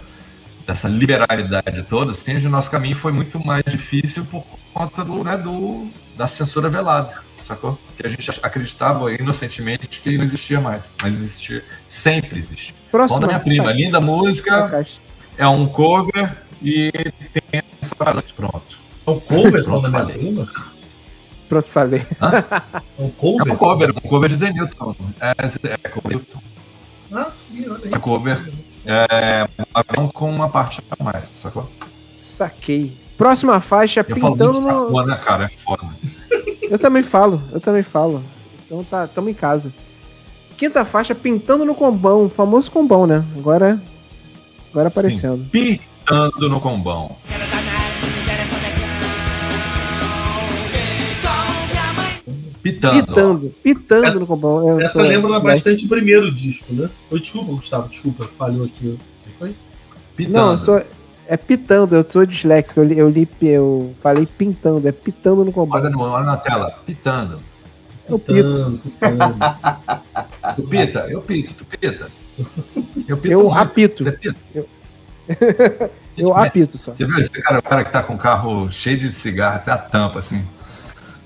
dessa 0.65 0.87
liberalidade 0.87 1.83
toda, 1.83 2.11
assim, 2.11 2.37
o 2.37 2.49
nosso 2.49 2.71
caminho 2.71 2.95
foi 2.95 3.11
muito 3.11 3.45
mais 3.45 3.63
difícil 3.65 4.25
por 4.25 4.45
conta 4.75 5.05
do, 5.05 5.23
né, 5.23 5.37
do, 5.37 5.87
da 6.17 6.27
censura 6.27 6.69
velada 6.69 7.23
sacou? 7.37 7.79
Que 7.95 8.05
a 8.05 8.09
gente 8.09 8.29
acreditava 8.43 9.11
inocentemente 9.13 10.01
que 10.01 10.17
não 10.17 10.23
existia 10.23 10.59
mais, 10.59 10.93
mas 11.01 11.15
existia, 11.15 11.63
sempre 11.87 12.37
existe. 12.37 12.75
Próxima, 12.91 13.21
da 13.21 13.27
minha 13.27 13.39
prima, 13.39 13.71
linda 13.71 14.01
música, 14.01 14.85
é 15.37 15.47
um 15.47 15.65
cover 15.65 16.43
e 16.61 16.91
tem 17.51 17.63
essa 17.81 17.95
pronto. 17.95 18.77
É 19.07 19.09
um 19.09 19.19
cover 19.19 19.63
pronto, 19.63 19.89
prima? 19.89 20.47
Pronto, 21.47 21.69
falei. 21.69 22.05
É 22.97 23.01
um 23.01 23.09
cover? 23.11 23.47
É 23.47 23.53
um 23.53 23.55
cover, 23.55 23.89
um 23.91 24.09
cover 24.09 24.29
de 24.29 24.35
Zenilton. 24.35 24.95
É, 25.21 25.31
é 25.71 25.89
cover. 25.89 26.21
Ah, 27.13 27.31
sim, 27.31 27.69
olha 27.69 27.85
aí. 27.85 27.93
É 27.93 27.99
cover. 27.99 28.53
É 28.85 29.47
uma 29.73 29.83
versão 29.83 30.07
com 30.09 30.29
uma 30.29 30.49
parte 30.49 30.81
a 30.99 31.03
mais, 31.03 31.31
sacou? 31.35 31.69
Saquei. 32.23 33.04
Próxima 33.17 33.61
faixa, 33.61 34.01
eu 34.01 34.03
pintando 34.03 34.61
falo 34.61 34.91
no... 34.91 35.05
né, 35.05 35.15
cara? 35.23 35.45
É 35.45 35.49
foda. 35.49 35.87
Eu 36.61 36.77
também 36.77 37.03
falo, 37.03 37.41
eu 37.51 37.59
também 37.59 37.83
falo. 37.83 38.23
Então 38.65 38.83
tá, 38.83 39.07
tamo 39.07 39.29
em 39.29 39.33
casa. 39.33 39.73
Quinta 40.57 40.83
faixa, 40.83 41.13
pintando 41.15 41.63
no 41.65 41.75
combão, 41.75 42.29
famoso 42.29 42.71
combão, 42.71 43.05
né? 43.07 43.23
Agora, 43.37 43.81
agora 44.71 44.87
aparecendo. 44.89 45.43
Sim, 45.43 45.49
pintando 45.49 46.49
no 46.49 46.59
combão. 46.59 47.15
Pitando. 52.65 53.05
Pitando, 53.05 53.55
pitando 53.61 54.05
essa, 54.05 54.19
no 54.19 54.25
combão. 54.25 54.67
Eu 54.67 54.79
essa 54.79 54.99
lembra 54.99 55.39
bastante 55.39 55.85
o 55.85 55.87
primeiro 55.87 56.31
disco, 56.31 56.73
né? 56.73 56.89
Eu, 57.11 57.19
desculpa, 57.19 57.51
Gustavo, 57.51 57.89
desculpa, 57.89 58.27
falhou 58.37 58.65
aqui. 58.65 58.97
Foi? 59.37 59.55
Pitando. 60.15 60.33
Não, 60.33 60.51
eu 60.53 60.57
sou, 60.57 60.81
é 61.27 61.37
pitando, 61.37 61.95
eu 61.95 62.05
sou 62.07 62.25
disléxico, 62.25 62.79
eu 62.79 62.83
li, 62.83 62.97
eu, 62.97 63.09
li, 63.09 63.27
eu 63.41 63.95
falei 64.01 64.25
pintando, 64.25 64.87
é 64.87 64.91
pitando 64.91 65.43
no 65.43 65.51
combate. 65.51 65.85
Olha, 65.85 65.97
olha 65.97 66.25
na 66.25 66.37
tela, 66.37 66.79
pitando. 66.85 67.39
Eu 68.07 68.19
pito. 68.19 68.79
Tu 70.55 70.63
pita? 70.63 70.99
Eu 71.09 71.21
pito, 71.21 71.53
tu 71.55 71.65
pita. 71.65 72.07
Eu, 73.07 73.17
pito 73.17 73.31
eu 73.31 73.51
apito. 73.51 74.03
Você 74.03 74.11
pita? 74.11 74.37
Eu, 74.53 74.69
eu 76.15 76.35
apito 76.35 76.77
só. 76.77 76.93
Você 76.93 77.05
viu 77.05 77.17
esse 77.17 77.31
cara, 77.31 77.59
o 77.59 77.63
cara 77.63 77.83
que 77.83 77.91
tá 77.91 78.03
com 78.03 78.13
o 78.13 78.17
carro 78.17 78.71
cheio 78.71 78.99
de 78.99 79.11
cigarro, 79.11 79.55
até 79.55 79.71
a 79.71 79.77
tampa, 79.77 80.19
assim. 80.19 80.45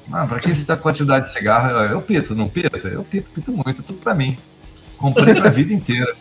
Mano, 0.08 0.28
pra 0.28 0.40
que 0.40 0.66
com 0.66 0.78
quantidade 0.78 1.26
de 1.26 1.34
cigarro? 1.34 1.70
Eu 1.84 2.02
pito, 2.02 2.34
não 2.34 2.48
pita? 2.48 2.78
Eu 2.88 3.04
pito, 3.04 3.30
pito 3.32 3.52
muito, 3.52 3.84
tudo 3.84 4.00
pra 4.00 4.16
mim. 4.16 4.38
Comprei 4.98 5.36
pra 5.36 5.50
vida 5.50 5.74
inteira. 5.74 6.16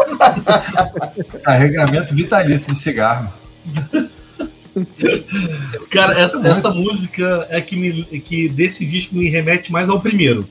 Carregamento 1.42 2.14
vitalício 2.14 2.72
de 2.72 2.78
cigarro. 2.78 3.32
Cara, 5.90 6.18
essa, 6.18 6.38
essa 6.46 6.70
música 6.80 7.46
é 7.50 7.60
que, 7.60 7.76
me, 7.76 8.04
que 8.20 8.48
desse 8.48 8.84
disco 8.84 9.14
me 9.14 9.28
remete 9.28 9.72
mais 9.72 9.88
ao 9.88 10.00
primeiro. 10.00 10.48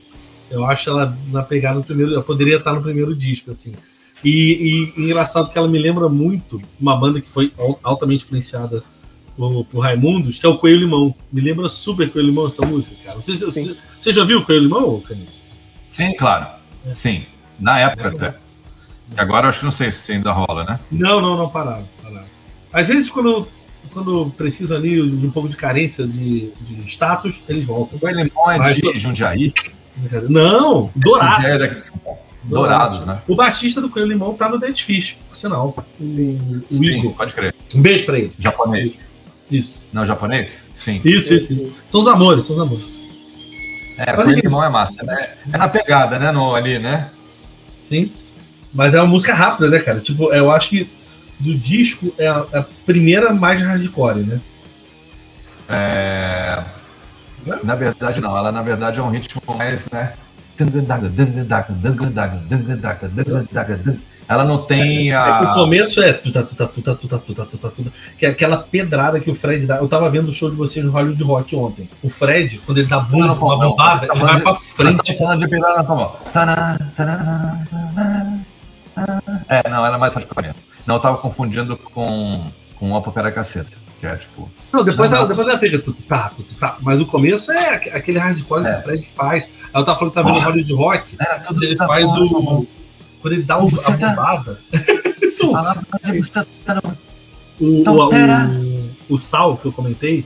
Eu 0.50 0.64
acho 0.64 0.90
ela 0.90 1.16
na 1.28 1.42
pegada 1.42 1.78
do 1.78 1.84
primeiro. 1.84 2.12
Eu 2.12 2.22
poderia 2.22 2.56
estar 2.56 2.72
no 2.72 2.82
primeiro 2.82 3.14
disco, 3.14 3.50
assim. 3.50 3.74
E, 4.22 4.92
e, 4.96 5.02
engraçado 5.02 5.50
que 5.50 5.56
ela 5.56 5.68
me 5.68 5.78
lembra 5.78 6.08
muito 6.08 6.60
uma 6.78 6.96
banda 6.96 7.20
que 7.20 7.30
foi 7.30 7.52
altamente 7.82 8.24
influenciada 8.24 8.82
por, 9.36 9.64
por 9.64 9.80
Raimundos, 9.80 10.38
que 10.38 10.44
é 10.44 10.48
o 10.48 10.58
Coelho 10.58 10.80
Limão. 10.80 11.14
Me 11.32 11.40
lembra 11.40 11.68
super 11.68 12.10
Coelho 12.10 12.28
Limão 12.28 12.46
essa 12.46 12.66
música, 12.66 12.96
cara. 13.02 13.16
Você, 13.16 13.36
você, 13.36 13.76
você 13.98 14.12
já 14.12 14.24
viu 14.24 14.38
o 14.38 14.44
Coelho 14.44 14.64
Limão, 14.64 15.00
Canis? 15.00 15.40
Sim, 15.86 16.14
claro. 16.14 16.48
É. 16.86 16.92
Sim. 16.92 17.24
Na 17.58 17.78
época 17.78 18.08
é. 18.08 18.08
até. 18.08 18.38
Agora 19.16 19.48
acho 19.48 19.60
que 19.60 19.64
não 19.64 19.72
sei 19.72 19.90
se 19.90 20.12
ainda 20.12 20.32
rola, 20.32 20.64
né? 20.64 20.80
Não, 20.90 21.20
não, 21.20 21.36
não, 21.36 21.48
pararam. 21.48 21.88
pararam. 22.02 22.26
Às 22.72 22.86
vezes, 22.86 23.08
quando, 23.08 23.48
quando 23.92 24.32
precisa 24.36 24.76
ali 24.76 24.94
de 25.10 25.26
um 25.26 25.30
pouco 25.30 25.48
de 25.48 25.56
carência 25.56 26.06
de, 26.06 26.52
de 26.60 26.82
status, 26.88 27.42
eles 27.48 27.66
voltam. 27.66 27.98
O 28.00 28.08
Elemon 28.08 28.50
é 28.50 28.58
Mas, 28.58 28.76
de 28.76 28.98
Jundiaí? 28.98 29.52
Não, 30.28 30.90
Dourados. 30.94 31.44
É 31.44 31.58
daqui 31.58 31.74
de 31.76 31.84
São 31.84 31.98
Paulo. 31.98 32.20
Dourados, 32.42 33.04
né? 33.04 33.20
O 33.28 33.34
baixista 33.34 33.80
do 33.80 33.90
Coelho 33.90 34.08
Limão 34.08 34.32
tá 34.32 34.48
no 34.48 34.58
Dead 34.58 34.78
Fish, 34.78 35.16
por 35.28 35.36
sinal. 35.36 35.74
O, 36.00 36.62
Sim, 36.70 36.84
Igor. 36.84 37.12
pode 37.12 37.34
crer. 37.34 37.54
Um 37.74 37.82
beijo 37.82 38.06
pra 38.06 38.18
ele. 38.18 38.32
Japonês. 38.38 38.98
Isso. 39.50 39.84
Não, 39.92 40.06
japonês? 40.06 40.64
Sim. 40.72 41.00
Isso, 41.04 41.34
isso, 41.34 41.52
isso. 41.52 41.74
São 41.88 42.00
os 42.00 42.08
amores, 42.08 42.44
são 42.44 42.56
os 42.56 42.62
amores. 42.62 42.86
É, 43.98 44.12
Coelho 44.12 44.40
Limão 44.40 44.64
é 44.64 44.70
massa, 44.70 45.04
né? 45.04 45.34
É 45.52 45.58
na 45.58 45.68
pegada, 45.68 46.18
né? 46.18 46.32
No, 46.32 46.54
ali, 46.54 46.78
né? 46.78 47.10
Sim. 47.82 48.10
Mas 48.72 48.94
é 48.94 49.00
uma 49.00 49.06
música 49.06 49.34
rápida, 49.34 49.68
né, 49.68 49.78
cara? 49.80 50.00
Tipo, 50.00 50.32
eu 50.32 50.50
acho 50.50 50.68
que 50.68 50.90
do 51.38 51.54
disco 51.56 52.12
é 52.18 52.28
a, 52.28 52.44
é 52.52 52.58
a 52.58 52.66
primeira 52.84 53.32
mais 53.32 53.60
hardcore, 53.62 54.20
né? 54.20 54.40
É... 55.68 56.62
Na 57.64 57.74
verdade, 57.74 58.20
não. 58.20 58.36
Ela, 58.36 58.52
na 58.52 58.62
verdade, 58.62 59.00
é 59.00 59.02
um 59.02 59.10
ritmo 59.10 59.42
mais, 59.56 59.88
né? 59.90 60.12
Ela 64.28 64.44
não 64.44 64.58
tem 64.58 65.12
a. 65.12 65.40
O 65.40 65.54
começo 65.54 66.00
é 66.00 66.12
tuta, 66.12 66.44
tuta, 66.44 66.66
tuta, 66.68 66.94
tuta, 66.94 67.18
tuta, 67.18 67.46
tuta, 67.46 67.68
tuta, 67.70 67.92
que 68.16 68.24
é 68.24 68.28
aquela 68.28 68.58
pedrada 68.58 69.18
que 69.18 69.28
o 69.28 69.34
Fred 69.34 69.66
dá. 69.66 69.78
Eu 69.78 69.88
tava 69.88 70.08
vendo 70.08 70.28
o 70.28 70.32
show 70.32 70.48
de 70.48 70.54
vocês 70.54 70.84
no 70.84 70.92
Hollywood 70.92 71.24
Rock 71.24 71.56
ontem. 71.56 71.88
O 72.00 72.08
Fred, 72.08 72.60
quando 72.64 72.78
ele 72.78 72.86
dá 72.86 73.00
bunda 73.00 73.34
com 73.34 73.46
uma 73.46 73.58
bombada, 73.58 74.06
ele 74.08 74.20
vai 74.20 74.40
pra 74.40 74.54
frente. 74.54 75.18
falando 75.18 75.40
de 75.40 75.48
pedrada 75.48 75.82
É, 79.48 79.68
não, 79.68 79.84
ela 79.84 79.96
é 79.96 79.98
mais 79.98 80.14
hardcore. 80.14 80.54
Não, 80.86 80.96
eu 80.96 81.00
tava 81.00 81.18
confundindo 81.18 81.76
com, 81.76 82.50
com 82.76 82.92
o 82.92 82.94
Opera 82.94 83.30
Caceta. 83.30 83.78
Que 83.98 84.06
é 84.06 84.16
tipo. 84.16 84.50
Não, 84.72 84.82
depois, 84.82 85.10
não, 85.10 85.18
ela, 85.18 85.28
depois 85.28 85.46
ela 85.46 85.58
fica. 85.58 85.78
Tá, 86.08 86.32
tá, 86.58 86.78
mas 86.80 87.02
o 87.02 87.06
começo 87.06 87.52
é 87.52 87.74
aquele 87.92 88.18
hardcore 88.18 88.66
é. 88.66 88.72
que 88.72 88.80
o 88.80 88.82
Fred 88.82 89.08
faz. 89.08 89.48
Ela 89.74 89.84
tava 89.84 89.98
falando 89.98 90.14
que 90.14 90.22
tá 90.22 90.22
vendo 90.22 90.38
o 90.38 90.40
Hollywood 90.40 90.72
Rock. 90.72 91.16
Era 91.20 91.38
tudo 91.38 91.62
ele 91.62 91.76
faz 91.76 92.10
o. 92.16 92.66
Quando 93.20 93.34
ele 93.34 93.42
dá 93.42 93.62
o, 93.62 93.68
a 93.68 93.70
tá- 93.70 94.08
bombada. 94.08 94.60
Tá 96.64 96.80
o, 97.60 97.66
o, 97.66 97.84
o, 99.08 99.14
o 99.14 99.18
Sal, 99.18 99.56
que 99.58 99.66
eu 99.66 99.72
comentei, 99.72 100.24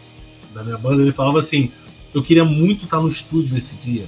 da 0.55 0.63
minha 0.63 0.79
banda, 0.79 1.03
ele 1.03 1.13
falava 1.13 1.41
assim: 1.41 1.71
eu 2.15 2.23
queria 2.23 2.45
muito 2.45 2.85
estar 2.85 3.01
no 3.01 3.09
estúdio 3.09 3.55
nesse 3.55 3.75
dia. 3.75 4.07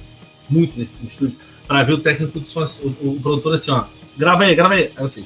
Muito 0.49 0.79
nesse 0.79 0.95
no 0.99 1.07
estúdio. 1.07 1.35
Pra 1.67 1.83
ver 1.83 1.93
o 1.93 1.97
técnico 1.97 2.39
do 2.39 2.49
som, 2.49 2.65
o, 2.81 3.09
o 3.09 3.19
produtor 3.21 3.53
assim, 3.53 3.69
ó. 3.69 3.83
Grava 4.17 4.43
aí, 4.43 4.55
grava 4.55 4.73
aí. 4.73 4.83
Aí 4.85 4.93
eu 4.97 5.05
assim, 5.05 5.25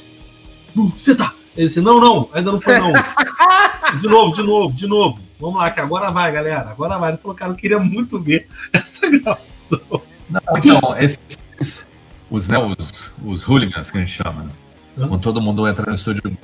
você 0.76 1.16
tá. 1.16 1.34
Ele 1.56 1.68
disse, 1.68 1.82
não, 1.82 2.00
não, 2.00 2.30
ainda 2.34 2.52
não 2.52 2.62
foi 2.62 2.80
não. 2.80 2.92
de 4.00 4.08
novo, 4.08 4.34
de 4.34 4.44
novo, 4.44 4.76
de 4.76 4.88
novo. 4.88 5.20
Vamos 5.40 5.58
lá, 5.58 5.72
que 5.72 5.80
agora 5.80 6.12
vai, 6.12 6.32
galera. 6.32 6.70
Agora 6.70 6.98
vai. 6.98 7.12
Ele 7.12 7.18
falou, 7.18 7.36
cara, 7.36 7.52
eu 7.52 7.56
queria 7.56 7.80
muito 7.80 8.20
ver 8.20 8.48
essa 8.72 9.10
gravação. 9.10 10.02
Não, 10.30 10.42
então, 10.58 10.98
esses, 10.98 11.90
os, 12.30 12.48
né, 12.48 12.58
os, 12.58 13.14
os 13.26 13.44
hooligans 13.44 13.92
que 13.92 13.98
a 13.98 14.02
gente 14.02 14.14
chama, 14.14 14.44
né? 14.44 14.52
Quando 14.96 15.20
todo 15.20 15.42
mundo 15.42 15.68
entra 15.68 15.86
no 15.86 15.96
estúdio, 15.96 16.38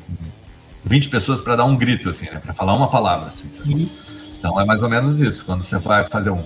20 0.84 1.10
pessoas 1.10 1.42
para 1.42 1.58
dar 1.58 1.66
um 1.66 1.78
grito, 1.78 2.10
assim, 2.10 2.26
né? 2.30 2.40
Para 2.40 2.54
falar 2.54 2.74
uma 2.74 2.90
palavra, 2.90 3.28
assim. 3.28 3.50
Uhum. 3.66 3.90
Então 4.40 4.60
é 4.60 4.66
mais 4.66 4.84
ou 4.84 4.90
menos 4.90 5.20
isso. 5.20 5.46
Quando 5.46 5.64
você 5.64 5.78
vai 5.78 6.08
fazer 6.08 6.32
um. 6.32 6.44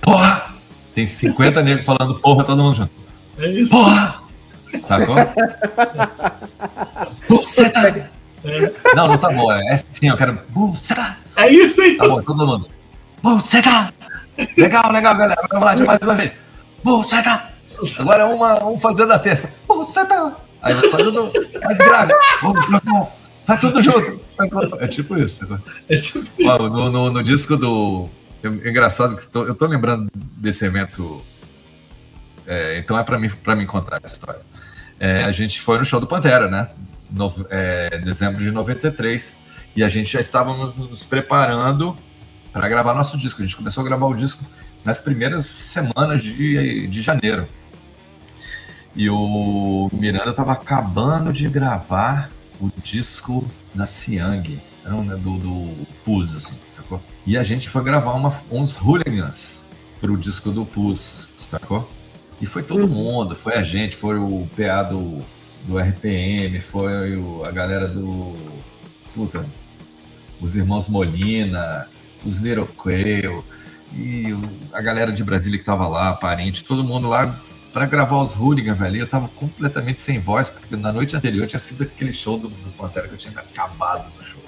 Porra! 0.00 0.54
Tem 0.94 1.06
50 1.06 1.62
negros 1.62 1.86
falando 1.86 2.20
porra, 2.20 2.44
todo 2.44 2.62
mundo 2.62 2.74
junto. 2.74 2.92
É 3.38 3.48
isso. 3.50 3.70
Porra! 3.70 4.23
Sacou? 4.82 5.16
Buceta! 7.28 8.10
É. 8.44 8.72
Não, 8.94 9.08
não 9.08 9.18
tá 9.18 9.30
bom. 9.30 9.50
É 9.50 9.74
assim, 9.74 10.08
eu 10.08 10.16
quero. 10.16 10.38
Buceta! 10.50 11.16
É 11.36 11.50
isso 11.50 11.80
aí! 11.80 11.96
Tá 11.96 12.08
bom, 12.08 12.22
todo 12.22 12.46
mundo. 12.46 12.68
Buceta! 13.22 13.92
Legal, 14.56 14.92
legal, 14.92 15.16
galera. 15.16 15.40
Vamos 15.50 15.64
lá, 15.64 15.76
mais 15.76 16.00
uma 16.02 16.14
vez. 16.14 16.34
Buceta! 16.82 17.54
Agora 17.98 18.26
uma, 18.26 18.64
um 18.66 18.78
fazendo 18.78 19.12
a 19.12 19.18
terça. 19.18 19.52
Buceta! 19.66 20.36
Aí 20.62 20.74
vai 20.74 20.90
fazendo 20.90 21.30
mais 21.62 21.78
grave. 21.78 22.12
Vai 23.46 23.60
tudo 23.60 23.82
junto. 23.82 24.20
É 24.80 24.88
tipo 24.88 25.16
isso. 25.16 25.46
É 25.88 25.96
tipo 25.96 26.26
isso. 26.38 26.70
No, 26.70 26.90
no, 26.90 27.10
no 27.10 27.22
disco 27.22 27.56
do. 27.56 28.08
É 28.42 28.48
engraçado 28.68 29.16
que 29.16 29.26
tô, 29.26 29.44
eu 29.44 29.54
tô 29.54 29.66
lembrando 29.66 30.10
desse 30.14 30.64
evento. 30.64 31.22
É, 32.46 32.78
então 32.78 32.98
é 32.98 33.02
para 33.02 33.18
mim, 33.18 33.30
pra 33.30 33.56
mim 33.56 33.66
contar 33.66 34.00
essa 34.02 34.14
história. 34.14 34.40
É, 34.98 35.24
a 35.24 35.32
gente 35.32 35.60
foi 35.60 35.78
no 35.78 35.84
show 35.84 36.00
do 36.00 36.06
Pantera, 36.06 36.48
né? 36.48 36.68
No, 37.10 37.32
é, 37.50 37.98
dezembro 37.98 38.42
de 38.42 38.50
93. 38.50 39.42
E 39.76 39.82
a 39.82 39.88
gente 39.88 40.12
já 40.12 40.20
estávamos 40.20 40.74
nos 40.74 41.04
preparando 41.04 41.96
para 42.52 42.68
gravar 42.68 42.94
nosso 42.94 43.18
disco. 43.18 43.42
A 43.42 43.44
gente 43.44 43.56
começou 43.56 43.82
a 43.82 43.84
gravar 43.84 44.06
o 44.06 44.14
disco 44.14 44.44
nas 44.84 45.00
primeiras 45.00 45.46
semanas 45.46 46.22
de, 46.22 46.86
de 46.86 47.02
janeiro. 47.02 47.48
E 48.94 49.10
o 49.10 49.90
Miranda 49.92 50.30
estava 50.30 50.52
acabando 50.52 51.32
de 51.32 51.48
gravar 51.48 52.30
o 52.60 52.70
disco 52.80 53.44
da 53.74 53.84
Siang, 53.84 54.60
né, 54.84 55.16
do, 55.16 55.38
do 55.38 55.86
Pus, 56.04 56.36
assim, 56.36 56.56
sacou? 56.68 57.02
E 57.26 57.36
a 57.36 57.42
gente 57.42 57.68
foi 57.68 57.82
gravar 57.82 58.12
uma, 58.12 58.32
uns 58.50 58.70
hooligans 58.70 59.66
pro 60.00 60.16
disco 60.16 60.52
do 60.52 60.64
Pus, 60.64 61.32
sacou? 61.50 61.90
E 62.40 62.46
foi 62.46 62.62
todo 62.62 62.82
uhum. 62.82 62.88
mundo, 62.88 63.36
foi 63.36 63.54
a 63.54 63.62
gente, 63.62 63.96
foi 63.96 64.18
o 64.18 64.48
PA 64.56 64.82
do, 64.82 65.22
do 65.64 65.78
RPM, 65.78 66.60
foi 66.60 67.16
o, 67.16 67.44
a 67.44 67.50
galera 67.50 67.88
do. 67.88 68.36
Puta, 69.14 69.46
os 70.40 70.56
irmãos 70.56 70.88
Molina, 70.88 71.88
os 72.24 72.40
Quail, 72.76 73.44
e 73.92 74.32
o, 74.32 74.42
a 74.72 74.80
galera 74.80 75.12
de 75.12 75.22
Brasília 75.22 75.58
que 75.58 75.64
tava 75.64 75.86
lá, 75.86 76.12
parente, 76.14 76.64
todo 76.64 76.82
mundo 76.82 77.08
lá 77.08 77.38
para 77.72 77.86
gravar 77.86 78.18
os 78.18 78.34
Hooligans, 78.34 78.78
velho. 78.78 78.98
Eu 78.98 79.06
tava 79.08 79.28
completamente 79.28 80.00
sem 80.00 80.20
voz, 80.20 80.48
porque 80.48 80.76
na 80.76 80.92
noite 80.92 81.16
anterior 81.16 81.46
tinha 81.46 81.58
sido 81.58 81.82
aquele 81.82 82.12
show 82.12 82.38
do, 82.38 82.48
do 82.48 82.70
Pantera 82.76 83.08
que 83.08 83.14
eu 83.14 83.18
tinha 83.18 83.36
acabado 83.36 84.12
no 84.16 84.24
show. 84.24 84.40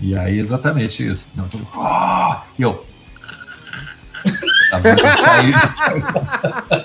E 0.00 0.14
aí, 0.14 0.38
exatamente 0.38 1.06
isso. 1.06 1.30
Então, 1.32 1.48
tudo, 1.48 1.66
oh! 1.74 2.36
E 2.58 2.62
eu, 2.62 2.84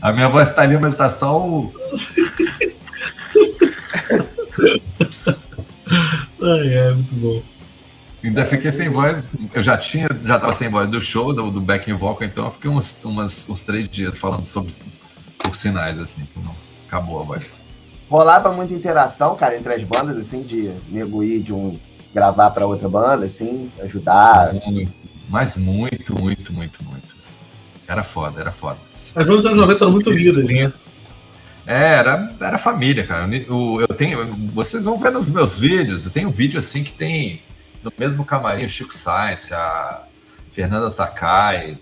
A 0.00 0.12
minha 0.12 0.28
voz 0.28 0.48
está 0.48 0.62
ali, 0.62 0.78
mas 0.78 0.92
está 0.92 1.08
só 1.08 1.38
o. 1.38 1.72
Ai, 6.42 6.74
é, 6.74 6.92
muito 6.92 7.14
bom. 7.14 7.42
Ainda 8.22 8.44
fiquei 8.44 8.70
sem 8.70 8.88
voz. 8.88 9.34
Eu 9.52 9.62
já 9.62 9.76
tinha, 9.76 10.08
já 10.24 10.36
estava 10.36 10.52
sem 10.52 10.68
voz 10.68 10.88
do 10.90 11.00
show, 11.00 11.32
do, 11.32 11.50
do 11.50 11.60
backing 11.60 11.94
vocal, 11.94 12.28
então 12.28 12.44
eu 12.44 12.50
fiquei 12.50 12.70
uns, 12.70 13.02
umas, 13.04 13.48
uns 13.48 13.62
três 13.62 13.88
dias 13.88 14.18
falando 14.18 14.44
sobre 14.44 14.72
por 15.38 15.54
sinais, 15.54 15.98
assim, 15.98 16.26
que 16.26 16.38
não 16.38 16.54
acabou 16.86 17.20
a 17.20 17.22
voz. 17.22 17.60
Rolava 18.10 18.52
muita 18.52 18.74
interação, 18.74 19.36
cara, 19.36 19.56
entre 19.56 19.72
as 19.72 19.82
bandas, 19.84 20.18
assim, 20.18 20.42
de 20.42 20.74
nego 20.88 21.22
ir 21.22 21.40
de 21.40 21.54
um 21.54 21.78
gravar 22.12 22.50
para 22.50 22.66
outra 22.66 22.88
banda, 22.88 23.24
assim, 23.24 23.70
ajudar. 23.80 24.52
Muito, 24.52 24.92
mas 25.30 25.56
muito, 25.56 26.20
muito, 26.20 26.52
muito, 26.52 26.82
muito. 26.82 27.14
Era 27.86 28.02
foda, 28.02 28.40
era 28.40 28.50
foda. 28.50 28.78
As 28.94 29.14
bandas 29.14 29.42
dos 29.42 29.46
anos 29.46 29.58
90 29.60 29.84
eram 29.84 29.92
muito 29.92 30.10
unidas, 30.10 30.44
né? 30.44 30.72
É, 31.64 31.94
era, 31.94 32.34
era 32.40 32.58
família, 32.58 33.06
cara. 33.06 33.28
Eu, 33.36 33.80
eu 33.80 33.94
tenho, 33.94 34.34
vocês 34.52 34.84
vão 34.84 34.98
ver 34.98 35.12
nos 35.12 35.30
meus 35.30 35.56
vídeos. 35.56 36.04
Eu 36.04 36.10
tenho 36.10 36.28
um 36.28 36.32
vídeo 36.32 36.58
assim 36.58 36.82
que 36.82 36.92
tem 36.92 37.42
no 37.82 37.92
mesmo 37.96 38.24
camarim 38.24 38.64
o 38.64 38.68
Chico 38.68 38.92
Sainz, 38.92 39.52
a 39.52 40.04
Fernanda 40.52 40.90
Takai, 40.90 41.78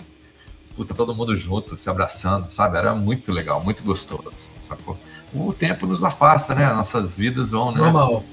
puta, 0.76 0.92
todo 0.92 1.14
mundo 1.14 1.34
junto, 1.34 1.74
se 1.74 1.88
abraçando, 1.88 2.48
sabe? 2.48 2.76
Era 2.76 2.94
muito 2.94 3.32
legal, 3.32 3.64
muito 3.64 3.82
gostoso, 3.82 4.50
sacou? 4.60 4.98
O 5.32 5.54
tempo 5.54 5.86
nos 5.86 6.04
afasta, 6.04 6.54
né? 6.54 6.70
Nossas 6.72 7.16
vidas 7.16 7.52
vão, 7.52 7.72
né? 7.72 7.78
Normal. 7.78 8.24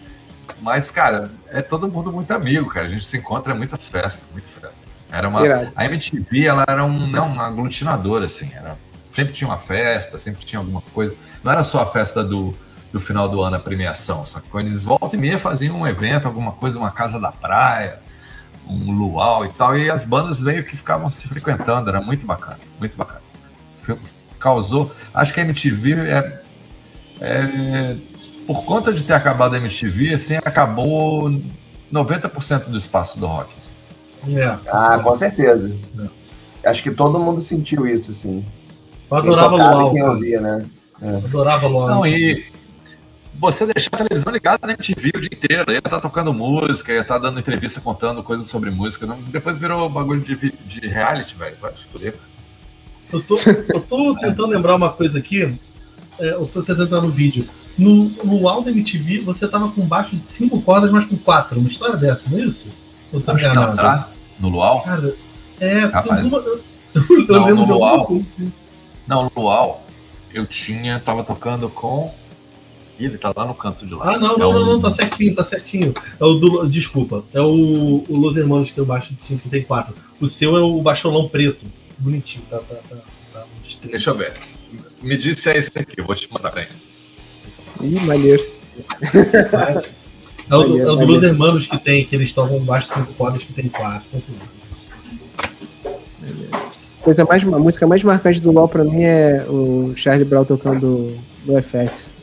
Mas, 0.62 0.92
cara, 0.92 1.32
é 1.48 1.62
todo 1.62 1.88
mundo 1.88 2.12
muito 2.12 2.32
amigo, 2.32 2.70
cara. 2.70 2.86
A 2.86 2.90
gente 2.90 3.06
se 3.06 3.18
encontra 3.18 3.54
é 3.54 3.56
muita 3.56 3.78
festa, 3.78 4.26
muita 4.34 4.48
festa. 4.48 4.95
Era 5.12 5.28
uma. 5.28 5.42
A 5.76 5.86
MTV, 5.86 6.46
ela 6.46 6.66
era 6.68 6.84
um, 6.84 7.08
não, 7.08 7.28
uma 7.28 7.48
aglutinadora, 7.48 8.26
assim. 8.26 8.52
Era, 8.54 8.78
sempre 9.10 9.34
tinha 9.34 9.48
uma 9.48 9.58
festa, 9.58 10.18
sempre 10.18 10.46
tinha 10.46 10.60
alguma 10.60 10.82
coisa. 10.94 11.16
Não 11.44 11.52
era 11.52 11.64
só 11.64 11.82
a 11.82 11.86
festa 11.86 12.24
do, 12.24 12.56
do 12.92 13.00
final 13.00 13.30
do 13.30 13.42
ano, 13.42 13.56
a 13.56 13.60
premiação, 13.60 14.26
sacou? 14.26 14.60
Eles 14.60 14.84
volta 14.84 15.16
e 15.16 15.20
meia 15.20 15.40
faziam 15.40 15.80
um 15.80 15.88
evento, 15.88 16.28
alguma 16.28 16.52
coisa, 16.52 16.78
uma 16.78 16.92
casa 16.92 17.20
da 17.20 17.32
praia, 17.32 18.00
um 18.68 18.92
luau 18.92 19.46
e 19.46 19.50
tal. 19.50 19.78
E 19.78 19.90
as 19.90 20.06
bandas 20.06 20.40
meio 20.40 20.64
que 20.64 20.76
ficavam 20.76 21.10
se 21.10 21.28
frequentando. 21.28 21.90
Era 21.90 22.02
muito 22.02 22.26
bacana, 22.26 22.60
muito 22.80 22.98
bacana. 22.98 23.22
Causou. 24.40 24.92
Acho 25.14 25.34
que 25.34 25.40
a 25.40 25.44
MTV 25.44 25.94
é, 25.94 26.42
é 27.22 27.98
por 28.46 28.64
conta 28.64 28.94
de 28.94 29.04
ter 29.04 29.14
acabado 29.14 29.56
a 29.56 29.58
MTV, 29.58 30.14
assim, 30.14 30.36
acabou 30.38 31.30
90% 31.92 32.66
do 32.66 32.78
espaço 32.78 33.20
do 33.20 33.26
rock. 33.26 33.54
Assim. 33.58 33.72
É, 34.30 34.60
ah, 34.68 35.00
com 35.04 35.16
certeza. 35.16 35.76
É. 36.00 36.70
Acho 36.70 36.82
que 36.82 36.92
todo 36.92 37.20
mundo 37.20 37.42
sentiu 37.42 37.88
isso, 37.88 38.12
assim. 38.12 38.46
Eu 39.10 39.18
adorava 39.18 39.56
Luau. 39.56 39.94
Quem 39.94 40.04
ouvia, 40.04 40.42
né? 40.42 40.66
É. 41.02 41.16
Adorava 41.18 41.68
Luau. 41.68 41.88
Não, 41.88 42.08
e 42.08 42.46
você 43.38 43.66
deixar 43.66 43.90
a 43.94 43.98
televisão 43.98 44.34
ligada 44.34 44.66
na 44.66 44.74
MTV 44.74 45.12
o 45.16 45.22
dia 45.22 45.30
inteiro, 45.32 45.72
ia 45.72 45.78
estar 45.78 45.90
tá 45.90 46.00
tocando 46.00 46.34
música, 46.34 46.94
ia 46.94 47.02
estar 47.02 47.16
tá 47.16 47.20
dando 47.20 47.40
entrevista 47.40 47.82
contando 47.82 48.24
coisas 48.24 48.48
sobre 48.48 48.72
música. 48.72 49.06
Não, 49.06 49.22
depois 49.22 49.60
virou 49.60 49.90
bagulho 49.90 50.22
de, 50.22 50.36
de 50.36 50.88
reality, 50.88 51.36
velho. 51.36 51.58
Vai 51.62 51.74
se 51.74 51.84
fuder. 51.86 52.16
Eu 53.12 53.22
tô, 53.22 53.36
eu 53.74 53.82
tô 53.82 54.16
tentando 54.20 54.48
lembrar 54.48 54.76
uma 54.76 54.92
coisa 54.92 55.20
aqui. 55.20 55.58
É, 56.18 56.34
eu 56.34 56.48
tô 56.48 56.62
tentando 56.62 56.84
lembrar 56.84 57.02
no 57.02 57.12
vídeo. 57.12 57.48
No, 57.78 58.06
no 58.24 58.48
Aldo 58.48 58.70
MTV, 58.70 59.22
você 59.22 59.48
tava 59.48 59.70
com 59.70 59.86
baixo 59.86 60.16
de 60.16 60.26
cinco 60.26 60.62
cordas, 60.62 60.92
mas 60.92 61.06
com 61.06 61.18
quatro. 61.18 61.60
Uma 61.60 61.68
história 61.68 61.98
dessa, 61.98 62.30
não 62.30 62.38
é 62.38 62.42
isso? 62.42 62.70
Eu 63.12 63.22
tô 63.22 63.32
Acho 63.32 63.46
enganado. 63.46 63.68
Não, 63.68 63.76
tá? 63.76 64.10
No 64.40 64.50
Luau? 64.50 64.82
Cara, 64.82 65.16
é, 65.60 65.80
Rapaz, 65.86 66.32
eu, 66.32 66.40
eu, 66.96 67.26
não, 67.28 67.46
lembro 67.46 67.56
no 67.62 67.66
de 67.66 67.72
Luau, 67.72 68.04
assim. 68.04 68.54
Não, 69.08 69.32
Luau, 69.36 69.86
eu 70.34 70.46
tinha, 70.46 71.00
tava 71.00 71.24
tocando 71.24 71.70
com. 71.70 72.14
Ih, 73.00 73.06
ele 73.06 73.18
tá 73.18 73.34
lá 73.36 73.46
no 73.46 73.54
canto 73.54 73.86
de 73.86 73.94
lá. 73.94 74.16
Ah, 74.16 74.18
não, 74.18 74.36
é 74.36 74.40
não, 74.40 74.50
um... 74.50 74.54
não, 74.54 74.66
não, 74.66 74.82
tá 74.82 74.92
certinho, 74.92 75.36
tá 75.36 75.44
certinho. 75.44 75.94
É 76.20 76.24
o 76.24 76.34
do. 76.36 76.68
Desculpa, 76.68 77.24
é 77.34 77.42
o, 77.42 78.04
o 78.08 78.18
Los 78.18 78.38
Hermanos 78.38 78.70
que 78.70 78.76
tem 78.76 78.84
o 78.84 78.88
baixo 78.88 79.14
de 79.14 79.22
5 79.22 79.50
tem 79.50 79.64
4. 79.64 79.94
O 80.20 80.28
seu 80.28 80.56
é 80.56 80.62
o 80.62 80.82
baixolão 80.82 81.28
preto. 81.28 81.66
Bonitinho, 81.98 82.46
tá, 82.50 82.60
tá, 82.60 82.76
tá, 82.90 82.96
tá 83.34 83.46
Deixa 83.84 84.10
eu 84.10 84.16
ver. 84.16 84.34
Me 85.02 85.18
disse 85.18 85.50
é 85.50 85.58
esse 85.58 85.72
aqui, 85.76 86.00
eu 86.00 86.06
vou 86.06 86.16
te 86.16 86.30
mostrar 86.32 86.52
pra 86.52 86.64
ele. 86.64 86.72
Ih, 87.82 88.00
maneiro. 88.02 88.44
É 90.50 90.56
o, 90.56 90.64
do, 90.64 90.80
é 90.80 90.92
o 90.92 90.96
do 90.96 91.06
Los 91.06 91.24
Hermanos 91.24 91.68
que 91.68 91.78
tem, 91.78 92.06
que 92.06 92.16
eles 92.16 92.32
tocam 92.32 92.60
baixo 92.60 92.94
5 92.94 93.14
cordas 93.14 93.44
que 93.44 93.52
tem 93.52 93.68
4. 93.68 94.06
Coisa 97.02 97.26
mais, 97.26 97.44
a 97.44 97.60
música 97.60 97.88
mais 97.88 98.04
marcante 98.04 98.40
do 98.40 98.52
LoL 98.52 98.68
pra 98.68 98.84
mim 98.84 99.04
é 99.04 99.46
o 99.48 99.94
Charlie 99.96 100.26
Brown 100.26 100.46
tocando 100.46 101.18
no 101.46 101.62
FX. 101.62 102.16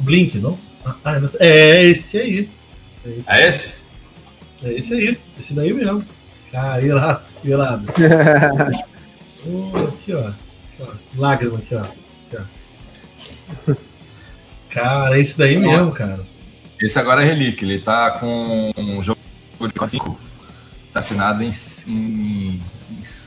Blink, 0.00 0.38
não? 0.38 0.58
Ah, 1.04 1.18
não 1.18 1.28
é 1.40 1.84
esse 1.84 2.18
aí. 2.18 2.48
É 3.04 3.10
esse? 3.10 3.30
É 3.30 3.48
esse? 3.48 3.74
É 4.62 4.72
esse 4.72 4.94
aí. 4.94 5.18
Esse 5.40 5.54
daí 5.54 5.72
mesmo. 5.72 6.04
Ah, 6.52 6.80
irado, 6.80 7.22
irado. 7.44 7.92
oh, 9.46 9.86
aqui, 9.88 10.14
ó. 10.14 10.28
aqui, 10.28 10.34
ó. 10.80 10.86
Lágrima 11.16 11.58
aqui, 11.58 11.74
ó. 11.74 11.80
aqui, 11.80 12.36
ó. 13.68 13.74
Cara, 14.70 15.18
esse 15.18 15.36
daí 15.38 15.58
mesmo, 15.58 15.92
cara. 15.92 16.20
Esse 16.80 16.98
agora 16.98 17.22
é 17.22 17.24
relíquia. 17.24 17.64
Ele 17.64 17.80
tá 17.80 18.12
com 18.12 18.72
um 18.76 19.02
jogo 19.02 19.18
de 19.60 19.90
5. 19.90 20.18
Tá 20.92 21.00
afinado 21.00 21.42
em, 21.42 21.50
em 21.88 22.62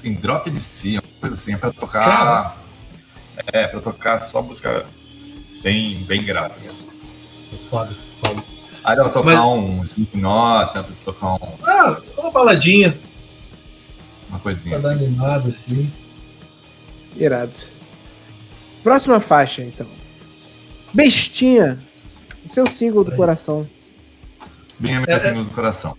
em 0.04 0.14
drop 0.14 0.50
de 0.50 0.60
si, 0.60 0.94
uma 0.94 1.04
coisa 1.20 1.36
assim, 1.36 1.54
é 1.54 1.58
pra 1.58 1.72
tocar. 1.72 2.58
É, 3.54 3.68
pra 3.68 3.80
tocar 3.80 4.22
só 4.22 4.42
música 4.42 4.86
bem, 5.62 6.04
bem 6.04 6.24
grave 6.24 6.60
mesmo. 6.62 6.90
Foda, 7.70 7.96
foda. 8.24 8.44
Aí 8.84 8.96
dá 8.96 9.04
pra 9.04 9.12
tocar 9.12 9.36
Mas... 9.36 9.40
um 9.40 9.84
Slipknot, 9.84 10.74
dá 10.74 10.84
pra 10.84 10.96
tocar 11.06 11.34
um. 11.34 11.58
Ah, 11.64 12.02
uma 12.18 12.32
baladinha. 12.32 12.98
Uma 14.30 14.40
coisinha 14.40 14.80
pra 14.80 14.92
assim. 14.92 15.06
animado, 15.06 15.50
assim. 15.50 15.94
Irado. 17.16 17.60
Próxima 18.84 19.20
faixa, 19.20 19.64
então. 19.64 19.88
Bestinha. 20.94 21.80
Seu 22.50 22.66
single 22.66 23.04
do 23.04 23.12
coração. 23.12 23.68
Bem 24.80 24.96
é 24.96 25.00
meu 25.00 25.16
é, 25.16 25.20
single 25.20 25.42
é... 25.42 25.44
do 25.44 25.52
coração. 25.52 25.96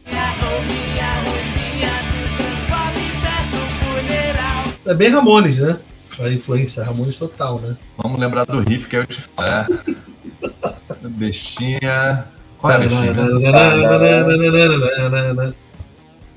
É 4.84 4.94
bem 4.94 5.10
Ramones, 5.10 5.60
né? 5.60 5.78
A 6.18 6.28
influência 6.28 6.82
Ramones 6.82 7.16
total, 7.16 7.60
né? 7.60 7.76
Vamos 7.96 8.18
lembrar 8.18 8.46
do 8.46 8.58
riff 8.58 8.88
que 8.88 8.96
eu 8.96 9.06
te 9.06 9.20
falei. 9.20 9.52
É. 9.52 11.08
Bestinha. 11.08 12.24
Qual 12.58 12.72
é 12.72 12.76
a 12.76 12.78
bestinha? 12.80 13.14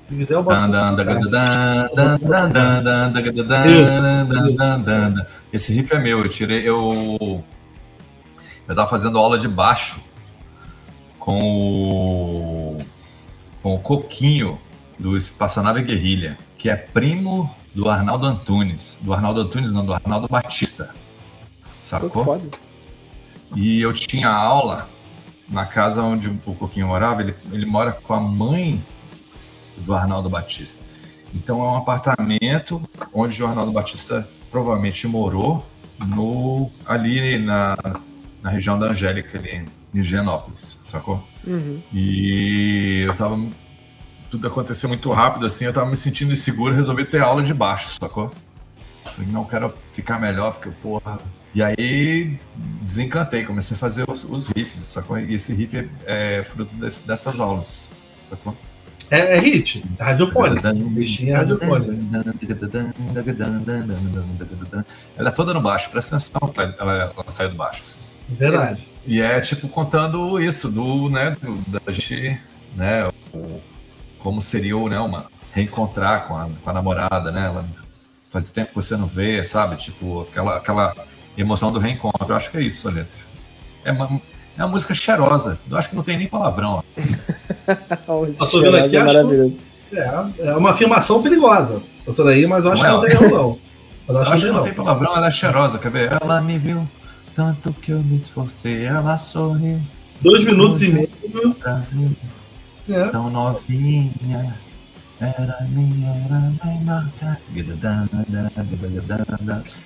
Se 0.03 0.15
quiser, 0.15 0.35
eu 0.35 0.43
boto. 0.43 0.59
Esse 5.51 5.73
riff 5.73 5.91
é 5.91 5.97
meu. 5.97 6.19
Eu 6.19 6.29
tirei. 6.29 6.69
Eu. 6.69 7.43
Eu 8.73 8.75
tava 8.75 8.89
fazendo 8.89 9.19
aula 9.19 9.37
de 9.37 9.47
baixo 9.47 10.01
com 11.19 11.39
o. 11.39 12.77
Com 13.61 13.75
o 13.75 13.79
Coquinho 13.79 14.59
do 14.97 15.15
Espaçonave 15.15 15.83
Guerrilha, 15.83 16.39
que 16.57 16.71
é 16.71 16.75
primo 16.75 17.53
do 17.75 17.87
Arnaldo 17.87 18.25
Antunes. 18.25 18.99
Do 19.03 19.13
Arnaldo 19.13 19.41
Antunes, 19.41 19.71
não, 19.71 19.85
do 19.85 19.93
Arnaldo 19.93 20.27
Batista. 20.27 20.89
Sacou? 21.83 22.25
Foda. 22.25 22.49
E 23.55 23.79
eu 23.79 23.93
tinha 23.93 24.27
aula 24.27 24.89
na 25.47 25.67
casa 25.67 26.01
onde 26.01 26.29
o 26.43 26.55
Coquinho 26.55 26.87
morava. 26.87 27.21
Ele, 27.21 27.35
ele 27.51 27.67
mora 27.67 27.91
com 27.91 28.15
a 28.15 28.19
mãe 28.19 28.83
do 29.77 29.93
Arnaldo 29.93 30.31
Batista. 30.31 30.83
Então 31.31 31.61
é 31.63 31.63
um 31.63 31.75
apartamento 31.75 32.81
onde 33.13 33.43
o 33.43 33.45
Arnaldo 33.45 33.71
Batista 33.71 34.27
provavelmente 34.49 35.07
morou 35.07 35.63
no, 35.99 36.71
ali 36.87 37.37
na, 37.37 37.77
na 38.43 38.49
região 38.49 38.77
da 38.77 38.87
Angélica, 38.87 39.39
ali 39.39 39.65
em 39.93 39.99
Higienópolis, 39.99 40.81
sacou? 40.83 41.25
Uhum. 41.47 41.81
E 41.93 43.03
eu 43.07 43.15
tava 43.15 43.37
tudo 44.29 44.47
aconteceu 44.47 44.89
muito 44.89 45.11
rápido, 45.11 45.45
assim, 45.45 45.65
eu 45.65 45.71
tava 45.71 45.87
me 45.87 45.95
sentindo 45.95 46.33
inseguro 46.33 46.73
e 46.73 46.77
resolvi 46.77 47.05
ter 47.05 47.21
aula 47.21 47.43
de 47.43 47.53
baixo, 47.53 47.97
sacou? 47.99 48.31
Falei, 49.05 49.31
não 49.31 49.45
quero 49.45 49.71
ficar 49.91 50.19
melhor, 50.19 50.53
porque, 50.53 50.71
porra. 50.81 51.19
E 51.53 51.61
aí 51.61 52.39
desencantei, 52.81 53.43
comecei 53.43 53.77
a 53.77 53.79
fazer 53.79 54.09
os, 54.09 54.23
os 54.23 54.47
riffs, 54.47 54.85
sacou? 54.85 55.19
E 55.19 55.35
esse 55.35 55.53
riff 55.53 55.77
é, 55.77 56.39
é 56.39 56.43
fruto 56.43 56.73
desse, 56.75 57.07
dessas 57.07 57.39
aulas, 57.39 57.91
sacou? 58.27 58.57
É, 59.11 59.37
é 59.37 59.39
hit, 59.39 59.85
é 59.99 60.03
radiofônico. 60.03 60.67
Bichinho 60.89 61.33
é 61.33 61.37
radiofônico. 61.37 61.91
Ela 65.15 65.29
é 65.29 65.31
toda 65.31 65.53
no 65.53 65.61
baixo, 65.61 65.91
presta 65.91 66.15
atenção, 66.15 66.53
ela, 66.57 66.75
ela, 66.79 67.13
ela 67.15 67.31
sai 67.31 67.49
do 67.49 67.55
baixo. 67.55 67.83
Assim. 67.83 68.12
Verdade. 68.29 68.87
E 69.05 69.21
é 69.21 69.39
tipo 69.41 69.67
contando 69.67 70.39
isso, 70.39 70.71
do, 70.71 71.09
né, 71.09 71.35
do, 71.41 71.55
da 71.67 71.91
gente, 71.91 72.39
né, 72.75 73.09
o, 73.33 73.59
como 74.19 74.41
seria 74.41 74.77
né, 74.89 74.99
uma 74.99 75.27
reencontrar 75.53 76.27
com 76.27 76.35
a, 76.35 76.49
com 76.63 76.69
a 76.69 76.73
namorada, 76.73 77.31
né? 77.31 77.45
Ela, 77.45 77.65
faz 78.33 78.51
tempo 78.51 78.69
que 78.69 78.75
você 78.75 78.97
não 78.97 79.05
vê, 79.05 79.43
sabe? 79.43 79.75
Tipo, 79.75 80.21
aquela, 80.21 80.57
aquela 80.57 80.95
emoção 81.37 81.71
do 81.71 81.77
reencontro. 81.77 82.25
Eu 82.27 82.35
acho 82.35 82.49
que 82.49 82.57
é 82.57 82.61
isso 82.61 82.87
a 82.87 82.91
letra. 82.91 83.19
É 83.85 83.91
uma, 83.91 84.21
é 84.57 84.63
uma 84.63 84.69
música 84.69 84.95
cheirosa. 84.95 85.59
Eu 85.69 85.77
acho 85.77 85.89
que 85.89 85.95
não 85.95 86.01
tem 86.01 86.17
nem 86.17 86.27
palavrão. 86.27 86.83
Passou 88.37 88.61
vendo 88.61 88.77
aqui, 88.77 88.97
é 88.97 89.01
acho 89.01 89.53
é, 89.93 90.47
é 90.47 90.55
uma 90.55 90.71
afirmação 90.71 91.21
perigosa. 91.21 91.83
Daí, 92.25 92.47
mas 92.47 92.65
eu 92.65 92.71
acho 92.71 92.83
não 92.83 93.01
que 93.01 93.13
não 93.13 93.19
tem 93.19 93.29
razão. 93.29 93.59
Mas 94.05 94.17
acho, 94.17 94.33
acho 94.33 94.45
que 94.47 94.51
não 94.51 94.63
tem 94.63 94.73
palavrão, 94.73 95.15
ela 95.15 95.27
é 95.27 95.31
cheirosa, 95.31 95.79
quer 95.79 95.89
ver? 95.89 96.17
Ela 96.21 96.41
me 96.41 96.57
viu 96.57 96.85
tanto 97.35 97.73
que 97.73 97.91
eu 97.91 98.03
me 98.03 98.17
esforcei, 98.17 98.85
ela 98.85 99.17
sorriu. 99.17 99.81
Dois 100.21 100.43
minutos 100.43 100.81
e 100.81 100.89
meio. 100.89 101.09
Brasil. 101.59 102.15
É. 102.89 103.07
Tão 103.09 103.29
novinha. 103.29 104.55
Era 105.19 105.65
minha, 105.69 106.09
era 106.25 106.39
minha 106.65 107.11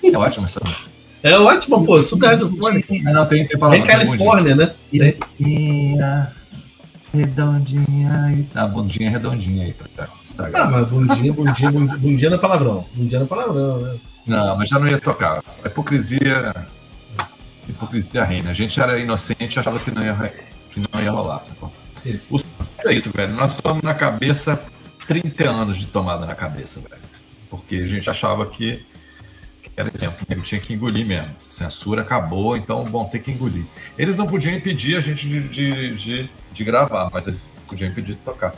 É 0.03 0.17
ótimo 0.17 0.45
essa 0.45 0.59
música. 0.63 0.89
É 1.23 1.37
ótimo, 1.37 1.85
pô. 1.85 2.01
Super 2.01 2.27
radiofônica. 2.27 2.93
Não, 3.03 3.25
tem, 3.25 3.47
tem 3.47 3.57
palavra. 3.57 3.79
Tem 3.79 3.87
Califórnia, 3.87 4.55
né? 4.55 4.73
Redondinha. 4.91 6.31
Redondinha 7.13 8.35
e 8.37 8.43
tá, 8.43 8.67
bundinha 8.67 9.09
redondinha 9.09 9.65
aí 9.65 9.73
pra 9.73 10.07
Instagram. 10.21 10.59
Ah, 10.59 10.69
mas 10.69 10.91
bundinha, 10.91 11.33
bundinha, 11.33 11.71
bundinha, 11.71 11.97
bundinha 11.97 12.29
não 12.29 12.37
é 12.37 12.41
palavrão. 12.41 12.85
Bundinha 12.93 13.19
não 13.19 13.25
é 13.25 13.29
palavrão, 13.29 13.77
né? 13.79 13.97
Não, 14.27 14.57
mas 14.57 14.69
já 14.69 14.77
não 14.77 14.87
ia 14.87 14.99
tocar. 14.99 15.41
A 15.63 15.67
hipocrisia. 15.67 16.53
Hipocrisia 17.77 18.23
reina. 18.23 18.49
A 18.49 18.53
gente 18.53 18.79
era 18.79 18.99
inocente 18.99 19.59
achava 19.59 19.79
que 19.79 19.91
não 19.91 20.03
ia, 20.03 20.33
que 20.71 20.79
não 20.79 21.01
ia 21.01 21.11
rolar, 21.11 21.39
sacou? 21.39 21.71
O 22.29 22.37
é 22.85 22.93
isso, 22.93 23.11
velho. 23.13 23.33
Nós 23.33 23.53
estamos 23.53 23.81
na 23.83 23.93
cabeça 23.93 24.63
30 25.07 25.49
anos 25.49 25.77
de 25.77 25.87
tomada 25.87 26.25
na 26.25 26.35
cabeça, 26.35 26.81
velho. 26.81 27.01
Porque 27.49 27.75
a 27.75 27.85
gente 27.85 28.09
achava 28.09 28.45
que, 28.45 28.85
que 29.61 29.71
era 29.75 29.89
exemplo, 29.93 30.25
que 30.25 30.41
tinha 30.41 30.61
que 30.61 30.73
engolir 30.73 31.05
mesmo. 31.05 31.35
Censura 31.47 32.01
acabou, 32.01 32.57
então 32.57 32.85
vão 32.85 33.05
ter 33.05 33.19
que 33.19 33.31
engolir. 33.31 33.65
Eles 33.97 34.15
não 34.15 34.27
podiam 34.27 34.53
impedir 34.53 34.97
a 34.97 34.99
gente 34.99 35.27
de, 35.27 35.47
de, 35.47 35.95
de, 35.95 36.29
de 36.51 36.63
gravar, 36.63 37.09
mas 37.11 37.27
eles 37.27 37.61
podiam 37.67 37.89
impedir 37.89 38.13
de 38.13 38.21
tocar. 38.21 38.53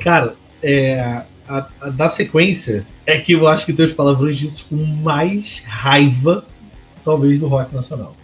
Cara, 0.00 0.34
é, 0.62 1.24
a, 1.48 1.66
a, 1.80 1.90
da 1.90 2.08
sequência 2.08 2.86
é 3.04 3.18
que 3.18 3.32
eu 3.32 3.48
acho 3.48 3.66
que 3.66 3.72
tem 3.72 3.84
os 3.84 3.92
palavrões 3.92 4.38
ditos 4.38 4.62
com 4.62 4.76
mais 4.76 5.62
raiva, 5.66 6.44
talvez, 7.04 7.38
do 7.38 7.48
rock 7.48 7.74
nacional. 7.74 8.16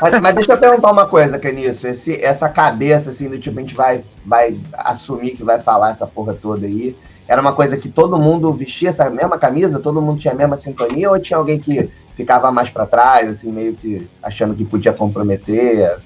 Mas, 0.00 0.20
mas, 0.20 0.34
deixa 0.34 0.52
eu 0.52 0.58
perguntar 0.58 0.90
uma 0.90 1.06
coisa, 1.06 1.38
Caniço. 1.38 1.86
Esse, 1.86 2.22
essa 2.22 2.48
cabeça, 2.48 3.10
assim, 3.10 3.28
do 3.28 3.38
tipo, 3.38 3.58
a 3.58 3.62
gente 3.62 3.74
vai, 3.74 4.04
vai 4.24 4.58
assumir 4.72 5.32
que 5.32 5.44
vai 5.44 5.60
falar 5.60 5.90
essa 5.90 6.06
porra 6.06 6.34
toda 6.34 6.66
aí. 6.66 6.96
Era 7.26 7.40
uma 7.40 7.52
coisa 7.52 7.76
que 7.76 7.88
todo 7.88 8.18
mundo 8.18 8.52
vestia 8.52 8.88
essa 8.88 9.08
mesma 9.10 9.38
camisa? 9.38 9.78
Todo 9.78 10.00
mundo 10.00 10.18
tinha 10.18 10.32
a 10.32 10.36
mesma 10.36 10.56
sintonia? 10.56 11.10
Ou 11.10 11.18
tinha 11.20 11.36
alguém 11.36 11.58
que 11.58 11.90
ficava 12.14 12.50
mais 12.50 12.70
para 12.70 12.86
trás, 12.86 13.28
assim, 13.28 13.52
meio 13.52 13.74
que 13.74 14.08
achando 14.22 14.54
que 14.54 14.64
podia 14.64 14.92
comprometer? 14.92 16.00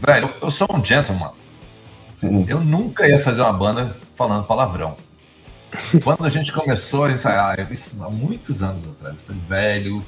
Velho, 0.00 0.34
eu 0.42 0.50
sou 0.50 0.66
um 0.72 0.84
gentleman. 0.84 1.30
Hum. 2.22 2.44
Eu 2.48 2.60
nunca 2.60 3.06
ia 3.06 3.20
fazer 3.20 3.42
uma 3.42 3.52
banda 3.52 3.96
falando 4.16 4.44
palavrão. 4.44 4.96
Quando 6.02 6.24
a 6.24 6.28
gente 6.28 6.52
começou 6.52 7.04
a 7.04 7.12
ensaiar, 7.12 7.72
isso 7.72 8.02
há 8.02 8.10
muitos 8.10 8.62
anos 8.62 8.82
atrás, 8.88 9.18
eu 9.18 9.26
falei, 9.26 9.42
velho, 9.48 10.04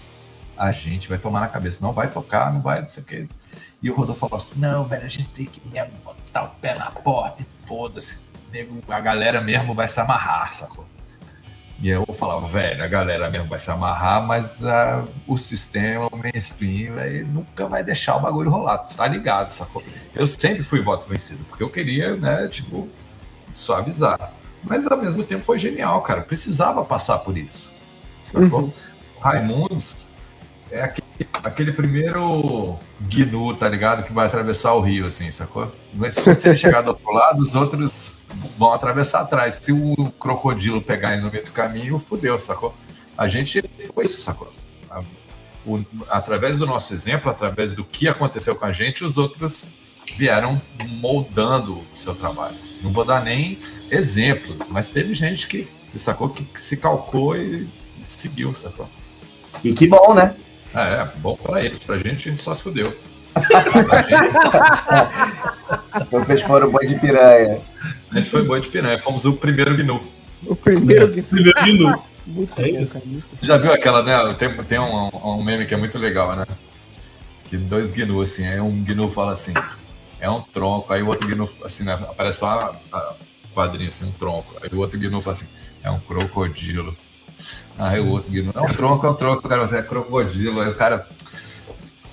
a 0.56 0.72
gente 0.72 1.08
vai 1.08 1.18
tomar 1.18 1.40
na 1.40 1.48
cabeça, 1.48 1.84
não 1.84 1.92
vai 1.92 2.10
tocar, 2.10 2.52
não 2.52 2.60
vai, 2.60 2.80
não 2.80 2.88
sei 2.88 3.02
o 3.02 3.06
quê. 3.06 3.28
E 3.82 3.90
o 3.90 3.94
Rodolfo 3.94 4.20
falou 4.20 4.38
assim: 4.38 4.60
não, 4.60 4.84
velho, 4.84 5.04
a 5.04 5.08
gente 5.08 5.28
tem 5.28 5.46
que 5.46 5.60
mesmo 5.68 5.92
botar 6.04 6.44
o 6.44 6.48
pé 6.60 6.74
na 6.74 6.90
porta 6.90 7.42
e 7.42 7.66
foda-se. 7.66 8.24
A 8.88 9.00
galera 9.00 9.40
mesmo 9.40 9.74
vai 9.74 9.86
se 9.86 10.00
amarrar, 10.00 10.52
sacou? 10.52 10.86
E 11.78 11.90
eu 11.90 12.06
falava, 12.14 12.46
velho, 12.46 12.82
a 12.82 12.88
galera 12.88 13.28
mesmo 13.28 13.48
vai 13.48 13.58
se 13.58 13.70
amarrar, 13.70 14.26
mas 14.26 14.62
uh, 14.62 15.06
o 15.26 15.36
sistema, 15.36 16.08
o 16.10 16.16
mainstream, 16.16 16.94
véio, 16.94 17.26
nunca 17.26 17.68
vai 17.68 17.84
deixar 17.84 18.16
o 18.16 18.20
bagulho 18.20 18.50
rolar, 18.50 18.78
tu 18.78 18.96
tá 18.96 19.06
ligado, 19.06 19.50
sacou? 19.50 19.82
Eu 20.14 20.26
sempre 20.26 20.62
fui 20.62 20.80
voto 20.80 21.06
vencido, 21.06 21.44
porque 21.44 21.62
eu 21.62 21.68
queria, 21.68 22.16
né, 22.16 22.48
tipo, 22.48 22.88
suavizar. 23.52 24.32
Mas 24.64 24.86
ao 24.86 24.96
mesmo 24.96 25.22
tempo 25.22 25.44
foi 25.44 25.58
genial, 25.58 26.00
cara. 26.00 26.22
Precisava 26.22 26.82
passar 26.82 27.18
por 27.18 27.36
isso. 27.36 27.72
Sacou? 28.22 28.60
Uhum. 28.62 28.72
Raimundos 29.20 30.05
é 30.76 30.82
aquele, 30.82 31.28
aquele 31.32 31.72
primeiro 31.72 32.78
Gnu, 33.00 33.56
tá 33.56 33.68
ligado? 33.68 34.04
Que 34.04 34.12
vai 34.12 34.26
atravessar 34.26 34.74
o 34.74 34.80
rio, 34.80 35.06
assim, 35.06 35.30
sacou? 35.30 35.72
Se 36.10 36.34
você 36.34 36.54
chegar 36.56 36.82
do 36.82 36.88
outro 36.88 37.10
lado, 37.10 37.40
os 37.40 37.54
outros 37.54 38.28
vão 38.58 38.72
atravessar 38.72 39.20
atrás. 39.20 39.58
Se 39.62 39.72
o 39.72 40.10
crocodilo 40.18 40.82
pegar 40.82 41.14
ele 41.14 41.22
no 41.22 41.30
meio 41.30 41.44
do 41.44 41.52
caminho, 41.52 41.98
fudeu, 41.98 42.38
sacou? 42.38 42.74
A 43.16 43.26
gente 43.28 43.62
foi 43.94 44.04
isso, 44.04 44.20
sacou? 44.20 44.52
O, 45.64 45.84
através 46.08 46.58
do 46.58 46.66
nosso 46.66 46.94
exemplo, 46.94 47.30
através 47.30 47.72
do 47.72 47.84
que 47.84 48.06
aconteceu 48.06 48.54
com 48.54 48.66
a 48.66 48.70
gente, 48.70 49.02
os 49.04 49.18
outros 49.18 49.70
vieram 50.16 50.60
moldando 50.86 51.78
o 51.78 51.86
seu 51.96 52.14
trabalho. 52.14 52.56
Não 52.82 52.92
vou 52.92 53.04
dar 53.04 53.24
nem 53.24 53.58
exemplos, 53.90 54.68
mas 54.68 54.90
teve 54.90 55.12
gente 55.12 55.48
que, 55.48 55.66
que 55.90 55.98
sacou 55.98 56.28
que, 56.28 56.44
que, 56.44 56.60
se 56.60 56.76
calcou 56.76 57.36
e 57.36 57.68
seguiu, 58.00 58.54
sacou? 58.54 58.88
E 59.64 59.72
que 59.72 59.88
bom, 59.88 60.14
né? 60.14 60.36
É, 60.76 61.00
é 61.00 61.04
bom 61.16 61.34
para 61.36 61.64
eles, 61.64 61.78
pra 61.78 61.96
gente 61.96 62.28
a 62.28 62.30
gente 62.30 62.42
só 62.42 62.52
se 62.52 62.62
fudeu. 62.62 62.94
Vocês 66.10 66.42
foram 66.42 66.70
boi 66.70 66.86
de 66.86 66.98
piranha. 66.98 67.62
A 68.10 68.18
gente 68.18 68.28
foi 68.28 68.44
boi 68.44 68.60
de 68.60 68.68
piranha, 68.68 68.98
fomos 68.98 69.24
o 69.24 69.32
primeiro 69.32 69.74
GNU. 69.74 70.02
O 70.44 70.54
primeiro 70.54 71.08
GNU. 71.08 71.22
primeiro 71.22 71.58
GNU. 71.64 72.02
é 72.58 72.68
isso. 72.68 73.22
Você 73.34 73.46
já 73.46 73.56
viu 73.56 73.72
aquela, 73.72 74.02
né? 74.02 74.34
Tem, 74.34 74.54
tem 74.64 74.78
um, 74.78 75.08
um 75.08 75.42
meme 75.42 75.64
que 75.64 75.72
é 75.72 75.78
muito 75.78 75.98
legal, 75.98 76.36
né? 76.36 76.44
Que 77.44 77.56
dois 77.56 77.92
GNU, 77.92 78.20
assim, 78.20 78.46
aí 78.46 78.60
um 78.60 78.84
GNU 78.84 79.10
fala 79.10 79.32
assim, 79.32 79.54
é 80.20 80.28
um 80.28 80.42
tronco, 80.42 80.92
aí 80.92 81.02
o 81.02 81.06
outro 81.06 81.26
GNU, 81.26 81.48
assim, 81.64 81.84
né? 81.84 81.94
Aparece 81.94 82.40
só 82.40 82.76
a, 82.92 82.98
a 82.98 83.14
quadrinha, 83.54 83.88
assim, 83.88 84.06
um 84.06 84.12
tronco. 84.12 84.54
Aí 84.62 84.68
o 84.70 84.78
outro 84.78 84.98
GNU 84.98 85.22
fala 85.22 85.36
assim, 85.36 85.46
é 85.82 85.90
um 85.90 86.00
crocodilo. 86.00 86.94
Aí 87.78 88.00
o 88.00 88.08
outro 88.08 88.30
GNU, 88.30 88.52
é 88.54 88.60
um 88.60 88.66
tronco, 88.66 89.06
é 89.06 89.10
um 89.10 89.14
tronco, 89.14 89.46
o 89.46 89.48
cara 89.48 89.78
é 89.78 89.82
crocodilo. 89.82 90.60
Aí 90.60 90.68
o 90.68 90.74
cara, 90.74 91.06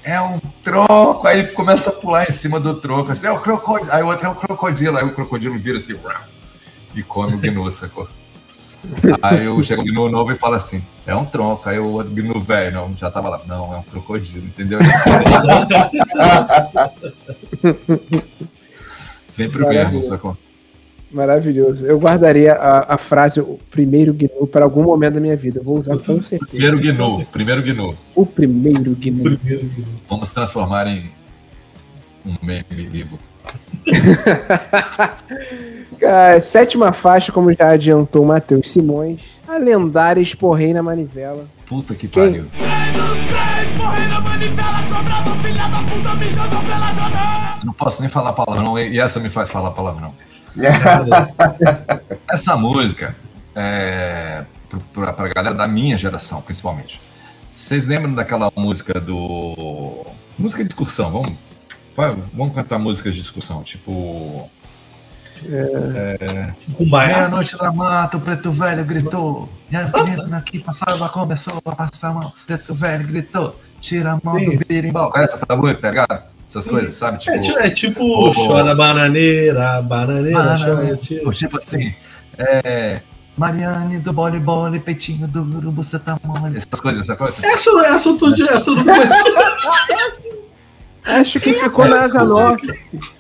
é 0.04 0.20
um 0.20 0.40
tronco. 0.62 1.26
Aí 1.26 1.40
ele 1.40 1.48
começa 1.50 1.90
a 1.90 1.94
pular 1.94 2.30
em 2.30 2.32
cima 2.32 2.60
do 2.60 2.76
tronco, 2.76 3.12
assim, 3.12 3.28
é 3.28 3.32
o 3.32 3.40
crocodilo. 3.40 3.92
Aí 3.92 4.04
o 4.04 4.08
outro 4.08 4.28
é 4.28 4.30
um 4.30 4.36
crocodilo. 4.36 4.98
Aí 4.98 5.06
o 5.06 5.14
crocodilo 5.14 5.58
vira 5.58 5.78
assim, 5.78 5.98
e 6.94 7.02
come 7.02 7.36
o 7.36 7.40
GNU, 7.40 7.72
sacou? 7.72 8.08
Aí 9.22 9.46
eu 9.46 9.64
chego 9.64 9.86
no 9.86 10.10
novo 10.10 10.34
e 10.34 10.36
falo 10.36 10.56
assim: 10.56 10.86
é 11.08 11.16
um 11.16 11.26
tronco. 11.26 11.70
Aí 11.70 11.80
o 11.80 11.94
outro 11.94 12.14
no 12.14 12.38
velho, 12.40 12.74
não, 12.74 12.98
já 12.98 13.10
tava 13.10 13.30
lá. 13.30 13.42
Não, 13.46 13.74
é 13.74 13.78
um 13.78 13.84
crocodilo, 13.84 14.46
entendeu? 14.46 14.80
Sempre 19.26 19.64
o 19.64 19.70
mesmo, 19.70 20.04
sacou? 20.04 20.38
Maravilhoso. 21.14 21.86
Eu 21.86 22.00
guardaria 22.00 22.54
a, 22.54 22.96
a, 22.96 22.98
frase 22.98 23.40
o 23.40 23.60
primeiro 23.70 24.12
GNU 24.14 24.48
para 24.48 24.66
algum 24.66 24.82
momento 24.82 25.14
da 25.14 25.20
minha 25.20 25.38
vida. 25.38 25.62
vou 25.64 25.80
usar 25.80 25.96
com 26.00 26.24
certeza. 26.24 26.50
Primeiro 26.50 26.80
GNU, 26.80 27.24
primeiro 27.32 27.62
GNU. 27.62 27.96
O 28.16 28.26
primeiro 28.26 28.96
GNU. 28.96 29.40
Vamos 30.10 30.32
transformar 30.32 30.88
em 30.88 31.12
um 32.26 32.36
meme 32.42 32.88
vivo. 32.90 33.20
Cara, 36.00 36.42
sétima 36.42 36.92
faixa, 36.92 37.32
como 37.32 37.54
já 37.54 37.70
adiantou 37.70 38.26
Matheus 38.26 38.72
Simões, 38.72 39.22
a 39.48 39.58
lendária 39.58 40.22
Esporrei 40.22 40.74
na 40.74 40.82
Manivela. 40.82 41.46
Puta 41.68 41.94
que 41.94 42.08
Quem? 42.08 42.24
pariu. 42.24 42.46
Não 47.64 47.74
posso 47.74 48.02
nem 48.02 48.10
falar 48.10 48.34
palavrão, 48.34 48.80
e 48.80 49.00
essa 49.00 49.20
me 49.20 49.30
faz 49.30 49.52
falar 49.52 49.70
palavrão. 49.72 50.14
essa 52.30 52.56
música, 52.56 53.16
é, 53.56 54.44
pra, 54.94 55.14
pra 55.14 55.28
galera 55.30 55.56
da 55.56 55.68
minha 55.68 55.98
geração, 55.98 56.42
principalmente. 56.42 57.02
Vocês 57.52 57.86
lembram 57.86 58.14
daquela 58.14 58.52
música 58.56 59.00
do. 59.00 60.06
Música 60.38 60.64
de 60.64 60.70
excursão, 60.70 61.12
vamos 61.12 61.38
vamos 61.96 62.54
cantar 62.54 62.80
músicas 62.80 63.16
de 63.16 63.22
discussão, 63.22 63.64
tipo. 63.64 64.50
É, 65.46 66.18
é, 66.22 66.52
tipo 66.60 66.86
Meia-noite 66.86 67.58
na 67.62 67.72
mata, 67.72 68.18
o 68.18 68.22
preto 68.22 68.52
velho 68.52 68.86
gritou. 68.86 69.50
E 69.70 69.76
a 69.76 69.92
menina 69.92 70.42
que 70.42 70.60
passava 70.60 71.10
começou 71.10 71.60
a 71.66 71.76
passar 71.76 72.10
a 72.10 72.14
mão. 72.14 72.28
O 72.30 72.46
preto 72.46 72.74
velho 72.74 73.06
gritou: 73.06 73.60
tira 73.82 74.14
a 74.14 74.20
mão 74.24 74.40
Sim. 74.40 74.58
do 74.58 74.66
berimbau. 74.66 75.12
Conhece 75.12 75.36
essa 75.36 75.56
música, 75.56 75.82
tá 75.82 75.90
ligado? 75.90 76.33
Essas 76.54 76.66
Sim. 76.66 76.72
coisas, 76.72 76.96
sabe? 76.96 77.18
Tipo, 77.18 77.60
é, 77.60 77.68
é 77.68 77.70
tipo, 77.72 78.04
oh, 78.04 78.32
chora 78.32 78.76
bananeira, 78.76 79.82
bananeira, 79.82 80.56
chora, 80.56 80.98
tira. 80.98 81.32
Tipo 81.32 81.58
assim, 81.58 81.96
é. 82.38 83.02
Mariane 83.36 83.98
do 83.98 84.14
bole 84.14 84.40
bole, 84.40 84.80
peitinho 84.80 85.28
duro, 85.28 85.72
você 85.72 85.98
tá 85.98 86.16
mole. 86.24 86.56
Essas 86.56 86.80
coisas, 86.80 87.02
essa 87.02 87.16
coisa. 87.16 87.34
Essa, 87.42 87.72
essa, 87.88 88.10
eu 88.10 88.18
tô, 88.18 88.32
essa 88.32 88.70
eu 88.70 88.76
não 88.76 88.84
conheço. 88.84 89.24
Acho 91.04 91.40
que 91.40 91.54
ficou 91.54 91.86
na 91.88 91.98
Asa 91.98 92.24
Norte. 92.24 92.68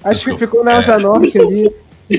Acho 0.03 0.26
que 0.26 0.38
ficou 0.38 0.64
na 0.64 0.77
Asa 0.77 0.99
Norte 0.99 1.38
ali. 1.39 1.72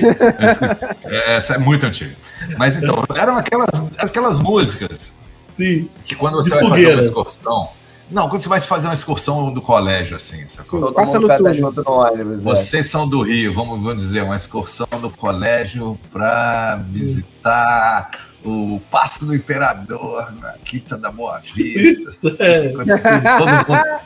Essa 1.27 1.55
é 1.55 1.57
muito 1.57 1.85
antiga. 1.85 2.13
Mas 2.57 2.75
então, 2.75 3.03
eram 3.15 3.37
aquelas, 3.37 3.69
aquelas 3.97 4.41
músicas 4.41 5.17
Sim. 5.53 5.89
que 6.03 6.15
quando 6.15 6.35
você 6.35 6.49
De 6.49 6.55
vai 6.55 6.63
fogueira. 6.65 6.89
fazer 6.89 6.95
uma 6.95 7.05
excursão. 7.05 7.69
Não, 8.09 8.29
quando 8.29 8.41
você 8.41 8.49
vai 8.49 8.59
fazer 8.59 8.87
uma 8.87 8.93
excursão 8.93 9.51
do 9.51 9.61
colégio, 9.61 10.15
assim, 10.15 10.47
sacou? 10.47 10.91
Passa 10.93 11.19
no 11.19 11.27
túnel. 11.27 11.73
ônibus, 11.85 12.37
né? 12.37 12.43
Vocês 12.43 12.85
são 12.87 13.07
do 13.07 13.21
Rio, 13.23 13.53
vamos, 13.53 13.81
vamos 13.81 14.01
dizer, 14.01 14.23
uma 14.23 14.35
excursão 14.35 14.87
do 15.01 15.09
colégio 15.09 15.97
para 16.11 16.75
visitar 16.87 18.11
o 18.45 18.79
Passo 18.91 19.25
do 19.25 19.35
Imperador 19.35 20.31
na 20.39 20.53
Quinta 20.59 20.95
da 20.95 21.11
Boa 21.11 21.39
Vista. 21.39 22.11
É. 22.45 22.71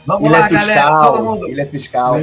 Vamos 0.06 0.30
ilha 0.30 0.40
lá, 0.40 0.48
fiscal, 0.48 0.50
galera. 0.50 0.90
Todo 0.90 1.24
mundo... 1.24 1.50
Ilha 1.50 1.68
fiscal. 1.68 2.16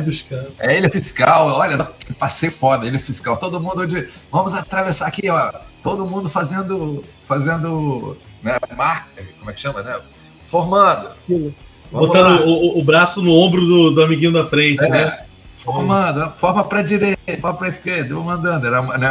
É, 0.58 0.78
ilha 0.78 0.90
fiscal. 0.90 1.46
Olha, 1.48 1.78
passei 2.18 2.50
foda, 2.50 2.86
ilha 2.86 2.98
fiscal. 2.98 3.36
Todo 3.36 3.60
mundo 3.60 3.86
de. 3.86 4.08
Vamos 4.30 4.54
atravessar 4.54 5.06
aqui, 5.06 5.28
ó. 5.28 5.52
Todo 5.82 6.06
mundo 6.06 6.28
fazendo. 6.28 7.04
Fazendo. 7.26 8.16
Né, 8.42 8.56
mar... 8.76 9.08
Como 9.38 9.50
é 9.50 9.54
que 9.54 9.60
chama, 9.60 9.82
né? 9.82 10.00
Formando. 10.46 11.10
Vamos 11.28 12.08
Botando 12.08 12.46
o, 12.46 12.80
o, 12.80 12.84
braço 12.84 13.22
no 13.22 13.32
ombro 13.32 13.60
do, 13.64 13.90
do 13.92 14.02
amiguinho 14.02 14.32
da 14.32 14.46
frente, 14.46 14.84
é. 14.84 14.88
né? 14.88 15.26
Formando, 15.58 16.32
forma 16.36 16.64
pra 16.64 16.82
direita, 16.82 17.40
forma 17.40 17.58
pra 17.58 17.68
esquerda, 17.68 18.14
vou 18.14 18.24
mandando. 18.24 18.66
Era, 18.66 18.82
né, 18.98 19.10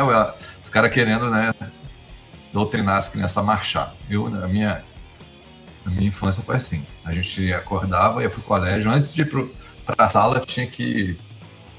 os 0.64 0.70
caras 0.70 0.92
querendo, 0.92 1.30
né? 1.30 1.54
doutrinar 2.56 2.96
as 2.96 3.10
crianças 3.10 3.38
a 3.38 3.44
marchar. 3.44 3.94
Eu, 4.10 4.30
na 4.30 4.48
minha, 4.48 4.82
na 5.84 5.92
minha 5.92 6.08
infância 6.08 6.42
foi 6.42 6.56
assim. 6.56 6.86
A 7.04 7.12
gente 7.12 7.54
acordava, 7.54 8.24
ia 8.24 8.30
para 8.30 8.40
o 8.40 8.44
colégio, 8.44 8.90
antes 8.90 9.14
de 9.14 9.24
ir 9.24 9.50
para 9.86 10.06
a 10.06 10.10
sala 10.10 10.40
tinha 10.40 10.66
que, 10.66 11.20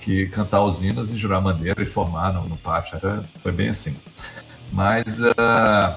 que 0.01 0.27
cantar 0.27 0.63
os 0.63 0.83
hinos 0.83 1.11
e 1.11 1.17
jurar 1.17 1.41
bandeira 1.41 1.83
e 1.83 1.87
formar 1.87 2.35
no, 2.35 2.47
no 2.47 2.59
pátio. 2.59 2.99
Era, 3.03 3.25
foi 3.43 3.53
bem 3.53 3.71
assim. 3.71 3.99
Mas 4.71 5.23
uh, 5.23 5.95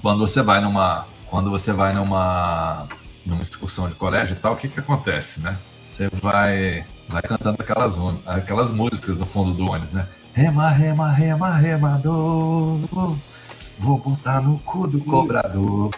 quando 0.00 0.26
você 0.26 0.40
vai 0.42 0.62
numa 0.62 1.06
quando 1.26 1.50
você 1.50 1.72
vai 1.72 1.92
numa 1.92 2.88
numa 3.24 3.42
excursão 3.42 3.88
de 3.88 3.94
colégio 3.94 4.34
e 4.34 4.38
tal, 4.38 4.54
o 4.54 4.56
que 4.56 4.68
que 4.68 4.80
acontece, 4.80 5.40
né? 5.40 5.56
Você 5.80 6.08
vai 6.08 6.84
vai 7.08 7.22
cantando 7.22 7.58
aquelas 7.60 7.96
aquelas 8.26 8.72
músicas 8.72 9.18
no 9.18 9.26
fundo 9.26 9.52
do 9.52 9.70
ônibus, 9.70 9.92
né? 9.92 10.06
Rema, 10.32 10.70
rema, 10.70 11.12
rema, 11.12 11.56
remador. 11.56 12.80
Vou 13.78 13.98
botar 13.98 14.40
no 14.40 14.58
cu 14.60 14.86
do 14.86 15.00
cobrador. 15.00 15.90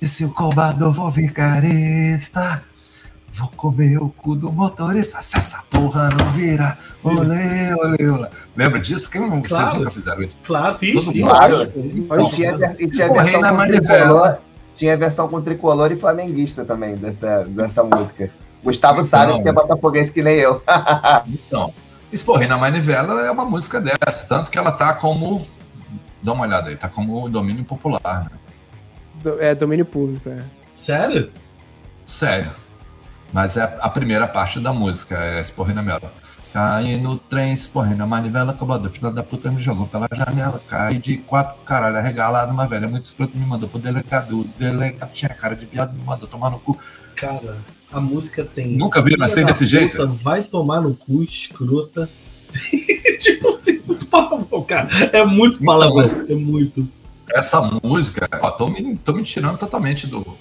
E 0.00 0.06
se 0.06 0.24
o 0.24 0.32
cobrador 0.32 0.94
for 0.94 1.10
vicarista, 1.10 2.62
vou 3.34 3.48
comer 3.56 3.98
o 3.98 4.10
cu 4.10 4.36
do 4.36 4.52
motorista. 4.52 5.22
Se 5.22 5.36
essa 5.36 5.62
porra 5.70 6.10
não 6.10 6.30
vira, 6.30 6.78
olê, 7.02 7.74
olê, 7.74 8.08
olê. 8.08 8.28
Lembra 8.56 8.80
disso? 8.80 9.10
Que 9.10 9.18
claro. 9.18 9.42
vocês 9.42 9.74
nunca 9.74 9.90
fizeram 9.90 10.22
isso? 10.22 10.40
Claro, 10.44 10.78
fiz. 10.78 10.94
Todo 10.94 11.12
fiz. 11.12 11.22
Claro. 11.22 11.72
Então, 11.76 12.30
tinha, 12.30 12.58
tinha 12.76 13.06
a 13.06 13.22
versão 13.22 13.42
com 13.42 13.66
tricolor, 13.66 14.38
tinha 14.74 14.94
a 14.94 14.96
versão 14.96 15.28
com 15.28 15.40
tricolor 15.40 15.92
e 15.92 15.96
flamenguista 15.96 16.64
também 16.64 16.96
dessa, 16.96 17.44
dessa 17.44 17.82
música. 17.84 18.30
Gustavo 18.62 19.00
então, 19.00 19.04
sabe 19.04 19.42
que 19.42 19.48
é 19.48 19.52
botafoguense 19.52 20.12
que 20.12 20.22
nem 20.22 20.36
eu. 20.36 20.62
então, 21.26 21.72
Esporrei 22.12 22.46
na 22.46 22.58
Manivela 22.58 23.22
é 23.22 23.30
uma 23.30 23.44
música 23.44 23.80
dessa, 23.80 24.28
tanto 24.28 24.50
que 24.50 24.58
ela 24.58 24.70
tá 24.70 24.94
como 24.94 25.44
Dá 26.22 26.32
uma 26.32 26.44
olhada 26.44 26.70
aí, 26.70 26.76
tá 26.76 26.88
como 26.88 27.28
domínio 27.28 27.64
popular, 27.64 28.30
né? 28.30 28.30
É, 29.40 29.54
domínio 29.54 29.84
público, 29.84 30.28
é. 30.28 30.42
Sério? 30.70 31.32
Sério. 32.06 32.52
Mas 33.32 33.56
é 33.56 33.78
a 33.80 33.88
primeira 33.88 34.28
parte 34.28 34.60
da 34.60 34.72
música, 34.72 35.16
é 35.16 35.40
Esporre 35.40 35.74
na 35.74 35.82
Mela. 35.82 36.12
Caí 36.52 37.00
no 37.00 37.16
trem, 37.16 37.54
esporrei 37.54 37.96
na 37.96 38.06
manivela, 38.06 38.52
cobrador, 38.52 38.90
filha 38.90 39.10
da 39.10 39.22
puta 39.22 39.50
me 39.50 39.60
jogou 39.60 39.86
pela 39.86 40.06
janela. 40.12 40.60
Caí 40.68 40.98
de 40.98 41.16
quatro, 41.16 41.56
caralho, 41.64 41.96
arregalado, 41.96 42.52
uma 42.52 42.66
velha 42.66 42.86
muito 42.86 43.04
escroto 43.04 43.36
me 43.36 43.46
mandou 43.46 43.66
pro 43.66 43.78
delegado. 43.78 44.40
O 44.40 44.44
delegado 44.58 45.10
tinha 45.12 45.30
cara 45.30 45.56
de 45.56 45.64
viado, 45.64 45.94
me 45.94 46.04
mandou 46.04 46.28
tomar 46.28 46.50
no 46.50 46.60
cu. 46.60 46.78
Cara, 47.16 47.56
a 47.90 47.98
música 47.98 48.44
tem. 48.44 48.76
Nunca 48.76 49.00
vi 49.00 49.14
uma 49.14 49.28
cena 49.28 49.46
desse 49.46 49.64
jeito? 49.64 50.06
Vai 50.06 50.42
tomar 50.42 50.82
no 50.82 50.94
cu, 50.94 51.22
escrota. 51.22 52.06
tipo, 53.18 53.54
tem 53.54 53.80
muito 53.86 54.06
palavrão, 54.06 54.62
cara. 54.62 54.88
É 55.10 55.24
muito 55.24 55.64
palavrão, 55.64 56.26
é 56.28 56.34
muito. 56.34 56.86
Essa 57.30 57.62
música, 57.82 58.28
ó, 58.42 58.50
tô 58.50 58.68
me, 58.68 58.94
tô 58.98 59.14
me 59.14 59.22
tirando 59.22 59.56
totalmente 59.56 60.06
do, 60.06 60.36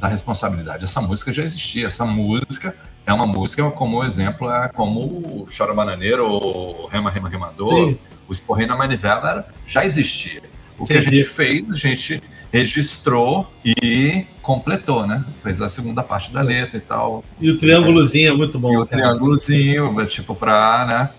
da 0.00 0.08
responsabilidade. 0.08 0.84
Essa 0.84 1.02
música 1.02 1.30
já 1.30 1.42
existia. 1.42 1.88
Essa 1.88 2.06
música 2.06 2.74
é 3.08 3.12
uma 3.14 3.26
música, 3.26 3.70
como 3.70 4.04
exemplo, 4.04 4.50
é 4.50 4.68
como 4.68 5.00
o 5.00 5.46
Chora 5.56 5.72
Bananeiro, 5.72 6.30
o 6.30 6.86
Rema 6.88 7.10
Rema 7.10 7.26
Remador, 7.26 7.88
Sim. 7.88 7.98
o 8.28 8.32
Esporrei 8.34 8.66
na 8.66 8.76
Manivela 8.76 9.48
já 9.66 9.82
existia. 9.82 10.42
O 10.78 10.82
Entendi. 10.82 10.92
que 10.92 10.98
a 10.98 11.00
gente 11.00 11.24
fez, 11.24 11.70
a 11.70 11.74
gente 11.74 12.22
registrou 12.52 13.50
e 13.64 14.26
completou, 14.42 15.06
né? 15.06 15.24
Fez 15.42 15.62
a 15.62 15.70
segunda 15.70 16.02
parte 16.02 16.30
da 16.30 16.42
letra 16.42 16.76
e 16.76 16.82
tal. 16.82 17.24
E 17.40 17.50
o 17.50 17.56
triângulozinho 17.56 18.30
é 18.30 18.36
muito 18.36 18.58
bom. 18.58 18.74
E 18.74 18.76
o 18.76 18.86
cara. 18.86 19.02
triângulozinho, 19.02 20.06
tipo, 20.06 20.34
pra, 20.34 20.84
né? 20.86 21.10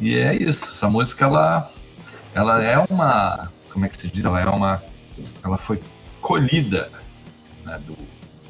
E 0.00 0.16
é 0.16 0.34
isso. 0.34 0.70
Essa 0.70 0.88
música, 0.88 1.26
ela, 1.26 1.70
ela 2.34 2.64
é 2.64 2.78
uma. 2.88 3.52
Como 3.70 3.84
é 3.84 3.88
que 3.88 4.00
se 4.00 4.08
diz? 4.08 4.24
Ela 4.24 4.40
é 4.40 4.46
uma. 4.46 4.82
Ela 5.44 5.58
foi 5.58 5.78
colhida 6.22 6.90
né, 7.66 7.78
do, 7.86 7.98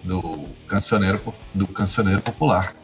do 0.02 0.46
cancioneiro, 0.66 1.20
do 1.54 1.66
cancioneiro 1.66 2.20
popular. 2.20 2.74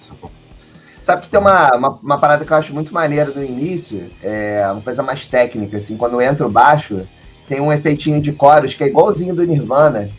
Sabe 1.01 1.23
que 1.23 1.29
tem 1.29 1.41
uma, 1.41 1.69
uma, 1.75 1.89
uma, 2.03 2.19
parada 2.19 2.45
que 2.45 2.53
eu 2.53 2.57
acho 2.57 2.75
muito 2.75 2.93
maneira 2.93 3.31
no 3.31 3.43
início, 3.43 4.11
é 4.23 4.69
uma 4.71 4.83
coisa 4.83 5.03
mais 5.03 5.25
técnica, 5.25 5.79
assim, 5.79 5.97
quando 5.97 6.21
entra 6.21 6.47
o 6.47 6.51
baixo, 6.51 7.07
tem 7.49 7.61
um 7.61 7.73
efeitinho 7.73 8.21
de 8.21 8.33
coros 8.33 8.75
que 8.75 8.85
é 8.85 8.89
igualzinho 8.89 9.35
do 9.35 9.45
Nirvana. 9.45 10.11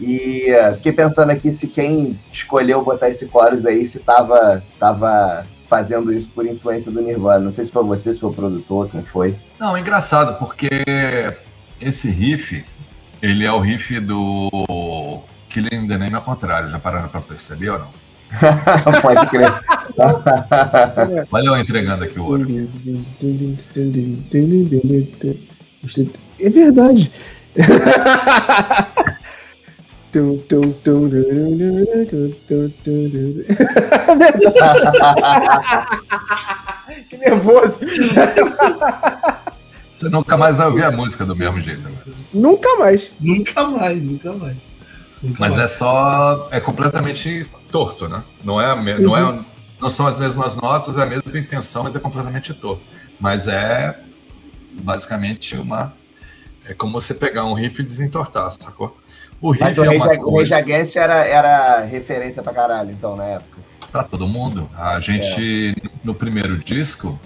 E 0.00 0.52
uh, 0.52 0.74
fiquei 0.74 0.92
pensando 0.92 1.30
aqui 1.30 1.50
se 1.50 1.66
quem 1.66 2.18
escolheu 2.32 2.84
botar 2.84 3.08
esse 3.08 3.28
chorus 3.28 3.64
aí, 3.64 3.86
se 3.86 4.00
tava, 4.00 4.62
tava 4.78 5.46
fazendo 5.68 6.12
isso 6.12 6.28
por 6.28 6.44
influência 6.44 6.90
do 6.90 7.00
Nirvana. 7.00 7.44
Não 7.44 7.52
sei 7.52 7.64
se 7.64 7.70
foi 7.70 7.84
você, 7.84 8.12
se 8.12 8.20
foi 8.20 8.30
o 8.30 8.34
produtor, 8.34 8.88
quem 8.90 9.02
foi. 9.02 9.36
Não, 9.58 9.76
é 9.76 9.80
engraçado, 9.80 10.38
porque 10.38 10.68
esse 11.80 12.10
riff, 12.10 12.64
ele 13.22 13.44
é 13.44 13.52
o 13.52 13.60
riff 13.60 13.98
do 14.00 14.50
Killing 15.48 15.86
the 15.88 15.98
Name 15.98 16.14
ao 16.14 16.22
contrário, 16.22 16.70
já 16.70 16.78
pararam 16.78 17.08
para 17.08 17.20
perceber 17.20 17.70
ou 17.70 17.78
não? 17.78 18.04
Pode 19.02 19.26
crer. 19.28 19.52
Olha 21.30 21.46
eu 21.46 21.56
entregando 21.56 22.04
aqui 22.04 22.18
o 22.18 22.24
ouro. 22.24 22.46
É 26.40 26.50
verdade. 26.50 27.12
que 37.08 37.16
nervoso. 37.16 37.80
Você 39.94 40.08
nunca 40.08 40.36
mais 40.36 40.58
vai 40.58 40.66
ouvir 40.66 40.84
a 40.84 40.90
música 40.90 41.24
do 41.24 41.36
mesmo 41.36 41.60
jeito 41.60 41.86
agora. 41.86 42.04
Nunca 42.32 42.76
mais. 42.76 43.10
Nunca 43.20 43.64
mais, 43.66 44.02
nunca 44.02 44.32
mais. 44.32 44.56
Mas 45.38 45.56
é 45.56 45.66
só. 45.66 46.48
É 46.50 46.60
completamente 46.60 47.48
torto, 47.70 48.08
né? 48.08 48.22
Não 48.42 48.60
é, 48.60 48.98
não, 48.98 49.16
é, 49.16 49.24
uhum. 49.24 49.44
não 49.80 49.90
são 49.90 50.06
as 50.06 50.18
mesmas 50.18 50.54
notas, 50.54 50.98
é 50.98 51.02
a 51.02 51.06
mesma 51.06 51.38
intenção, 51.38 51.84
mas 51.84 51.96
é 51.96 52.00
completamente 52.00 52.52
torto. 52.54 52.82
Mas 53.18 53.48
é 53.48 53.98
basicamente 54.72 55.56
uma. 55.56 55.94
É 56.66 56.74
como 56.74 56.92
você 56.92 57.14
pegar 57.14 57.44
um 57.44 57.54
riff 57.54 57.80
e 57.80 57.84
desentortar, 57.84 58.50
sacou? 58.52 58.96
O 59.40 59.50
riff 59.50 59.64
mas 59.64 59.78
o 59.78 59.84
é 59.84 59.90
uma 59.90 60.16
coisa... 60.16 60.54
Rage 60.56 60.72
Against 60.72 60.96
era, 60.96 61.24
era 61.26 61.80
referência 61.82 62.42
pra 62.42 62.52
caralho, 62.54 62.90
então, 62.90 63.16
na 63.16 63.24
época. 63.24 63.60
Pra 63.92 64.02
todo 64.02 64.26
mundo. 64.26 64.68
A 64.76 64.98
gente, 65.00 65.74
é. 65.76 65.88
no 66.02 66.14
primeiro 66.14 66.58
disco, 66.58 67.20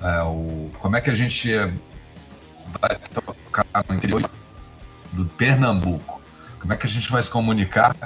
é, 0.00 0.22
o, 0.22 0.70
como 0.78 0.96
é 0.96 1.00
que 1.00 1.10
a 1.10 1.14
gente 1.14 1.50
vai 2.80 2.96
tocar 3.12 3.66
no 3.88 3.96
interior 3.96 4.22
do 5.12 5.24
Pernambuco? 5.24 6.17
Como 6.68 6.74
é 6.74 6.76
que 6.76 6.86
a 6.86 6.90
gente 6.90 7.10
vai 7.10 7.22
se 7.22 7.30
comunicar 7.30 7.96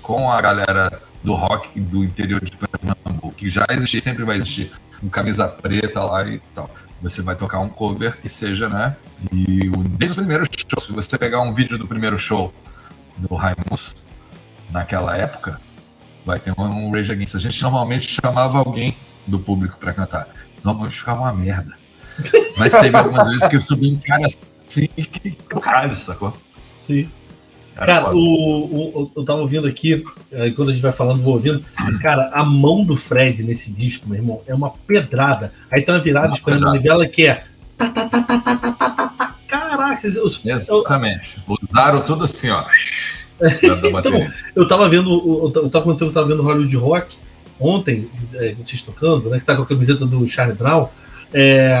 com 0.00 0.30
a 0.30 0.40
galera 0.40 1.02
do 1.24 1.34
rock 1.34 1.80
do 1.80 2.04
interior 2.04 2.40
de 2.40 2.56
Pernambuco, 2.56 3.32
que 3.32 3.48
já 3.48 3.66
existia, 3.68 4.00
sempre 4.00 4.22
vai 4.22 4.36
existir 4.36 4.70
um 5.02 5.08
camisa 5.08 5.48
preta 5.48 6.04
lá 6.04 6.24
e 6.28 6.38
tal. 6.54 6.70
Você 7.02 7.20
vai 7.20 7.34
tocar 7.34 7.58
um 7.58 7.68
cover 7.68 8.20
que 8.20 8.28
seja, 8.28 8.68
né? 8.68 8.94
E 9.32 9.68
desde 9.98 10.12
os 10.12 10.16
primeiros 10.18 10.48
shows, 10.56 10.86
se 10.86 10.92
você 10.92 11.18
pegar 11.18 11.40
um 11.40 11.52
vídeo 11.52 11.76
do 11.76 11.88
primeiro 11.88 12.16
show 12.16 12.54
do 13.18 13.34
Raimundos 13.34 13.96
naquela 14.70 15.16
época, 15.16 15.60
vai 16.24 16.38
ter 16.38 16.54
um 16.56 16.92
Rage 16.92 17.10
Against. 17.10 17.34
A 17.34 17.40
gente 17.40 17.60
normalmente 17.60 18.08
chamava 18.08 18.58
alguém 18.58 18.96
do 19.26 19.40
público 19.40 19.76
para 19.80 19.92
cantar. 19.92 20.28
Normalmente 20.62 20.96
ficava 20.96 21.22
uma 21.22 21.34
merda. 21.34 21.76
Mas 22.56 22.70
teve 22.70 22.96
algumas 22.96 23.26
vezes 23.26 23.48
que 23.48 23.56
eu 23.56 23.60
subi 23.60 23.94
um 23.94 23.98
cara 23.98 24.24
assim 24.28 24.86
que 24.86 25.32
caralho, 25.60 25.96
sacou? 25.96 26.32
Sim. 26.86 27.10
Cara, 27.74 28.14
o, 28.14 28.18
o, 28.18 29.12
eu 29.16 29.24
tava 29.24 29.40
ouvindo 29.40 29.66
aqui, 29.66 30.04
é, 30.30 30.50
quando 30.50 30.70
a 30.70 30.72
gente 30.72 30.82
vai 30.82 30.92
falando, 30.92 31.22
vou 31.22 31.34
ouvindo. 31.34 31.64
Cara, 32.00 32.30
a 32.32 32.44
mão 32.44 32.84
do 32.84 32.96
Fred 32.96 33.42
nesse 33.42 33.72
disco, 33.72 34.08
meu 34.08 34.18
irmão, 34.18 34.42
é 34.46 34.54
uma 34.54 34.70
pedrada. 34.70 35.52
Aí 35.70 35.82
tem 35.82 35.94
uma 35.94 36.00
virada 36.00 36.34
de 36.34 36.42
manivela 36.60 37.06
que 37.06 37.26
é. 37.26 37.44
Tá, 37.76 37.88
tá, 37.88 38.08
tá, 38.08 38.20
tá, 38.20 38.38
tá, 38.38 38.56
tá, 38.56 38.90
tá, 38.90 39.08
tá. 39.08 39.36
Caraca, 39.48 40.06
os, 40.06 40.40
exatamente. 40.44 41.42
Usaram 41.70 42.02
tudo 42.02 42.24
assim, 42.24 42.50
ó. 42.50 42.64
então, 43.40 44.26
eu 44.54 44.68
tava 44.68 44.88
vendo, 44.88 45.50
eu 45.54 45.70
tava 45.70 45.84
contando 45.84 45.98
que 45.98 46.04
eu 46.04 46.22
tava 46.22 46.28
vendo 46.28 46.42
Hollywood 46.42 46.76
Rock 46.76 47.16
ontem, 47.58 48.08
é, 48.34 48.54
vocês 48.54 48.82
tocando, 48.82 49.30
né? 49.30 49.38
Que 49.38 49.44
tá 49.44 49.56
com 49.56 49.62
a 49.62 49.66
camiseta 49.66 50.06
do 50.06 50.26
Charlie 50.28 50.56
Brown. 50.56 50.88
É, 51.32 51.74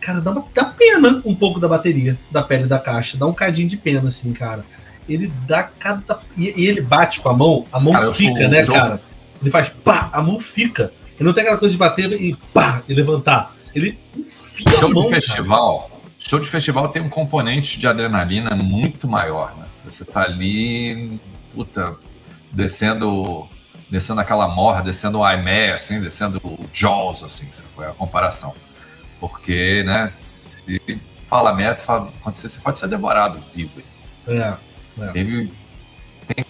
cara, 0.00 0.20
dá, 0.20 0.42
dá 0.54 0.64
pena 0.64 1.22
um 1.24 1.34
pouco 1.34 1.60
da 1.60 1.68
bateria, 1.68 2.18
da 2.30 2.42
pele 2.42 2.64
da 2.64 2.78
caixa. 2.78 3.18
Dá 3.18 3.26
um 3.26 3.34
cadinho 3.34 3.68
de 3.68 3.76
pena, 3.76 4.08
assim, 4.08 4.32
cara 4.32 4.64
ele 5.08 5.32
dá 5.46 5.62
cada. 5.62 6.20
E, 6.36 6.62
e 6.62 6.66
ele 6.66 6.80
bate 6.80 7.20
com 7.20 7.28
a 7.28 7.34
mão, 7.34 7.66
a 7.72 7.80
mão 7.80 7.92
cara, 7.92 8.14
fica, 8.14 8.48
né, 8.48 8.64
cara? 8.64 9.00
Ele 9.40 9.50
faz 9.50 9.68
pá, 9.68 10.10
a 10.12 10.22
mão 10.22 10.38
fica. 10.38 10.92
Ele 11.18 11.26
não 11.26 11.32
tem 11.32 11.42
aquela 11.42 11.58
coisa 11.58 11.72
de 11.72 11.78
bater 11.78 12.12
e 12.12 12.36
pá, 12.52 12.82
e 12.88 12.94
levantar. 12.94 13.54
Ele 13.74 13.98
enfia 14.16 14.78
show 14.78 14.90
a 14.90 14.94
mão, 14.94 15.02
de 15.04 15.10
festival. 15.10 15.82
Cara. 15.82 16.00
Show 16.18 16.40
de 16.40 16.48
festival 16.48 16.88
tem 16.88 17.02
um 17.02 17.08
componente 17.08 17.78
de 17.78 17.86
adrenalina 17.86 18.54
muito 18.54 19.08
maior, 19.08 19.54
né? 19.56 19.64
Você 19.84 20.04
tá 20.04 20.22
ali, 20.22 21.18
puta, 21.54 21.96
descendo, 22.52 23.48
descendo 23.90 24.20
aquela 24.20 24.48
morra, 24.48 24.82
descendo 24.82 25.18
o 25.18 25.24
Aimé, 25.24 25.72
assim, 25.72 26.00
descendo 26.00 26.38
o 26.44 26.58
Jaws, 26.72 27.24
assim, 27.24 27.48
foi 27.74 27.86
a 27.86 27.92
comparação. 27.92 28.54
Porque, 29.18 29.82
né, 29.84 30.12
se 30.18 30.80
fala 31.28 31.54
merda, 31.54 31.76
fala, 31.76 32.12
você 32.24 32.60
pode 32.60 32.78
ser 32.78 32.88
devorado 32.88 33.38
vivo. 33.54 33.82
É. 34.26 34.54
É. 35.00 35.12
Teve, 35.12 35.52
tem 36.26 36.44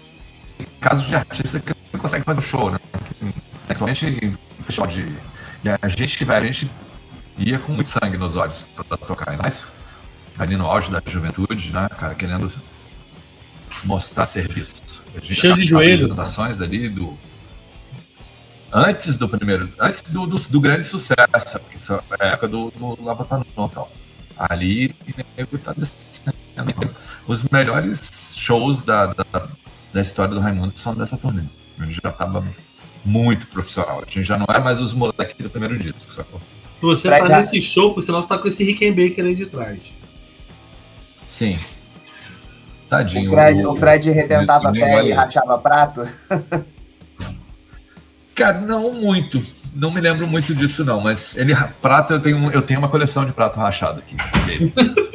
casos 0.81 1.07
de 1.07 1.15
artista 1.15 1.61
que 1.61 1.75
não 1.93 2.01
consegue 2.01 2.25
fazer 2.25 2.43
show, 2.43 2.71
né? 2.71 2.79
Principalmente 3.67 4.07
em 4.07 4.37
festival 4.65 4.89
de. 4.89 5.03
E 5.63 5.69
a 5.69 5.89
gente, 5.89 6.31
a 6.31 6.41
gente 6.41 6.71
ia 7.39 7.59
com 7.59 7.73
muito 7.73 7.89
sangue 7.89 8.17
nos 8.17 8.37
olhos 8.37 8.69
pra 8.75 8.97
tocar, 8.97 9.37
mas 9.43 9.77
ali 10.39 10.57
no 10.57 10.67
auge 10.67 10.91
da 10.91 11.03
juventude, 11.05 11.73
né, 11.73 11.89
cara, 11.99 12.15
querendo 12.15 12.51
mostrar 13.85 14.25
serviço. 14.25 14.83
Cheio 15.23 15.55
de 15.55 15.67
joelho. 15.67 16.05
apresentações 16.05 16.61
ali 16.61 16.89
do. 16.89 17.17
Antes 18.73 19.19
do 19.19 19.29
primeiro. 19.29 19.73
Antes 19.79 20.03
do, 20.03 20.27
do, 20.27 20.37
do 20.37 20.61
grande 20.61 20.87
sucesso, 20.87 21.61
que 21.71 21.77
é 22.23 22.25
a 22.25 22.29
época 22.29 22.49
do, 22.49 22.71
do 22.71 23.05
Lava 23.05 23.25
tal. 23.25 23.91
Ali, 24.39 24.95
o 25.53 25.59
tá 25.59 25.75
descendo 25.77 26.40
os 27.27 27.45
melhores 27.45 28.35
shows 28.37 28.85
da, 28.85 29.07
da, 29.07 29.49
da 29.93 30.01
história 30.01 30.35
do 30.35 30.41
Raimundo 30.41 30.77
são 30.77 30.95
dessa 30.95 31.17
turnê. 31.17 31.43
A 31.79 31.85
gente 31.85 32.01
já 32.03 32.11
estava 32.11 32.45
muito 33.05 33.47
profissional. 33.47 34.03
A 34.03 34.11
gente 34.11 34.23
já 34.23 34.37
não 34.37 34.47
é 34.49 34.61
mais 34.61 34.81
os 34.81 34.93
moleques 34.93 35.37
do 35.39 35.51
primeiro 35.51 35.79
disco, 35.79 36.11
sacou? 36.11 36.41
Você 36.81 37.09
pra 37.09 37.27
tá 37.27 37.41
nesse 37.41 37.61
show, 37.61 37.93
por 37.95 38.03
sinal, 38.03 38.23
você 38.23 38.29
tá 38.29 38.39
com 38.39 38.49
esse 38.49 38.65
Rickenbacker 38.65 39.25
aí 39.25 39.35
de 39.35 39.47
trás. 39.47 39.79
Sim. 41.27 41.59
Tadinho. 42.89 43.31
O 43.31 43.35
Fred, 43.35 43.67
o, 43.67 43.73
o 43.73 43.77
Fred 43.77 44.11
retentava 44.11 44.69
a 44.69 44.73
pele 44.73 45.11
e 45.11 45.13
rachava 45.13 45.59
prato? 45.59 46.09
Cara, 48.35 48.61
não 48.61 48.93
muito. 48.93 49.43
Não 49.75 49.91
me 49.91 50.01
lembro 50.01 50.27
muito 50.27 50.55
disso, 50.55 50.85
não. 50.85 51.01
Mas 51.01 51.37
ele, 51.37 51.55
prato, 51.81 52.15
eu 52.15 52.21
tenho, 52.21 52.51
eu 52.51 52.63
tenho 52.63 52.81
uma 52.81 52.89
coleção 52.89 53.25
de 53.25 53.33
prato 53.33 53.61
rachado 53.61 54.01
aqui. 54.01 54.17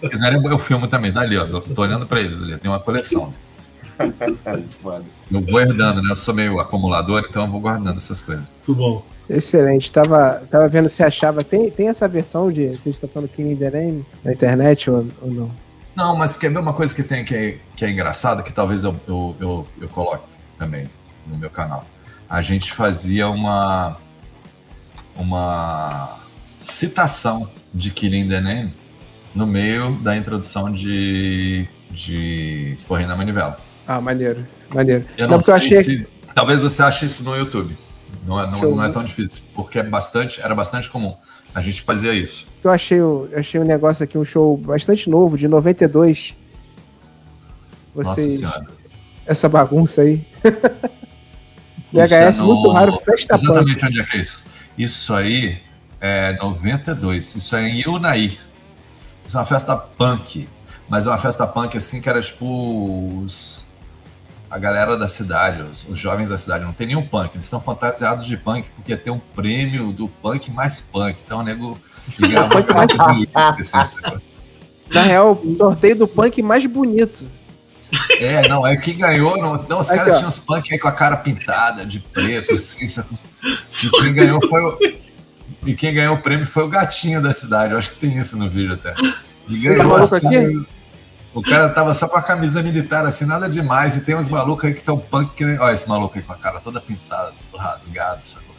Se 0.00 0.08
quiserem, 0.08 0.42
eu 0.42 0.58
filmo 0.58 0.88
também. 0.88 1.12
Tá 1.12 1.20
ali, 1.20 1.36
ó. 1.36 1.44
Tô 1.60 1.82
olhando 1.82 2.06
para 2.06 2.20
eles 2.20 2.42
ali. 2.42 2.56
Tem 2.56 2.70
uma 2.70 2.80
coleção 2.80 3.28
deles. 3.30 3.70
eu 5.30 5.42
vou 5.42 5.60
herdando, 5.60 6.00
né? 6.00 6.10
Eu 6.10 6.16
sou 6.16 6.32
meio 6.32 6.58
acumulador, 6.58 7.22
então 7.28 7.42
eu 7.42 7.50
vou 7.50 7.60
guardando 7.60 7.98
essas 7.98 8.22
coisas. 8.22 8.48
Muito 8.66 8.74
bom. 8.74 9.04
Excelente. 9.28 9.92
Tava, 9.92 10.42
tava 10.50 10.68
vendo 10.70 10.88
se 10.88 11.02
achava. 11.02 11.44
Tem, 11.44 11.70
tem 11.70 11.88
essa 11.88 12.08
versão 12.08 12.50
de. 12.50 12.68
Você 12.68 12.88
está 12.88 13.06
falando 13.06 13.28
Killing 13.28 13.56
the 13.56 13.70
Name 13.70 14.06
na 14.24 14.32
internet 14.32 14.90
ou, 14.90 15.06
ou 15.20 15.30
não? 15.30 15.50
Não, 15.94 16.16
mas 16.16 16.38
quer 16.38 16.50
ver 16.50 16.60
uma 16.60 16.72
coisa 16.72 16.96
que 16.96 17.02
tem 17.02 17.22
que 17.22 17.34
é, 17.34 17.58
que 17.76 17.84
é 17.84 17.90
engraçada, 17.90 18.42
que 18.42 18.54
talvez 18.54 18.84
eu, 18.84 18.98
eu, 19.06 19.36
eu, 19.38 19.66
eu 19.82 19.88
coloque 19.90 20.26
também 20.58 20.86
no 21.26 21.36
meu 21.36 21.50
canal. 21.50 21.84
A 22.26 22.40
gente 22.40 22.72
fazia 22.72 23.28
uma. 23.28 23.98
Uma 25.14 26.16
citação 26.58 27.50
de 27.74 27.90
Killing 27.90 28.28
the 28.30 28.40
Name 28.40 28.79
no 29.34 29.46
meio 29.46 29.92
da 30.02 30.16
introdução 30.16 30.70
de, 30.70 31.66
de 31.90 32.72
Esporrinho 32.74 33.08
na 33.08 33.16
Manivela. 33.16 33.58
Ah, 33.86 34.00
maneiro, 34.00 34.46
maneiro. 34.74 35.04
Eu 35.16 35.26
não, 35.26 35.34
não 35.34 35.40
sei 35.40 35.54
achei... 35.54 35.82
se... 35.82 36.10
Talvez 36.34 36.60
você 36.60 36.82
ache 36.82 37.06
isso 37.06 37.24
no 37.24 37.36
YouTube. 37.36 37.76
Não 38.26 38.40
é, 38.40 38.50
não, 38.50 38.60
não 38.60 38.84
é 38.84 38.90
tão 38.90 39.04
difícil, 39.04 39.48
porque 39.54 39.78
é 39.78 39.82
bastante, 39.82 40.40
era 40.40 40.54
bastante 40.54 40.90
comum. 40.90 41.16
A 41.54 41.60
gente 41.60 41.82
fazia 41.82 42.12
isso. 42.12 42.46
Eu 42.62 42.70
achei, 42.70 42.98
eu 42.98 43.30
achei 43.34 43.60
um 43.60 43.64
negócio 43.64 44.04
aqui, 44.04 44.16
um 44.16 44.24
show 44.24 44.56
bastante 44.56 45.08
novo, 45.08 45.36
de 45.36 45.48
92. 45.48 46.36
Vocês... 47.94 48.40
Nossa 48.40 48.58
Senhora. 48.58 48.66
Essa 49.26 49.48
bagunça 49.48 50.02
aí. 50.02 50.24
VHS 51.92 52.40
muito 52.40 52.70
raro, 52.70 52.96
festa 52.98 53.34
Exatamente 53.34 53.80
punk. 53.80 53.86
onde 53.86 54.00
é 54.00 54.04
que 54.04 54.16
é 54.16 54.20
isso? 54.20 54.46
Isso 54.78 55.14
aí 55.14 55.58
é 56.00 56.36
92. 56.36 57.34
Isso 57.34 57.56
é 57.56 57.68
em 57.68 57.88
Unaí. 57.88 58.38
Isso 59.30 59.36
é 59.36 59.40
uma 59.42 59.46
festa 59.46 59.76
punk. 59.76 60.48
Mas 60.88 61.06
é 61.06 61.08
uma 61.08 61.16
festa 61.16 61.46
punk 61.46 61.76
assim 61.76 62.02
que 62.02 62.08
era 62.08 62.20
tipo 62.20 63.22
os, 63.22 63.64
a 64.50 64.58
galera 64.58 64.98
da 64.98 65.06
cidade, 65.06 65.62
os, 65.62 65.86
os, 65.88 65.96
jovens 65.96 66.30
da 66.30 66.36
cidade. 66.36 66.64
Não 66.64 66.72
tem 66.72 66.88
nenhum 66.88 67.06
punk. 67.06 67.36
Eles 67.36 67.44
estão 67.44 67.60
fantasiados 67.60 68.26
de 68.26 68.36
punk 68.36 68.68
porque 68.74 68.96
tem 68.96 69.12
um 69.12 69.20
prêmio 69.20 69.92
do 69.92 70.08
punk 70.08 70.50
mais 70.50 70.80
punk. 70.80 71.20
Então 71.24 71.38
o 71.38 71.42
nego 71.44 71.78
ligava 72.18 72.58
assim, 73.78 74.00
Na 74.92 75.02
real, 75.02 75.40
o 75.44 75.56
sorteio 75.56 75.94
do 75.94 76.08
punk 76.08 76.42
mais 76.42 76.66
bonito. 76.66 77.24
É, 78.18 78.48
não, 78.48 78.66
é 78.66 78.76
quem 78.76 78.98
ganhou. 78.98 79.38
Não, 79.38 79.62
não 79.62 79.78
os 79.78 79.86
caras 79.86 80.16
tinham 80.16 80.28
os 80.28 80.40
punk 80.40 80.72
aí 80.72 80.78
com 80.80 80.88
a 80.88 80.92
cara 80.92 81.16
pintada 81.16 81.86
de 81.86 82.00
preto, 82.00 82.54
assim. 82.54 82.86
E 83.42 83.90
quem 84.02 84.12
ganhou 84.12 84.38
foi 84.48 84.60
o 84.60 84.78
e 85.64 85.74
quem 85.74 85.94
ganhou 85.94 86.16
o 86.16 86.22
prêmio 86.22 86.46
foi 86.46 86.64
o 86.64 86.68
gatinho 86.68 87.22
da 87.22 87.32
cidade. 87.32 87.72
Eu 87.72 87.78
acho 87.78 87.90
que 87.90 87.96
tem 87.98 88.18
isso 88.18 88.36
no 88.36 88.48
vídeo 88.48 88.74
até. 88.74 88.94
E 89.48 89.58
ganhou 89.58 89.96
assim. 89.96 90.64
O 91.32 91.42
cara 91.42 91.68
tava 91.68 91.94
só 91.94 92.08
com 92.08 92.16
a 92.16 92.22
camisa 92.22 92.62
militar, 92.62 93.06
assim, 93.06 93.24
nada 93.24 93.48
demais. 93.48 93.96
E 93.96 94.00
tem 94.00 94.16
uns 94.16 94.28
malucos 94.28 94.64
aí 94.64 94.72
que 94.72 94.80
estão 94.80 94.98
punk 94.98 95.32
que 95.34 95.44
nem. 95.44 95.58
Olha 95.58 95.72
esse 95.72 95.88
maluco 95.88 96.16
aí 96.16 96.22
com 96.22 96.32
a 96.32 96.36
cara 96.36 96.60
toda 96.60 96.80
pintada, 96.80 97.32
tudo 97.38 97.60
rasgado, 97.60 98.20
sabe? 98.24 98.50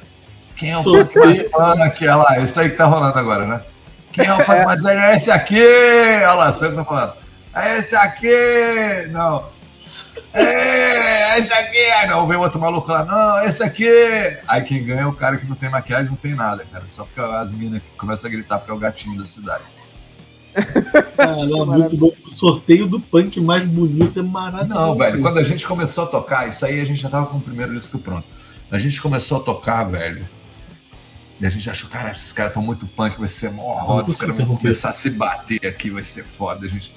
Quem 0.55 0.69
é 0.69 0.77
o 0.77 0.83
punk 0.83 1.17
mais 1.17 1.43
pano 1.49 1.83
aqui? 1.83 2.07
Olha 2.07 2.15
lá, 2.17 2.39
isso 2.39 2.59
aí 2.59 2.69
que 2.69 2.77
tá 2.77 2.85
rolando 2.85 3.17
agora, 3.17 3.47
né? 3.47 3.61
Quem 4.11 4.25
é 4.25 4.33
o 4.33 4.37
punk 4.37 4.63
mais 4.63 4.85
É 4.85 5.15
esse 5.15 5.31
aqui! 5.31 5.59
Olha 5.59 6.33
lá, 6.33 6.51
só 6.51 6.69
que 6.69 6.75
tá 6.75 6.85
falando. 6.85 7.13
É 7.55 7.79
esse 7.79 7.95
aqui! 7.95 9.07
Não. 9.09 9.45
É, 10.33 11.39
esse 11.39 11.53
aqui. 11.53 11.77
Aí 11.77 12.07
não, 12.07 12.27
vem 12.27 12.37
outro 12.37 12.59
maluco 12.59 12.91
lá, 12.91 13.03
não, 13.03 13.43
esse 13.43 13.63
aqui. 13.63 13.89
Aí 14.47 14.61
quem 14.61 14.83
ganha 14.83 15.01
é 15.01 15.05
o 15.05 15.13
cara 15.13 15.37
que 15.37 15.45
não 15.45 15.55
tem 15.55 15.69
maquiagem, 15.69 16.09
não 16.09 16.15
tem 16.15 16.35
nada, 16.35 16.65
cara. 16.71 16.87
Só 16.87 17.05
porque 17.05 17.19
as 17.19 17.53
minas 17.53 17.81
começam 17.97 18.29
a 18.29 18.31
gritar 18.31 18.59
porque 18.59 18.71
é 18.71 18.73
o 18.73 18.79
gatinho 18.79 19.17
da 19.17 19.25
cidade. 19.25 19.63
Caramba, 21.15 21.65
muito 21.65 21.97
bom. 21.97 22.11
O 22.25 22.29
sorteio 22.29 22.87
do 22.87 22.99
punk 22.99 23.39
mais 23.39 23.65
bonito 23.65 24.19
é 24.19 24.23
maravilhoso. 24.23 24.79
Não, 24.79 24.97
velho, 24.97 25.21
quando 25.21 25.37
a 25.37 25.43
gente 25.43 25.65
começou 25.65 26.03
a 26.05 26.07
tocar, 26.07 26.47
isso 26.49 26.65
aí 26.65 26.79
a 26.79 26.85
gente 26.85 27.01
já 27.01 27.09
tava 27.09 27.27
com 27.27 27.37
o 27.37 27.41
primeiro 27.41 27.73
disco 27.73 27.97
pronto. 27.99 28.27
A 28.69 28.77
gente 28.77 29.01
começou 29.01 29.39
a 29.39 29.41
tocar, 29.41 29.83
velho. 29.85 30.27
E 31.39 31.45
a 31.45 31.49
gente 31.49 31.69
achou, 31.69 31.89
cara, 31.89 32.11
esses 32.11 32.31
caras 32.31 32.51
estão 32.51 32.61
muito 32.61 32.85
punk, 32.85 33.17
vai 33.17 33.27
ser 33.27 33.49
mó 33.51 33.73
roda, 33.79 34.11
os 34.11 34.15
caras 34.15 34.37
vão 34.37 34.55
começar 34.55 34.89
a 34.89 34.93
se 34.93 35.09
bater 35.09 35.65
aqui, 35.65 35.89
vai 35.89 36.03
ser 36.03 36.23
foda. 36.23 36.65
A 36.65 36.69
gente 36.69 36.93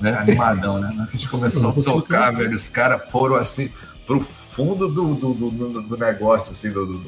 né? 0.00 0.16
Animadão, 0.16 0.78
né? 0.78 1.06
A 1.08 1.10
gente 1.10 1.28
começou 1.28 1.70
a 1.70 1.72
tocar, 1.72 2.34
velho. 2.34 2.54
Os 2.54 2.68
caras 2.68 3.08
foram 3.10 3.36
assim 3.36 3.70
pro 4.06 4.20
fundo 4.20 4.88
do, 4.88 5.14
do, 5.14 5.34
do, 5.34 5.82
do 5.82 5.96
negócio, 5.96 6.52
assim, 6.52 6.70
do, 6.70 6.86
do, 6.86 6.98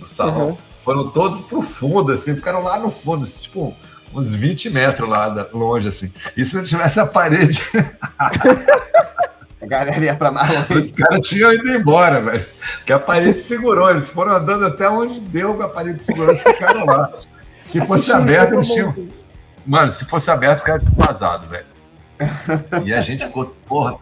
do 0.00 0.06
salão. 0.06 0.50
Uhum. 0.50 0.58
Foram 0.84 1.10
todos 1.10 1.42
pro 1.42 1.60
fundo, 1.62 2.12
assim, 2.12 2.34
ficaram 2.34 2.62
lá 2.62 2.78
no 2.78 2.90
fundo, 2.90 3.22
assim, 3.22 3.38
tipo, 3.38 3.76
uns 4.14 4.34
20 4.34 4.70
metros 4.70 5.08
lá 5.08 5.48
longe, 5.52 5.88
assim. 5.88 6.12
E 6.36 6.44
se 6.44 6.56
não 6.56 6.62
tivesse 6.62 6.98
a 6.98 7.06
parede. 7.06 7.60
A 9.62 9.66
galera 9.66 10.02
ia 10.02 10.16
pra 10.16 10.30
mais 10.30 10.48
longe. 10.48 10.72
Os 10.78 10.92
caras 10.92 11.28
tinham 11.28 11.52
ido 11.52 11.68
embora, 11.68 12.22
velho. 12.22 12.46
Que 12.86 12.94
a 12.94 12.98
parede 12.98 13.40
segurou. 13.40 13.90
Eles 13.90 14.08
foram 14.08 14.36
andando 14.36 14.64
até 14.64 14.88
onde 14.88 15.20
deu 15.20 15.62
a 15.62 15.68
parede 15.68 16.02
segurou, 16.02 16.34
ficaram 16.34 16.86
lá. 16.86 17.12
Se 17.58 17.84
fosse 17.86 18.10
aberto, 18.10 18.54
eles 18.54 18.68
tinham. 18.68 19.08
Mano, 19.66 19.90
se 19.90 20.06
fosse 20.06 20.30
aberto, 20.30 20.56
os 20.56 20.62
caras 20.64 20.82
tinham 20.82 20.94
vazado, 20.96 21.46
velho. 21.46 21.66
E 22.84 22.92
a 22.92 23.00
gente 23.00 23.24
ficou, 23.24 23.46
porra, 23.66 23.96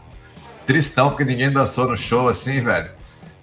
tristão, 0.66 1.10
porque 1.10 1.24
ninguém 1.24 1.50
dançou 1.50 1.88
no 1.88 1.96
show 1.96 2.28
assim, 2.28 2.60
velho. 2.60 2.90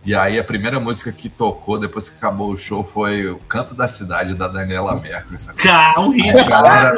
E 0.05 0.13
aí 0.13 0.37
a 0.37 0.43
primeira 0.43 0.79
música 0.79 1.11
que 1.11 1.27
tocou 1.27 1.79
depois 1.79 2.07
que 2.07 2.17
acabou 2.17 2.51
o 2.51 2.55
show 2.55 2.83
foi 2.83 3.27
o 3.27 3.37
Canto 3.39 3.73
da 3.73 3.87
Cidade 3.87 4.35
da 4.35 4.47
Daniela 4.47 4.93
Mercury. 5.01 5.35
Cara, 5.57 5.99
um 5.99 6.09
hit, 6.09 6.47
galera... 6.47 6.95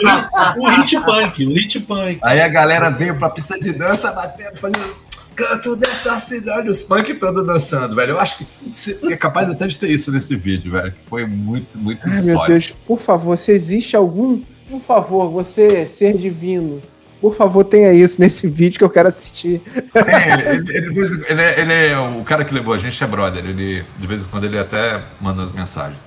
um 0.58 0.70
hit 0.72 1.00
punk, 1.00 1.46
um 1.46 1.54
hit 1.54 1.80
punk. 1.80 2.20
Aí 2.22 2.42
a 2.42 2.50
galera 2.50 2.90
veio 2.90 3.18
pra 3.18 3.30
pista 3.30 3.58
de 3.58 3.72
dança 3.72 4.12
batendo, 4.12 4.58
fazendo 4.58 5.08
canto 5.38 5.76
dessa 5.76 6.20
cidade, 6.20 6.68
os 6.68 6.82
punk 6.82 7.14
todos 7.14 7.46
dançando, 7.46 7.96
velho. 7.96 8.14
Eu 8.14 8.20
acho 8.20 8.40
que 8.40 9.14
é 9.14 9.16
capaz 9.16 9.48
até 9.48 9.68
de 9.68 9.78
ter 9.78 9.90
isso 9.90 10.12
nesse 10.12 10.36
vídeo, 10.36 10.74
velho. 10.74 10.94
Foi 11.06 11.26
muito, 11.26 11.78
muito 11.78 12.02
Ai, 12.10 12.22
Meu 12.24 12.46
Deus, 12.46 12.74
por 12.86 13.00
favor, 13.00 13.38
se 13.38 13.52
existe 13.52 13.96
algum, 13.96 14.42
por 14.68 14.82
favor, 14.82 15.30
você 15.30 15.86
ser 15.86 16.18
divino, 16.18 16.82
por 17.22 17.36
favor, 17.36 17.64
tenha 17.64 17.92
isso 17.94 18.22
nesse 18.22 18.48
vídeo 18.48 18.78
que 18.78 18.84
eu 18.84 18.90
quero 18.90 19.08
assistir. 19.08 19.62
É, 19.94 20.54
ele, 20.54 20.78
ele, 20.78 21.00
ele, 21.28 21.42
é, 21.42 21.60
ele, 21.60 21.74
é 21.74 22.00
o 22.00 22.24
cara 22.24 22.46
que 22.46 22.54
levou 22.54 22.74
a 22.74 22.78
gente, 22.78 23.04
é 23.04 23.08
brother. 23.08 23.44
Ele, 23.46 23.84
de 23.98 24.08
vez 24.08 24.24
em 24.24 24.28
quando 24.28 24.44
ele 24.44 24.60
até 24.60 25.02
manda 25.20 25.42
as 25.42 25.52
mensagens. 25.52 26.00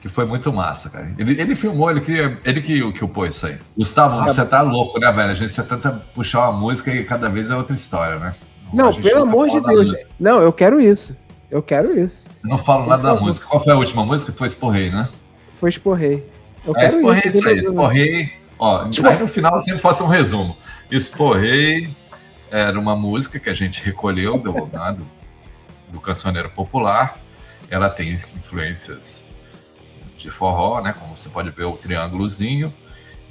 Que 0.00 0.08
foi 0.08 0.24
muito 0.26 0.52
massa, 0.52 0.90
cara. 0.90 1.14
Ele, 1.16 1.54
filmou, 1.54 1.90
ele 1.90 2.00
que, 2.00 2.12
ele 2.44 2.60
que, 2.60 2.92
que 2.92 3.06
pôs 3.06 3.36
isso 3.36 3.46
aí. 3.46 3.56
Gustavo, 3.76 4.20
ah, 4.20 4.26
você 4.26 4.44
tá 4.44 4.60
louco, 4.60 4.98
né, 4.98 5.10
velho? 5.12 5.30
A 5.30 5.34
gente 5.34 5.52
você 5.52 5.62
tenta 5.62 5.92
puxar 6.12 6.50
uma 6.50 6.60
música 6.60 6.90
e 6.90 7.04
cada 7.04 7.28
vez 7.28 7.50
é 7.50 7.56
outra 7.56 7.76
história, 7.76 8.18
né? 8.18 8.32
Não, 8.72 8.92
pelo 8.92 9.22
amor 9.22 9.48
de 9.48 9.60
Deus. 9.60 10.04
Não, 10.18 10.40
eu 10.40 10.52
quero 10.52 10.80
isso. 10.80 11.16
Eu 11.50 11.62
quero 11.62 11.96
isso. 11.96 12.26
não 12.42 12.58
falo 12.58 12.86
nada 12.86 13.14
da 13.14 13.20
música. 13.20 13.46
Qual 13.46 13.62
foi 13.62 13.72
a 13.72 13.76
última 13.76 14.04
música? 14.04 14.32
Foi 14.32 14.46
Esporrei, 14.46 14.90
né? 14.90 15.08
Foi 15.54 15.70
Esporrei. 15.70 16.26
Eu 16.66 16.76
é, 16.76 16.86
Esporrei 16.86 17.22
isso, 17.26 17.38
isso 17.38 17.48
aí. 17.48 17.58
Esporrei 17.58 18.41
Ó, 18.64 18.88
tipo... 18.88 19.08
aí 19.08 19.18
no 19.18 19.26
final 19.26 19.54
eu 19.54 19.60
sempre 19.60 19.80
faço 19.80 20.04
um 20.04 20.06
resumo. 20.06 20.56
Esporrei 20.88 21.90
era 22.48 22.78
uma 22.78 22.94
música 22.94 23.40
que 23.40 23.50
a 23.50 23.52
gente 23.52 23.82
recolheu 23.82 24.38
do, 24.38 24.52
né, 24.72 24.96
do, 24.96 25.04
do 25.94 26.00
cancioneiro 26.00 26.48
popular. 26.48 27.18
Ela 27.68 27.90
tem 27.90 28.12
influências 28.12 29.24
de 30.16 30.30
forró, 30.30 30.80
né? 30.80 30.94
Como 30.96 31.16
você 31.16 31.28
pode 31.28 31.50
ver 31.50 31.64
o 31.64 31.72
triângulozinho. 31.72 32.72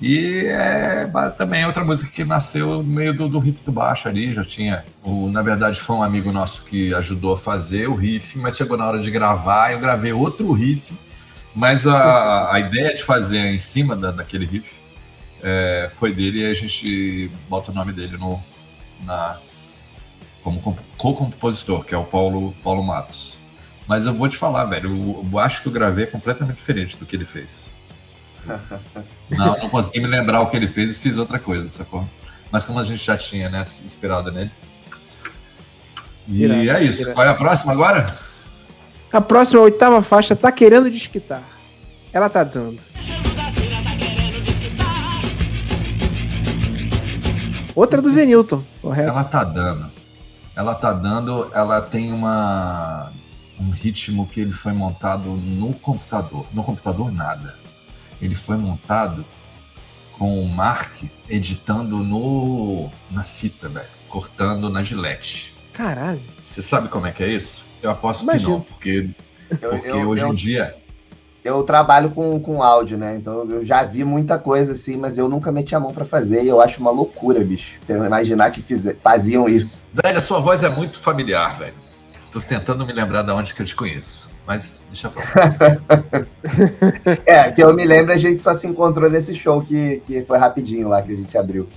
E 0.01 0.47
é 0.47 1.09
também 1.37 1.65
outra 1.65 1.85
música 1.85 2.11
que 2.11 2.25
nasceu 2.25 2.79
no 2.79 2.83
meio 2.83 3.13
do, 3.13 3.29
do 3.29 3.39
riff 3.39 3.63
do 3.63 3.71
baixo 3.71 4.09
ali, 4.09 4.33
já 4.33 4.43
tinha. 4.43 4.83
O, 5.01 5.29
na 5.29 5.41
verdade, 5.41 5.79
foi 5.79 5.95
um 5.95 6.03
amigo 6.03 6.29
nosso 6.33 6.65
que 6.65 6.93
ajudou 6.93 7.35
a 7.35 7.37
fazer 7.37 7.87
o 7.87 7.95
riff, 7.95 8.37
mas 8.37 8.57
chegou 8.57 8.75
na 8.75 8.85
hora 8.85 8.99
de 8.99 9.09
gravar, 9.09 9.71
eu 9.71 9.79
gravei 9.79 10.11
outro 10.11 10.51
riff, 10.51 10.93
mas 11.55 11.87
a, 11.87 12.51
a 12.51 12.59
ideia 12.59 12.93
de 12.93 13.03
fazer 13.03 13.45
em 13.45 13.59
cima 13.59 13.95
da, 13.95 14.11
daquele 14.11 14.45
riff 14.45 14.80
é, 15.43 15.91
foi 15.97 16.13
dele 16.13 16.41
e 16.41 16.45
a 16.45 16.53
gente 16.53 17.31
bota 17.49 17.71
o 17.71 17.73
nome 17.73 17.91
dele 17.91 18.17
no, 18.17 18.41
na, 19.03 19.37
como 20.43 20.77
co-compositor, 20.97 21.83
que 21.83 21.93
é 21.93 21.97
o 21.97 22.03
Paulo, 22.03 22.53
Paulo 22.63 22.83
Matos. 22.83 23.37
Mas 23.87 24.05
eu 24.05 24.13
vou 24.13 24.29
te 24.29 24.37
falar, 24.37 24.65
velho, 24.65 24.89
eu, 24.89 25.27
eu 25.31 25.39
acho 25.39 25.61
que 25.61 25.67
eu 25.67 25.71
gravei 25.71 26.05
completamente 26.05 26.57
diferente 26.57 26.97
do 26.97 27.05
que 27.05 27.15
ele 27.15 27.25
fez. 27.25 27.71
Não, 29.29 29.57
não 29.57 29.69
consegui 29.69 30.01
me 30.01 30.07
lembrar 30.07 30.41
o 30.41 30.47
que 30.47 30.57
ele 30.57 30.67
fez 30.67 30.93
e 30.93 30.99
fiz 30.99 31.17
outra 31.17 31.39
coisa, 31.39 31.69
sacou? 31.69 32.05
Mas 32.51 32.65
como 32.65 32.79
a 32.79 32.83
gente 32.83 33.01
já 33.01 33.15
tinha, 33.15 33.47
né, 33.47 33.61
inspirado 33.61 34.29
nele. 34.29 34.51
E 36.27 36.69
é 36.69 36.83
isso. 36.83 37.13
Qual 37.13 37.25
é 37.25 37.29
a 37.29 37.33
próxima 37.33 37.71
agora? 37.71 38.17
A 39.11 39.21
próxima, 39.21 39.61
a 39.61 39.63
oitava 39.63 40.01
faixa, 40.01 40.35
tá 40.35 40.51
querendo 40.51 40.89
desquitar. 40.89 41.43
Ela 42.11 42.29
tá 42.29 42.43
dando. 42.43 42.81
Outra 47.75 48.01
do 48.01 48.11
Zenilton, 48.11 48.63
correto? 48.81 49.09
Ela 49.09 49.23
tá 49.23 49.43
dando. 49.43 49.91
Ela 50.55 50.75
tá 50.75 50.91
dando, 50.91 51.49
ela 51.53 51.81
tem 51.81 52.11
uma 52.11 53.11
um 53.59 53.69
ritmo 53.69 54.27
que 54.27 54.41
ele 54.41 54.51
foi 54.51 54.73
montado 54.73 55.29
no 55.29 55.73
computador. 55.73 56.47
No 56.51 56.63
computador 56.63 57.11
nada. 57.11 57.55
Ele 58.19 58.35
foi 58.35 58.57
montado 58.57 59.23
com 60.17 60.39
o 60.41 60.47
Mark 60.47 61.03
editando 61.29 61.97
no 61.99 62.89
na 63.09 63.23
fita, 63.23 63.69
velho, 63.69 63.87
cortando 64.09 64.69
na 64.69 64.83
Gillette. 64.83 65.53
Caralho. 65.73 66.21
Você 66.41 66.61
sabe 66.61 66.89
como 66.89 67.07
é 67.07 67.11
que 67.11 67.23
é 67.23 67.29
isso? 67.29 67.63
Eu 67.81 67.91
aposto 67.91 68.23
Imagina. 68.23 68.43
que 68.43 68.51
não, 68.51 68.61
porque, 68.61 69.09
porque 69.49 69.87
eu, 69.87 70.09
hoje 70.09 70.23
eu, 70.23 70.29
em 70.29 70.35
dia. 70.35 70.75
Eu 71.43 71.63
trabalho 71.63 72.11
com, 72.11 72.39
com 72.39 72.61
áudio, 72.61 72.97
né? 72.97 73.15
Então 73.15 73.49
eu 73.49 73.65
já 73.65 73.83
vi 73.83 74.03
muita 74.03 74.37
coisa 74.37 74.73
assim, 74.73 74.95
mas 74.95 75.17
eu 75.17 75.27
nunca 75.27 75.51
meti 75.51 75.73
a 75.73 75.79
mão 75.79 75.91
para 75.91 76.05
fazer 76.05 76.43
e 76.43 76.47
eu 76.47 76.61
acho 76.61 76.79
uma 76.79 76.91
loucura, 76.91 77.43
bicho. 77.43 77.79
Imaginar 77.89 78.51
que 78.51 78.61
fiz, 78.61 78.87
faziam 79.01 79.49
isso. 79.49 79.83
Velho, 79.91 80.17
a 80.17 80.21
sua 80.21 80.39
voz 80.39 80.63
é 80.63 80.69
muito 80.69 80.99
familiar, 80.99 81.57
velho. 81.57 81.73
Tô 82.31 82.39
tentando 82.39 82.85
me 82.85 82.93
lembrar 82.93 83.23
de 83.23 83.31
onde 83.31 83.53
que 83.53 83.61
eu 83.61 83.65
te 83.65 83.75
conheço, 83.75 84.29
mas 84.47 84.85
deixa 84.87 85.09
pra 85.09 85.21
lá. 85.21 86.27
é, 87.25 87.51
que 87.51 87.61
eu 87.61 87.73
me 87.73 87.83
lembro, 87.85 88.13
a 88.13 88.17
gente 88.17 88.41
só 88.41 88.53
se 88.53 88.67
encontrou 88.67 89.09
nesse 89.09 89.35
show 89.35 89.61
que, 89.61 89.97
que 90.05 90.23
foi 90.23 90.37
rapidinho 90.37 90.87
lá 90.87 91.01
que 91.01 91.11
a 91.11 91.15
gente 91.15 91.37
abriu. 91.37 91.67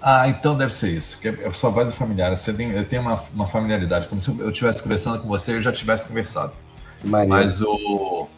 Ah, 0.00 0.28
então 0.28 0.58
deve 0.58 0.74
ser 0.74 0.90
isso. 0.90 1.18
Que 1.20 1.28
a 1.28 1.52
sua 1.52 1.70
voz 1.70 1.88
é 1.88 1.92
familiar. 1.92 2.36
Você 2.36 2.52
tem, 2.52 2.70
eu 2.72 2.84
tenho 2.84 3.02
uma, 3.02 3.22
uma 3.32 3.48
familiaridade, 3.48 4.08
como 4.08 4.20
se 4.20 4.28
eu 4.30 4.50
estivesse 4.50 4.82
conversando 4.82 5.20
com 5.20 5.28
você 5.28 5.52
e 5.52 5.54
eu 5.56 5.62
já 5.62 5.72
tivesse 5.72 6.06
conversado. 6.06 6.52
Mas 7.04 7.62
o. 7.62 8.28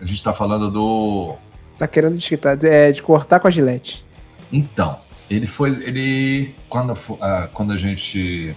A 0.00 0.04
gente 0.04 0.16
está 0.16 0.32
falando 0.32 0.70
do. 0.70 1.36
Tá 1.78 1.86
querendo 1.86 2.16
de, 2.16 2.36
tá, 2.36 2.56
é, 2.62 2.92
de 2.92 3.02
cortar 3.02 3.40
com 3.40 3.48
a 3.48 3.50
gilete. 3.50 4.04
Então, 4.52 4.98
ele 5.28 5.46
foi. 5.46 5.70
Ele. 5.82 6.54
Quando, 6.68 6.92
uh, 6.92 7.48
quando 7.52 7.72
a 7.72 7.76
gente 7.76 8.54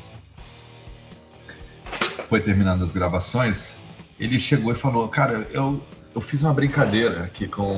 foi 2.27 2.39
terminando 2.39 2.83
as 2.83 2.91
gravações, 2.91 3.77
ele 4.19 4.39
chegou 4.39 4.71
e 4.71 4.75
falou: 4.75 5.07
Cara, 5.07 5.47
eu, 5.51 5.81
eu 6.13 6.21
fiz 6.21 6.43
uma 6.43 6.53
brincadeira 6.53 7.23
aqui 7.23 7.47
com, 7.47 7.75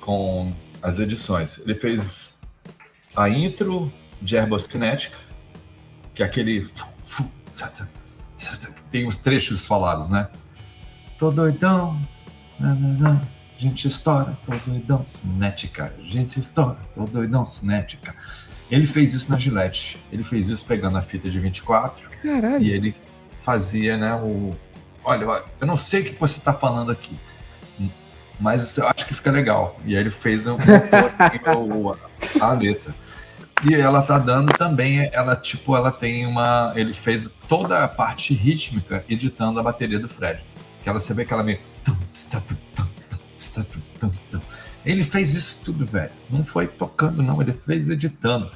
com 0.00 0.54
as 0.82 0.98
edições. 0.98 1.58
Ele 1.58 1.74
fez 1.74 2.36
a 3.14 3.28
intro 3.28 3.92
de 4.20 4.36
Herbocinética, 4.36 5.16
que 6.14 6.22
é 6.22 6.26
aquele. 6.26 6.68
Tem 8.90 9.06
os 9.06 9.16
trechos 9.16 9.64
falados, 9.64 10.08
né? 10.08 10.28
Tô 11.18 11.30
doidão, 11.30 12.00
gente 13.58 13.88
estoura, 13.88 14.38
tô 14.46 14.52
doidão, 14.70 15.04
cinética, 15.06 15.92
gente 16.02 16.40
estoura, 16.40 16.78
tô 16.94 17.04
doidão, 17.04 17.46
cinética. 17.46 18.14
Ele 18.70 18.86
fez 18.86 19.12
isso 19.12 19.30
na 19.30 19.38
Gillette. 19.38 19.98
Ele 20.12 20.22
fez 20.22 20.48
isso 20.48 20.64
pegando 20.64 20.96
a 20.96 21.02
fita 21.02 21.28
de 21.28 21.38
24. 21.40 22.08
Caralho. 22.22 22.62
E 22.62 22.70
ele 22.70 22.94
fazia, 23.42 23.96
né, 23.96 24.14
o... 24.14 24.56
Olha, 25.02 25.42
eu 25.60 25.66
não 25.66 25.76
sei 25.76 26.02
o 26.02 26.04
que 26.04 26.12
você 26.12 26.38
está 26.38 26.52
falando 26.52 26.92
aqui, 26.92 27.18
mas 28.40 28.78
eu 28.78 28.88
acho 28.88 29.06
que 29.06 29.14
fica 29.14 29.30
legal. 29.30 29.76
E 29.84 29.94
aí 29.94 30.02
ele 30.02 30.10
fez 30.10 30.46
um, 30.46 30.56
assim, 30.56 32.40
a 32.40 32.52
letra. 32.52 32.94
E 33.68 33.74
ela 33.74 34.00
tá 34.00 34.18
dando 34.18 34.52
também, 34.54 35.10
ela 35.12 35.36
tipo, 35.36 35.76
ela 35.76 35.92
tem 35.92 36.26
uma, 36.26 36.72
ele 36.74 36.94
fez 36.94 37.30
toda 37.46 37.84
a 37.84 37.88
parte 37.88 38.32
rítmica 38.32 39.04
editando 39.08 39.60
a 39.60 39.62
bateria 39.62 39.98
do 39.98 40.08
Fred. 40.08 40.42
Que 40.82 40.88
ela 40.88 40.98
você 40.98 41.12
vê 41.12 41.26
que 41.26 41.32
ela 41.32 41.42
meio 41.42 41.58
ele 44.84 45.04
fez 45.04 45.34
isso 45.34 45.62
tudo, 45.64 45.86
velho. 45.86 46.10
Não 46.28 46.42
foi 46.42 46.66
tocando, 46.66 47.22
não, 47.22 47.40
ele 47.40 47.52
fez 47.52 47.88
editando. 47.88 48.50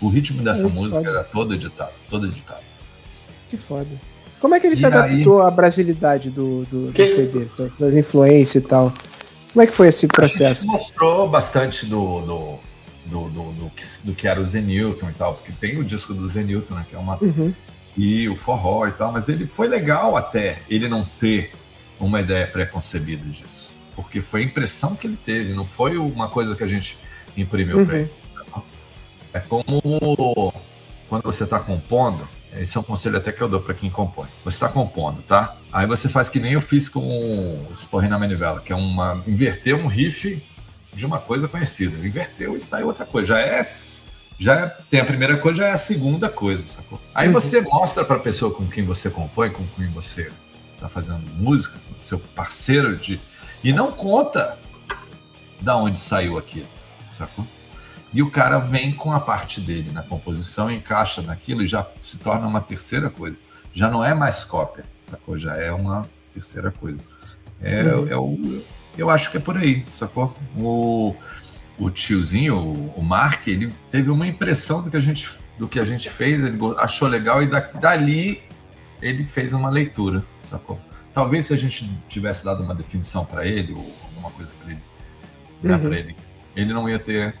O 0.00 0.08
ritmo 0.08 0.42
dessa 0.42 0.68
música 0.68 1.02
foda. 1.02 1.10
era 1.10 1.24
todo 1.24 1.54
editado, 1.54 1.92
todo 2.08 2.26
editado. 2.26 2.62
Que 3.48 3.56
foda. 3.56 3.90
Como 4.40 4.54
é 4.54 4.60
que 4.60 4.66
ele 4.66 4.74
e 4.74 4.78
se 4.78 4.86
adaptou 4.86 5.42
aí... 5.42 5.48
à 5.48 5.50
brasilidade 5.50 6.30
do, 6.30 6.64
do, 6.64 6.92
que... 6.92 7.04
do 7.04 7.14
CD, 7.14 7.70
das 7.78 7.94
influências 7.94 8.64
e 8.64 8.66
tal? 8.66 8.92
Como 9.52 9.62
é 9.62 9.66
que 9.66 9.72
foi 9.72 9.88
esse 9.88 10.06
processo? 10.06 10.66
mostrou 10.66 11.28
bastante 11.28 11.84
do, 11.84 12.20
do, 12.20 12.58
do, 13.04 13.28
do, 13.28 13.52
do, 13.52 13.70
que, 13.70 13.84
do 14.06 14.14
que 14.14 14.26
era 14.26 14.40
o 14.40 14.46
Zenilton 14.46 15.10
e 15.10 15.12
tal, 15.12 15.34
porque 15.34 15.52
tem 15.52 15.78
o 15.78 15.84
disco 15.84 16.14
do 16.14 16.26
Zenilton, 16.28 16.74
né, 16.74 16.86
que 16.88 16.96
é 16.96 16.98
uma... 16.98 17.22
Uhum. 17.22 17.52
E 17.96 18.28
o 18.28 18.36
forró 18.36 18.86
e 18.86 18.92
tal, 18.92 19.12
mas 19.12 19.28
ele 19.28 19.46
foi 19.46 19.66
legal 19.66 20.16
até 20.16 20.62
ele 20.70 20.88
não 20.88 21.04
ter 21.18 21.50
uma 22.00 22.20
ideia 22.20 22.46
pré-concebida 22.46 23.24
disso. 23.26 23.76
Porque 23.94 24.20
foi 24.20 24.40
a 24.40 24.44
impressão 24.44 24.96
que 24.96 25.06
ele 25.06 25.18
teve, 25.22 25.52
não 25.52 25.66
foi 25.66 25.96
uma 25.98 26.28
coisa 26.28 26.56
que 26.56 26.64
a 26.64 26.66
gente 26.66 26.98
imprimiu 27.36 27.78
uhum. 27.78 27.86
para 27.86 27.98
ele. 27.98 28.10
É 29.32 29.40
como 29.40 30.52
quando 31.08 31.22
você 31.22 31.44
está 31.44 31.60
compondo, 31.60 32.28
esse 32.56 32.76
é 32.76 32.80
um 32.80 32.84
conselho 32.84 33.16
até 33.16 33.30
que 33.30 33.40
eu 33.40 33.48
dou 33.48 33.60
para 33.60 33.74
quem 33.74 33.90
compõe. 33.90 34.26
Você 34.44 34.56
está 34.56 34.68
compondo, 34.68 35.22
tá? 35.22 35.56
Aí 35.72 35.86
você 35.86 36.08
faz 36.08 36.28
que 36.28 36.40
nem 36.40 36.54
eu 36.54 36.60
fiz 36.60 36.88
com 36.88 37.00
o 37.00 37.74
Esporrinho 37.76 38.10
na 38.10 38.18
Manivela, 38.18 38.60
que 38.60 38.72
é 38.72 38.76
uma 38.76 39.22
inverter 39.26 39.76
um 39.76 39.86
riff 39.86 40.42
de 40.92 41.06
uma 41.06 41.18
coisa 41.18 41.46
conhecida. 41.46 42.04
Inverteu 42.04 42.56
e 42.56 42.60
saiu 42.60 42.86
outra 42.88 43.04
coisa. 43.06 43.28
Já 43.28 43.40
é 43.40 43.60
já 44.38 44.54
é, 44.54 44.76
tem 44.88 45.00
a 45.00 45.04
primeira 45.04 45.36
coisa, 45.36 45.58
já 45.58 45.68
é 45.68 45.72
a 45.72 45.76
segunda 45.76 46.28
coisa, 46.30 46.66
sacou? 46.66 46.98
Aí 47.14 47.28
uhum. 47.28 47.34
você 47.34 47.60
mostra 47.60 48.02
para 48.04 48.16
a 48.16 48.20
pessoa 48.20 48.52
com 48.52 48.66
quem 48.66 48.82
você 48.82 49.10
compõe, 49.10 49.50
com 49.50 49.66
quem 49.76 49.86
você 49.88 50.32
está 50.74 50.88
fazendo 50.88 51.22
música, 51.36 51.78
seu 52.00 52.18
parceiro 52.18 52.96
de 52.96 53.20
e 53.62 53.72
não 53.72 53.92
conta 53.92 54.58
da 55.60 55.76
onde 55.76 55.98
saiu 55.98 56.38
aquilo, 56.38 56.68
sacou? 57.08 57.46
E 58.12 58.22
o 58.22 58.30
cara 58.30 58.58
vem 58.58 58.92
com 58.92 59.12
a 59.12 59.20
parte 59.20 59.60
dele 59.60 59.90
na 59.92 60.02
composição, 60.02 60.70
encaixa 60.70 61.22
naquilo 61.22 61.62
e 61.62 61.68
já 61.68 61.86
se 62.00 62.18
torna 62.18 62.46
uma 62.46 62.60
terceira 62.60 63.08
coisa. 63.08 63.36
Já 63.72 63.88
não 63.88 64.04
é 64.04 64.14
mais 64.14 64.44
cópia, 64.44 64.84
sacou? 65.08 65.38
Já 65.38 65.56
é 65.56 65.70
uma 65.70 66.08
terceira 66.34 66.70
coisa. 66.70 66.98
É, 67.62 67.82
uhum. 67.84 68.08
é 68.08 68.16
o, 68.16 68.62
eu 68.96 69.10
acho 69.10 69.30
que 69.30 69.36
é 69.36 69.40
por 69.40 69.56
aí, 69.56 69.84
sacou? 69.86 70.36
O, 70.56 71.14
o 71.78 71.90
tiozinho, 71.90 72.56
o, 72.56 72.94
o 72.96 73.02
Mark, 73.02 73.46
ele 73.46 73.72
teve 73.92 74.10
uma 74.10 74.26
impressão 74.26 74.82
do 74.82 74.90
que 74.90 74.96
a 74.96 75.00
gente, 75.00 75.30
do 75.58 75.68
que 75.68 75.78
a 75.78 75.84
gente 75.84 76.10
fez, 76.10 76.42
ele 76.42 76.58
achou 76.78 77.06
legal 77.06 77.42
e 77.42 77.46
da, 77.46 77.60
dali 77.60 78.42
ele 79.00 79.24
fez 79.24 79.52
uma 79.52 79.70
leitura, 79.70 80.24
sacou? 80.40 80.80
Talvez 81.12 81.46
se 81.46 81.54
a 81.54 81.56
gente 81.56 81.90
tivesse 82.08 82.44
dado 82.44 82.62
uma 82.62 82.74
definição 82.74 83.24
para 83.24 83.44
ele 83.46 83.72
ou 83.72 83.84
alguma 84.04 84.30
coisa 84.30 84.54
para 84.60 84.72
ele, 84.72 84.82
né, 85.62 85.76
uhum. 85.76 85.92
ele, 85.92 86.16
ele 86.54 86.72
não 86.72 86.88
ia 86.88 86.98
ter 86.98 87.34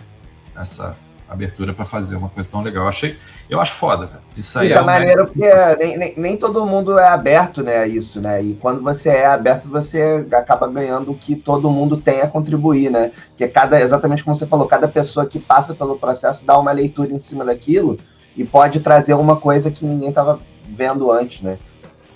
essa 0.56 0.96
abertura 1.30 1.72
para 1.72 1.84
fazer 1.84 2.16
uma 2.16 2.28
coisa 2.28 2.50
tão 2.50 2.60
legal. 2.60 2.82
Eu 2.82 2.88
achei, 2.88 3.16
eu 3.48 3.60
acho 3.60 3.72
foda, 3.74 4.08
cara. 4.08 4.22
Isso, 4.36 4.58
aí 4.58 4.66
isso 4.66 4.76
é, 4.76 4.80
é 4.80 4.84
maneiro 4.84 5.26
porque 5.26 5.48
nem, 5.78 5.96
nem, 5.96 6.14
nem, 6.16 6.36
todo 6.36 6.66
mundo 6.66 6.98
é 6.98 7.06
aberto, 7.06 7.62
né, 7.62 7.78
a 7.78 7.86
isso, 7.86 8.20
né? 8.20 8.42
E 8.42 8.54
quando 8.54 8.82
você 8.82 9.10
é 9.10 9.26
aberto, 9.26 9.68
você 9.68 10.26
acaba 10.32 10.66
ganhando 10.66 11.12
o 11.12 11.14
que 11.14 11.36
todo 11.36 11.70
mundo 11.70 11.96
tem 11.96 12.20
a 12.20 12.26
contribuir, 12.26 12.90
né? 12.90 13.12
Porque 13.28 13.46
cada, 13.46 13.80
exatamente 13.80 14.24
como 14.24 14.34
você 14.34 14.46
falou, 14.46 14.66
cada 14.66 14.88
pessoa 14.88 15.24
que 15.24 15.38
passa 15.38 15.72
pelo 15.72 15.96
processo 15.96 16.44
dá 16.44 16.58
uma 16.58 16.72
leitura 16.72 17.12
em 17.12 17.20
cima 17.20 17.44
daquilo 17.44 17.96
e 18.36 18.44
pode 18.44 18.80
trazer 18.80 19.14
uma 19.14 19.36
coisa 19.36 19.70
que 19.70 19.86
ninguém 19.86 20.08
estava 20.08 20.40
vendo 20.68 21.12
antes, 21.12 21.42
né? 21.42 21.58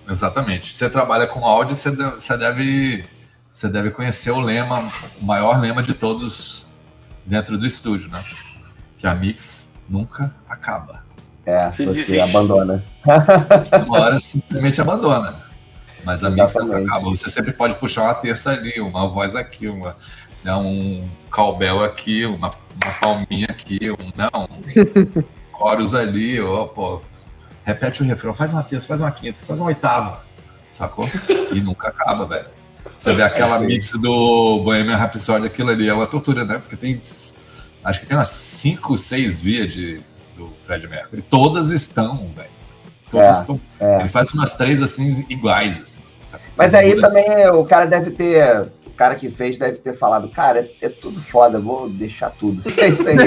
Exatamente. 0.08 0.76
Você 0.76 0.88
trabalha 0.88 1.26
com 1.26 1.44
áudio, 1.44 1.76
você 1.76 1.90
deve, 2.36 3.04
você 3.50 3.68
deve 3.68 3.90
conhecer 3.90 4.30
o 4.30 4.40
lema, 4.40 4.90
o 5.20 5.24
maior 5.24 5.60
lema 5.60 5.82
de 5.82 5.94
todos 5.94 6.66
dentro 7.24 7.56
do 7.56 7.66
estúdio, 7.66 8.10
né? 8.10 8.22
Que 8.98 9.06
a 9.06 9.14
mix 9.14 9.74
nunca 9.88 10.34
acaba. 10.48 11.02
É, 11.46 11.70
você, 11.70 11.86
você 11.86 12.20
abandona. 12.20 12.84
Uma 13.86 14.00
hora 14.00 14.18
simplesmente 14.18 14.80
abandona. 14.80 15.42
Mas 16.04 16.22
a 16.22 16.30
mix 16.30 16.54
nunca 16.54 16.78
acaba. 16.78 17.10
Você 17.10 17.30
sempre 17.30 17.52
pode 17.52 17.78
puxar 17.78 18.02
uma 18.02 18.14
terça 18.14 18.50
ali, 18.50 18.80
uma 18.80 19.08
voz 19.08 19.34
aqui, 19.34 19.68
uma, 19.68 19.96
né, 20.42 20.54
um 20.54 21.08
cowbell 21.30 21.82
aqui, 21.82 22.26
uma, 22.26 22.48
uma 22.48 22.92
palminha 23.00 23.46
aqui, 23.48 23.90
um 23.90 24.12
não, 24.14 24.48
um 24.48 25.22
chorus 25.56 25.94
ali, 25.94 26.38
pô, 26.74 27.00
repete 27.64 28.02
o 28.02 28.06
refrão, 28.06 28.34
faz 28.34 28.52
uma 28.52 28.62
terça, 28.62 28.86
faz 28.86 29.00
uma 29.00 29.10
quinta, 29.10 29.38
faz 29.46 29.58
uma 29.58 29.68
oitava, 29.68 30.22
sacou? 30.70 31.08
E 31.52 31.60
nunca 31.60 31.88
acaba, 31.88 32.26
velho. 32.26 32.46
Você 32.98 33.14
vê 33.14 33.22
aquela 33.22 33.56
é, 33.56 33.66
mix 33.66 33.92
do 33.92 34.62
Bohemian 34.62 34.96
Rhapsody, 34.96 35.46
aquilo 35.46 35.70
ali 35.70 35.88
é 35.88 35.94
uma 35.94 36.06
tortura, 36.06 36.44
né? 36.44 36.58
Porque 36.58 36.76
tem, 36.76 37.00
acho 37.82 38.00
que 38.00 38.06
tem 38.06 38.16
umas 38.16 38.28
5, 38.28 38.96
6 38.98 39.40
vias 39.40 39.72
de, 39.72 40.00
do 40.36 40.52
Fred 40.66 40.86
Mercury. 40.86 41.22
Todas 41.22 41.70
estão, 41.70 42.30
velho. 42.34 42.48
Todas 43.10 43.38
é, 43.38 43.40
estão. 43.40 43.60
É. 43.80 44.00
Ele 44.00 44.08
faz 44.08 44.32
umas 44.32 44.54
três 44.54 44.82
assim 44.82 45.24
iguais, 45.28 45.80
assim. 45.80 46.04
Mas 46.56 46.74
aí 46.74 47.00
também 47.00 47.26
o 47.52 47.64
cara 47.64 47.86
deve 47.86 48.10
ter. 48.10 48.68
O 48.94 48.96
cara 48.96 49.16
que 49.16 49.28
fez 49.28 49.58
deve 49.58 49.78
ter 49.78 49.92
falado, 49.98 50.28
cara, 50.28 50.60
é, 50.60 50.86
é 50.86 50.88
tudo 50.88 51.20
foda, 51.20 51.58
vou 51.58 51.90
deixar 51.90 52.30
tudo. 52.30 52.62
É 52.78 52.88
isso 52.88 53.08
aí. 53.08 53.16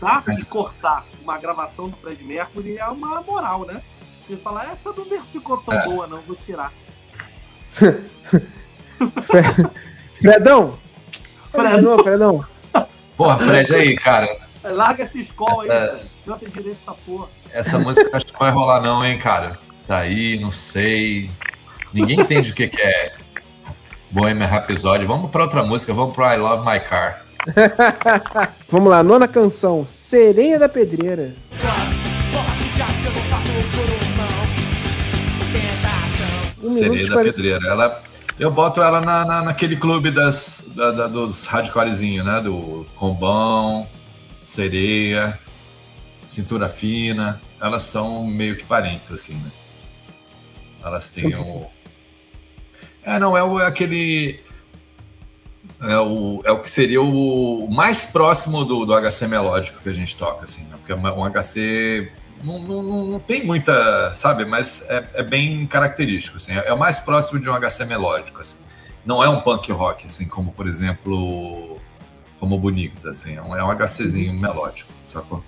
Tá? 0.00 0.22
De 0.26 0.44
cortar 0.44 1.06
uma 1.22 1.38
gravação 1.38 1.88
do 1.88 1.96
Fred 1.96 2.22
Mercury 2.22 2.76
é 2.76 2.86
uma 2.86 3.22
moral, 3.22 3.64
né? 3.64 3.82
Ele 4.28 4.38
falar, 4.40 4.70
essa 4.70 4.92
não 4.92 5.04
ficou 5.24 5.56
tão 5.58 5.74
é. 5.74 5.84
boa, 5.88 6.06
não, 6.06 6.20
vou 6.22 6.36
tirar. 6.36 6.70
Fredão! 10.20 10.78
Fredão, 11.50 11.98
Fredão. 11.98 12.46
Porra, 13.16 13.38
Fred 13.38 13.74
aí, 13.74 13.96
cara. 13.96 14.38
Larga 14.64 15.04
essa 15.04 15.18
escola 15.18 15.64
essa... 15.66 15.94
aí, 15.94 16.00
Não 16.26 16.38
tem 16.38 16.48
direito 16.50 16.78
essa 16.82 16.92
porra. 16.92 17.28
Essa 17.50 17.78
música 17.78 18.16
acho 18.16 18.26
que 18.26 18.32
não 18.32 18.40
vai 18.40 18.50
rolar, 18.50 18.80
não, 18.80 19.04
hein, 19.04 19.18
cara. 19.18 19.58
Isso 19.74 19.92
aí, 19.92 20.38
não 20.38 20.50
sei. 20.50 21.30
Ninguém 21.92 22.20
entende 22.20 22.52
o 22.52 22.54
que, 22.54 22.68
que 22.68 22.80
é 22.80 23.25
Bohemian 24.16 24.46
Rhapsody. 24.46 25.04
Vamos 25.04 25.30
para 25.30 25.42
outra 25.42 25.62
música, 25.62 25.92
vamos 25.92 26.14
para 26.16 26.34
I 26.34 26.38
Love 26.38 26.64
My 26.64 26.80
Car. 26.80 27.22
vamos 28.70 28.88
lá, 28.88 29.02
nona 29.02 29.28
canção, 29.28 29.86
Sereia 29.86 30.58
da 30.58 30.68
Pedreira. 30.70 31.34
Um 36.58 36.62
Sereia 36.70 37.06
da 37.08 37.12
40 37.12 37.32
Pedreira. 37.34 37.68
Ela, 37.68 38.02
eu 38.38 38.50
boto 38.50 38.82
ela 38.82 39.00
na, 39.00 39.24
na- 39.24 39.42
naquele 39.42 39.76
clube 39.76 40.10
das, 40.10 40.70
da- 40.74 40.90
da- 40.90 41.06
dos 41.06 41.44
hardcorezinho, 41.46 42.24
né? 42.24 42.40
Do 42.40 42.86
Combão, 42.96 43.86
Sereia, 44.42 45.38
Cintura 46.26 46.68
Fina. 46.68 47.40
Elas 47.60 47.82
são 47.82 48.26
meio 48.26 48.56
que 48.56 48.64
parentes, 48.64 49.12
assim, 49.12 49.34
né? 49.34 49.50
Elas 50.82 51.10
têm 51.10 51.34
o. 51.34 51.66
É, 53.06 53.18
não, 53.18 53.36
é, 53.36 53.42
o, 53.42 53.58
é 53.60 53.66
aquele. 53.66 54.40
É 55.80 55.98
o, 55.98 56.42
é 56.44 56.50
o 56.50 56.60
que 56.60 56.68
seria 56.70 57.00
o 57.02 57.68
mais 57.70 58.06
próximo 58.06 58.64
do, 58.64 58.84
do 58.84 58.92
HC 58.94 59.28
melódico 59.28 59.80
que 59.82 59.88
a 59.88 59.92
gente 59.92 60.16
toca, 60.16 60.44
assim, 60.44 60.64
né? 60.64 60.76
Porque 60.78 60.92
um 60.92 61.24
HC 61.30 62.10
não, 62.42 62.58
não, 62.58 62.82
não- 62.82 63.06
não 63.06 63.20
tem 63.20 63.44
muita, 63.44 64.12
sabe? 64.14 64.44
Mas 64.44 64.88
é, 64.90 65.08
é 65.14 65.22
bem 65.22 65.66
característico, 65.66 66.38
assim. 66.38 66.52
É, 66.52 66.66
é 66.68 66.72
o 66.72 66.78
mais 66.78 66.98
próximo 67.00 67.38
de 67.40 67.48
um 67.48 67.54
HC 67.54 67.84
melódico, 67.84 68.40
assim. 68.40 68.64
Não 69.04 69.22
é 69.22 69.28
um 69.28 69.40
punk 69.40 69.70
rock, 69.70 70.06
assim, 70.06 70.28
como, 70.28 70.50
por 70.52 70.66
exemplo, 70.66 71.78
como 72.40 72.56
o 72.56 72.58
Bonita, 72.58 73.10
assim. 73.10 73.36
É 73.36 73.42
um, 73.42 73.54
é 73.56 73.62
um 73.62 73.70
HCzinho 73.70 74.32
melódico, 74.34 74.90
sacou? 75.04 75.44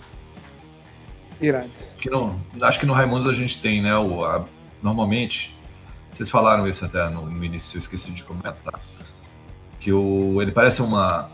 Irado. 1.41 1.71
que 2.01 2.11
no, 2.11 2.39
acho 2.63 2.81
que 2.81 2.87
no 2.87 2.93
Raimundos 2.93 3.29
a 3.29 3.33
gente 3.33 3.61
tem, 3.61 3.81
né? 3.83 3.97
O, 3.97 4.25
a- 4.25 4.45
normalmente, 4.83 5.57
vocês 6.11 6.31
falaram 6.31 6.67
isso 6.69 6.85
até 6.85 7.09
no, 7.09 7.27
no 7.27 7.45
início, 7.45 7.77
eu 7.77 7.81
esqueci 7.81 8.11
de 8.11 8.25
comentar. 8.25 8.81
Que 9.81 9.93
o, 9.93 10.41
ele 10.43 10.51
parece 10.53 10.83
uma, 10.83 11.31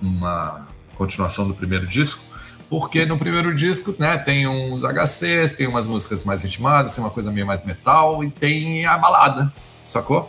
uma 0.00 0.66
continuação 0.96 1.46
do 1.46 1.54
primeiro 1.54 1.86
disco, 1.86 2.22
porque 2.68 3.04
no 3.06 3.18
primeiro 3.18 3.54
disco 3.54 3.94
né, 3.98 4.18
tem 4.18 4.48
uns 4.48 4.82
HCs, 4.82 5.54
tem 5.54 5.66
umas 5.66 5.86
músicas 5.86 6.24
mais 6.24 6.42
ritmadas, 6.42 6.94
tem 6.94 7.04
uma 7.04 7.10
coisa 7.10 7.30
meio 7.30 7.46
mais 7.46 7.64
metal 7.64 8.24
e 8.24 8.30
tem 8.30 8.84
a 8.86 8.96
balada, 8.98 9.52
sacou? 9.84 10.28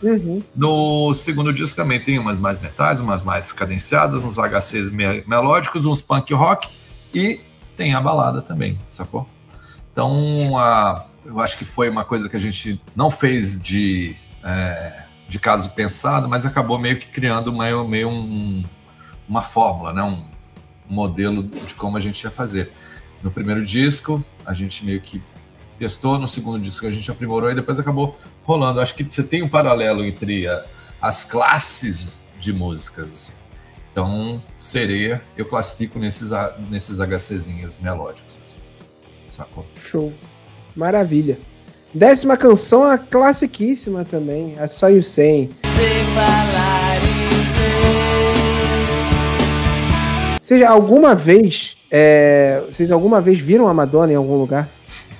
Uhum. 0.00 0.40
No 0.54 1.12
segundo 1.14 1.52
disco 1.52 1.74
também 1.74 1.98
tem 1.98 2.18
umas 2.20 2.38
mais 2.38 2.60
metais, 2.60 3.00
umas 3.00 3.22
mais 3.22 3.52
cadenciadas, 3.52 4.22
uns 4.22 4.38
HCs 4.38 4.90
me- 4.90 5.24
melódicos, 5.26 5.86
uns 5.86 6.00
punk 6.00 6.32
rock 6.34 6.68
e 7.12 7.40
tem 7.76 7.94
a 7.94 8.00
balada 8.00 8.40
também, 8.40 8.78
sacou? 8.86 9.28
Então, 9.90 10.56
a- 10.56 11.04
eu 11.28 11.40
acho 11.40 11.58
que 11.58 11.64
foi 11.64 11.88
uma 11.90 12.04
coisa 12.04 12.28
que 12.28 12.36
a 12.36 12.40
gente 12.40 12.80
não 12.96 13.10
fez 13.10 13.60
de, 13.62 14.16
é, 14.42 15.02
de 15.28 15.38
caso 15.38 15.70
pensado, 15.70 16.28
mas 16.28 16.46
acabou 16.46 16.78
meio 16.78 16.98
que 16.98 17.06
criando 17.08 17.52
meio, 17.52 17.86
meio 17.86 18.08
um- 18.08 18.64
uma 19.28 19.42
fórmula, 19.42 19.92
né? 19.92 20.02
um, 20.02 20.24
modelo 20.90 21.42
de 21.42 21.74
como 21.74 21.98
a 21.98 22.00
gente 22.00 22.22
ia 22.24 22.30
fazer. 22.30 22.72
No 23.22 23.30
primeiro 23.30 23.62
disco, 23.62 24.24
a 24.46 24.54
gente 24.54 24.82
meio 24.86 25.02
que 25.02 25.22
testou, 25.78 26.18
no 26.18 26.26
segundo 26.26 26.58
disco 26.58 26.86
a 26.86 26.90
gente 26.90 27.10
aprimorou 27.10 27.50
e 27.50 27.54
depois 27.54 27.78
acabou 27.78 28.18
rolando. 28.42 28.80
Acho 28.80 28.94
que 28.94 29.04
você 29.04 29.22
tem 29.22 29.42
um 29.42 29.48
paralelo 29.50 30.02
entre 30.02 30.48
a- 30.48 30.64
as 30.98 31.26
classes 31.26 32.22
de 32.40 32.54
músicas. 32.54 33.12
assim. 33.12 33.34
Então, 33.92 34.42
sereia, 34.56 35.22
eu 35.36 35.44
classifico 35.44 35.98
nesses, 35.98 36.30
nesses 36.70 37.00
HCzinhos 37.00 37.78
melódicos. 37.78 38.40
assim. 38.42 38.58
Sacou? 39.28 39.66
Show. 39.76 40.14
Maravilha. 40.78 41.36
Décima 41.92 42.36
canção, 42.36 42.84
a 42.84 42.96
classiquíssima 42.96 44.04
também, 44.04 44.56
a 44.60 44.68
Só 44.68 44.88
You 44.88 45.02
Sei. 45.02 45.50
Vocês 50.40 50.62
alguma 50.62 51.16
vez, 51.16 51.76
é, 51.90 52.62
vocês 52.70 52.92
alguma 52.92 53.20
vez 53.20 53.40
viram 53.40 53.66
a 53.66 53.74
Madonna 53.74 54.12
em 54.12 54.16
algum 54.16 54.36
lugar? 54.36 54.68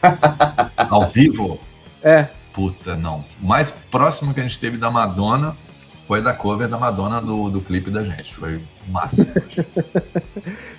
Ao 0.89 1.09
vivo, 1.09 1.59
É. 2.05 2.28
puta, 2.55 2.94
não. 2.94 3.24
O 3.43 3.47
mais 3.47 3.72
próximo 3.72 4.32
que 4.32 4.39
a 4.39 4.44
gente 4.44 4.60
teve 4.60 4.76
da 4.76 4.93
Madonna 4.93 5.56
foi 6.05 6.22
da 6.22 6.32
cover 6.32 6.68
da 6.68 6.78
Madonna 6.78 7.20
do, 7.20 7.51
do 7.51 7.60
clipe 7.60 7.90
da 7.90 8.05
gente. 8.05 8.32
Foi 8.32 8.55
o 8.56 8.98
acho. 8.98 9.26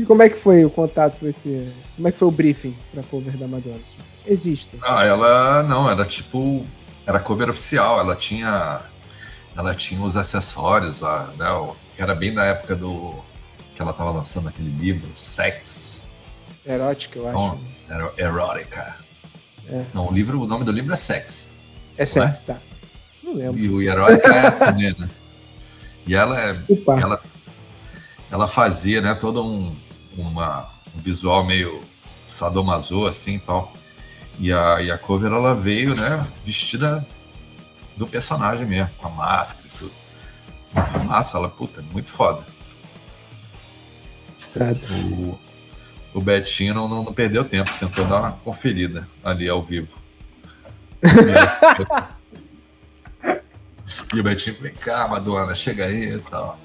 E 0.00 0.06
como 0.06 0.22
é 0.22 0.30
que 0.30 0.36
foi 0.36 0.64
o 0.64 0.70
contato 0.70 1.18
com 1.18 1.28
esse. 1.28 1.70
Como 1.94 2.08
é 2.08 2.12
que 2.12 2.18
foi 2.18 2.28
o 2.28 2.30
briefing 2.30 2.74
pra 2.90 3.02
cover 3.02 3.36
da 3.36 3.46
Madonna? 3.46 3.80
Existe. 4.26 4.78
Ah, 4.80 5.04
ela 5.04 5.62
não, 5.62 5.90
era 5.90 6.06
tipo. 6.06 6.64
Era 7.06 7.20
cover 7.20 7.50
oficial, 7.50 8.00
ela 8.00 8.16
tinha. 8.16 8.80
Ela 9.54 9.74
tinha 9.74 10.00
os 10.00 10.16
acessórios, 10.16 11.02
a, 11.02 11.34
né, 11.36 11.74
era 11.98 12.14
bem 12.14 12.32
da 12.32 12.44
época 12.46 12.74
do. 12.74 13.14
que 13.74 13.82
ela 13.82 13.92
tava 13.92 14.10
lançando 14.10 14.48
aquele 14.48 14.70
livro, 14.70 15.06
Sex, 15.14 16.02
Erótica, 16.64 17.18
eu 17.18 17.28
acho. 17.28 17.36
Não. 17.36 17.60
era 17.88 18.12
erótica. 18.16 18.96
É. 19.68 19.84
Não, 19.92 20.08
o 20.08 20.12
livro, 20.12 20.40
o 20.40 20.46
nome 20.46 20.64
do 20.64 20.72
livro 20.72 20.94
é 20.94 20.96
Sex. 20.96 21.58
É 21.98 22.06
certo, 22.06 22.44
tá. 22.46 22.58
Não 23.22 23.34
lembro. 23.34 23.58
E 23.58 23.68
o 23.68 23.82
erótica 23.82 24.34
é 24.34 24.50
fuder, 24.66 24.98
né? 24.98 25.10
E 26.06 26.14
ela 26.14 26.40
é. 26.40 26.46
Desculpa. 26.46 26.98
Ela, 26.98 27.22
ela 28.30 28.48
fazia, 28.48 29.02
né, 29.02 29.14
todo 29.14 29.44
um, 29.44 29.76
uma, 30.20 30.68
um 30.94 31.00
visual 31.00 31.44
meio 31.44 31.80
sadomaso, 32.26 33.06
assim 33.06 33.36
e 33.36 33.40
tal. 33.40 33.72
E 34.38 34.52
a, 34.52 34.80
e 34.80 34.90
a 34.90 34.96
cover, 34.96 35.30
ela 35.30 35.54
veio, 35.54 35.94
né, 35.94 36.26
vestida 36.44 37.06
do 37.96 38.06
personagem 38.06 38.66
mesmo, 38.66 38.90
com 38.96 39.08
a 39.08 39.10
máscara 39.10 39.66
e 39.66 39.78
tudo. 39.78 39.92
E 40.74 40.82
foi 40.90 41.02
massa, 41.02 41.36
ela, 41.36 41.48
puta, 41.48 41.82
muito 41.82 42.10
foda. 42.10 42.46
O, 45.12 45.38
o 46.14 46.20
Betinho 46.20 46.74
não, 46.74 46.88
não, 46.88 47.12
perdeu 47.12 47.44
tempo, 47.44 47.70
tentou 47.78 48.04
dar 48.06 48.20
uma 48.20 48.32
conferida 48.32 49.06
ali 49.22 49.48
ao 49.48 49.62
vivo. 49.62 49.98
e 54.14 54.20
o 54.20 54.22
Betinho, 54.22 54.56
vem 54.60 54.74
cá, 54.74 55.06
Madonna, 55.06 55.54
chega 55.54 55.84
aí 55.84 56.14
e 56.14 56.18
tal. 56.18 56.58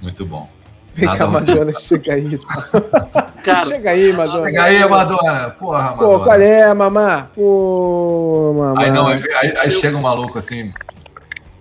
Muito 0.00 0.24
bom. 0.24 0.48
Vem 0.94 1.06
Nada 1.06 1.18
cá. 1.18 1.26
Madonna, 1.28 1.72
chega 1.80 2.14
aí. 2.14 2.38
Cara, 3.44 3.66
Chega 3.66 3.90
aí, 3.90 4.12
Madonna. 4.12 4.46
Chega 4.48 4.64
aí, 4.64 4.88
Madonna. 4.88 5.50
Porra, 5.50 5.82
Madonna. 5.96 5.96
Pô, 6.18 6.20
qual 6.24 6.40
é, 6.40 6.74
mamá? 6.74 7.30
Pô, 7.34 8.54
mamá. 8.58 8.82
Aí, 8.82 8.90
não, 8.90 9.06
aí, 9.06 9.22
aí- 9.36 9.56
aí 9.56 9.70
chega 9.70 9.96
um 9.96 10.02
maluco 10.02 10.36
assim, 10.36 10.72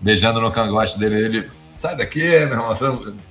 beijando 0.01 0.41
no 0.41 0.51
cangote 0.51 0.99
dele, 0.99 1.15
ele 1.23 1.49
sai 1.75 1.95
daqui, 1.95 2.19
meu 2.21 2.49
irmão. 2.49 2.71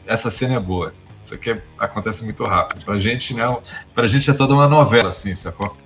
Essa 0.07 0.31
cena 0.31 0.55
é 0.55 0.61
boa. 0.61 0.93
Isso 1.21 1.35
aqui 1.35 1.51
é- 1.51 1.63
acontece 1.79 2.25
muito 2.25 2.43
rápido. 2.47 2.85
Pra 2.85 2.99
gente, 2.99 3.35
né? 3.35 3.55
Pra 3.95 4.07
gente 4.09 4.31
é 4.31 4.35
toda 4.35 4.55
uma 4.55 4.67
novela, 4.69 5.11
assim, 5.11 5.35
sacou? 5.35 5.77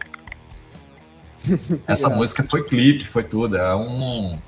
Essa 1.87 2.09
música 2.11 2.43
foi 2.45 2.63
clipe, 2.63 3.05
foi 3.07 3.25
tudo. 3.25 3.57
É 3.57 3.75
um. 3.75 4.39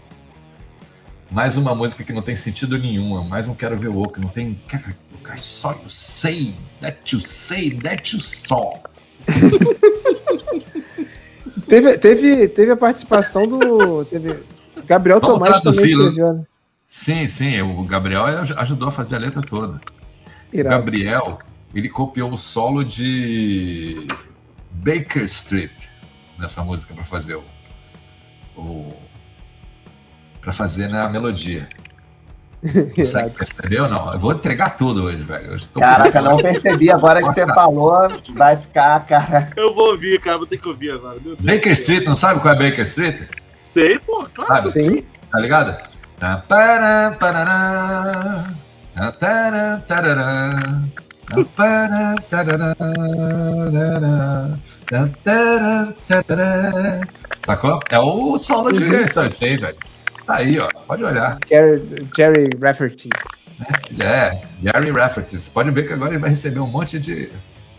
Mais 1.31 1.57
uma 1.57 1.75
música 1.75 2.05
que 2.05 2.13
não 2.13 2.23
tem 2.23 2.37
sentido 2.37 2.79
nenhum. 2.79 3.19
é 3.21 3.27
Mais 3.29 3.49
um 3.49 3.55
Quero 3.55 3.77
Ver 3.77 3.89
o 3.89 3.97
Outro. 3.97 4.21
Não 4.23 4.29
tem. 4.29 4.61
I 5.33 5.37
saw 5.37 5.73
you 5.73 5.89
say, 5.91 6.55
that 6.81 7.13
you 7.13 7.21
say, 7.21 7.71
that 7.71 8.15
you 8.15 8.21
saw. 8.21 8.73
Teve, 11.67 11.99
teve, 11.99 12.49
teve 12.49 12.71
a 12.73 12.77
participação 12.77 13.47
do. 13.47 14.05
Teve, 14.05 14.43
Gabriel 14.87 15.21
Vamos 15.21 15.39
Tomás 15.39 15.63
também 15.63 15.81
traduzir, 15.81 15.97
né? 15.97 16.05
escreveu, 16.05 16.33
né? 16.35 16.45
Sim, 16.87 17.27
sim, 17.27 17.63
o 17.63 17.83
Gabriel 17.85 18.25
aj- 18.25 18.53
ajudou 18.59 18.89
a 18.89 18.93
fazer 18.93 19.17
a 19.17 19.19
letra 19.19 19.41
toda. 19.43 19.81
O 20.53 20.57
Irado. 20.57 20.77
Gabriel, 20.77 21.39
ele 21.75 21.89
copiou 21.89 22.33
o 22.33 22.37
solo 22.37 22.85
de 22.85 24.07
Baker 24.71 25.25
Street 25.25 25.87
nessa 26.39 26.63
música 26.63 26.93
para 26.95 27.05
fazer 27.05 27.37
o, 27.37 27.45
o 28.57 28.93
para 30.41 30.53
fazer 30.53 30.89
né, 30.89 31.01
a 31.01 31.09
melodia. 31.09 31.69
Perceber 33.37 33.81
ou 33.83 33.89
não? 33.89 34.13
Eu 34.13 34.19
vou 34.19 34.33
entregar 34.33 34.71
tudo 34.71 35.05
hoje, 35.05 35.23
velho. 35.23 35.51
Eu 35.51 35.57
estou 35.57 35.83
Caraca, 35.83 36.23
não 36.23 36.37
percebi. 36.39 36.91
Agora 36.91 37.21
que 37.21 37.27
você 37.27 37.47
falou, 37.47 38.09
vai 38.35 38.57
ficar, 38.57 39.05
cara. 39.07 39.51
eu 39.57 39.75
vou 39.75 39.91
ouvir, 39.91 40.19
cara. 40.19 40.39
Vou 40.39 40.47
ter 40.47 40.57
que 40.59 40.69
ouvir 40.69 40.93
agora. 40.93 41.19
Baker 41.41 41.73
Street, 41.73 42.05
não 42.05 42.15
sabe 42.15 42.41
qual 42.41 42.55
é 42.55 42.59
Baker 42.59 42.85
Street? 42.85 43.23
Sei, 43.59 43.99
pô, 43.99 44.27
claro. 44.35 44.71
Sabe? 44.71 44.73
Sim. 44.73 45.05
Tá 45.31 45.39
ligado? 45.39 45.77
Tá, 46.19 46.39
tá, 46.39 47.11
tá, 47.11 47.33
tá. 56.23 57.01
Sacou? 57.45 57.81
É 57.91 57.99
o 57.99 58.39
solo 58.39 58.73
de 58.73 58.85
Uhum. 58.85 58.93
isso, 58.93 59.21
eu 59.21 59.31
sei, 59.31 59.57
velho. 59.57 59.77
Tá 60.27 60.37
aí, 60.37 60.59
ó. 60.59 60.69
Pode 60.87 61.05
olhar. 61.05 61.39
Jerry, 61.49 62.09
Jerry 62.17 62.51
Rafferty. 62.61 63.09
É, 64.01 64.41
Gary 64.63 64.91
Rafferty. 64.91 65.41
Você 65.41 65.51
pode 65.51 65.71
ver 65.71 65.87
que 65.87 65.93
agora 65.93 66.11
ele 66.11 66.19
vai 66.19 66.31
receber 66.31 66.59
um 66.61 66.67
monte 66.67 66.99
de, 66.99 67.31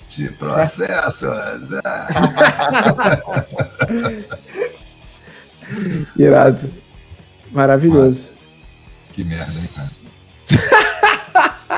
de 0.10 0.30
processos. 0.30 1.28
Irado. 6.18 6.72
Maravilhoso. 7.52 8.34
que 9.14 9.24
merda, 9.24 9.44
hein, 9.44 9.70
cara? 9.76 9.88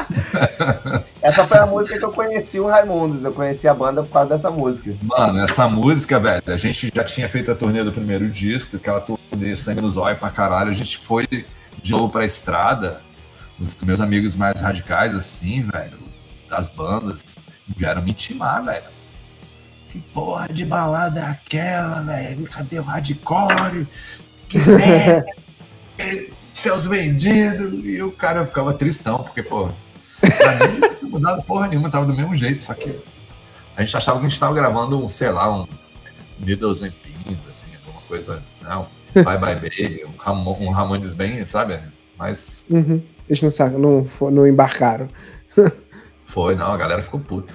Essa 1.21 1.47
foi 1.47 1.57
a 1.57 1.65
música 1.65 1.97
que 1.97 2.05
eu 2.05 2.11
conheci 2.11 2.59
o 2.59 2.67
Raimundos. 2.67 3.23
Eu 3.23 3.33
conheci 3.33 3.67
a 3.67 3.73
banda 3.73 4.03
por 4.03 4.11
causa 4.11 4.29
dessa 4.29 4.51
música. 4.51 4.95
Mano, 5.01 5.39
essa 5.39 5.67
música, 5.67 6.19
velho, 6.19 6.43
a 6.47 6.57
gente 6.57 6.91
já 6.93 7.03
tinha 7.03 7.27
feito 7.27 7.51
a 7.51 7.55
turnê 7.55 7.83
do 7.83 7.91
primeiro 7.91 8.29
disco, 8.29 8.77
aquela 8.77 9.01
turnê 9.01 9.55
sangue 9.55 9.81
nos 9.81 9.97
olhos 9.97 10.19
pra 10.19 10.29
caralho. 10.29 10.69
A 10.69 10.73
gente 10.73 10.97
foi 10.99 11.27
de 11.81 11.91
novo 11.91 12.09
pra 12.09 12.25
estrada. 12.25 13.01
Os 13.59 13.75
meus 13.83 13.99
amigos 13.99 14.35
mais 14.35 14.61
radicais, 14.61 15.15
assim, 15.15 15.63
velho, 15.63 15.97
das 16.47 16.69
bandas, 16.69 17.23
vieram 17.75 18.03
me 18.03 18.11
intimar, 18.11 18.63
velho. 18.63 18.85
Que 19.89 19.99
porra 19.99 20.47
de 20.49 20.63
balada 20.65 21.19
é 21.21 21.23
aquela, 21.23 22.01
velho? 22.01 22.47
Cadê 22.49 22.79
o 22.79 22.83
hardcore? 22.83 23.87
Que 24.47 24.59
merda! 24.59 25.25
Seus 26.53 26.87
vendidos! 26.87 27.73
E 27.83 28.01
o 28.01 28.11
cara 28.11 28.45
ficava 28.45 28.73
tristão, 28.73 29.23
porque, 29.23 29.43
pô, 29.43 29.69
pra 30.31 30.67
mim 30.67 30.79
não 30.79 30.89
tinha 30.95 31.09
mudado 31.09 31.43
porra 31.43 31.67
nenhuma, 31.67 31.89
tava 31.89 32.05
do 32.05 32.13
mesmo 32.13 32.35
jeito, 32.35 32.63
só 32.63 32.73
que 32.73 32.97
a 33.75 33.81
gente 33.81 33.95
achava 33.95 34.19
que 34.19 34.25
a 34.25 34.29
gente 34.29 34.39
tava 34.39 34.53
gravando 34.53 35.03
um, 35.03 35.07
sei 35.07 35.29
lá, 35.29 35.51
um 35.55 35.67
Needles 36.39 36.81
and 36.83 36.91
Pins, 37.03 37.45
assim, 37.49 37.67
alguma 37.85 38.01
coisa, 38.07 38.41
não, 38.61 38.87
Bye 39.13 39.37
Bye 39.37 39.55
Baby, 39.55 40.05
um, 40.05 40.17
Ramon, 40.17 40.57
um 40.59 40.71
Ramones 40.71 41.13
bem, 41.13 41.43
sabe? 41.45 41.79
Mas 42.17 42.63
Uhum. 42.69 43.01
Eles 43.29 43.41
não, 43.41 43.69
não, 43.79 44.31
não 44.31 44.47
embarcaram. 44.47 45.07
foi, 46.25 46.55
não, 46.55 46.71
a 46.71 46.77
galera 46.77 47.01
ficou 47.01 47.19
puta. 47.19 47.53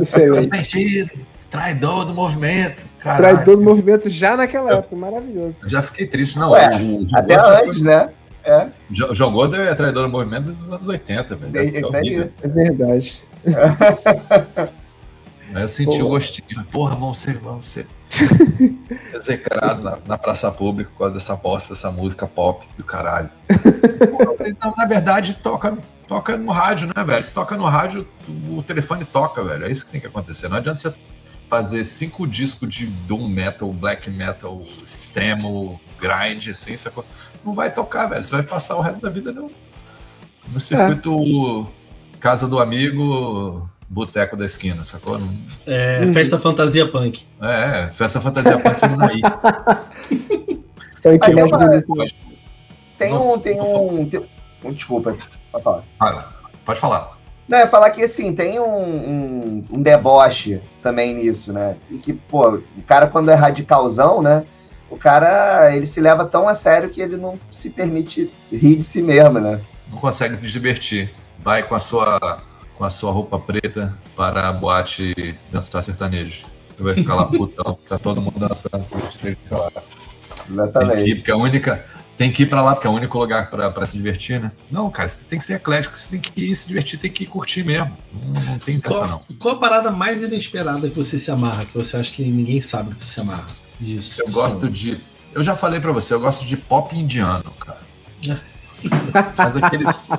Excelente. 0.00 1.26
Traidor 1.50 2.04
do 2.06 2.14
movimento, 2.14 2.84
caralho. 2.98 3.34
Traidor 3.34 3.56
do 3.56 3.62
movimento 3.62 4.10
já 4.10 4.36
naquela 4.36 4.78
época, 4.78 4.96
maravilhoso. 4.96 5.58
Eu 5.62 5.68
Já 5.68 5.80
fiquei 5.80 6.06
triste, 6.06 6.38
não. 6.38 6.50
Ué, 6.50 6.68
o, 6.76 7.02
o 7.02 7.06
Até 7.14 7.34
antes, 7.38 7.82
né? 7.82 8.10
É, 8.46 8.68
Jo- 8.90 9.12
João 9.14 9.32
Gordo 9.32 9.56
é 9.56 9.74
traidor 9.74 10.04
do 10.06 10.08
movimento 10.12 10.44
dos 10.44 10.70
anos 10.72 10.86
80, 10.86 11.34
velho. 11.34 11.76
Isso 11.78 11.96
aí. 11.96 12.02
horrível. 12.02 12.32
É 12.42 12.48
verdade. 12.48 13.24
Aí 15.54 15.62
eu 15.62 15.68
senti 15.68 15.98
Pô. 15.98 16.04
o 16.04 16.08
gostinho. 16.10 16.64
Porra, 16.70 16.94
vamos 16.96 17.18
ser, 17.18 17.38
vamos 17.38 17.66
ser 17.66 17.86
execrados 19.14 19.82
na, 19.82 19.98
na 20.06 20.18
praça 20.18 20.50
pública 20.50 20.90
por 20.92 20.98
causa 20.98 21.14
dessa 21.14 21.34
bosta, 21.36 21.74
dessa 21.74 21.90
música 21.90 22.26
pop 22.26 22.66
do 22.76 22.84
caralho. 22.84 23.30
Porra, 24.10 24.48
então, 24.48 24.74
na 24.76 24.84
verdade, 24.86 25.34
toca, 25.42 25.76
toca 26.06 26.36
no 26.36 26.50
rádio, 26.52 26.88
né, 26.94 27.04
velho? 27.04 27.22
Se 27.22 27.32
toca 27.34 27.56
no 27.56 27.64
rádio, 27.66 28.06
o 28.50 28.62
telefone 28.62 29.04
toca, 29.04 29.42
velho. 29.42 29.64
É 29.66 29.70
isso 29.70 29.84
que 29.86 29.92
tem 29.92 30.00
que 30.00 30.06
acontecer. 30.06 30.48
Não 30.48 30.56
adianta 30.56 30.78
você 30.78 30.94
fazer 31.48 31.84
cinco 31.84 32.26
discos 32.26 32.68
de 32.68 32.86
doom 32.86 33.28
metal, 33.28 33.72
black 33.72 34.10
metal, 34.10 34.62
extremo, 34.84 35.80
grind, 36.00 36.48
assim, 36.48 36.76
sacou? 36.76 37.04
Não 37.46 37.54
vai 37.54 37.72
tocar, 37.72 38.06
velho. 38.06 38.24
Você 38.24 38.34
vai 38.34 38.42
passar 38.44 38.76
o 38.76 38.80
resto 38.80 39.00
da 39.00 39.08
vida 39.08 39.30
no, 39.32 39.50
no 40.48 40.58
circuito 40.60 41.66
casa 42.18 42.48
do 42.48 42.58
amigo, 42.58 43.70
boteco 43.88 44.36
da 44.36 44.44
esquina, 44.44 44.82
sacou? 44.82 45.16
Não- 45.16 45.32
É, 45.64 46.00
Uhum. 46.04 46.12
Festa 46.12 46.38
Fantasia 46.40 46.90
Punk. 46.90 47.24
é, 47.40 47.88
festa 47.92 48.20
fantasia 48.20 48.58
punk 48.58 48.82
no 48.88 48.96
Naí. 48.96 49.20
Mais 51.04 51.52
uma- 51.52 51.58
bonito. 51.58 52.16
tem 52.98 53.10
Não, 53.12 53.34
um. 53.34 53.38
Tem 53.38 53.56
não 53.56 53.86
um, 53.86 54.08
tem 54.08 54.20
um 54.64 54.72
desculpa, 54.72 55.14
pode 55.52 55.62
falar. 55.62 55.84
Fala, 55.98 56.34
pode 56.64 56.80
falar. 56.80 57.16
Não, 57.46 57.58
é 57.58 57.66
falar 57.68 57.90
que 57.90 58.02
assim, 58.02 58.34
tem 58.34 58.58
um, 58.58 58.64
um, 58.66 59.64
um 59.70 59.80
deboche 59.82 60.60
também 60.82 61.14
nisso, 61.14 61.52
né? 61.52 61.76
E 61.88 61.98
que, 61.98 62.12
pô, 62.12 62.56
o 62.76 62.82
cara 62.84 63.06
quando 63.06 63.30
é 63.30 63.34
radicalzão, 63.34 64.20
né? 64.20 64.44
O 64.90 64.96
cara, 64.96 65.74
ele 65.74 65.86
se 65.86 66.00
leva 66.00 66.24
tão 66.24 66.48
a 66.48 66.54
sério 66.54 66.88
que 66.90 67.00
ele 67.00 67.16
não 67.16 67.38
se 67.50 67.70
permite 67.70 68.30
rir 68.52 68.76
de 68.76 68.84
si 68.84 69.02
mesmo, 69.02 69.40
né? 69.40 69.60
Não 69.90 69.98
consegue 69.98 70.36
se 70.36 70.46
divertir. 70.46 71.12
Vai 71.42 71.62
com 71.62 71.74
a 71.74 71.80
sua, 71.80 72.40
com 72.76 72.84
a 72.84 72.90
sua 72.90 73.10
roupa 73.10 73.38
preta 73.38 73.96
para 74.16 74.48
a 74.48 74.52
boate 74.52 75.36
dançar 75.50 75.82
sertanejo. 75.82 76.46
Você 76.76 76.82
vai 76.82 76.94
ficar 76.94 77.14
lá 77.16 77.24
putão, 77.30 77.78
tá 77.88 77.98
todo 77.98 78.20
mundo 78.20 78.38
dançando, 78.38 78.84
se 78.84 78.94
divertir, 78.94 79.26
ele 79.26 79.36
fica 79.36 79.56
lá. 79.56 79.70
Tem 79.70 79.82
que 80.46 80.52
ir, 80.52 80.60
Exatamente. 80.60 81.14
porque 81.16 81.30
é 81.30 81.34
a 81.34 81.36
única. 81.36 81.84
Tem 82.16 82.32
que 82.32 82.44
ir 82.44 82.46
pra 82.46 82.62
lá, 82.62 82.74
porque 82.74 82.86
é 82.86 82.90
o 82.90 82.94
único 82.94 83.18
lugar 83.18 83.50
pra, 83.50 83.70
pra 83.70 83.84
se 83.84 83.94
divertir, 83.98 84.40
né? 84.40 84.50
Não, 84.70 84.88
cara, 84.90 85.06
você 85.06 85.22
tem 85.24 85.38
que 85.38 85.44
ser 85.44 85.54
eclético, 85.54 85.98
você 85.98 86.08
tem 86.08 86.18
que 86.20 86.50
ir 86.50 86.54
se 86.54 86.66
divertir, 86.66 86.98
tem 86.98 87.10
que 87.10 87.24
ir 87.24 87.26
curtir 87.26 87.62
mesmo. 87.62 87.94
Não, 88.24 88.40
não 88.40 88.58
tem 88.58 88.78
dessa, 88.78 88.94
Qual, 88.94 89.06
não. 89.06 89.20
qual 89.38 89.56
a 89.56 89.58
parada 89.58 89.90
mais 89.90 90.22
inesperada 90.22 90.88
que 90.88 90.96
você 90.96 91.18
se 91.18 91.30
amarra? 91.30 91.66
Que 91.66 91.74
você 91.74 91.94
acha 91.98 92.10
que 92.12 92.24
ninguém 92.24 92.58
sabe 92.62 92.90
que 92.90 92.96
tu 92.96 93.04
se 93.04 93.20
amarra? 93.20 93.46
Disso. 93.80 94.22
Eu 94.22 94.30
gosto 94.32 94.68
de. 94.68 95.00
Eu 95.34 95.42
já 95.42 95.54
falei 95.54 95.80
pra 95.80 95.92
você, 95.92 96.14
eu 96.14 96.20
gosto 96.20 96.44
de 96.46 96.56
pop 96.56 96.96
indiano, 96.96 97.50
cara. 97.58 97.80
Mas 99.36 99.56
aqueles. 99.56 100.08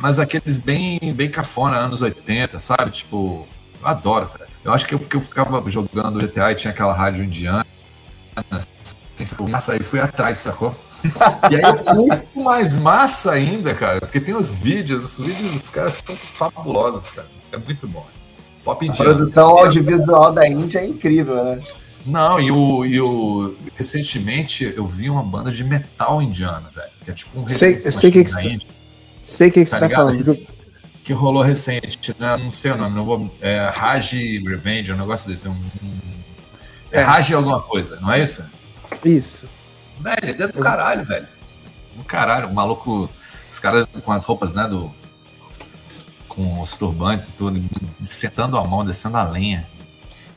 Mas 0.00 0.20
aqueles 0.20 0.58
bem, 0.58 1.00
bem 1.12 1.28
cafona, 1.28 1.76
anos 1.76 2.02
80, 2.02 2.60
sabe? 2.60 2.90
Tipo, 2.92 3.48
eu 3.80 3.86
adoro, 3.88 4.28
velho. 4.28 4.48
Eu 4.64 4.72
acho 4.72 4.86
que 4.86 4.94
eu, 4.94 4.98
porque 5.00 5.16
eu 5.16 5.20
ficava 5.20 5.60
jogando 5.68 6.20
GTA 6.20 6.52
e 6.52 6.54
tinha 6.54 6.70
aquela 6.72 6.92
rádio 6.92 7.24
indiana. 7.24 7.66
Assim, 8.48 9.26
sacou? 9.26 9.48
massa, 9.48 9.72
aí 9.72 9.80
fui 9.80 9.98
atrás, 9.98 10.38
sacou? 10.38 10.72
E 11.50 11.56
aí 11.56 11.62
é 11.62 11.92
muito 11.94 12.40
mais 12.40 12.76
massa 12.76 13.32
ainda, 13.32 13.74
cara, 13.74 14.00
porque 14.00 14.20
tem 14.20 14.36
os 14.36 14.54
vídeos, 14.54 15.02
os 15.02 15.26
vídeos 15.26 15.52
dos 15.52 15.68
caras 15.68 16.00
são 16.04 16.14
fabulosos, 16.14 17.10
cara. 17.10 17.28
É 17.50 17.56
muito 17.56 17.88
bom. 17.88 18.06
Pop 18.62 18.84
A 18.84 18.88
indiano. 18.88 19.16
produção 19.16 19.58
audiovisual 19.58 20.32
da 20.32 20.46
Índia 20.46 20.78
é 20.78 20.86
incrível, 20.86 21.42
né? 21.42 21.60
Não, 22.06 22.40
e 22.40 22.50
o, 22.50 22.84
e 22.86 23.00
o. 23.00 23.56
Recentemente 23.76 24.64
eu 24.76 24.86
vi 24.86 25.10
uma 25.10 25.22
banda 25.22 25.50
de 25.50 25.62
metal 25.64 26.22
indiano, 26.22 26.68
velho. 26.74 26.90
Que 27.04 27.10
é 27.10 27.14
tipo 27.14 27.38
um 27.40 27.46
Sei- 27.48 27.78
sei 27.78 28.10
que 28.10 28.24
que 28.24 28.30
você- 28.30 28.58
Sei 29.24 29.48
o 29.48 29.52
que, 29.52 29.64
que 29.64 29.70
você 29.70 29.78
tá 29.78 29.90
falando. 29.90 30.26
Isso. 30.26 30.42
Que 31.04 31.12
rolou 31.12 31.42
recente, 31.42 32.14
né? 32.18 32.36
não 32.36 32.50
sei 32.50 32.70
o 32.72 32.76
nome, 32.76 32.94
não 32.96 33.04
vou. 33.04 33.34
É 33.40 33.68
Raji 33.74 34.38
Revenge, 34.46 34.92
um 34.92 34.96
negócio 34.96 35.28
desse. 35.30 35.48
Um, 35.48 35.52
um- 35.52 36.00
é 36.92 37.00
É. 37.00 37.02
Raji 37.02 37.34
alguma 37.34 37.60
coisa, 37.60 37.98
não 38.00 38.10
é 38.12 38.22
isso? 38.22 38.50
Isso. 39.04 39.48
Velho, 40.00 40.18
é 40.22 40.32
dentro 40.32 40.58
do 40.58 40.62
caralho, 40.62 41.04
velho. 41.04 41.26
Do 41.96 42.04
caralho, 42.04 42.48
o 42.48 42.54
maluco. 42.54 43.10
Os 43.50 43.58
caras 43.58 43.86
com 44.04 44.12
as 44.12 44.24
roupas, 44.24 44.52
né? 44.54 44.66
Do, 44.68 44.90
com 46.28 46.60
os 46.60 46.76
turbantes 46.78 47.28
e 47.30 47.32
tudo, 47.34 47.62
setando 47.94 48.56
a 48.56 48.64
mão, 48.66 48.84
descendo 48.84 49.16
a 49.16 49.22
lenha. 49.24 49.66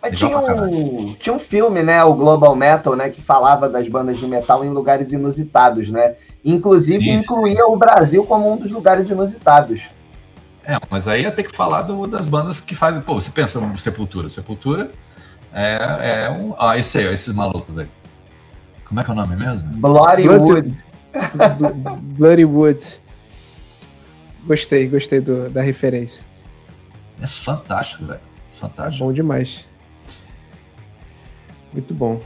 Mas 0.01 0.17
tinha 0.17 0.37
um, 0.37 1.13
tinha 1.13 1.35
um 1.35 1.39
filme, 1.39 1.83
né? 1.83 2.03
O 2.03 2.13
Global 2.15 2.55
Metal, 2.55 2.95
né? 2.95 3.09
Que 3.09 3.21
falava 3.21 3.69
das 3.69 3.87
bandas 3.87 4.17
de 4.17 4.25
metal 4.25 4.65
em 4.65 4.69
lugares 4.69 5.11
inusitados, 5.11 5.89
né? 5.89 6.15
Inclusive 6.43 7.03
Sim, 7.03 7.19
sim. 7.19 7.23
incluía 7.25 7.67
o 7.67 7.75
Brasil 7.77 8.25
como 8.25 8.51
um 8.51 8.57
dos 8.57 8.71
lugares 8.71 9.09
inusitados. 9.09 9.83
É, 10.65 10.77
mas 10.89 11.07
aí 11.07 11.21
ia 11.23 11.31
ter 11.31 11.43
que 11.43 11.55
falar 11.55 11.83
do- 11.83 12.07
das 12.07 12.27
bandas 12.27 12.59
que 12.59 12.73
fazem. 12.75 13.01
Pô, 13.03 13.13
você 13.21 13.29
pensa 13.31 13.59
no 13.59 13.77
Sepultura. 13.77 14.27
Sepultura 14.29 14.91
é, 15.53 16.23
é 16.25 16.29
um. 16.31 16.55
Ah, 16.57 16.77
esse 16.77 16.97
aí, 16.97 17.07
ó, 17.07 17.11
esses 17.11 17.35
malucos 17.35 17.77
aí. 17.77 17.87
Como 18.85 18.99
é 18.99 19.03
que 19.03 19.09
é 19.09 19.13
o 19.13 19.15
nome 19.15 19.35
mesmo? 19.35 19.67
Bloody 19.69 20.23
Blood- 20.23 20.51
Wood. 20.51 20.77
Bl- 21.57 21.89
Bloody 22.17 22.45
Woods. 22.45 23.01
Gostei, 24.45 24.87
gostei 24.87 25.19
do- 25.21 25.49
da 25.49 25.61
referência. 25.61 26.25
É 27.21 27.27
fantástico, 27.27 28.05
velho. 28.05 28.19
Tá 28.19 28.67
Fantástico. 28.67 29.05
bom 29.05 29.13
demais. 29.13 29.67
Muito 31.73 31.93
bom. 31.93 32.21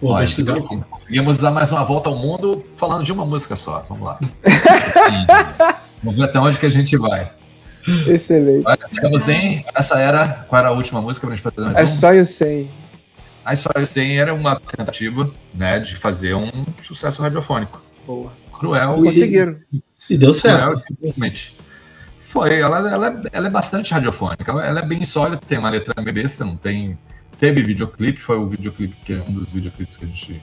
Pô, 0.00 0.12
Ó, 0.12 0.18
pesquisar 0.18 0.58
então, 0.58 0.80
conseguimos 0.80 1.38
dar 1.38 1.50
mais 1.50 1.72
uma 1.72 1.82
volta 1.82 2.10
ao 2.10 2.16
mundo 2.16 2.64
falando 2.76 3.04
de 3.04 3.12
uma 3.12 3.24
música 3.24 3.56
só. 3.56 3.84
Vamos 3.88 4.06
lá. 4.06 4.18
Vamos 6.02 6.18
ver 6.18 6.24
até 6.26 6.38
onde 6.38 6.58
que 6.58 6.66
a 6.66 6.70
gente 6.70 6.96
vai. 6.96 7.32
Excelente. 8.06 8.66
Olha, 8.66 8.88
Ficamos 8.92 9.28
em. 9.28 9.64
Essa 9.74 9.98
era. 9.98 10.44
Qual 10.48 10.58
era 10.58 10.68
a 10.68 10.72
última 10.72 11.00
música 11.00 11.26
pra 11.26 11.34
gente 11.36 11.42
fazer 11.42 11.60
mais 11.60 11.76
É 11.78 11.82
um? 11.82 11.86
só 11.86 12.12
eu 12.12 12.26
sei. 12.26 12.68
A 13.44 13.52
História 13.54 13.86
100 13.86 14.18
era 14.18 14.34
uma 14.34 14.58
tentativa 14.58 15.30
né, 15.54 15.78
de 15.78 15.94
fazer 15.94 16.34
um 16.34 16.50
sucesso 16.82 17.22
radiofônico. 17.22 17.80
Boa. 18.04 18.32
Cruel 18.52 18.96
Conseguiram. 18.96 19.54
Se 19.94 20.18
deu 20.18 20.34
certo. 20.34 20.62
Cruel, 20.62 20.76
simplesmente. 20.76 21.56
Foi, 22.20 22.58
ela, 22.58 22.90
ela, 22.90 23.22
ela 23.32 23.46
é 23.46 23.50
bastante 23.50 23.94
radiofônica, 23.94 24.50
ela, 24.50 24.66
ela 24.66 24.80
é 24.80 24.84
bem 24.84 25.04
sólida, 25.04 25.40
tem 25.46 25.58
uma 25.58 25.70
letra 25.70 25.94
meio 26.02 26.12
besta, 26.12 26.44
não 26.44 26.56
tem. 26.56 26.98
Teve 27.38 27.62
videoclipe, 27.62 28.18
foi 28.18 28.38
o 28.38 28.46
videoclipe 28.48 28.96
que 29.04 29.12
é 29.12 29.22
um 29.22 29.32
dos 29.32 29.52
videoclipes 29.52 29.96
que 29.98 30.04
a 30.04 30.08
gente 30.08 30.42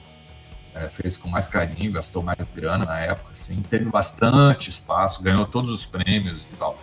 é, 0.74 0.88
fez 0.88 1.16
com 1.16 1.28
mais 1.28 1.48
carinho, 1.48 1.92
gastou 1.92 2.22
mais 2.22 2.50
grana 2.54 2.84
na 2.84 2.98
época, 3.00 3.30
assim, 3.32 3.56
teve 3.68 3.84
bastante 3.86 4.70
espaço, 4.70 5.22
ganhou 5.22 5.44
todos 5.46 5.72
os 5.72 5.84
prêmios 5.84 6.46
e 6.52 6.56
tal. 6.56 6.78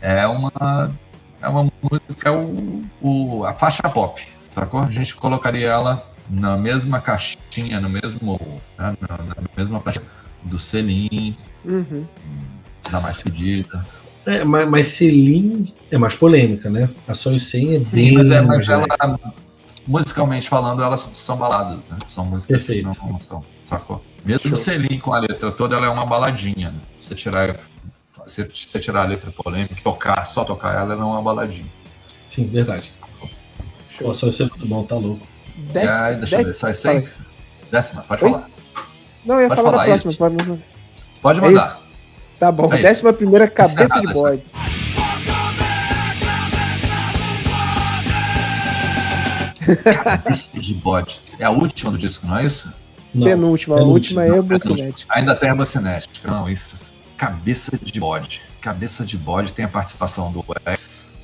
É 0.00 0.26
uma, 0.26 0.92
é 1.40 1.48
uma 1.48 1.70
música, 1.82 2.28
é 2.28 2.32
o, 2.32 2.84
o, 3.00 3.44
a 3.46 3.54
faixa 3.54 3.82
pop, 3.88 4.22
sacou? 4.38 4.80
A 4.80 4.90
gente 4.90 5.14
colocaria 5.16 5.68
ela 5.68 6.10
na 6.28 6.56
mesma 6.56 7.00
caixinha, 7.00 7.80
no 7.80 7.88
mesmo, 7.88 8.38
né, 8.78 8.94
na, 9.00 9.18
na 9.18 9.36
mesma 9.56 9.80
prateleira 9.80 10.12
do 10.42 10.58
Selim, 10.58 11.34
Uhum. 11.64 12.04
da 12.90 13.00
mais 13.00 13.16
pedida. 13.22 13.86
É, 14.26 14.44
mas, 14.44 14.68
mas 14.68 14.88
Celine 14.88 15.74
é 15.90 15.96
mais 15.96 16.14
polêmica, 16.14 16.68
né? 16.68 16.90
A 17.08 17.14
Sonho 17.14 17.40
100 17.40 17.74
é 17.76 17.80
Sim, 17.80 17.96
bem. 17.96 18.14
mas, 18.14 18.30
é, 18.30 18.40
mas 18.42 18.66
mais 18.66 18.68
ela, 18.68 18.86
musicalmente 19.86 20.48
falando, 20.48 20.82
elas 20.82 21.00
são 21.12 21.36
baladas, 21.36 21.88
né? 21.88 21.98
São 22.06 22.24
músicas 22.24 22.62
que 22.66 22.72
Perfeito. 22.74 22.98
não, 23.02 23.10
não 23.12 23.20
são, 23.20 23.44
sacou? 23.60 24.02
Mesmo 24.24 24.42
Show. 24.48 24.52
o 24.52 24.56
Selim 24.56 24.98
com 24.98 25.12
a 25.12 25.18
letra 25.18 25.52
toda, 25.52 25.76
ela 25.76 25.86
é 25.86 25.88
uma 25.90 26.06
baladinha. 26.06 26.70
Né? 26.70 26.78
Se 26.94 27.08
você 27.08 27.14
tirar 27.14 27.56
se 28.26 28.42
você 28.42 28.80
tirar 28.80 29.02
a 29.02 29.06
letra 29.06 29.30
polêmica, 29.30 29.76
tocar, 29.84 30.24
só 30.24 30.44
tocar 30.44 30.70
ela, 30.74 30.94
ela 30.94 30.96
não 30.96 31.10
é 31.10 31.12
uma 31.14 31.22
baladinha. 31.22 31.70
Sim, 32.26 32.48
verdade. 32.48 32.90
Show. 33.90 34.08
Nossa, 34.08 34.26
isso 34.26 34.42
é 34.42 34.46
muito 34.46 34.66
bom, 34.66 34.82
tá 34.84 34.96
louco. 34.96 35.26
Dez- 35.56 35.88
Ai, 35.90 36.16
deixa 36.16 36.34
eu 36.34 36.38
ver, 36.38 36.44
dez- 36.46 36.56
só 36.56 36.70
isso 36.70 36.88
aí? 36.88 37.08
Décima, 37.70 38.02
pode 38.04 38.24
Oi? 38.24 38.30
falar. 38.30 38.50
Não, 39.26 39.34
eu 39.36 39.40
ia 39.42 39.48
Pode 39.48 39.60
falar 39.60 39.70
da 39.70 39.76
falar 39.78 39.84
próxima. 40.00 40.10
isso. 40.10 40.18
Pode... 40.18 40.62
Pode 41.20 41.38
É 41.38 41.42
mandar. 41.42 41.66
isso. 41.66 41.84
Tá 42.40 42.50
bom. 42.50 42.72
É. 42.74 42.80
Décima 42.82 43.12
primeira, 43.12 43.46
cabeça 43.48 43.84
Encerrada 43.84 44.06
de 44.06 44.12
bode. 44.14 44.42
Cabeça 50.02 50.60
de 50.60 50.74
bode. 50.74 51.20
É 51.38 51.44
a 51.44 51.50
última 51.50 51.90
do 51.90 51.98
disco, 51.98 52.26
não 52.26 52.38
é 52.38 52.46
isso? 52.46 52.72
Não. 53.14 53.26
Penúltima. 53.26 53.78
A 53.78 53.82
última 53.82 54.24
é. 54.24 54.42
Bucinética. 54.42 55.12
Ainda 55.14 55.36
tem 55.36 55.50
a 55.50 55.54
Bocinética. 55.54 56.30
Não, 56.30 56.48
isso. 56.48 56.94
Cabeça 57.16 57.78
de 57.78 58.00
bode. 58.00 58.42
Cabeça 58.60 59.04
de 59.04 59.16
bode 59.16 59.54
tem 59.54 59.64
a 59.64 59.68
participação 59.68 60.32
do 60.32 60.44
ex, 60.66 61.14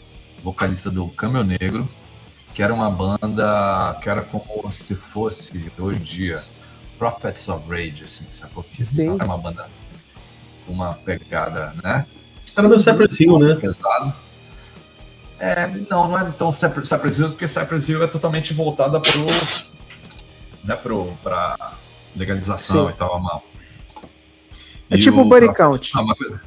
vocalista 0.43 0.91
do 0.91 1.09
Câmbio 1.09 1.43
Negro, 1.43 1.89
que 2.55 2.63
era 2.63 2.73
uma 2.73 2.91
banda 2.91 3.99
que 4.01 4.09
era 4.09 4.23
como 4.23 4.71
se 4.71 4.95
fosse 4.95 5.73
hoje 5.79 5.99
em 5.99 6.03
dia 6.03 6.41
Prophets 6.99 7.49
of 7.49 7.69
Rage, 7.69 8.05
assim, 8.05 8.27
sacou? 8.31 8.63
Que 8.63 8.83
era 9.03 9.25
uma 9.25 9.39
banda 9.39 9.69
com 10.67 10.73
uma 10.75 10.95
pegada, 10.95 11.75
né? 11.83 12.07
Era 12.55 12.69
meu 12.69 12.79
Cypress 12.79 13.19
Hill, 13.19 13.39
né? 13.39 13.55
pesado. 13.55 14.13
É, 15.41 15.67
não, 15.89 16.07
não 16.09 16.19
é 16.19 16.25
tão 16.33 16.53
Cypress 16.53 17.19
Hill, 17.19 17.31
porque 17.31 17.49
Cypress 17.49 17.89
Hill 17.89 18.05
é 18.05 18.07
totalmente 18.07 18.53
voltada 18.53 19.01
pro, 19.01 19.27
né, 20.63 20.77
pro, 20.77 21.07
pra 21.23 21.57
legalização 22.15 22.87
Sim. 22.89 22.93
e 22.93 22.97
tal, 22.97 23.19
mal. 23.19 23.43
É 24.91 24.99
tipo 24.99 25.21
o 25.21 25.25
Body 25.25 25.53
Count. 25.55 25.95
Não, 25.95 26.03
uma 26.03 26.15
coisa. 26.15 26.43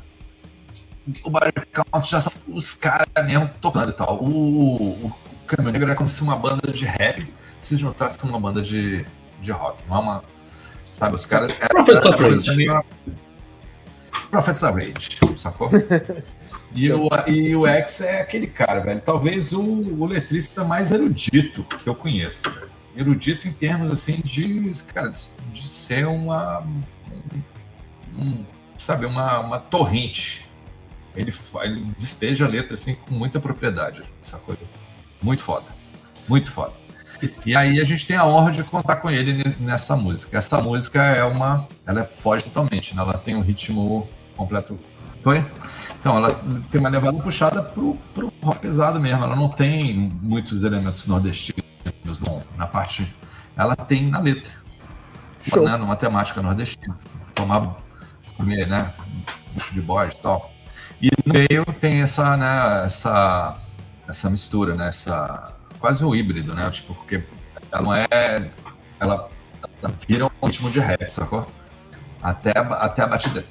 O 1.24 1.30
Body 1.30 1.52
Count 1.74 2.10
já 2.10 2.22
são 2.22 2.56
os 2.56 2.76
caras 2.76 3.08
mesmo 3.26 3.50
tocando 3.60 3.90
e 3.90 3.94
tal. 3.94 4.22
O, 4.24 5.08
o 5.08 5.16
Caminho 5.48 5.72
Negro 5.72 5.92
é 5.92 5.96
como 5.96 6.08
se 6.08 6.22
uma 6.22 6.36
banda 6.36 6.72
de 6.72 6.86
rap 6.86 7.26
se 7.60 7.76
juntasse 7.76 8.20
com 8.20 8.28
uma 8.28 8.40
banda 8.40 8.62
de, 8.62 9.06
de 9.42 9.52
rock. 9.52 9.82
Não 9.90 9.96
é 9.98 10.00
uma. 10.00 10.24
Sabe, 10.92 11.16
os 11.16 11.26
caras. 11.26 11.52
era- 11.60 11.70
Prophets 11.70 12.06
era 12.06 12.16
of 12.16 12.24
Rage. 12.24 12.84
Prophets 14.30 14.62
of 14.64 14.74
Rage, 14.80 15.20
sacou? 15.40 15.70
E 16.76 16.92
o, 16.92 17.08
e 17.28 17.56
o 17.56 17.68
X 17.68 18.02
é 18.02 18.22
aquele 18.22 18.48
cara, 18.48 18.80
velho. 18.80 19.02
Talvez 19.02 19.54
o, 19.54 19.62
o 19.62 20.06
letrista 20.06 20.64
mais 20.64 20.92
erudito 20.92 21.64
que 21.64 21.88
eu 21.88 21.96
conheço. 21.96 22.50
velho. 22.50 22.72
Erudito 22.96 23.48
em 23.48 23.52
termos 23.54 23.92
assim 23.92 24.22
de, 24.24 24.72
cara, 24.94 25.10
de, 25.10 25.20
de 25.54 25.68
ser 25.68 26.08
uma. 26.08 26.60
um- 26.62 26.84
um, 28.16 28.46
sabe, 28.78 29.06
uma, 29.06 29.40
uma 29.40 29.60
torrente. 29.60 30.46
Ele, 31.16 31.34
ele 31.62 31.86
despeja 31.98 32.46
a 32.46 32.48
letra 32.48 32.74
assim 32.76 32.96
com 32.96 33.14
muita 33.14 33.40
propriedade, 33.40 34.04
sacou? 34.22 34.56
Muito 35.22 35.42
foda. 35.44 35.66
Muito 36.28 36.52
foda. 36.52 36.74
E 37.46 37.56
aí 37.56 37.80
a 37.80 37.84
gente 37.84 38.06
tem 38.06 38.18
a 38.18 38.26
honra 38.26 38.52
de 38.52 38.64
contar 38.64 38.98
com 38.98 39.10
ele 39.10 39.34
ne- 39.34 39.56
nessa 39.60 39.96
música. 39.96 40.38
Essa 40.38 40.62
música 40.62 41.02
é 41.04 41.24
uma. 41.24 41.68
Ela 41.86 42.06
foge 42.06 42.44
totalmente, 42.44 42.96
né? 42.96 43.02
Ela 43.02 43.14
tem 43.18 43.36
um 43.36 43.42
ritmo 43.42 44.08
completo. 44.36 44.78
Foi? 45.20 45.46
Então, 46.04 46.18
ela 46.18 46.34
tem 46.70 46.82
uma 46.82 46.90
levada 46.90 47.18
puxada 47.18 47.64
pro, 47.64 47.96
pro 48.14 48.34
rock 48.44 48.60
pesado 48.60 49.00
mesmo. 49.00 49.24
Ela 49.24 49.38
não 49.38 49.48
tem 49.48 50.12
muitos 50.22 50.66
elementos 50.66 51.08
nordestinos 51.08 51.64
na 52.58 52.68
parte. 52.68 53.08
Ela 53.56 53.74
tem 53.74 54.10
na 54.10 54.20
letra. 54.20 54.52
Show. 55.48 55.64
Né? 55.64 55.78
Numa 55.78 55.96
temática 55.96 56.42
nordestina. 56.42 57.00
Tomar, 57.34 57.78
comer, 58.36 58.68
né? 58.68 58.94
Bucho 59.54 59.74
de 59.74 59.82
bode 59.82 60.14
e 60.14 60.22
tal. 60.22 60.52
E 61.02 61.10
no 61.26 61.34
meio 61.34 61.66
tem 61.80 62.02
essa, 62.02 62.36
né? 62.36 62.84
Essa, 62.84 63.56
essa 64.06 64.30
mistura, 64.30 64.76
né? 64.76 64.90
Essa, 64.90 65.54
quase 65.80 66.04
um 66.04 66.14
híbrido, 66.14 66.54
né? 66.54 66.70
Tipo, 66.70 66.96
porque 66.96 67.24
ela 67.72 67.82
não 67.82 67.94
é. 67.94 68.52
Ela, 69.00 69.30
ela 69.82 69.94
vira 70.06 70.26
um 70.26 70.46
ritmo 70.48 70.70
de 70.70 70.82
rap, 70.82 71.08
sacou? 71.08 71.48
Até, 72.22 72.52
até 72.52 73.04
a 73.04 73.08
batida. 73.08 73.42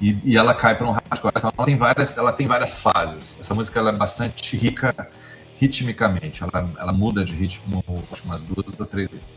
E, 0.00 0.18
e 0.24 0.36
ela 0.36 0.54
cai 0.54 0.76
para 0.76 0.86
um 0.86 0.92
hardcore. 0.92 1.32
Então 1.36 1.52
ela 1.56 1.66
tem 1.66 1.76
várias, 1.76 2.16
ela 2.16 2.32
tem 2.32 2.46
várias 2.46 2.78
fases. 2.78 3.38
Essa 3.40 3.54
música 3.54 3.78
ela 3.78 3.90
é 3.90 3.96
bastante 3.96 4.56
rica 4.56 5.10
ritmicamente. 5.58 6.42
Ela, 6.42 6.70
ela 6.78 6.92
muda 6.92 7.24
de 7.24 7.34
ritmo 7.34 7.84
umas 8.24 8.40
duas 8.42 8.78
ou 8.78 8.86
três 8.86 9.08
vezes. 9.10 9.30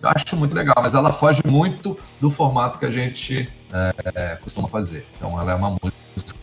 Eu 0.00 0.08
acho 0.08 0.36
muito 0.36 0.54
legal, 0.54 0.76
mas 0.80 0.94
ela 0.94 1.12
foge 1.12 1.42
muito 1.44 1.98
do 2.20 2.30
formato 2.30 2.78
que 2.78 2.84
a 2.84 2.90
gente 2.90 3.50
é, 4.14 4.36
costuma 4.36 4.68
fazer. 4.68 5.06
Então 5.16 5.40
ela 5.40 5.52
é 5.52 5.54
uma 5.54 5.70
música 5.70 6.38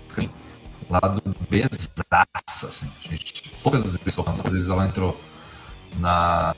lado 0.90 1.22
besaça, 1.50 2.68
assim. 2.68 2.92
A 3.06 3.08
gente, 3.10 3.54
poucas 3.64 3.84
vezes, 3.84 4.00
às 4.44 4.52
vezes 4.52 4.70
ela 4.70 4.86
entrou 4.86 5.20
na 5.98 6.56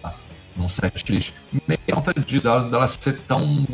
num 0.58 0.68
set 0.68 1.12
list. 1.12 1.34
Meio 1.68 1.80
por 1.80 1.96
conta 1.96 2.14
disso, 2.14 2.46
dela, 2.46 2.70
dela 2.70 2.88
ser 2.88 3.20
tão 3.28 3.66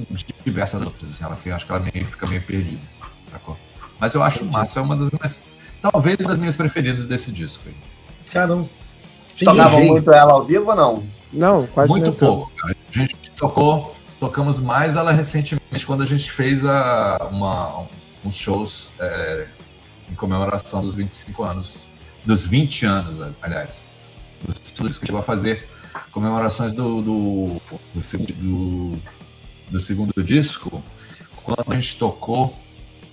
diversa 0.46 0.78
das 0.78 0.88
outras. 0.88 1.12
Assim, 1.12 1.24
ela 1.24 1.36
fica, 1.36 1.56
acho 1.56 1.66
que 1.66 1.72
ela 1.72 1.82
meio, 1.94 2.06
fica 2.06 2.28
meio 2.28 2.42
perdida, 2.42 2.82
sacou? 3.24 3.58
Mas 4.00 4.14
eu 4.14 4.22
acho 4.22 4.46
massa, 4.46 4.80
é 4.80 4.84
uma 4.84 4.96
das 4.96 5.10
minhas. 5.10 5.46
Talvez 5.82 6.20
uma 6.20 6.30
das 6.30 6.38
minhas 6.38 6.56
preferidas 6.56 7.08
desse 7.08 7.32
disco. 7.32 7.64
aí. 7.68 7.76
Caramba. 8.32 8.68
Tocavam 9.38 9.80
jeito. 9.80 9.92
muito 9.92 10.12
ela 10.12 10.34
ao 10.34 10.44
vivo 10.44 10.70
ou 10.70 10.76
não? 10.76 11.04
Não, 11.32 11.66
quase 11.68 11.90
Muito 11.90 12.14
pouco. 12.14 12.52
cara. 12.56 12.76
A 12.90 12.98
gente 12.98 13.16
tocou, 13.32 13.96
tocamos 14.20 14.60
mais 14.60 14.96
ela 14.96 15.12
recentemente 15.12 15.86
quando 15.86 16.04
a 16.04 16.06
gente 16.06 16.32
fez 16.32 16.64
a, 16.64 17.28
uma, 17.32 17.86
uns 18.24 18.36
shows 18.36 18.92
é, 19.00 19.48
em 20.12 20.16
comemoração 20.16 20.82
dos 20.82 20.94
25 20.94 21.44
anos, 21.44 21.74
dos 22.24 22.46
20 22.46 22.86
anos, 22.86 23.20
aliás, 23.42 23.84
dos 24.44 25.00
que 25.00 25.06
chegou 25.08 25.20
a 25.20 25.24
fazer 25.24 25.68
comemorações 26.12 26.74
do, 26.74 27.02
do, 27.02 27.62
do, 27.94 28.04
segundo, 28.04 28.34
do, 28.34 29.00
do 29.70 29.80
segundo 29.82 30.24
disco, 30.24 30.84
quando 31.44 31.72
a 31.72 31.76
gente 31.76 31.98
tocou 31.98 32.58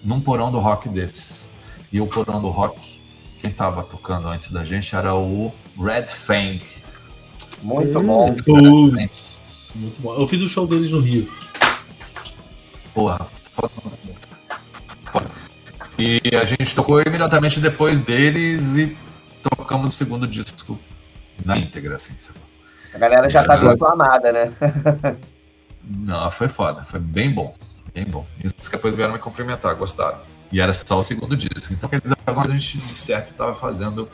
num 0.03 0.21
porão 0.21 0.51
do 0.51 0.59
rock 0.59 0.89
desses. 0.89 1.53
E 1.93 2.01
o 2.01 2.07
porão 2.07 2.41
do 2.41 2.49
rock, 2.49 3.01
quem 3.41 3.51
estava 3.51 3.83
tocando 3.83 4.29
antes 4.29 4.51
da 4.51 4.65
gente 4.65 4.95
era 4.95 5.15
o 5.15 5.53
Red 5.79 6.07
Fang. 6.07 6.63
Muito 7.63 7.99
Hum. 7.99 8.07
bom. 8.07 8.35
Putz, 8.37 9.41
muito 9.75 10.01
bom. 10.01 10.15
Eu 10.15 10.27
fiz 10.29 10.41
o 10.41 10.49
show 10.49 10.67
deles 10.67 10.91
no 10.93 11.01
Rio. 11.01 11.31
Porra. 12.95 13.27
E 15.99 16.21
a 16.35 16.45
gente 16.45 16.75
tocou 16.75 17.03
imediatamente 17.03 17.61
depois 17.61 18.01
deles 18.01 18.77
e 18.77 18.97
tocamos 19.57 19.93
o 19.93 19.97
segundo 19.97 20.27
disco 20.27 20.79
na 21.45 21.59
íntegra, 21.59 21.97
assim, 21.97 22.15
sacou? 22.17 22.50
A 22.95 22.99
galera 22.99 23.29
já 23.31 23.45
tá 23.45 23.55
acostumada, 23.55 24.33
né? 24.33 24.53
Não, 25.83 26.31
foi 26.31 26.49
foda, 26.49 26.85
foi 26.85 27.01
bem 27.01 27.33
bom, 27.33 27.55
bem 27.95 28.05
bom. 28.05 28.27
E 28.43 28.47
os 28.47 28.97
vieram 28.97 29.13
me 29.13 29.19
cumprimentar, 29.19 29.75
gostaram. 29.77 30.19
E 30.53 30.61
era 30.61 30.75
só 30.75 30.99
o 30.99 31.03
segundo 31.03 31.37
disco. 31.37 31.73
Então, 31.73 31.89
quer 31.89 32.01
dizer, 32.01 32.17
agora 32.27 32.49
a 32.53 32.57
gente 32.57 32.79
de 32.79 32.93
certo 32.93 33.29
estava 33.29 33.55
fazendo 33.55 34.09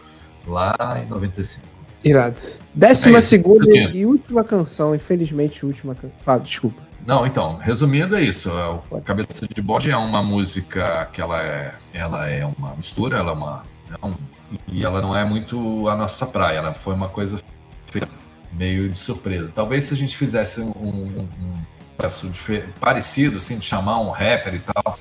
lá 0.47 0.75
em 1.03 1.09
95. 1.09 1.75
Irado. 2.05 2.37
Décima 2.75 3.17
É 3.17 3.19
isso, 3.19 3.29
segunda 3.29 3.65
Coutinho. 3.65 3.91
e 3.91 4.07
última 4.07 4.45
canção, 4.45 4.95
infelizmente, 4.95 5.65
última 5.65 5.95
canção. 5.95 6.17
Fala, 6.25 6.41
desculpa. 6.41 6.83
Não, 7.07 7.27
então, 7.27 7.57
resumindo 7.57 8.15
é 8.17 8.21
isso. 8.21 8.51
O 8.91 9.01
Cabeça 9.01 9.47
de 9.53 9.63
Bode 9.63 9.91
é 9.91 9.97
uma 9.97 10.23
música 10.23 11.09
que 11.13 11.21
ela 11.21 11.41
é, 11.43 11.75
ela 11.93 12.29
é 12.29 12.45
uma 12.45 12.75
mistura, 12.77 13.19
ela 13.19 13.31
é 13.31 13.35
uma. 13.35 13.65
é 14.03 14.07
um- 14.07 14.15
e 14.69 14.85
ela 14.85 15.01
não 15.03 15.17
é 15.17 15.25
muito 15.25 15.89
a 15.89 15.97
nossa 15.97 16.27
praia, 16.27 16.59
ela 16.59 16.75
foi 16.75 16.95
uma 16.95 17.09
coisa 17.09 17.41
feita 17.87 18.09
meio 18.57 18.89
de 18.89 18.99
surpresa. 18.99 19.53
Talvez 19.55 19.85
se 19.85 19.95
a 19.95 19.97
gente 19.97 20.17
fizesse 20.17 20.61
um, 20.61 20.73
um, 20.77 21.21
um 21.21 21.63
processo 21.97 22.31
parecido, 22.81 23.39
assim, 23.39 23.59
de 23.59 23.67
chamar 23.67 24.01
um 24.01 24.11
rapper 24.11 24.55
e 24.55 24.61
tal, 24.61 24.99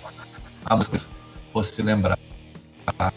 a 0.66 0.76
música 0.76 1.00
fosse 1.52 1.76
se 1.76 1.82
lembrar 1.82 2.18
a 3.00 3.12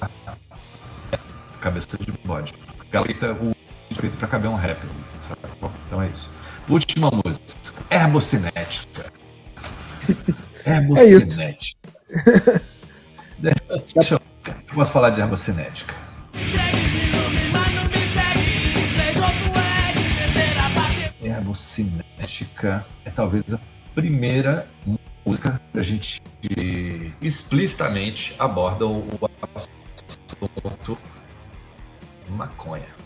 Cabeça 1.60 1.98
de 1.98 2.12
Bode. 2.24 2.54
Ela 2.92 3.04
é 3.04 3.06
feita, 3.06 3.32
o 3.32 3.54
feito 3.94 4.16
para 4.16 4.28
caber 4.28 4.50
um 4.50 4.54
rapper, 4.54 4.88
sabe? 5.20 5.40
Então 5.86 6.02
é 6.02 6.06
isso. 6.06 6.30
Última 6.68 7.10
música. 7.10 7.82
Herbocinética. 7.90 9.12
Herbocinética. 10.64 11.78
Deixa 13.38 14.14
eu. 14.14 14.20
eu 14.46 14.54
Posso 14.74 14.92
falar 14.92 15.10
de 15.10 15.20
herbocinética? 15.20 15.94
Herbocinética 21.38 22.84
é 23.04 23.10
talvez 23.10 23.54
a 23.54 23.60
primeira 23.94 24.68
música 25.24 25.60
que 25.72 25.78
a 25.78 25.82
gente 25.82 26.22
explicitamente 27.20 28.34
aborda 28.38 28.86
o 28.86 29.06
assunto 29.54 30.98
maconha 32.28 32.98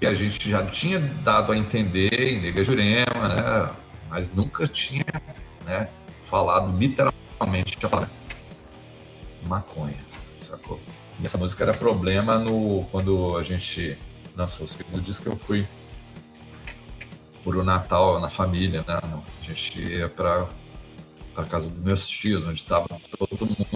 que 0.00 0.06
a 0.06 0.14
gente 0.14 0.50
já 0.50 0.66
tinha 0.66 1.00
dado 1.00 1.50
a 1.50 1.56
entender 1.56 2.12
em 2.12 2.42
Nega 2.42 2.62
Jurema, 2.62 3.28
né? 3.28 3.70
mas 4.10 4.30
nunca 4.34 4.66
tinha 4.66 5.06
né, 5.64 5.88
falado 6.24 6.76
literalmente 6.76 7.78
a 7.82 7.88
palavra 7.88 8.10
maconha, 9.46 9.96
sacou? 10.42 10.78
E 11.18 11.24
essa 11.24 11.38
música 11.38 11.64
era 11.64 11.72
problema 11.72 12.38
no 12.38 12.84
quando 12.90 13.36
a 13.38 13.42
gente 13.42 13.96
lançou 14.36 14.64
o 14.64 14.68
segundo 14.68 15.00
disco 15.00 15.28
eu 15.28 15.36
fui 15.36 15.66
por 17.44 17.56
o 17.56 17.62
Natal 17.62 18.18
na 18.18 18.30
família, 18.30 18.82
né? 18.88 18.98
A 18.98 19.44
gente 19.44 19.78
ia 19.78 20.08
para 20.08 20.46
para 21.34 21.44
casa 21.44 21.68
dos 21.68 21.84
meus 21.84 22.08
tios, 22.08 22.44
onde 22.44 22.60
estava 22.60 22.86
todo 23.18 23.44
mundo. 23.44 23.66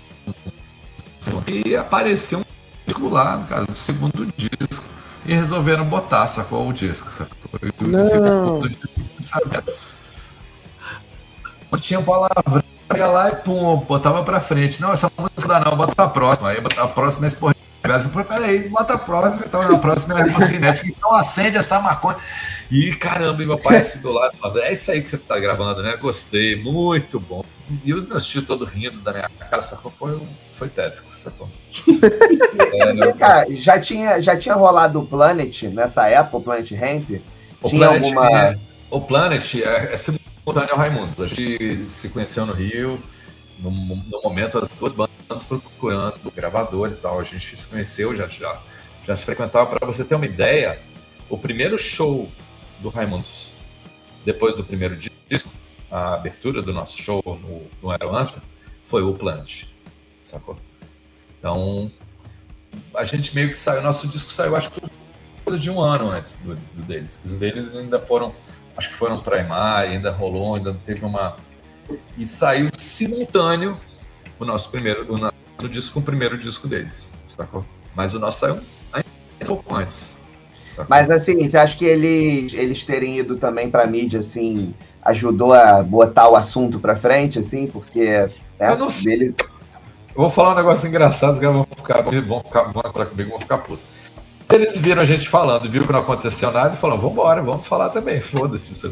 E 1.47 1.77
apareceu 1.77 2.39
um 2.39 2.45
disco 2.87 3.09
lá, 3.09 3.45
cara, 3.49 3.67
o 3.71 3.75
segundo 3.75 4.27
disco. 4.37 4.85
E 5.27 5.35
resolveram 5.35 5.85
botar, 5.85 6.29
sacou 6.29 6.69
o 6.69 6.73
disco, 6.73 7.11
sacou? 7.11 7.37
Não. 7.81 8.01
O 8.01 8.05
segundo 8.05 8.69
disco, 8.69 9.23
sabe? 9.23 9.45
Tinha 11.81 12.01
palavra, 12.01 12.65
ia 12.97 13.07
lá 13.07 13.29
e 13.31 13.37
pum, 13.37 13.77
botava 13.79 14.23
pra 14.23 14.41
frente. 14.41 14.81
Não, 14.81 14.93
essa 14.93 15.11
música 15.19 15.41
não 15.41 15.49
dá 15.49 15.61
não, 15.61 15.77
bota 15.77 16.03
a 16.03 16.09
próxima. 16.09 16.51
Aí 16.51 16.61
botava 16.61 16.85
a 16.85 16.93
próxima, 16.93 17.27
esse 17.27 17.37
porra. 17.37 17.55
Peraí, 17.83 18.69
bota 18.69 18.95
a 18.95 18.99
próxima, 18.99 19.45
então 19.47 19.67
na 19.69 19.79
próxima 19.79 20.21
é 20.21 20.41
cinética, 20.41 20.87
então 20.87 21.15
acende 21.15 21.57
essa 21.57 21.81
maconha. 21.81 22.17
E 22.71 22.95
caramba, 22.95 23.43
e 23.43 23.47
meu 23.47 23.59
pai 23.59 23.79
assim 23.79 24.03
do 24.03 24.13
lado 24.13 24.37
falando, 24.37 24.61
é 24.61 24.73
isso 24.73 24.91
aí 24.91 25.01
que 25.01 25.09
você 25.09 25.17
tá 25.19 25.39
gravando, 25.39 25.83
né? 25.83 25.97
Gostei, 25.97 26.55
muito 26.55 27.19
bom. 27.19 27.43
E 27.85 27.95
os 27.95 28.07
meus 28.07 28.27
tios 28.27 28.45
todos 28.45 28.71
rindo 28.71 29.01
da 29.01 29.13
minha 29.13 29.29
cara, 29.29 29.63
sacou? 29.63 29.91
Foi, 29.91 30.19
foi 30.55 30.69
tétrico, 30.69 31.07
sacou? 31.15 31.49
E, 31.89 33.13
cara, 33.15 33.47
já 33.51 33.81
tinha, 33.81 34.21
já 34.21 34.37
tinha 34.37 34.55
rolado 34.55 35.01
o 35.01 35.07
Planet 35.07 35.63
nessa 35.65 36.09
época, 36.09 36.37
o 36.37 36.43
Planet 36.43 36.71
Ramp? 36.73 37.11
O 37.63 37.69
Tinha 37.69 37.89
Planet, 37.89 38.05
alguma- 38.05 38.31
é, 38.31 38.59
o 38.91 39.01
Planet 39.01 39.55
é, 39.57 39.93
é 39.93 39.97
simultâneo 39.97 40.71
ao 40.73 40.77
Raimundos. 40.79 41.21
A 41.21 41.27
gente 41.27 41.91
se 41.91 42.11
conheceu 42.11 42.45
no 42.47 42.53
Rio, 42.53 43.03
no, 43.59 43.71
no 43.71 44.23
momento 44.23 44.59
as 44.59 44.69
duas 44.69 44.93
bandas 44.93 45.45
procurando 45.47 46.19
gravador 46.35 46.91
e 46.91 46.95
tal. 46.97 47.19
A 47.21 47.25
gente 47.25 47.57
se 47.57 47.67
conheceu, 47.67 48.15
já, 48.15 48.29
já, 48.29 48.61
já 49.07 49.17
se 49.17 49.25
frequentava. 49.25 49.67
Para 49.67 49.87
você 49.87 50.05
ter 50.05 50.15
uma 50.15 50.27
ideia, 50.27 50.79
o 51.29 51.37
primeiro 51.37 51.79
show 51.79 52.29
do 52.81 52.89
Raimundos, 52.89 53.53
depois 54.25 54.57
do 54.57 54.65
primeiro 54.65 54.97
disco, 54.97 55.51
a 55.91 56.15
abertura 56.15 56.61
do 56.63 56.73
nosso 56.73 57.01
show 57.01 57.23
no, 57.27 57.67
no 57.83 57.91
Aeroanta, 57.91 58.43
foi 58.85 59.03
o 59.03 59.15
Planet, 59.15 59.65
sacou? 60.23 60.57
Então, 61.39 61.91
a 62.95 63.05
gente 63.05 63.35
meio 63.35 63.49
que 63.49 63.57
saiu, 63.57 63.83
nosso 63.83 64.07
disco 64.09 64.31
saiu, 64.31 64.57
acho 64.57 64.71
que 64.71 64.81
coisa 65.45 65.59
de 65.59 65.71
um 65.71 65.81
ano 65.81 66.11
antes 66.11 66.37
do, 66.37 66.55
do 66.55 66.83
deles. 66.83 67.21
Os 67.25 67.35
deles 67.35 67.75
ainda 67.75 67.99
foram, 68.01 68.35
acho 68.77 68.91
que 68.91 68.95
foram 68.95 69.21
para 69.21 69.41
EMAI, 69.41 69.89
ainda 69.95 70.11
rolou, 70.11 70.57
ainda 70.57 70.75
teve 70.85 71.05
uma. 71.05 71.37
E 72.19 72.27
saiu 72.27 72.69
simultâneo 72.77 73.79
o 74.39 74.45
nosso 74.45 74.71
primeiro, 74.71 75.07
o 75.63 75.69
disco 75.69 75.95
com 75.95 76.01
o 76.01 76.03
primeiro 76.03 76.37
disco 76.37 76.69
deles, 76.69 77.11
sacou? 77.27 77.65
Mas 77.95 78.15
o 78.15 78.19
nosso 78.19 78.41
saiu 78.41 78.61
ainda 78.93 79.09
um 79.41 79.47
pouco 79.47 79.75
antes. 79.75 80.18
Sacou? 80.79 80.87
Mas 80.89 81.11
assim, 81.11 81.37
você 81.39 81.57
acha 81.57 81.77
que 81.77 81.85
eles, 81.85 82.53
eles 82.53 82.83
terem 82.85 83.19
ido 83.19 83.37
também 83.37 83.71
pra 83.71 83.87
mídia, 83.87 84.21
assim, 84.21 84.75
ajudou 85.03 85.53
a 85.53 85.83
botar 85.83 86.29
o 86.29 86.37
assunto 86.37 86.79
pra 86.79 86.97
frente, 86.97 87.39
assim, 87.39 87.67
porque 87.67 88.01
é, 88.59 88.71
Eu 88.73 88.79
não 88.79 88.91
sei. 88.91 89.19
deles. 89.19 89.35
Eu 89.39 90.23
vou 90.23 90.31
falar 90.31 90.53
um 90.53 90.57
negócio 90.57 90.89
engraçado, 90.89 91.35
os 91.35 91.39
caras 91.39 91.57
vão 91.57 91.67
ficar, 91.77 92.03
vão 92.03 92.41
ficar, 92.41 92.63
vão 92.73 92.83
falar 92.83 93.07
comigo, 93.07 93.31
vão 93.31 93.39
ficar 93.39 93.59
putos. 93.59 93.85
Eles 94.51 94.79
viram 94.79 95.03
a 95.03 95.05
gente 95.05 95.29
falando, 95.29 95.71
viram 95.71 95.87
que 95.87 95.93
não 95.93 96.01
aconteceu 96.01 96.51
nada 96.51 96.75
e 96.75 96.77
falaram, 96.77 97.01
vambora, 97.01 97.43
vamos 97.43 97.67
falar 97.67 97.91
também, 97.91 98.21
foda-se. 98.21 98.89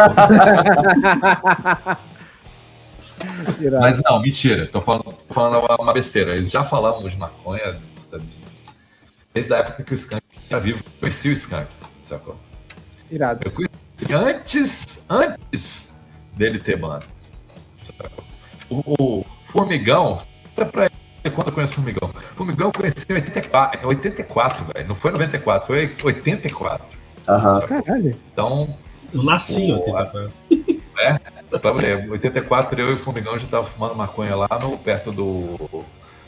Mas 3.81 4.03
não, 4.05 4.21
mentira, 4.21 4.67
tô 4.67 4.83
falando, 4.83 5.05
tô 5.27 5.33
falando 5.35 5.65
uma, 5.65 5.77
uma 5.81 5.93
besteira. 5.95 6.37
Eles 6.37 6.51
já 6.51 6.63
falavam 6.63 7.09
de 7.09 7.17
maconha 7.17 7.81
desde 9.37 9.53
a 9.53 9.59
época 9.59 9.83
que 9.83 9.93
o 9.93 9.95
Skank 9.95 10.23
era 10.51 10.60
vivo. 10.60 10.78
Eu 10.78 11.01
conheci 11.01 11.28
o 11.28 11.32
Skank, 11.32 11.68
sacou? 12.01 12.36
Irado. 13.10 13.40
Eu 13.44 13.52
conheci 13.52 14.14
antes, 14.14 15.06
antes 15.10 16.05
dele 16.35 16.59
ter 16.59 16.77
banda. 16.77 17.06
sacou? 17.78 18.24
O, 18.68 19.20
o 19.20 19.24
Formigão, 19.47 20.18
só 20.55 20.64
pra 20.64 20.90
quanto 21.31 21.48
eu 21.48 21.52
conheço 21.52 21.73
o 21.73 21.77
Formigão? 21.77 22.14
Formigão 22.35 22.68
eu 22.68 22.73
conheci 22.73 23.05
em 23.09 23.14
84, 23.14 23.89
84 23.89 24.64
velho. 24.73 24.89
Não 24.89 24.94
foi 24.94 25.10
94, 25.10 25.66
foi 25.66 25.94
84. 26.02 26.86
Aham. 27.28 27.60
Caralho. 27.60 28.20
Então, 28.32 28.78
Eu 29.12 29.23
nasci 29.23 29.62
em 29.62 29.78
Pô, 29.78 29.93
84. 29.97 30.32
Pra 31.60 31.73
mulher, 31.73 32.10
84 32.10 32.81
eu 32.81 32.90
e 32.90 32.94
o 32.94 32.98
Formigão 32.98 33.39
já 33.39 33.47
tava 33.47 33.64
fumando 33.66 33.94
maconha 33.94 34.35
lá 34.35 34.48
no, 34.62 34.77
perto 34.78 35.12
do, 35.12 35.85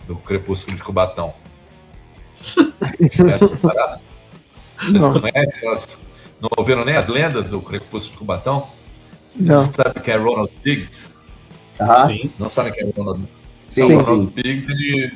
do 0.06 0.16
Crepúsculo 0.16 0.76
de 0.76 0.82
Cubatão. 0.82 1.32
Essa 3.00 3.56
parada. 3.56 4.00
Não, 4.90 5.20
conhecem? 5.20 5.66
Elas 5.68 5.98
não 6.40 6.48
ouviram 6.56 6.84
nem 6.84 6.96
as 6.96 7.06
lendas 7.09 7.48
do 7.48 7.60
Crepúsculo 7.60 8.12
de 8.12 8.18
Cubatão? 8.18 8.68
não. 9.34 9.60
Sabe 9.60 10.00
quem 10.02 10.14
é 10.14 10.16
Ronald 10.16 10.50
Biggs? 10.62 11.16
Aham. 11.80 12.06
Sim. 12.06 12.30
Não 12.38 12.50
sabem 12.50 12.72
quem 12.72 12.88
é 12.88 12.92
Ronald 12.96 13.28
Sim, 13.66 13.86
Sim. 13.86 13.94
o 13.96 13.98
Ronald. 14.02 14.30
Biggs, 14.32 14.70
ele, 14.70 15.12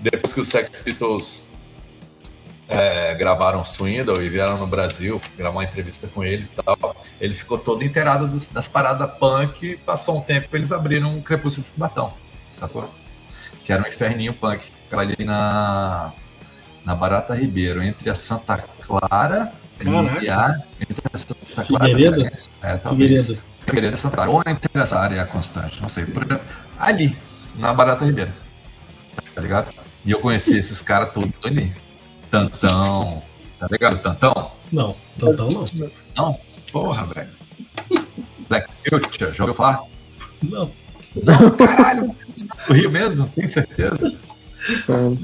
depois 0.00 0.32
que 0.32 0.40
os 0.40 0.48
Sex 0.48 0.82
Pistols 0.82 1.44
é, 2.68 3.14
gravaram 3.14 3.64
Swindle 3.64 4.22
e 4.22 4.28
vieram 4.28 4.56
no 4.58 4.66
Brasil, 4.66 5.20
gravar 5.36 5.56
uma 5.58 5.64
entrevista 5.64 6.08
com 6.08 6.24
ele 6.24 6.48
e 6.50 6.62
tal, 6.62 6.96
ele 7.20 7.34
ficou 7.34 7.58
todo 7.58 7.84
inteirado 7.84 8.26
dos- 8.26 8.48
das 8.48 8.66
paradas 8.68 9.10
punk, 9.18 9.76
passou 9.84 10.18
um 10.18 10.20
tempo 10.22 10.56
eles 10.56 10.72
abriram 10.72 11.14
um 11.16 11.20
Crepúsculo 11.22 11.66
de 11.66 11.72
Cubatão, 11.72 12.14
sacou? 12.50 12.88
Que 13.64 13.72
era 13.72 13.82
um 13.82 13.86
inferninho 13.86 14.32
punk, 14.32 14.60
que 14.60 14.72
ficava 14.84 15.02
ali 15.02 15.16
na, 15.24 16.12
na 16.84 16.94
Barata 16.94 17.34
Ribeiro, 17.34 17.82
entre 17.82 18.10
a 18.10 18.14
Santa 18.14 18.58
Clara 18.80 19.52
e 19.80 19.84
Caraca. 19.84 20.36
a... 20.36 20.62
Entre 20.80 21.02
a 21.12 21.16
Santa 21.18 21.64
Clara 21.64 21.84
Figueiredo? 21.86 22.22
É, 22.62 22.76
talvez. 22.76 23.10
Figueiredo. 23.20 23.42
Figueiredo 23.66 23.94
e 23.94 23.98
Santa 23.98 24.14
Clara. 24.16 24.30
Ou 24.30 24.42
entre 24.46 24.70
essa 24.80 24.98
área 24.98 25.24
constante, 25.26 25.80
não 25.80 25.88
sei. 25.88 26.06
Por- 26.06 26.40
ali, 26.78 27.16
na 27.56 27.72
Barata 27.72 28.04
Ribeiro. 28.04 28.32
Tá 29.34 29.40
ligado? 29.40 29.72
E 30.04 30.10
eu 30.10 30.20
conheci 30.20 30.56
esses 30.58 30.82
caras 30.82 31.12
todos 31.12 31.32
ali. 31.44 31.72
Tantão. 32.30 33.22
Tá 33.58 33.68
ligado? 33.70 33.98
Tantão? 33.98 34.50
Não, 34.72 34.96
Tantão 35.18 35.48
não. 36.16 36.40
Porra, 36.72 37.04
velho. 37.06 37.28
Black 38.48 38.68
Future, 38.88 39.32
já 39.32 39.44
ouviu 39.44 39.54
falar? 39.54 39.82
Não. 40.42 40.70
Caralho, 41.58 42.16
do 42.66 42.72
Rio 42.72 42.90
mesmo? 42.90 43.28
Tem 43.28 43.46
certeza? 43.46 44.14
Somos. 44.84 45.20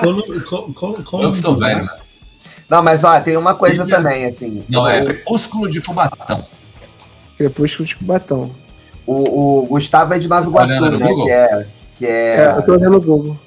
Quando, 0.00 0.44
co- 0.44 0.72
co- 0.74 1.02
como- 1.04 1.22
Eu 1.24 1.30
que 1.30 1.36
sou 1.38 1.56
velho, 1.56 1.84
né? 1.84 1.98
Não, 2.68 2.82
mas 2.82 3.04
ó, 3.04 3.20
tem 3.20 3.36
uma 3.36 3.54
coisa 3.54 3.84
E- 3.84 3.88
também, 3.88 4.24
assim. 4.24 4.64
Não, 4.68 4.88
é 4.88 5.02
o, 5.02 5.04
Crepúsculo 5.06 5.70
de 5.70 5.80
Cubatão. 5.80 6.44
Crepúsculo 7.36 7.86
de 7.86 7.96
Cubatão. 7.96 8.50
o, 9.06 9.62
o 9.62 9.66
Gustavo 9.66 10.14
é 10.14 10.18
de 10.18 10.28
Nova 10.28 10.48
Iguaçu, 10.48 10.72
Olhando 10.72 10.98
no 10.98 10.98
né? 10.98 11.06
Que 11.24 11.30
é. 11.30 11.66
Que 11.96 12.06
é, 12.06 12.36
É, 12.36 12.54
eu 12.56 12.62
tô 12.62 12.72
olhando 12.72 12.96
o 12.96 13.00
Google. 13.00 13.38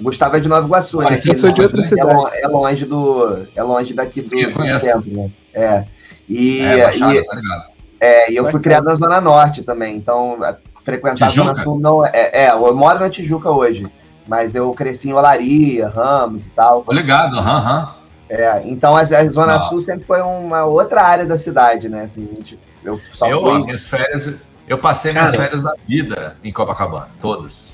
Gustavo 0.00 0.36
é 0.36 0.40
de 0.40 0.48
Nova 0.48 0.66
Iguaçu, 0.66 0.98
né? 0.98 1.16
Que 1.16 1.30
eu 1.30 1.36
sou 1.36 1.52
de 1.52 1.62
outra 1.62 1.82
é, 1.82 1.86
cidade. 1.86 2.12
lo- 2.14 2.28
é 2.32 2.46
longe 2.48 2.84
do. 2.84 3.46
É 3.54 3.62
longe 3.62 3.94
daqui 3.94 4.22
do, 4.22 4.28
Sim, 4.30 4.46
do 4.46 4.52
conheço. 4.54 4.86
centro, 4.86 5.10
né? 5.12 5.30
É. 5.52 5.84
E, 6.28 6.60
É, 6.62 6.84
Baixada, 6.84 7.14
e, 7.14 7.22
tá 7.24 7.68
é, 8.00 8.32
e 8.32 8.36
eu 8.36 8.50
fui 8.50 8.60
criado 8.60 8.84
na 8.84 8.94
Zona 8.94 9.20
Norte 9.20 9.62
também, 9.62 9.94
então 9.96 10.38
frequentar 10.84 11.26
a 11.26 11.30
Zona 11.30 11.50
Tijuca? 11.50 11.64
Sul 11.64 11.80
não. 11.80 12.04
É, 12.06 12.10
é, 12.44 12.50
eu 12.50 12.74
moro 12.74 13.00
na 13.00 13.10
Tijuca 13.10 13.50
hoje, 13.50 13.90
mas 14.28 14.54
eu 14.54 14.70
cresci 14.72 15.08
em 15.08 15.12
Olaria, 15.12 15.88
Ramos 15.88 16.46
e 16.46 16.50
tal. 16.50 16.82
Tô 16.82 16.92
ligado, 16.92 17.36
aham, 17.38 17.56
aham. 17.58 17.94
É, 18.28 18.62
então 18.66 18.96
a, 18.96 19.00
a 19.00 19.30
Zona 19.30 19.52
Não. 19.54 19.58
Sul 19.60 19.80
sempre 19.80 20.04
foi 20.04 20.20
uma 20.20 20.64
outra 20.64 21.02
área 21.02 21.26
da 21.26 21.36
cidade, 21.36 21.88
né? 21.88 22.02
Assim, 22.02 22.26
gente- 22.34 22.58
eu 22.84 23.00
só 23.12 23.26
Eu, 23.26 23.40
fui. 23.42 23.64
minhas 23.64 23.86
férias, 23.88 24.46
eu 24.66 24.78
passei 24.78 25.12
minhas 25.12 25.30
Cara. 25.30 25.42
férias 25.42 25.62
da 25.62 25.74
vida 25.86 26.36
em 26.42 26.52
Copacabana. 26.52 27.08
Todas. 27.20 27.72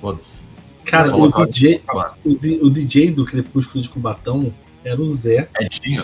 Todas. 0.00 0.48
Cara, 0.84 1.14
o 1.14 1.28
DJ, 1.46 1.82
o, 2.24 2.66
o 2.66 2.70
DJ 2.70 3.10
do 3.10 3.24
Crepúsculo 3.26 3.82
de 3.82 3.90
Cubatão 3.90 4.52
era 4.84 5.00
o 5.00 5.08
Zé. 5.14 5.48
Edinho. 5.60 6.02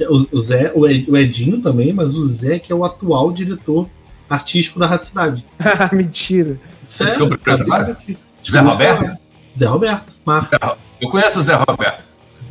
é 0.00 0.08
o, 0.08 0.40
Zé, 0.40 0.72
o 0.74 1.16
Edinho 1.16 1.60
também, 1.60 1.92
mas 1.92 2.14
o 2.14 2.24
Zé 2.24 2.58
que 2.60 2.72
é 2.72 2.74
o 2.76 2.84
atual 2.84 3.32
diretor 3.32 3.88
artístico 4.28 4.78
da 4.78 4.86
Rádio 4.86 5.06
Cidade. 5.08 5.44
Mentira. 5.92 6.58
Sério, 6.84 7.12
descobriu 7.12 7.54
isso 7.54 7.62
acabei 7.62 7.80
agora? 7.92 7.98
de- 8.06 8.18
Zé 8.50 8.60
Roberto? 8.60 9.18
Zé 9.56 9.66
Roberto, 9.66 10.12
marca. 10.24 10.76
Eu 11.00 11.10
conheço 11.10 11.40
o 11.40 11.42
Zé 11.42 11.54
Roberto. 11.54 12.04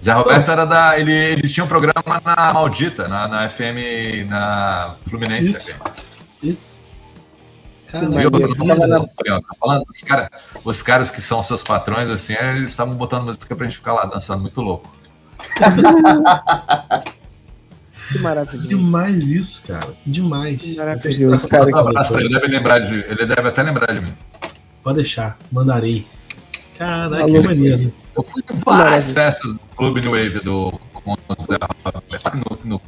Zé 0.03 0.11
Roberto 0.11 0.51
era 0.51 0.65
da. 0.65 0.99
Ele, 0.99 1.11
ele 1.13 1.47
tinha 1.47 1.63
um 1.63 1.67
programa 1.67 2.21
na 2.23 2.53
Maldita, 2.53 3.07
na, 3.07 3.27
na 3.27 3.49
FM, 3.49 4.27
na 4.29 4.95
Fluminense. 5.09 5.49
Isso. 5.55 5.73
FM. 5.73 5.79
Isso. 6.43 6.69
Cara, 7.87 8.09
Viu? 8.09 8.29
Eu 8.29 8.55
falando, 8.55 9.09
falando, 9.59 9.83
os, 9.89 10.01
cara, 10.03 10.29
os 10.63 10.81
caras 10.83 11.09
que 11.09 11.21
são 11.21 11.41
seus 11.41 11.63
patrões, 11.63 12.09
assim, 12.09 12.33
eles 12.33 12.71
estavam 12.71 12.93
botando 12.95 13.23
música 13.25 13.55
pra 13.55 13.65
gente 13.65 13.77
ficar 13.77 13.93
lá 13.93 14.05
dançando 14.05 14.41
muito 14.41 14.59
louco. 14.61 14.91
Que 18.11 18.19
maravilhoso. 18.19 18.67
Demais 18.67 19.29
isso, 19.29 19.61
cara. 19.67 19.93
Demais. 20.05 20.61
Que 20.61 20.75
maravilhoso, 20.75 21.47
cara. 21.47 21.65
Um 21.69 21.75
abraço, 21.77 22.17
ele 22.19 22.29
deve 22.29 22.47
lembrar 22.47 22.79
de. 22.79 22.93
Ele 22.95 23.25
deve 23.25 23.47
até 23.47 23.63
lembrar 23.63 23.93
de 23.93 24.01
mim. 24.05 24.13
Pode 24.83 24.97
deixar, 24.97 25.37
mandarei. 25.51 26.05
Caraca, 26.77 27.25
que 27.25 27.39
maneiro. 27.39 27.93
Eu 28.15 28.23
fui 28.23 28.43
em 28.49 28.55
várias 28.57 29.11
festas 29.11 29.53
do 29.53 29.59
Clube 29.75 30.01
New 30.01 30.11
Wave 30.11 30.39
do 30.41 30.79
Roberto, 30.93 32.37
no, 32.37 32.59
no 32.63 32.81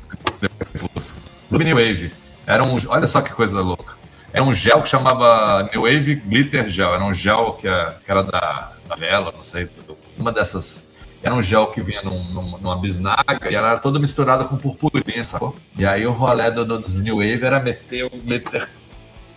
Clube 1.49 1.63
New 1.65 1.75
Wave. 1.75 2.11
Era 2.45 2.63
um, 2.63 2.77
olha 2.87 3.07
só 3.07 3.21
que 3.21 3.31
coisa 3.33 3.59
louca. 3.61 3.95
Era 4.31 4.43
um 4.43 4.53
gel 4.53 4.81
que 4.81 4.89
chamava 4.89 5.63
New 5.73 5.81
Wave 5.83 6.15
Glitter 6.15 6.69
Gel. 6.69 6.93
Era 6.93 7.03
um 7.03 7.13
gel 7.13 7.53
que, 7.53 7.67
é- 7.67 7.93
que 8.05 8.11
era 8.11 8.23
da, 8.23 8.73
da 8.87 8.95
vela, 8.95 9.31
não 9.35 9.43
sei, 9.43 9.69
uma 10.17 10.31
dessas. 10.31 10.86
Era 11.27 11.35
um 11.35 11.41
gel 11.41 11.67
que 11.67 11.81
vinha 11.81 12.01
num- 12.01 12.23
num- 12.33 12.57
numa 12.57 12.77
bisnaga 12.77 13.49
e 13.51 13.55
ela 13.55 13.71
era 13.71 13.79
toda 13.79 13.99
misturada 13.99 14.45
com 14.45 14.55
purpurina, 14.55 15.23
sacou? 15.25 15.53
E 15.77 15.85
aí 15.85 16.05
o 16.07 16.11
rolê 16.11 16.49
do, 16.51 16.63
do- 16.65 16.79
dos 16.79 16.97
New 17.01 17.17
Wave 17.17 17.43
era 17.43 17.59
meter 17.59 18.09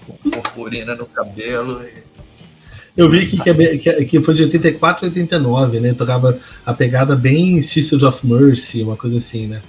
com 0.06 0.12
purpurina 0.30 0.94
no 0.94 1.06
cabelo. 1.06 1.82
e- 1.82 2.04
Eu 2.96 3.10
vi 3.10 3.26
que, 3.26 3.78
que, 3.78 4.04
que 4.04 4.22
foi 4.22 4.34
de 4.34 4.44
84 4.44 5.04
a 5.06 5.08
89, 5.08 5.80
né? 5.80 5.92
Tocava 5.94 6.38
a 6.64 6.72
pegada 6.74 7.16
bem 7.16 7.60
Sisters 7.60 8.02
of 8.04 8.24
Mercy, 8.26 8.82
uma 8.82 8.96
coisa 8.96 9.18
assim, 9.18 9.46
né? 9.46 9.60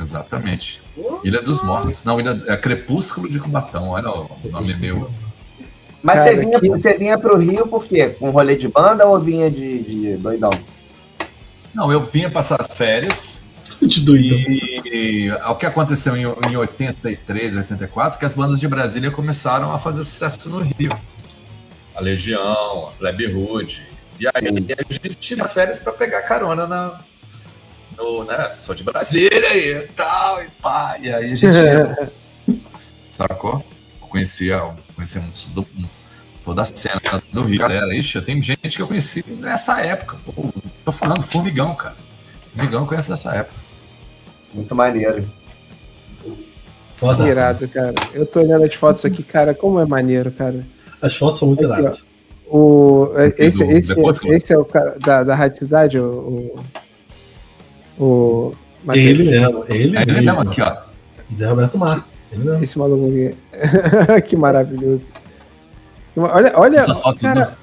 Exatamente. 0.00 0.80
Ilha 1.24 1.40
dos 1.42 1.62
Mortos. 1.62 2.04
Não, 2.04 2.18
Ilha, 2.18 2.36
é 2.46 2.56
Crepúsculo 2.56 3.28
de 3.30 3.38
Cubatão. 3.38 3.90
Olha 3.90 4.10
o 4.10 4.28
nome 4.50 4.74
meu. 4.76 5.10
Mas 6.02 6.20
Cara, 6.20 6.30
você, 6.32 6.40
vinha, 6.40 6.60
que- 6.60 6.68
você 6.68 6.98
vinha 6.98 7.18
pro 7.18 7.36
Rio 7.38 7.66
por 7.66 7.84
quê? 7.86 8.08
Com 8.18 8.30
rolê 8.30 8.56
de 8.56 8.68
banda 8.68 9.06
ou 9.06 9.18
vinha 9.20 9.50
de, 9.50 9.78
de 9.82 10.16
doidão? 10.16 10.50
Não, 11.74 11.90
eu 11.92 12.04
vinha 12.06 12.30
passar 12.30 12.60
as 12.60 12.72
férias 12.74 13.44
De 13.82 14.00
doido. 14.00 14.34
e 14.86 15.30
o 15.48 15.54
que 15.56 15.66
aconteceu 15.66 16.16
em, 16.16 16.22
em 16.22 16.56
83, 16.56 17.56
84, 17.56 18.18
que 18.18 18.24
as 18.24 18.34
bandas 18.34 18.60
de 18.60 18.68
Brasília 18.68 19.10
começaram 19.10 19.72
a 19.74 19.78
fazer 19.78 20.04
sucesso 20.04 20.48
no 20.48 20.60
Rio. 20.60 20.90
A 21.94 22.00
Legião, 22.00 22.88
a 22.88 22.92
Plebe 22.98 23.26
Hood. 23.26 23.86
E 24.18 24.26
aí 24.26 24.32
a 24.48 24.92
gente 24.92 25.14
tira 25.16 25.44
as 25.44 25.52
férias 25.52 25.78
para 25.80 25.92
pegar 25.92 26.22
carona 26.22 26.66
na, 26.66 27.00
no, 27.96 28.24
né, 28.24 28.48
sou 28.48 28.74
de 28.74 28.84
Brasília 28.84 29.56
e 29.56 29.86
tal, 29.88 30.42
e 30.42 30.48
pá. 30.62 30.96
E 31.00 31.12
aí 31.12 31.32
a 31.32 31.36
gente 31.36 31.46
sacou? 33.10 33.64
Conhecia, 34.00 34.60
conhecia 34.94 35.20
do- 35.48 35.62
um- 35.76 35.88
toda 36.44 36.62
a 36.62 36.66
cena 36.66 37.22
do 37.32 37.42
Rio. 37.42 37.58
Galera, 37.60 37.94
ixi, 37.94 38.20
tem 38.20 38.40
gente 38.42 38.68
que 38.76 38.82
eu 38.82 38.86
conheci 38.86 39.24
nessa 39.40 39.80
época. 39.80 40.16
Pô, 40.24 40.52
tô 40.84 40.92
falando 40.92 41.22
Formigão, 41.22 41.74
cara. 41.74 41.96
Formigão 42.54 42.82
eu 42.82 42.86
conheço 42.86 43.08
dessa 43.10 43.34
época. 43.34 43.54
Muito 44.52 44.74
maneiro. 44.74 45.24
Foda. 46.96 47.28
Irado, 47.28 47.66
cara. 47.68 47.94
Eu 48.12 48.24
tô 48.26 48.40
olhando 48.40 48.64
as 48.64 48.74
fotos 48.74 49.04
aqui, 49.04 49.22
cara. 49.22 49.54
Como 49.54 49.80
é 49.80 49.84
maneiro, 49.86 50.30
cara. 50.30 50.64
As 51.02 51.16
fotos 51.16 51.40
são 51.40 51.48
muito 51.48 51.64
Aqui, 51.70 51.80
iradas. 51.80 52.04
O, 52.46 53.10
é- 53.16 53.34
esse, 53.38 53.64
do 53.64 53.70
esse, 53.72 53.94
Depois 53.94 54.18
Club. 54.18 54.32
esse 54.34 54.52
é 54.52 54.58
o 54.58 54.64
cara 54.64 54.96
da, 55.00 55.22
da 55.24 55.34
Rádio 55.34 55.58
Cidade, 55.58 55.98
o. 55.98 56.62
O. 57.98 58.02
o 58.04 58.54
Matheus? 58.84 59.06
Ele 59.06 59.30
mesmo, 59.30 59.64
ele 59.68 59.96
É 59.96 60.02
ele 60.02 60.12
mesmo 60.12 60.22
mesmo. 60.36 60.40
aqui, 60.50 60.62
ó. 60.62 60.76
Zé 61.34 61.46
Roberto 61.48 61.78
Mar. 61.78 62.06
Mesmo. 62.30 62.62
Esse 62.62 62.78
maluco 62.78 63.06
aqui. 63.06 64.22
que 64.28 64.36
maravilhoso. 64.36 65.04
Olha, 66.16 66.52
olha. 66.54 66.78
Essas 66.78 67.00
fotos 67.00 67.20
Cara, 67.20 67.56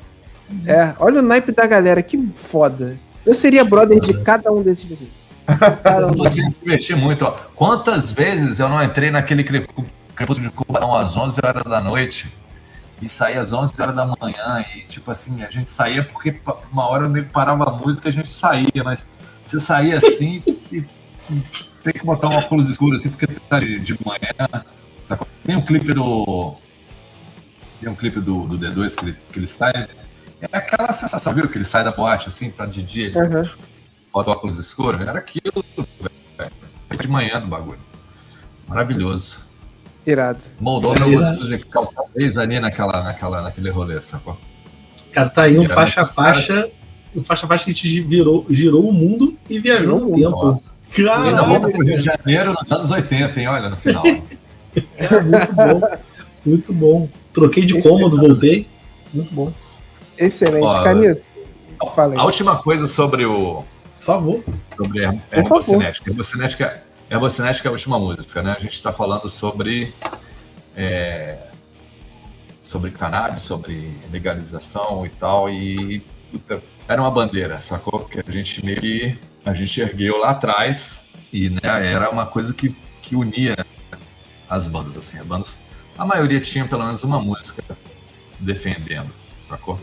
é, 0.65 0.93
olha 0.99 1.19
o 1.19 1.21
naipe 1.21 1.51
da 1.51 1.65
galera, 1.65 2.01
que 2.01 2.29
foda. 2.35 2.97
Eu 3.25 3.33
seria 3.33 3.63
brother 3.63 3.99
de 3.99 4.13
cada 4.21 4.51
um 4.51 4.61
desses 4.61 4.85
daqui. 4.85 5.09
Um 6.13 6.17
Você 6.17 6.41
se 6.49 6.59
divertir 6.59 6.95
muito, 6.95 7.25
ó. 7.25 7.31
Quantas 7.55 8.11
vezes 8.11 8.59
eu 8.59 8.69
não 8.69 8.81
entrei 8.83 9.11
naquele 9.11 9.43
cre- 9.43 9.67
crepúsculo 10.15 10.49
de 10.49 10.55
Cubatão 10.55 10.95
às 10.95 11.17
11 11.17 11.39
horas 11.43 11.63
da 11.63 11.81
noite 11.81 12.31
e 13.01 13.09
saía 13.09 13.39
às 13.39 13.51
11 13.51 13.73
horas 13.81 13.95
da 13.95 14.05
manhã 14.05 14.63
e, 14.75 14.81
tipo 14.81 15.09
assim, 15.11 15.43
a 15.43 15.49
gente 15.49 15.69
saía 15.69 16.03
porque 16.05 16.39
uma 16.71 16.87
hora 16.87 17.09
meio 17.09 17.25
que 17.25 17.31
parava 17.31 17.69
a 17.69 17.71
música 17.71 18.09
a 18.09 18.11
gente 18.11 18.29
saía, 18.29 18.83
mas 18.83 19.09
você 19.43 19.59
saía 19.59 19.97
assim 19.97 20.41
e 20.71 20.85
tem 21.83 21.93
que 21.93 22.05
botar 22.05 22.29
um 22.29 22.35
óculos 22.35 22.69
escuros 22.69 23.01
assim 23.01 23.09
porque 23.09 23.27
tá 23.49 23.59
de, 23.59 23.79
de 23.79 23.97
manhã, 24.05 24.63
sacou? 25.01 25.27
Tem 25.43 25.55
um 25.55 25.61
clipe 25.61 25.93
do... 25.93 26.55
Tem 27.81 27.89
um 27.89 27.95
clipe 27.95 28.19
do, 28.21 28.47
do 28.47 28.57
D2 28.57 28.95
que 28.95 29.05
ele, 29.05 29.17
que 29.33 29.39
ele 29.39 29.47
sai... 29.47 29.87
É 30.41 30.57
aquela 30.57 30.93
sensação, 30.93 31.33
viu? 31.33 31.47
Que 31.49 31.57
ele 31.57 31.65
sai 31.65 31.83
da 31.83 31.91
boate 31.91 32.27
assim, 32.27 32.49
tá 32.49 32.65
de 32.65 32.81
dia, 32.81 33.07
ele 33.07 33.19
Aham. 33.19 33.41
bota 34.13 34.29
o 34.29 34.33
óculos 34.33 34.57
escuro, 34.57 35.01
era 35.01 35.19
aquilo, 35.19 35.63
velho. 36.37 36.51
De 36.99 37.07
manhã 37.07 37.39
do 37.39 37.47
bagulho. 37.47 37.79
Maravilhoso. 38.67 39.43
Irado. 40.05 40.39
Moldou 40.59 40.95
meu 40.97 41.11
gosto 41.19 41.39
musical 41.39 41.91
talvez 41.95 42.37
ali 42.37 42.59
naquela, 42.59 43.03
naquela, 43.03 43.41
naquele 43.41 43.69
rolê, 43.69 44.01
sacou? 44.01 44.37
Cara, 45.11 45.29
tá 45.29 45.43
aí 45.43 45.59
um 45.59 45.67
faixa 45.67 45.99
a 45.99 46.03
esses 46.03 46.15
caras- 46.15 46.47
faixa. 46.47 46.71
Um 47.15 47.23
faixa 47.23 47.45
a 47.45 47.49
faixa 47.49 47.65
que 47.65 47.71
a 47.71 47.73
gente 47.73 48.01
virou, 48.01 48.45
girou 48.49 48.87
o 48.89 48.93
mundo 48.93 49.37
e 49.49 49.59
viajou 49.59 49.99
no 49.99 50.13
o 50.13 50.15
tempo. 50.15 50.63
Eu 50.97 51.11
ainda 51.13 51.41
volto 51.43 51.61
Caralho, 51.61 51.77
pro 51.77 51.85
Rio 51.85 51.97
de 51.97 52.03
Janeiro 52.03 52.53
nos 52.53 52.71
anos 52.71 52.89
80, 52.91 53.39
hein? 53.39 53.47
Olha, 53.47 53.69
no 53.69 53.77
final. 53.77 54.03
cara, 54.97 55.21
muito 55.23 55.53
bom. 55.53 55.81
Muito 56.45 56.73
bom. 56.73 57.07
Troquei 57.33 57.65
de 57.65 57.77
Esse 57.77 57.87
cômodo, 57.87 58.17
é- 58.17 58.27
voltei. 58.27 58.67
Muito 59.13 59.33
bom. 59.33 59.53
Excelente. 60.17 60.63
Ó, 60.63 60.83
Canito, 60.83 61.21
fala 61.95 62.19
A 62.19 62.25
última 62.25 62.61
coisa 62.61 62.87
sobre 62.87 63.25
o. 63.25 63.63
Por 63.99 64.05
favor. 64.05 64.43
Sobre 64.75 65.05
a 65.05 65.11
favor. 65.11 65.23
herbocinética. 65.31 66.09
Herbocinética, 66.09 66.83
herbocinética 67.09 67.67
é 67.67 67.69
a 67.69 67.71
última 67.71 67.99
música, 67.99 68.41
né? 68.41 68.55
A 68.57 68.59
gente 68.59 68.73
está 68.73 68.91
falando 68.91 69.29
sobre. 69.29 69.93
é, 70.75 71.37
sobre 72.59 72.91
cannabis, 72.91 73.41
sobre 73.41 73.91
legalização 74.11 75.05
e 75.05 75.09
tal. 75.09 75.49
E 75.49 76.01
puta, 76.31 76.61
era 76.87 77.01
uma 77.01 77.11
bandeira, 77.11 77.59
sacou? 77.59 77.99
Que 78.01 78.19
a 78.25 78.31
gente 78.31 78.63
meio 78.63 78.79
que 78.79 79.17
a 79.43 79.53
gente 79.53 79.81
ergueu 79.81 80.17
lá 80.17 80.29
atrás 80.29 81.07
e 81.33 81.49
né, 81.49 81.59
era 81.63 82.09
uma 82.09 82.25
coisa 82.25 82.53
que, 82.53 82.75
que 83.01 83.15
unia 83.15 83.55
as 84.49 84.67
bandas, 84.67 84.97
assim. 84.97 85.17
As 85.17 85.25
bandas, 85.25 85.61
a 86.01 86.05
maioria 86.05 86.41
tinha 86.41 86.65
pelo 86.65 86.83
menos 86.83 87.03
uma 87.03 87.21
música 87.21 87.63
defendendo, 88.39 89.13
sacou? 89.37 89.79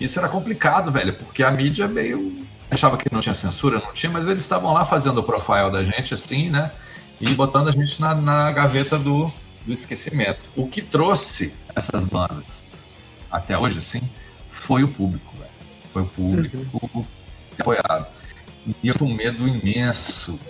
Isso 0.00 0.18
era 0.18 0.26
complicado, 0.26 0.90
velho, 0.90 1.12
porque 1.12 1.42
a 1.42 1.50
mídia 1.50 1.86
meio 1.86 2.46
achava 2.70 2.96
que 2.96 3.12
não 3.12 3.20
tinha 3.20 3.34
censura, 3.34 3.78
não 3.78 3.92
tinha, 3.92 4.10
mas 4.10 4.26
eles 4.26 4.42
estavam 4.42 4.72
lá 4.72 4.82
fazendo 4.82 5.18
o 5.18 5.22
profile 5.22 5.70
da 5.70 5.84
gente, 5.84 6.14
assim, 6.14 6.48
né? 6.48 6.72
E 7.20 7.34
botando 7.34 7.68
a 7.68 7.70
gente 7.70 8.00
na, 8.00 8.14
na 8.14 8.50
gaveta 8.50 8.98
do, 8.98 9.30
do 9.66 9.74
esquecimento. 9.74 10.40
O 10.56 10.66
que 10.66 10.80
trouxe 10.80 11.54
essas 11.76 12.06
bandas 12.06 12.64
até 13.30 13.58
hoje, 13.58 13.80
assim, 13.80 14.00
foi 14.50 14.82
o 14.82 14.88
público, 14.88 15.34
velho. 15.36 15.50
Foi 15.92 16.02
o 16.02 16.06
público 16.06 17.06
apoiado. 17.60 18.06
E 18.82 18.88
eu 18.88 18.94
tenho 18.94 19.10
um 19.10 19.14
medo 19.14 19.46
imenso, 19.46 20.40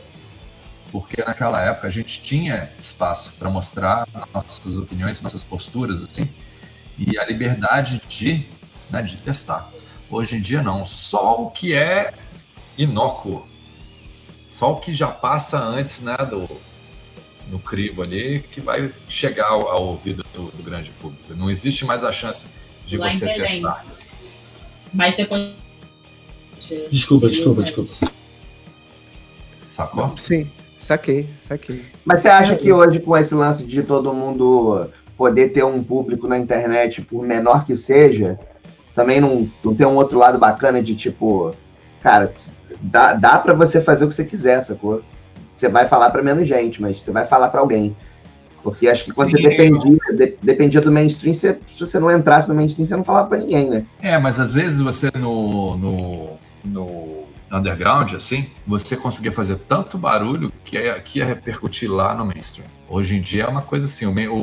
porque 0.92 1.24
naquela 1.24 1.58
época 1.62 1.88
a 1.88 1.90
gente 1.90 2.22
tinha 2.22 2.70
espaço 2.78 3.38
para 3.38 3.48
mostrar 3.48 4.06
nossas 4.32 4.76
opiniões, 4.76 5.22
nossas 5.22 5.42
posturas, 5.42 6.02
assim, 6.02 6.28
e 6.98 7.18
a 7.18 7.24
liberdade 7.24 8.02
de, 8.06 8.46
né, 8.90 9.00
de 9.00 9.16
testar. 9.16 9.72
Hoje 10.10 10.36
em 10.36 10.40
dia 10.42 10.62
não, 10.62 10.84
só 10.84 11.42
o 11.42 11.50
que 11.50 11.72
é 11.72 12.12
inócuo, 12.76 13.48
só 14.46 14.74
o 14.74 14.80
que 14.80 14.94
já 14.94 15.08
passa 15.08 15.58
antes, 15.58 16.02
né, 16.02 16.16
do 16.18 16.46
no 17.48 17.58
crivo 17.58 18.02
ali, 18.02 18.40
que 18.50 18.60
vai 18.60 18.94
chegar 19.08 19.48
ao, 19.48 19.68
ao 19.68 19.84
ouvido 19.88 20.24
do, 20.32 20.44
do 20.50 20.62
grande 20.62 20.90
público. 20.92 21.34
Não 21.34 21.50
existe 21.50 21.84
mais 21.84 22.04
a 22.04 22.12
chance 22.12 22.48
de 22.86 22.96
Lá 22.96 23.10
você 23.10 23.26
testar. 23.34 23.84
Mas 24.92 25.16
depois. 25.16 25.52
Desculpa, 26.90 27.28
desculpa, 27.28 27.62
desculpa. 27.62 27.92
Sacou? 29.68 30.16
Sim, 30.16 30.50
saquei, 30.82 31.28
saquei. 31.40 31.82
Mas 32.04 32.20
você 32.20 32.28
acha 32.28 32.56
que 32.56 32.72
hoje, 32.72 33.00
com 33.00 33.16
esse 33.16 33.34
lance 33.34 33.64
de 33.64 33.82
todo 33.82 34.12
mundo 34.12 34.88
poder 35.16 35.50
ter 35.50 35.64
um 35.64 35.82
público 35.82 36.26
na 36.26 36.38
internet, 36.38 37.02
por 37.02 37.24
menor 37.24 37.64
que 37.64 37.76
seja, 37.76 38.38
também 38.94 39.20
não, 39.20 39.48
não 39.64 39.74
tem 39.74 39.86
um 39.86 39.96
outro 39.96 40.18
lado 40.18 40.38
bacana 40.38 40.82
de 40.82 40.94
tipo, 40.94 41.54
cara, 42.02 42.32
dá, 42.80 43.14
dá 43.14 43.38
para 43.38 43.54
você 43.54 43.80
fazer 43.80 44.04
o 44.04 44.08
que 44.08 44.14
você 44.14 44.24
quiser, 44.24 44.62
sacou? 44.62 45.02
Você 45.56 45.68
vai 45.68 45.86
falar 45.86 46.10
para 46.10 46.22
menos 46.22 46.48
gente, 46.48 46.82
mas 46.82 47.00
você 47.00 47.12
vai 47.12 47.26
falar 47.26 47.48
para 47.48 47.60
alguém. 47.60 47.96
Porque 48.62 48.88
acho 48.88 49.04
que 49.04 49.12
quando 49.12 49.30
Sim. 49.30 49.38
você 49.42 49.48
dependia, 49.48 49.98
de- 50.14 50.36
dependia 50.42 50.80
do 50.80 50.90
mainstream, 50.92 51.34
você- 51.34 51.58
se 51.76 51.80
você 51.80 51.98
não 51.98 52.10
entrasse 52.10 52.48
no 52.48 52.54
mainstream, 52.54 52.86
você 52.86 52.96
não 52.96 53.04
falava 53.04 53.28
para 53.28 53.38
ninguém, 53.38 53.68
né? 53.70 53.84
É, 54.00 54.16
mas 54.18 54.38
às 54.38 54.50
vezes 54.52 54.78
você 54.80 55.10
no, 55.18 55.76
no, 55.76 56.28
no 56.64 57.21
underground, 57.52 58.14
assim, 58.14 58.50
você 58.66 58.96
conseguia 58.96 59.30
fazer 59.30 59.56
tanto 59.56 59.98
barulho 59.98 60.50
que 60.64 60.78
ia, 60.78 60.98
que 61.00 61.18
ia 61.18 61.24
repercutir 61.24 61.92
lá 61.92 62.14
no 62.14 62.24
mainstream. 62.24 62.66
Hoje 62.88 63.16
em 63.16 63.20
dia 63.20 63.44
é 63.44 63.46
uma 63.46 63.60
coisa 63.60 63.84
assim, 63.84 64.06
o, 64.06 64.34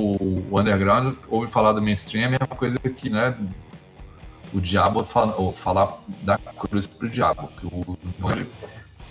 o, 0.51 0.59
underground 0.59 1.15
ouve 1.27 1.51
falar 1.51 1.73
do 1.73 1.81
mainstream 1.81 2.23
é 2.23 2.27
a 2.27 2.29
mesma 2.29 2.47
coisa 2.47 2.77
que, 2.77 3.09
né, 3.09 3.35
o 4.53 4.61
diabo 4.61 5.03
fala, 5.03 5.35
ou 5.35 5.51
falar 5.53 5.99
da 6.21 6.37
cruz 6.37 6.85
pro 6.85 7.09
diabo. 7.09 7.49
Que 7.59 7.65
o, 7.65 7.97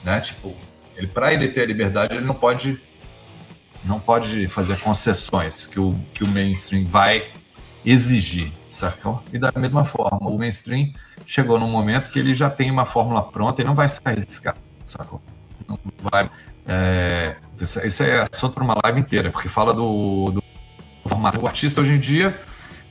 né, 0.04 0.20
tipo, 0.20 0.54
ele, 0.96 1.08
pra 1.08 1.34
ele 1.34 1.48
ter 1.48 1.62
a 1.62 1.66
liberdade, 1.66 2.14
ele 2.14 2.24
não 2.24 2.34
pode 2.34 2.80
Não 3.84 3.98
pode 3.98 4.46
fazer 4.48 4.78
concessões 4.78 5.66
que 5.66 5.80
o, 5.80 5.98
que 6.12 6.22
o 6.22 6.28
mainstream 6.28 6.86
vai 6.86 7.30
exigir, 7.84 8.52
sacou? 8.78 9.22
E 9.32 9.38
da 9.38 9.52
mesma 9.56 9.84
forma, 9.84 10.28
o 10.28 10.38
mainstream 10.38 10.92
chegou 11.26 11.58
num 11.58 11.68
momento 11.68 12.10
que 12.10 12.18
ele 12.18 12.32
já 12.32 12.48
tem 12.48 12.70
uma 12.70 12.86
fórmula 12.86 13.22
pronta 13.22 13.60
e 13.60 13.64
não 13.64 13.74
vai 13.74 13.88
se 13.88 14.00
arriscar, 14.04 14.56
sacou? 14.84 15.20
Não 15.68 15.78
vai. 16.00 16.30
É, 16.66 17.36
isso, 17.60 17.86
isso 17.86 18.02
é 18.02 18.26
assunto 18.30 18.54
para 18.54 18.64
uma 18.64 18.76
live 18.84 19.00
inteira, 19.00 19.30
porque 19.30 19.48
fala 19.48 19.74
do, 19.74 20.30
do 20.30 20.42
formato. 21.08 21.42
O 21.42 21.46
artista 21.46 21.80
hoje 21.80 21.94
em 21.94 21.98
dia, 21.98 22.38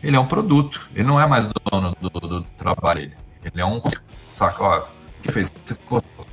ele 0.03 0.15
é 0.15 0.19
um 0.19 0.27
produto, 0.27 0.87
ele 0.93 1.07
não 1.07 1.19
é 1.19 1.25
mais 1.25 1.47
dono 1.47 1.95
do, 2.01 2.09
do, 2.09 2.41
trabalho 2.57 3.01
dele. 3.01 3.15
Ele 3.43 3.61
é 3.61 3.65
um. 3.65 3.81
Saca, 3.97 4.63
ó, 4.63 4.85
que 5.21 5.31
fez? 5.31 5.51
Você 5.63 5.75
cortou 5.85 6.27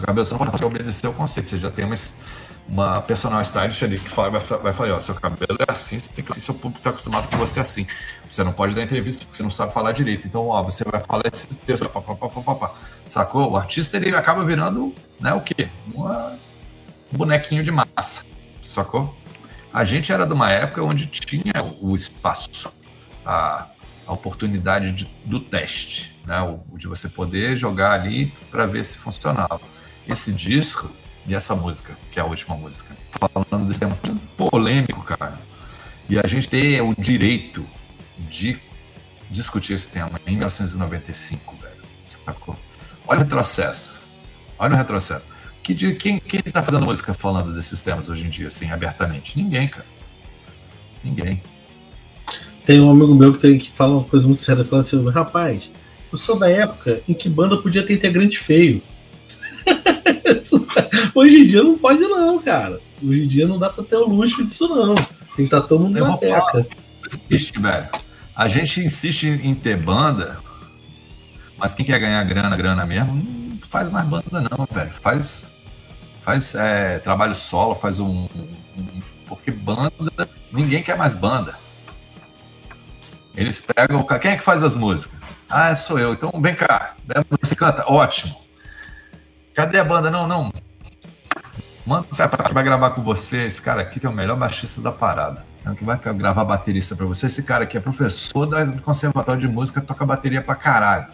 cabelo, 0.00 0.24
você 0.24 0.34
não 0.34 0.46
pode 0.46 0.64
obedecer 0.64 1.08
o 1.08 1.12
conceito, 1.12 1.48
você 1.48 1.58
já 1.58 1.70
tem 1.70 1.84
uma 1.84 1.94
uma 2.68 3.00
personal 3.00 3.40
stylist 3.42 3.82
ali 3.82 3.98
que 3.98 4.08
fala, 4.08 4.30
vai, 4.30 4.58
vai 4.58 4.72
falar, 4.72 4.94
ó, 4.94 5.00
seu 5.00 5.14
cabelo 5.14 5.56
é 5.66 5.70
assim, 5.70 5.98
você 5.98 6.10
tem 6.10 6.24
que 6.24 6.32
assim, 6.32 6.40
seu 6.40 6.54
público 6.54 6.78
está 6.78 6.90
acostumado 6.90 7.28
com 7.28 7.36
você 7.36 7.60
assim. 7.60 7.86
Você 8.28 8.42
não 8.42 8.52
pode 8.52 8.74
dar 8.74 8.82
entrevista 8.82 9.24
porque 9.24 9.36
você 9.36 9.42
não 9.42 9.50
sabe 9.50 9.72
falar 9.72 9.92
direito. 9.92 10.26
Então, 10.26 10.48
ó, 10.48 10.62
você 10.62 10.84
vai 10.84 11.00
falar 11.00 11.22
esse 11.32 11.46
texto, 11.46 11.88
pá, 11.88 12.00
pá, 12.00 12.14
pá, 12.14 12.28
pá, 12.28 12.54
pá, 12.54 12.74
sacou? 13.04 13.52
O 13.52 13.56
artista 13.56 13.96
ele 13.96 14.14
acaba 14.16 14.44
virando, 14.44 14.92
né, 15.20 15.32
o 15.32 15.40
quê? 15.40 15.68
Uma, 15.94 16.36
um 17.12 17.18
bonequinho 17.18 17.62
de 17.62 17.70
massa, 17.70 18.24
sacou? 18.60 19.14
A 19.72 19.84
gente 19.84 20.12
era 20.12 20.26
de 20.26 20.32
uma 20.32 20.50
época 20.50 20.82
onde 20.82 21.06
tinha 21.06 21.62
o 21.80 21.94
espaço, 21.94 22.72
a, 23.24 23.68
a 24.06 24.12
oportunidade 24.12 24.90
de, 24.90 25.04
do 25.24 25.38
teste, 25.38 26.18
né, 26.26 26.40
o, 26.42 26.76
de 26.76 26.88
você 26.88 27.08
poder 27.08 27.56
jogar 27.56 27.92
ali 27.92 28.32
para 28.50 28.66
ver 28.66 28.84
se 28.84 28.96
funcionava. 28.96 29.60
Esse 30.08 30.32
disco 30.32 30.90
e 31.26 31.34
essa 31.34 31.54
música, 31.54 31.96
que 32.10 32.18
é 32.18 32.22
a 32.22 32.26
última 32.26 32.56
música. 32.56 32.96
Falando 33.10 33.66
desse 33.66 33.80
tema 33.80 33.98
polêmico, 34.36 35.02
cara. 35.02 35.38
E 36.08 36.18
a 36.18 36.26
gente 36.26 36.48
tem 36.48 36.80
o 36.80 36.94
direito 36.96 37.66
de 38.30 38.58
discutir 39.30 39.74
esse 39.74 39.88
tema 39.88 40.20
em 40.26 40.36
1995, 40.36 41.56
velho. 41.56 41.74
Sacou? 42.24 42.56
Olha 43.06 43.20
o 43.20 43.22
retrocesso. 43.22 44.00
Olha 44.58 44.74
o 44.74 44.76
retrocesso. 44.76 45.28
Que 45.62 45.74
quem, 45.94 46.20
quem 46.20 46.40
tá 46.42 46.62
fazendo 46.62 46.84
música 46.84 47.12
falando 47.12 47.52
desses 47.52 47.82
temas 47.82 48.08
hoje 48.08 48.24
em 48.24 48.30
dia, 48.30 48.46
assim, 48.46 48.70
abertamente? 48.70 49.36
Ninguém, 49.36 49.66
cara. 49.66 49.86
Ninguém. 51.02 51.42
Tem 52.64 52.80
um 52.80 52.90
amigo 52.90 53.14
meu 53.14 53.32
que, 53.32 53.40
tem, 53.40 53.58
que 53.58 53.72
fala 53.72 53.96
uma 53.96 54.04
coisa 54.04 54.26
muito 54.26 54.42
séria, 54.42 54.64
fala 54.64 54.82
assim, 54.82 55.08
rapaz, 55.10 55.70
eu 56.10 56.18
sou 56.18 56.38
da 56.38 56.48
época 56.48 57.00
em 57.08 57.14
que 57.14 57.28
banda 57.28 57.56
podia 57.56 57.84
ter 57.84 57.94
integrante 57.94 58.38
feio. 58.38 58.80
Hoje 61.14 61.40
em 61.42 61.46
dia 61.46 61.62
não 61.62 61.78
pode, 61.78 62.00
não, 62.00 62.38
cara. 62.38 62.80
Hoje 63.02 63.24
em 63.24 63.26
dia 63.26 63.46
não 63.46 63.58
dá 63.58 63.70
pra 63.70 63.84
ter 63.84 63.96
o 63.96 64.08
luxo 64.08 64.44
disso, 64.44 64.68
não. 64.68 64.94
Tem 64.94 65.06
que 65.36 65.42
estar 65.42 65.62
todo 65.62 65.84
mundo 65.84 65.98
na 65.98 66.16
teca. 66.16 66.66
Existe, 67.30 67.60
velho. 67.60 67.88
A 68.34 68.48
gente 68.48 68.80
insiste 68.80 69.28
em 69.28 69.54
ter 69.54 69.76
banda, 69.76 70.38
mas 71.58 71.74
quem 71.74 71.84
quer 71.84 71.98
ganhar 71.98 72.22
grana, 72.24 72.56
grana 72.56 72.84
mesmo, 72.84 73.14
não 73.14 73.58
faz 73.68 73.90
mais 73.90 74.06
banda, 74.06 74.24
não, 74.30 74.68
velho. 74.70 74.90
Faz, 74.92 75.46
faz 76.22 76.54
é, 76.54 76.98
trabalho 76.98 77.34
solo, 77.34 77.74
faz 77.74 77.98
um, 77.98 78.28
um. 78.76 79.00
Porque 79.26 79.50
banda, 79.50 79.90
ninguém 80.52 80.82
quer 80.82 80.96
mais 80.96 81.14
banda. 81.14 81.54
Eles 83.34 83.60
pegam. 83.60 84.02
Quem 84.20 84.32
é 84.32 84.36
que 84.36 84.42
faz 84.42 84.62
as 84.62 84.74
músicas? 84.74 85.18
Ah, 85.48 85.74
sou 85.74 85.98
eu. 85.98 86.12
Então 86.12 86.30
vem 86.40 86.54
cá. 86.54 86.94
Você 87.40 87.54
canta? 87.54 87.84
Ótimo. 87.86 88.45
Cadê 89.56 89.78
a 89.78 89.84
banda? 89.84 90.10
Não, 90.10 90.28
não. 90.28 90.52
Manda 91.86 92.06
o 92.10 92.44
que 92.44 92.52
vai 92.52 92.62
gravar 92.62 92.90
com 92.90 93.02
você. 93.02 93.46
Esse 93.46 93.62
cara 93.62 93.80
aqui 93.80 93.98
que 93.98 94.04
é 94.04 94.08
o 94.08 94.12
melhor 94.12 94.36
baixista 94.36 94.82
da 94.82 94.92
parada. 94.92 95.46
É 95.64 95.70
o 95.70 95.74
que 95.74 95.82
vai 95.82 95.98
gravar 95.98 96.44
baterista 96.44 96.94
para 96.94 97.06
você. 97.06 97.24
Esse 97.24 97.42
cara 97.42 97.64
aqui 97.64 97.78
é 97.78 97.80
professor 97.80 98.44
do 98.44 98.82
conservatório 98.82 99.40
de 99.40 99.48
música, 99.48 99.80
toca 99.80 100.04
bateria 100.04 100.42
pra 100.42 100.54
caralho. 100.54 101.06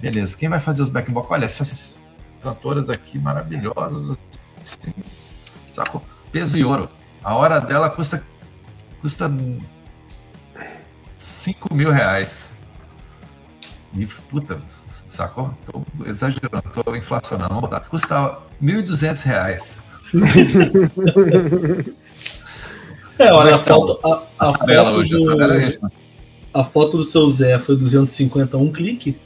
Beleza. 0.00 0.36
Quem 0.38 0.48
vai 0.48 0.60
fazer 0.60 0.84
os 0.84 0.90
back 0.90 1.10
vocal? 1.12 1.32
Olha, 1.32 1.46
essas 1.46 1.98
cantoras 2.40 2.88
aqui 2.88 3.18
maravilhosas. 3.18 4.16
Sacou? 5.72 6.00
Peso 6.30 6.56
e 6.56 6.64
ouro. 6.64 6.88
A 7.24 7.34
hora 7.34 7.60
dela 7.60 7.90
custa 7.90 8.22
custa 9.00 9.28
5 11.16 11.74
mil 11.74 11.90
reais. 11.90 12.52
E, 13.92 14.06
puta, 14.06 14.62
sacou? 15.14 15.52
Tô 15.66 15.82
exagerando, 16.06 16.62
tô 16.72 16.94
inflacionando. 16.94 17.48
Vamos 17.48 17.62
botar. 17.62 17.80
Custa 17.80 18.38
R$ 18.60 18.82
1.200. 18.82 19.82
é, 23.18 23.32
olha, 23.32 23.56
a 23.56 23.58
foto, 23.58 23.98
a, 24.04 24.22
a, 24.38 24.50
a 24.50 24.54
foto 24.54 24.90
hoje, 24.90 25.12
do, 25.12 25.90
a 26.52 26.64
foto 26.64 26.98
do 26.98 27.04
seu 27.04 27.28
Zé 27.30 27.58
foi 27.58 27.76
250 27.76 28.56
um 28.56 28.70
clique. 28.70 29.18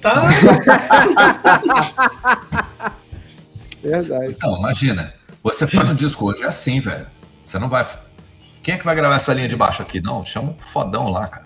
Tá. 0.00 0.28
Verdade. 3.82 4.34
Então, 4.36 4.56
imagina. 4.58 5.12
Você 5.42 5.66
faz 5.66 5.88
um 5.88 5.94
disco 5.94 6.26
hoje 6.26 6.42
é 6.42 6.46
assim, 6.46 6.80
velho. 6.80 7.06
Você 7.42 7.58
não 7.58 7.68
vai. 7.68 7.86
Quem 8.62 8.74
é 8.74 8.78
que 8.78 8.84
vai 8.84 8.94
gravar 8.94 9.16
essa 9.16 9.34
linha 9.34 9.48
de 9.48 9.56
baixo 9.56 9.82
aqui? 9.82 10.00
Não, 10.00 10.24
chama 10.24 10.52
um 10.52 10.58
fodão 10.58 11.10
lá, 11.10 11.28
cara. 11.28 11.44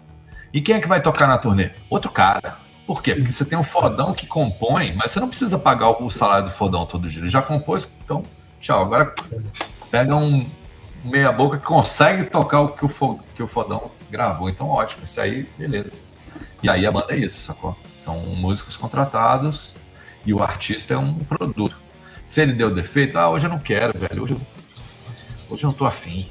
E 0.53 0.61
quem 0.61 0.77
é 0.77 0.81
que 0.81 0.87
vai 0.87 1.03
tocar 1.03 1.27
na 1.27 1.37
turnê? 1.37 1.71
Outro 1.91 2.09
cara. 2.11 2.68
Por 2.89 3.03
quê? 3.03 3.15
Porque 3.15 3.31
você 3.31 3.45
tem 3.45 3.59
um 3.59 3.63
fodão 3.63 4.15
que 4.15 4.27
compõe, 4.27 4.95
mas 4.95 5.11
você 5.11 5.21
não 5.21 5.29
precisa 5.29 5.59
pagar 5.59 6.03
o 6.03 6.09
salário 6.09 6.47
do 6.47 6.51
fodão 6.51 6.87
todo 6.87 7.07
dia. 7.07 7.21
Ele 7.21 7.29
já 7.29 7.43
compôs, 7.43 7.93
então, 8.03 8.23
tchau. 8.63 8.81
Agora 8.81 9.15
pega 9.91 10.17
um 10.17 10.49
meia 11.05 11.31
boca 11.31 11.59
que 11.59 11.67
consegue 11.67 12.25
tocar 12.25 12.63
o 12.63 12.69
que 12.71 12.87
o, 12.87 13.21
que 13.35 13.43
o 13.43 13.47
fodão 13.47 13.91
gravou. 14.11 14.49
Então, 14.49 14.67
ótimo. 14.69 15.05
Isso 15.05 15.21
aí, 15.21 15.47
beleza. 15.59 16.05
E 16.63 16.71
aí 16.71 16.87
a 16.87 16.91
banda 16.91 17.13
é 17.13 17.19
isso, 17.19 17.39
sacou? 17.43 17.77
São 17.95 18.21
músicos 18.21 18.75
contratados 18.75 19.77
e 20.25 20.33
o 20.33 20.43
artista 20.43 20.95
é 20.95 20.97
um 20.97 21.13
produto. 21.13 21.77
Se 22.27 22.41
ele 22.41 22.55
deu 22.55 22.75
defeito, 22.75 23.19
ah, 23.19 23.29
hoje 23.29 23.45
eu 23.45 23.51
não 23.51 23.59
quero, 23.59 23.99
velho. 23.99 24.23
Hoje 24.23 24.33
eu, 24.33 24.41
hoje 25.51 25.65
eu 25.65 25.69
não 25.69 25.77
tô 25.77 25.85
afim. 25.85 26.27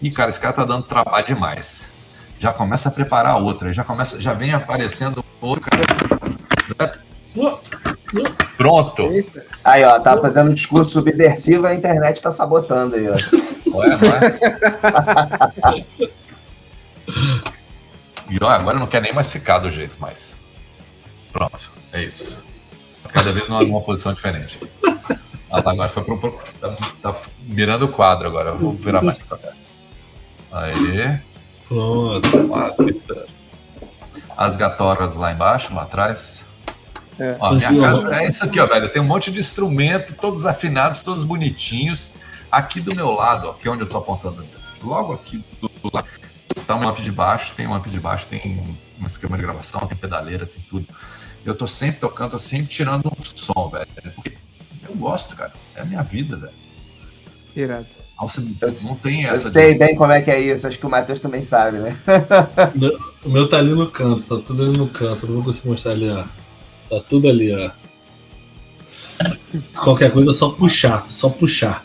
E, 0.00 0.10
cara, 0.10 0.30
esse 0.30 0.40
cara 0.40 0.54
tá 0.54 0.64
dando 0.64 0.84
trabalho 0.84 1.26
demais 1.26 1.97
já 2.38 2.52
começa 2.52 2.88
a 2.88 2.92
preparar 2.92 3.36
outra, 3.36 3.72
já 3.72 3.84
começa, 3.84 4.20
já 4.20 4.32
vem 4.32 4.52
aparecendo 4.52 5.24
outro 5.40 5.64
cara. 5.70 7.00
Pronto. 8.56 9.10
Aí, 9.64 9.84
ó, 9.84 9.98
tá 10.00 10.16
fazendo 10.18 10.50
um 10.50 10.54
discurso 10.54 10.90
subversivo, 10.90 11.66
a 11.66 11.74
internet 11.74 12.22
tá 12.22 12.32
sabotando 12.32 12.96
aí, 12.96 13.08
ó. 13.08 13.16
Ué, 13.76 13.88
ué. 13.88 14.38
e 18.30 18.38
ó, 18.40 18.48
agora 18.48 18.78
não 18.78 18.86
quer 18.86 19.02
nem 19.02 19.12
mais 19.12 19.30
ficar 19.30 19.58
do 19.58 19.70
jeito 19.70 20.00
mais. 20.00 20.34
Pronto, 21.32 21.70
é 21.92 22.02
isso. 22.02 22.44
Cada 23.12 23.32
vez 23.32 23.48
numa 23.48 23.80
posição 23.80 24.12
diferente. 24.12 24.58
Ah, 25.50 25.62
tá, 25.62 25.70
agora 25.70 25.88
foi 25.88 26.04
pro, 26.04 26.18
pro 26.18 26.38
tá, 26.60 26.76
tá, 27.02 27.14
mirando 27.40 27.86
o 27.86 27.88
quadro 27.88 28.28
agora. 28.28 28.52
Vou 28.52 28.72
virar 28.74 29.02
mais 29.02 29.18
pra 29.18 29.38
cá. 29.38 29.52
Aí. 30.52 31.20
Pronto. 31.68 32.28
As, 32.54 32.78
as 34.36 34.56
gatoras 34.56 35.14
lá 35.14 35.32
embaixo, 35.32 35.74
lá 35.74 35.82
atrás. 35.82 36.46
É. 37.18 37.36
Ó, 37.40 37.52
minha 37.52 37.76
casa 37.80 38.14
é 38.14 38.28
isso 38.28 38.44
aqui, 38.44 38.60
ó, 38.60 38.66
velho. 38.66 38.88
Tem 38.88 39.02
um 39.02 39.04
monte 39.04 39.30
de 39.30 39.40
instrumento, 39.40 40.14
todos 40.14 40.46
afinados, 40.46 41.02
todos 41.02 41.24
bonitinhos. 41.24 42.12
Aqui 42.50 42.80
do 42.80 42.94
meu 42.94 43.10
lado, 43.10 43.48
ó, 43.48 43.52
que 43.52 43.68
é 43.68 43.70
onde 43.70 43.82
eu 43.82 43.88
tô 43.88 43.98
apontando, 43.98 44.46
logo 44.82 45.12
aqui 45.12 45.44
do, 45.60 45.68
do 45.68 45.90
lado, 45.92 46.08
tá 46.66 46.74
um 46.74 46.88
amp 46.88 46.98
de 46.98 47.12
baixo, 47.12 47.52
tem 47.54 47.66
um 47.66 47.74
amp 47.74 47.86
de 47.88 48.00
baixo, 48.00 48.26
tem 48.26 48.78
um 48.98 49.06
esquema 49.06 49.36
de 49.36 49.42
gravação, 49.42 49.80
tem 49.86 49.96
pedaleira, 49.96 50.46
tem 50.46 50.64
tudo. 50.70 50.86
Eu 51.44 51.54
tô 51.54 51.66
sempre 51.66 52.00
tocando, 52.00 52.32
tô 52.32 52.38
sempre 52.38 52.68
tirando 52.68 53.08
um 53.08 53.24
som, 53.24 53.68
velho. 53.68 53.88
Porque 54.14 54.36
eu 54.88 54.94
gosto, 54.94 55.36
cara. 55.36 55.52
É 55.74 55.82
a 55.82 55.84
minha 55.84 56.02
vida, 56.02 56.36
velho. 56.36 56.67
Irado. 57.60 57.86
Nossa, 58.20 58.40
não 58.40 58.96
tem 58.96 59.26
essa. 59.26 59.48
Eu 59.48 59.52
sei 59.52 59.72
de... 59.72 59.78
bem 59.78 59.94
como 59.94 60.12
é 60.12 60.22
que 60.22 60.30
é 60.30 60.40
isso, 60.40 60.66
acho 60.66 60.78
que 60.78 60.86
o 60.86 60.90
Matheus 60.90 61.20
também 61.20 61.42
sabe, 61.42 61.78
né? 61.78 61.96
o 63.24 63.28
meu 63.28 63.48
tá 63.48 63.58
ali 63.58 63.70
no 63.70 63.90
canto, 63.90 64.22
tá 64.22 64.44
tudo 64.44 64.64
ali 64.64 64.76
no 64.76 64.88
canto, 64.88 65.26
não 65.26 65.36
vou 65.36 65.44
conseguir 65.44 65.68
mostrar 65.68 65.92
ali, 65.92 66.10
ó. 66.10 66.24
Tá 66.90 67.04
tudo 67.08 67.28
ali, 67.28 67.54
ó. 67.54 67.70
Nossa. 69.22 69.82
Qualquer 69.82 70.12
coisa 70.12 70.30
é 70.30 70.34
só 70.34 70.50
puxar, 70.50 71.06
só 71.06 71.28
puxar. 71.28 71.84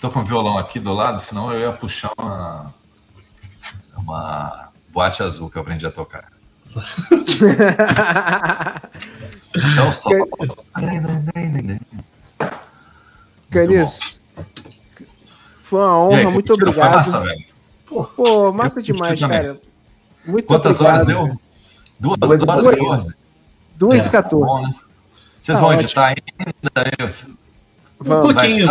Tô 0.00 0.10
com 0.10 0.20
o 0.20 0.24
violão 0.24 0.58
aqui 0.58 0.78
do 0.78 0.92
lado, 0.92 1.20
senão 1.20 1.52
eu 1.52 1.60
ia 1.60 1.72
puxar 1.72 2.10
uma. 2.18 2.74
Uma 3.96 4.68
boate 4.88 5.22
azul 5.22 5.48
que 5.48 5.56
eu 5.56 5.62
aprendi 5.62 5.86
a 5.86 5.90
tocar. 5.90 6.30
então 9.54 9.92
só. 9.92 10.10
Canis, 13.52 14.20
foi 15.62 15.80
uma 15.80 15.98
honra, 15.98 16.18
aí, 16.18 16.26
muito 16.26 16.52
obrigado. 16.52 16.94
Massa, 16.94 17.20
velho. 17.20 17.44
Pô, 17.86 18.04
pô 18.04 18.52
massa 18.52 18.80
eu 18.80 18.82
demais, 18.82 19.20
cara. 19.20 19.60
Muito 20.24 20.46
Quantas 20.46 20.80
obrigado. 20.80 21.08
horas 21.10 21.28
deu? 21.28 21.38
Duas, 21.98 22.18
duas 22.18 22.66
horas 22.66 22.78
e 22.78 22.80
14. 22.80 23.16
Duas 23.76 24.06
e 24.06 24.10
14. 24.10 24.44
É, 24.44 24.46
tá 24.46 24.68
né? 24.68 24.74
Vocês 25.40 25.58
tá 25.58 25.60
vão 25.60 25.70
ótimo. 25.70 25.82
editar 25.82 26.06
ainda? 26.06 26.22
Um 28.00 28.04
Vamos, 28.04 28.34
Vai 28.34 28.48
pouquinho. 28.48 28.68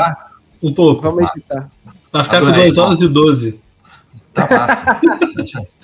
Um 0.61 0.73
pouco. 0.73 1.01
vamos 1.01 1.29
editar. 1.31 1.67
Vai 2.11 2.23
ficar 2.23 2.37
Adorei, 2.37 2.53
com 2.53 2.59
2 2.59 2.71
então. 2.71 2.85
horas 2.85 3.01
e 3.01 3.07
12. 3.07 3.59
Tá 4.33 4.47
massa. 4.49 5.01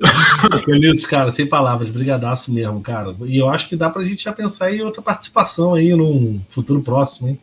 Feliz, 0.64 1.04
cara, 1.04 1.30
sem 1.30 1.46
palavras, 1.46 1.90
brigadaço 1.90 2.52
mesmo, 2.52 2.80
cara. 2.80 3.14
E 3.26 3.38
eu 3.38 3.48
acho 3.48 3.68
que 3.68 3.76
dá 3.76 3.90
pra 3.90 4.04
gente 4.04 4.24
já 4.24 4.32
pensar 4.32 4.72
em 4.72 4.80
outra 4.80 5.02
participação 5.02 5.74
aí 5.74 5.94
num 5.94 6.40
futuro 6.48 6.80
próximo, 6.80 7.28
hein? 7.28 7.38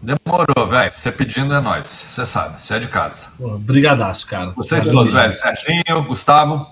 Demorou, 0.00 0.66
velho. 0.68 0.92
Você 0.92 1.10
pedindo 1.10 1.52
é 1.54 1.60
nós. 1.60 1.86
Você 1.86 2.24
sabe, 2.24 2.62
você 2.62 2.74
é 2.74 2.78
de 2.78 2.88
casa. 2.88 3.26
Pô, 3.36 3.58
brigadaço, 3.58 4.26
cara. 4.26 4.50
Vocês 4.52 4.84
Cara, 4.84 4.96
todos, 4.96 5.12
velho. 5.12 5.32
Serginho, 5.32 6.04
Gustavo. 6.06 6.66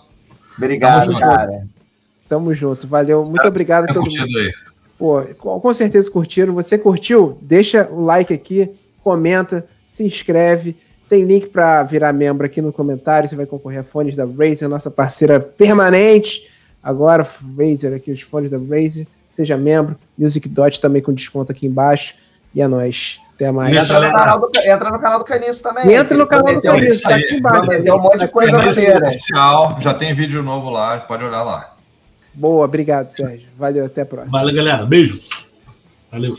Obrigado, 0.57 1.07
Tamo 1.07 1.19
cara. 1.19 1.67
Tamo 2.29 2.55
junto. 2.55 2.87
Valeu. 2.87 3.25
Muito 3.29 3.47
obrigado 3.47 3.85
a 3.85 3.89
todo 3.89 4.05
mundo. 4.05 4.17
curtido 4.17 4.39
aí. 4.39 4.53
Pô, 4.99 5.23
com 5.39 5.61
com 5.61 5.75
certeza 5.75 6.11
curtiram. 6.11 6.55
Você 6.55 6.79
curtiu? 6.79 7.39
Deixa 7.43 7.89
o 7.91 8.05
like 8.05 8.33
aqui, 8.33 8.71
comenta, 9.03 9.67
se 9.89 10.05
inscreve. 10.05 10.77
Tem 11.09 11.25
link 11.25 11.47
para 11.47 11.83
virar 11.85 12.13
membro 12.13 12.47
aqui 12.47 12.61
no 12.61 12.73
comentário. 12.73 13.29
Você 13.29 13.37
vai 13.37 13.47
concorrer 13.47 13.81
a 13.81 13.85
fones 13.85 14.17
da 14.17 14.25
Razer, 14.25 14.69
nossa 14.69 14.91
parceira 14.91 15.39
permanente. 15.39 16.51
Agora, 16.83 17.27
Razer 17.57 17.95
aqui, 17.95 18.11
os 18.11 18.21
fones 18.21 18.51
da 18.51 18.59
Razer. 18.59 19.07
Seja 19.33 19.57
membro. 19.57 19.97
Music 20.19 20.49
Dot 20.49 20.81
também 20.81 21.03
com 21.03 21.13
desconto 21.13 21.53
aqui 21.53 21.67
embaixo. 21.67 22.15
E 22.55 22.61
é 22.61 22.67
nóis. 22.67 23.21
Até 23.35 23.53
mais. 23.53 23.77
Entra 23.77 24.01
no, 24.01 24.15
canal 24.15 24.41
do, 24.41 24.51
entra 24.59 24.91
no 24.91 24.99
canal 24.99 25.19
do 25.19 25.25
Caniço 25.25 25.63
também. 25.63 25.93
Entra 25.93 26.17
no 26.17 26.27
canal 26.27 26.55
do 26.55 26.63
Caniço, 26.63 27.03
tá 27.03 27.17
aqui 27.17 27.35
embaixo. 27.35 27.61
Prometeu 27.67 27.95
um 27.95 28.01
monte 28.01 28.19
de 28.19 28.29
coisa 28.29 28.59
maneira. 28.59 29.07
oficial. 29.07 29.77
Já 29.79 29.93
tem 29.93 30.15
vídeo 30.15 30.43
novo 30.43 30.71
lá. 30.71 30.99
Pode 31.01 31.23
olhar 31.23 31.43
lá. 31.43 31.75
Boa, 32.33 32.65
obrigado, 32.65 33.11
Sérgio. 33.11 33.49
Valeu, 33.59 33.85
até 33.85 34.03
a 34.03 34.07
próxima. 34.07 34.39
Valeu, 34.39 34.55
galera. 34.55 34.87
Beijo. 34.87 35.21
Valeu. 36.11 36.37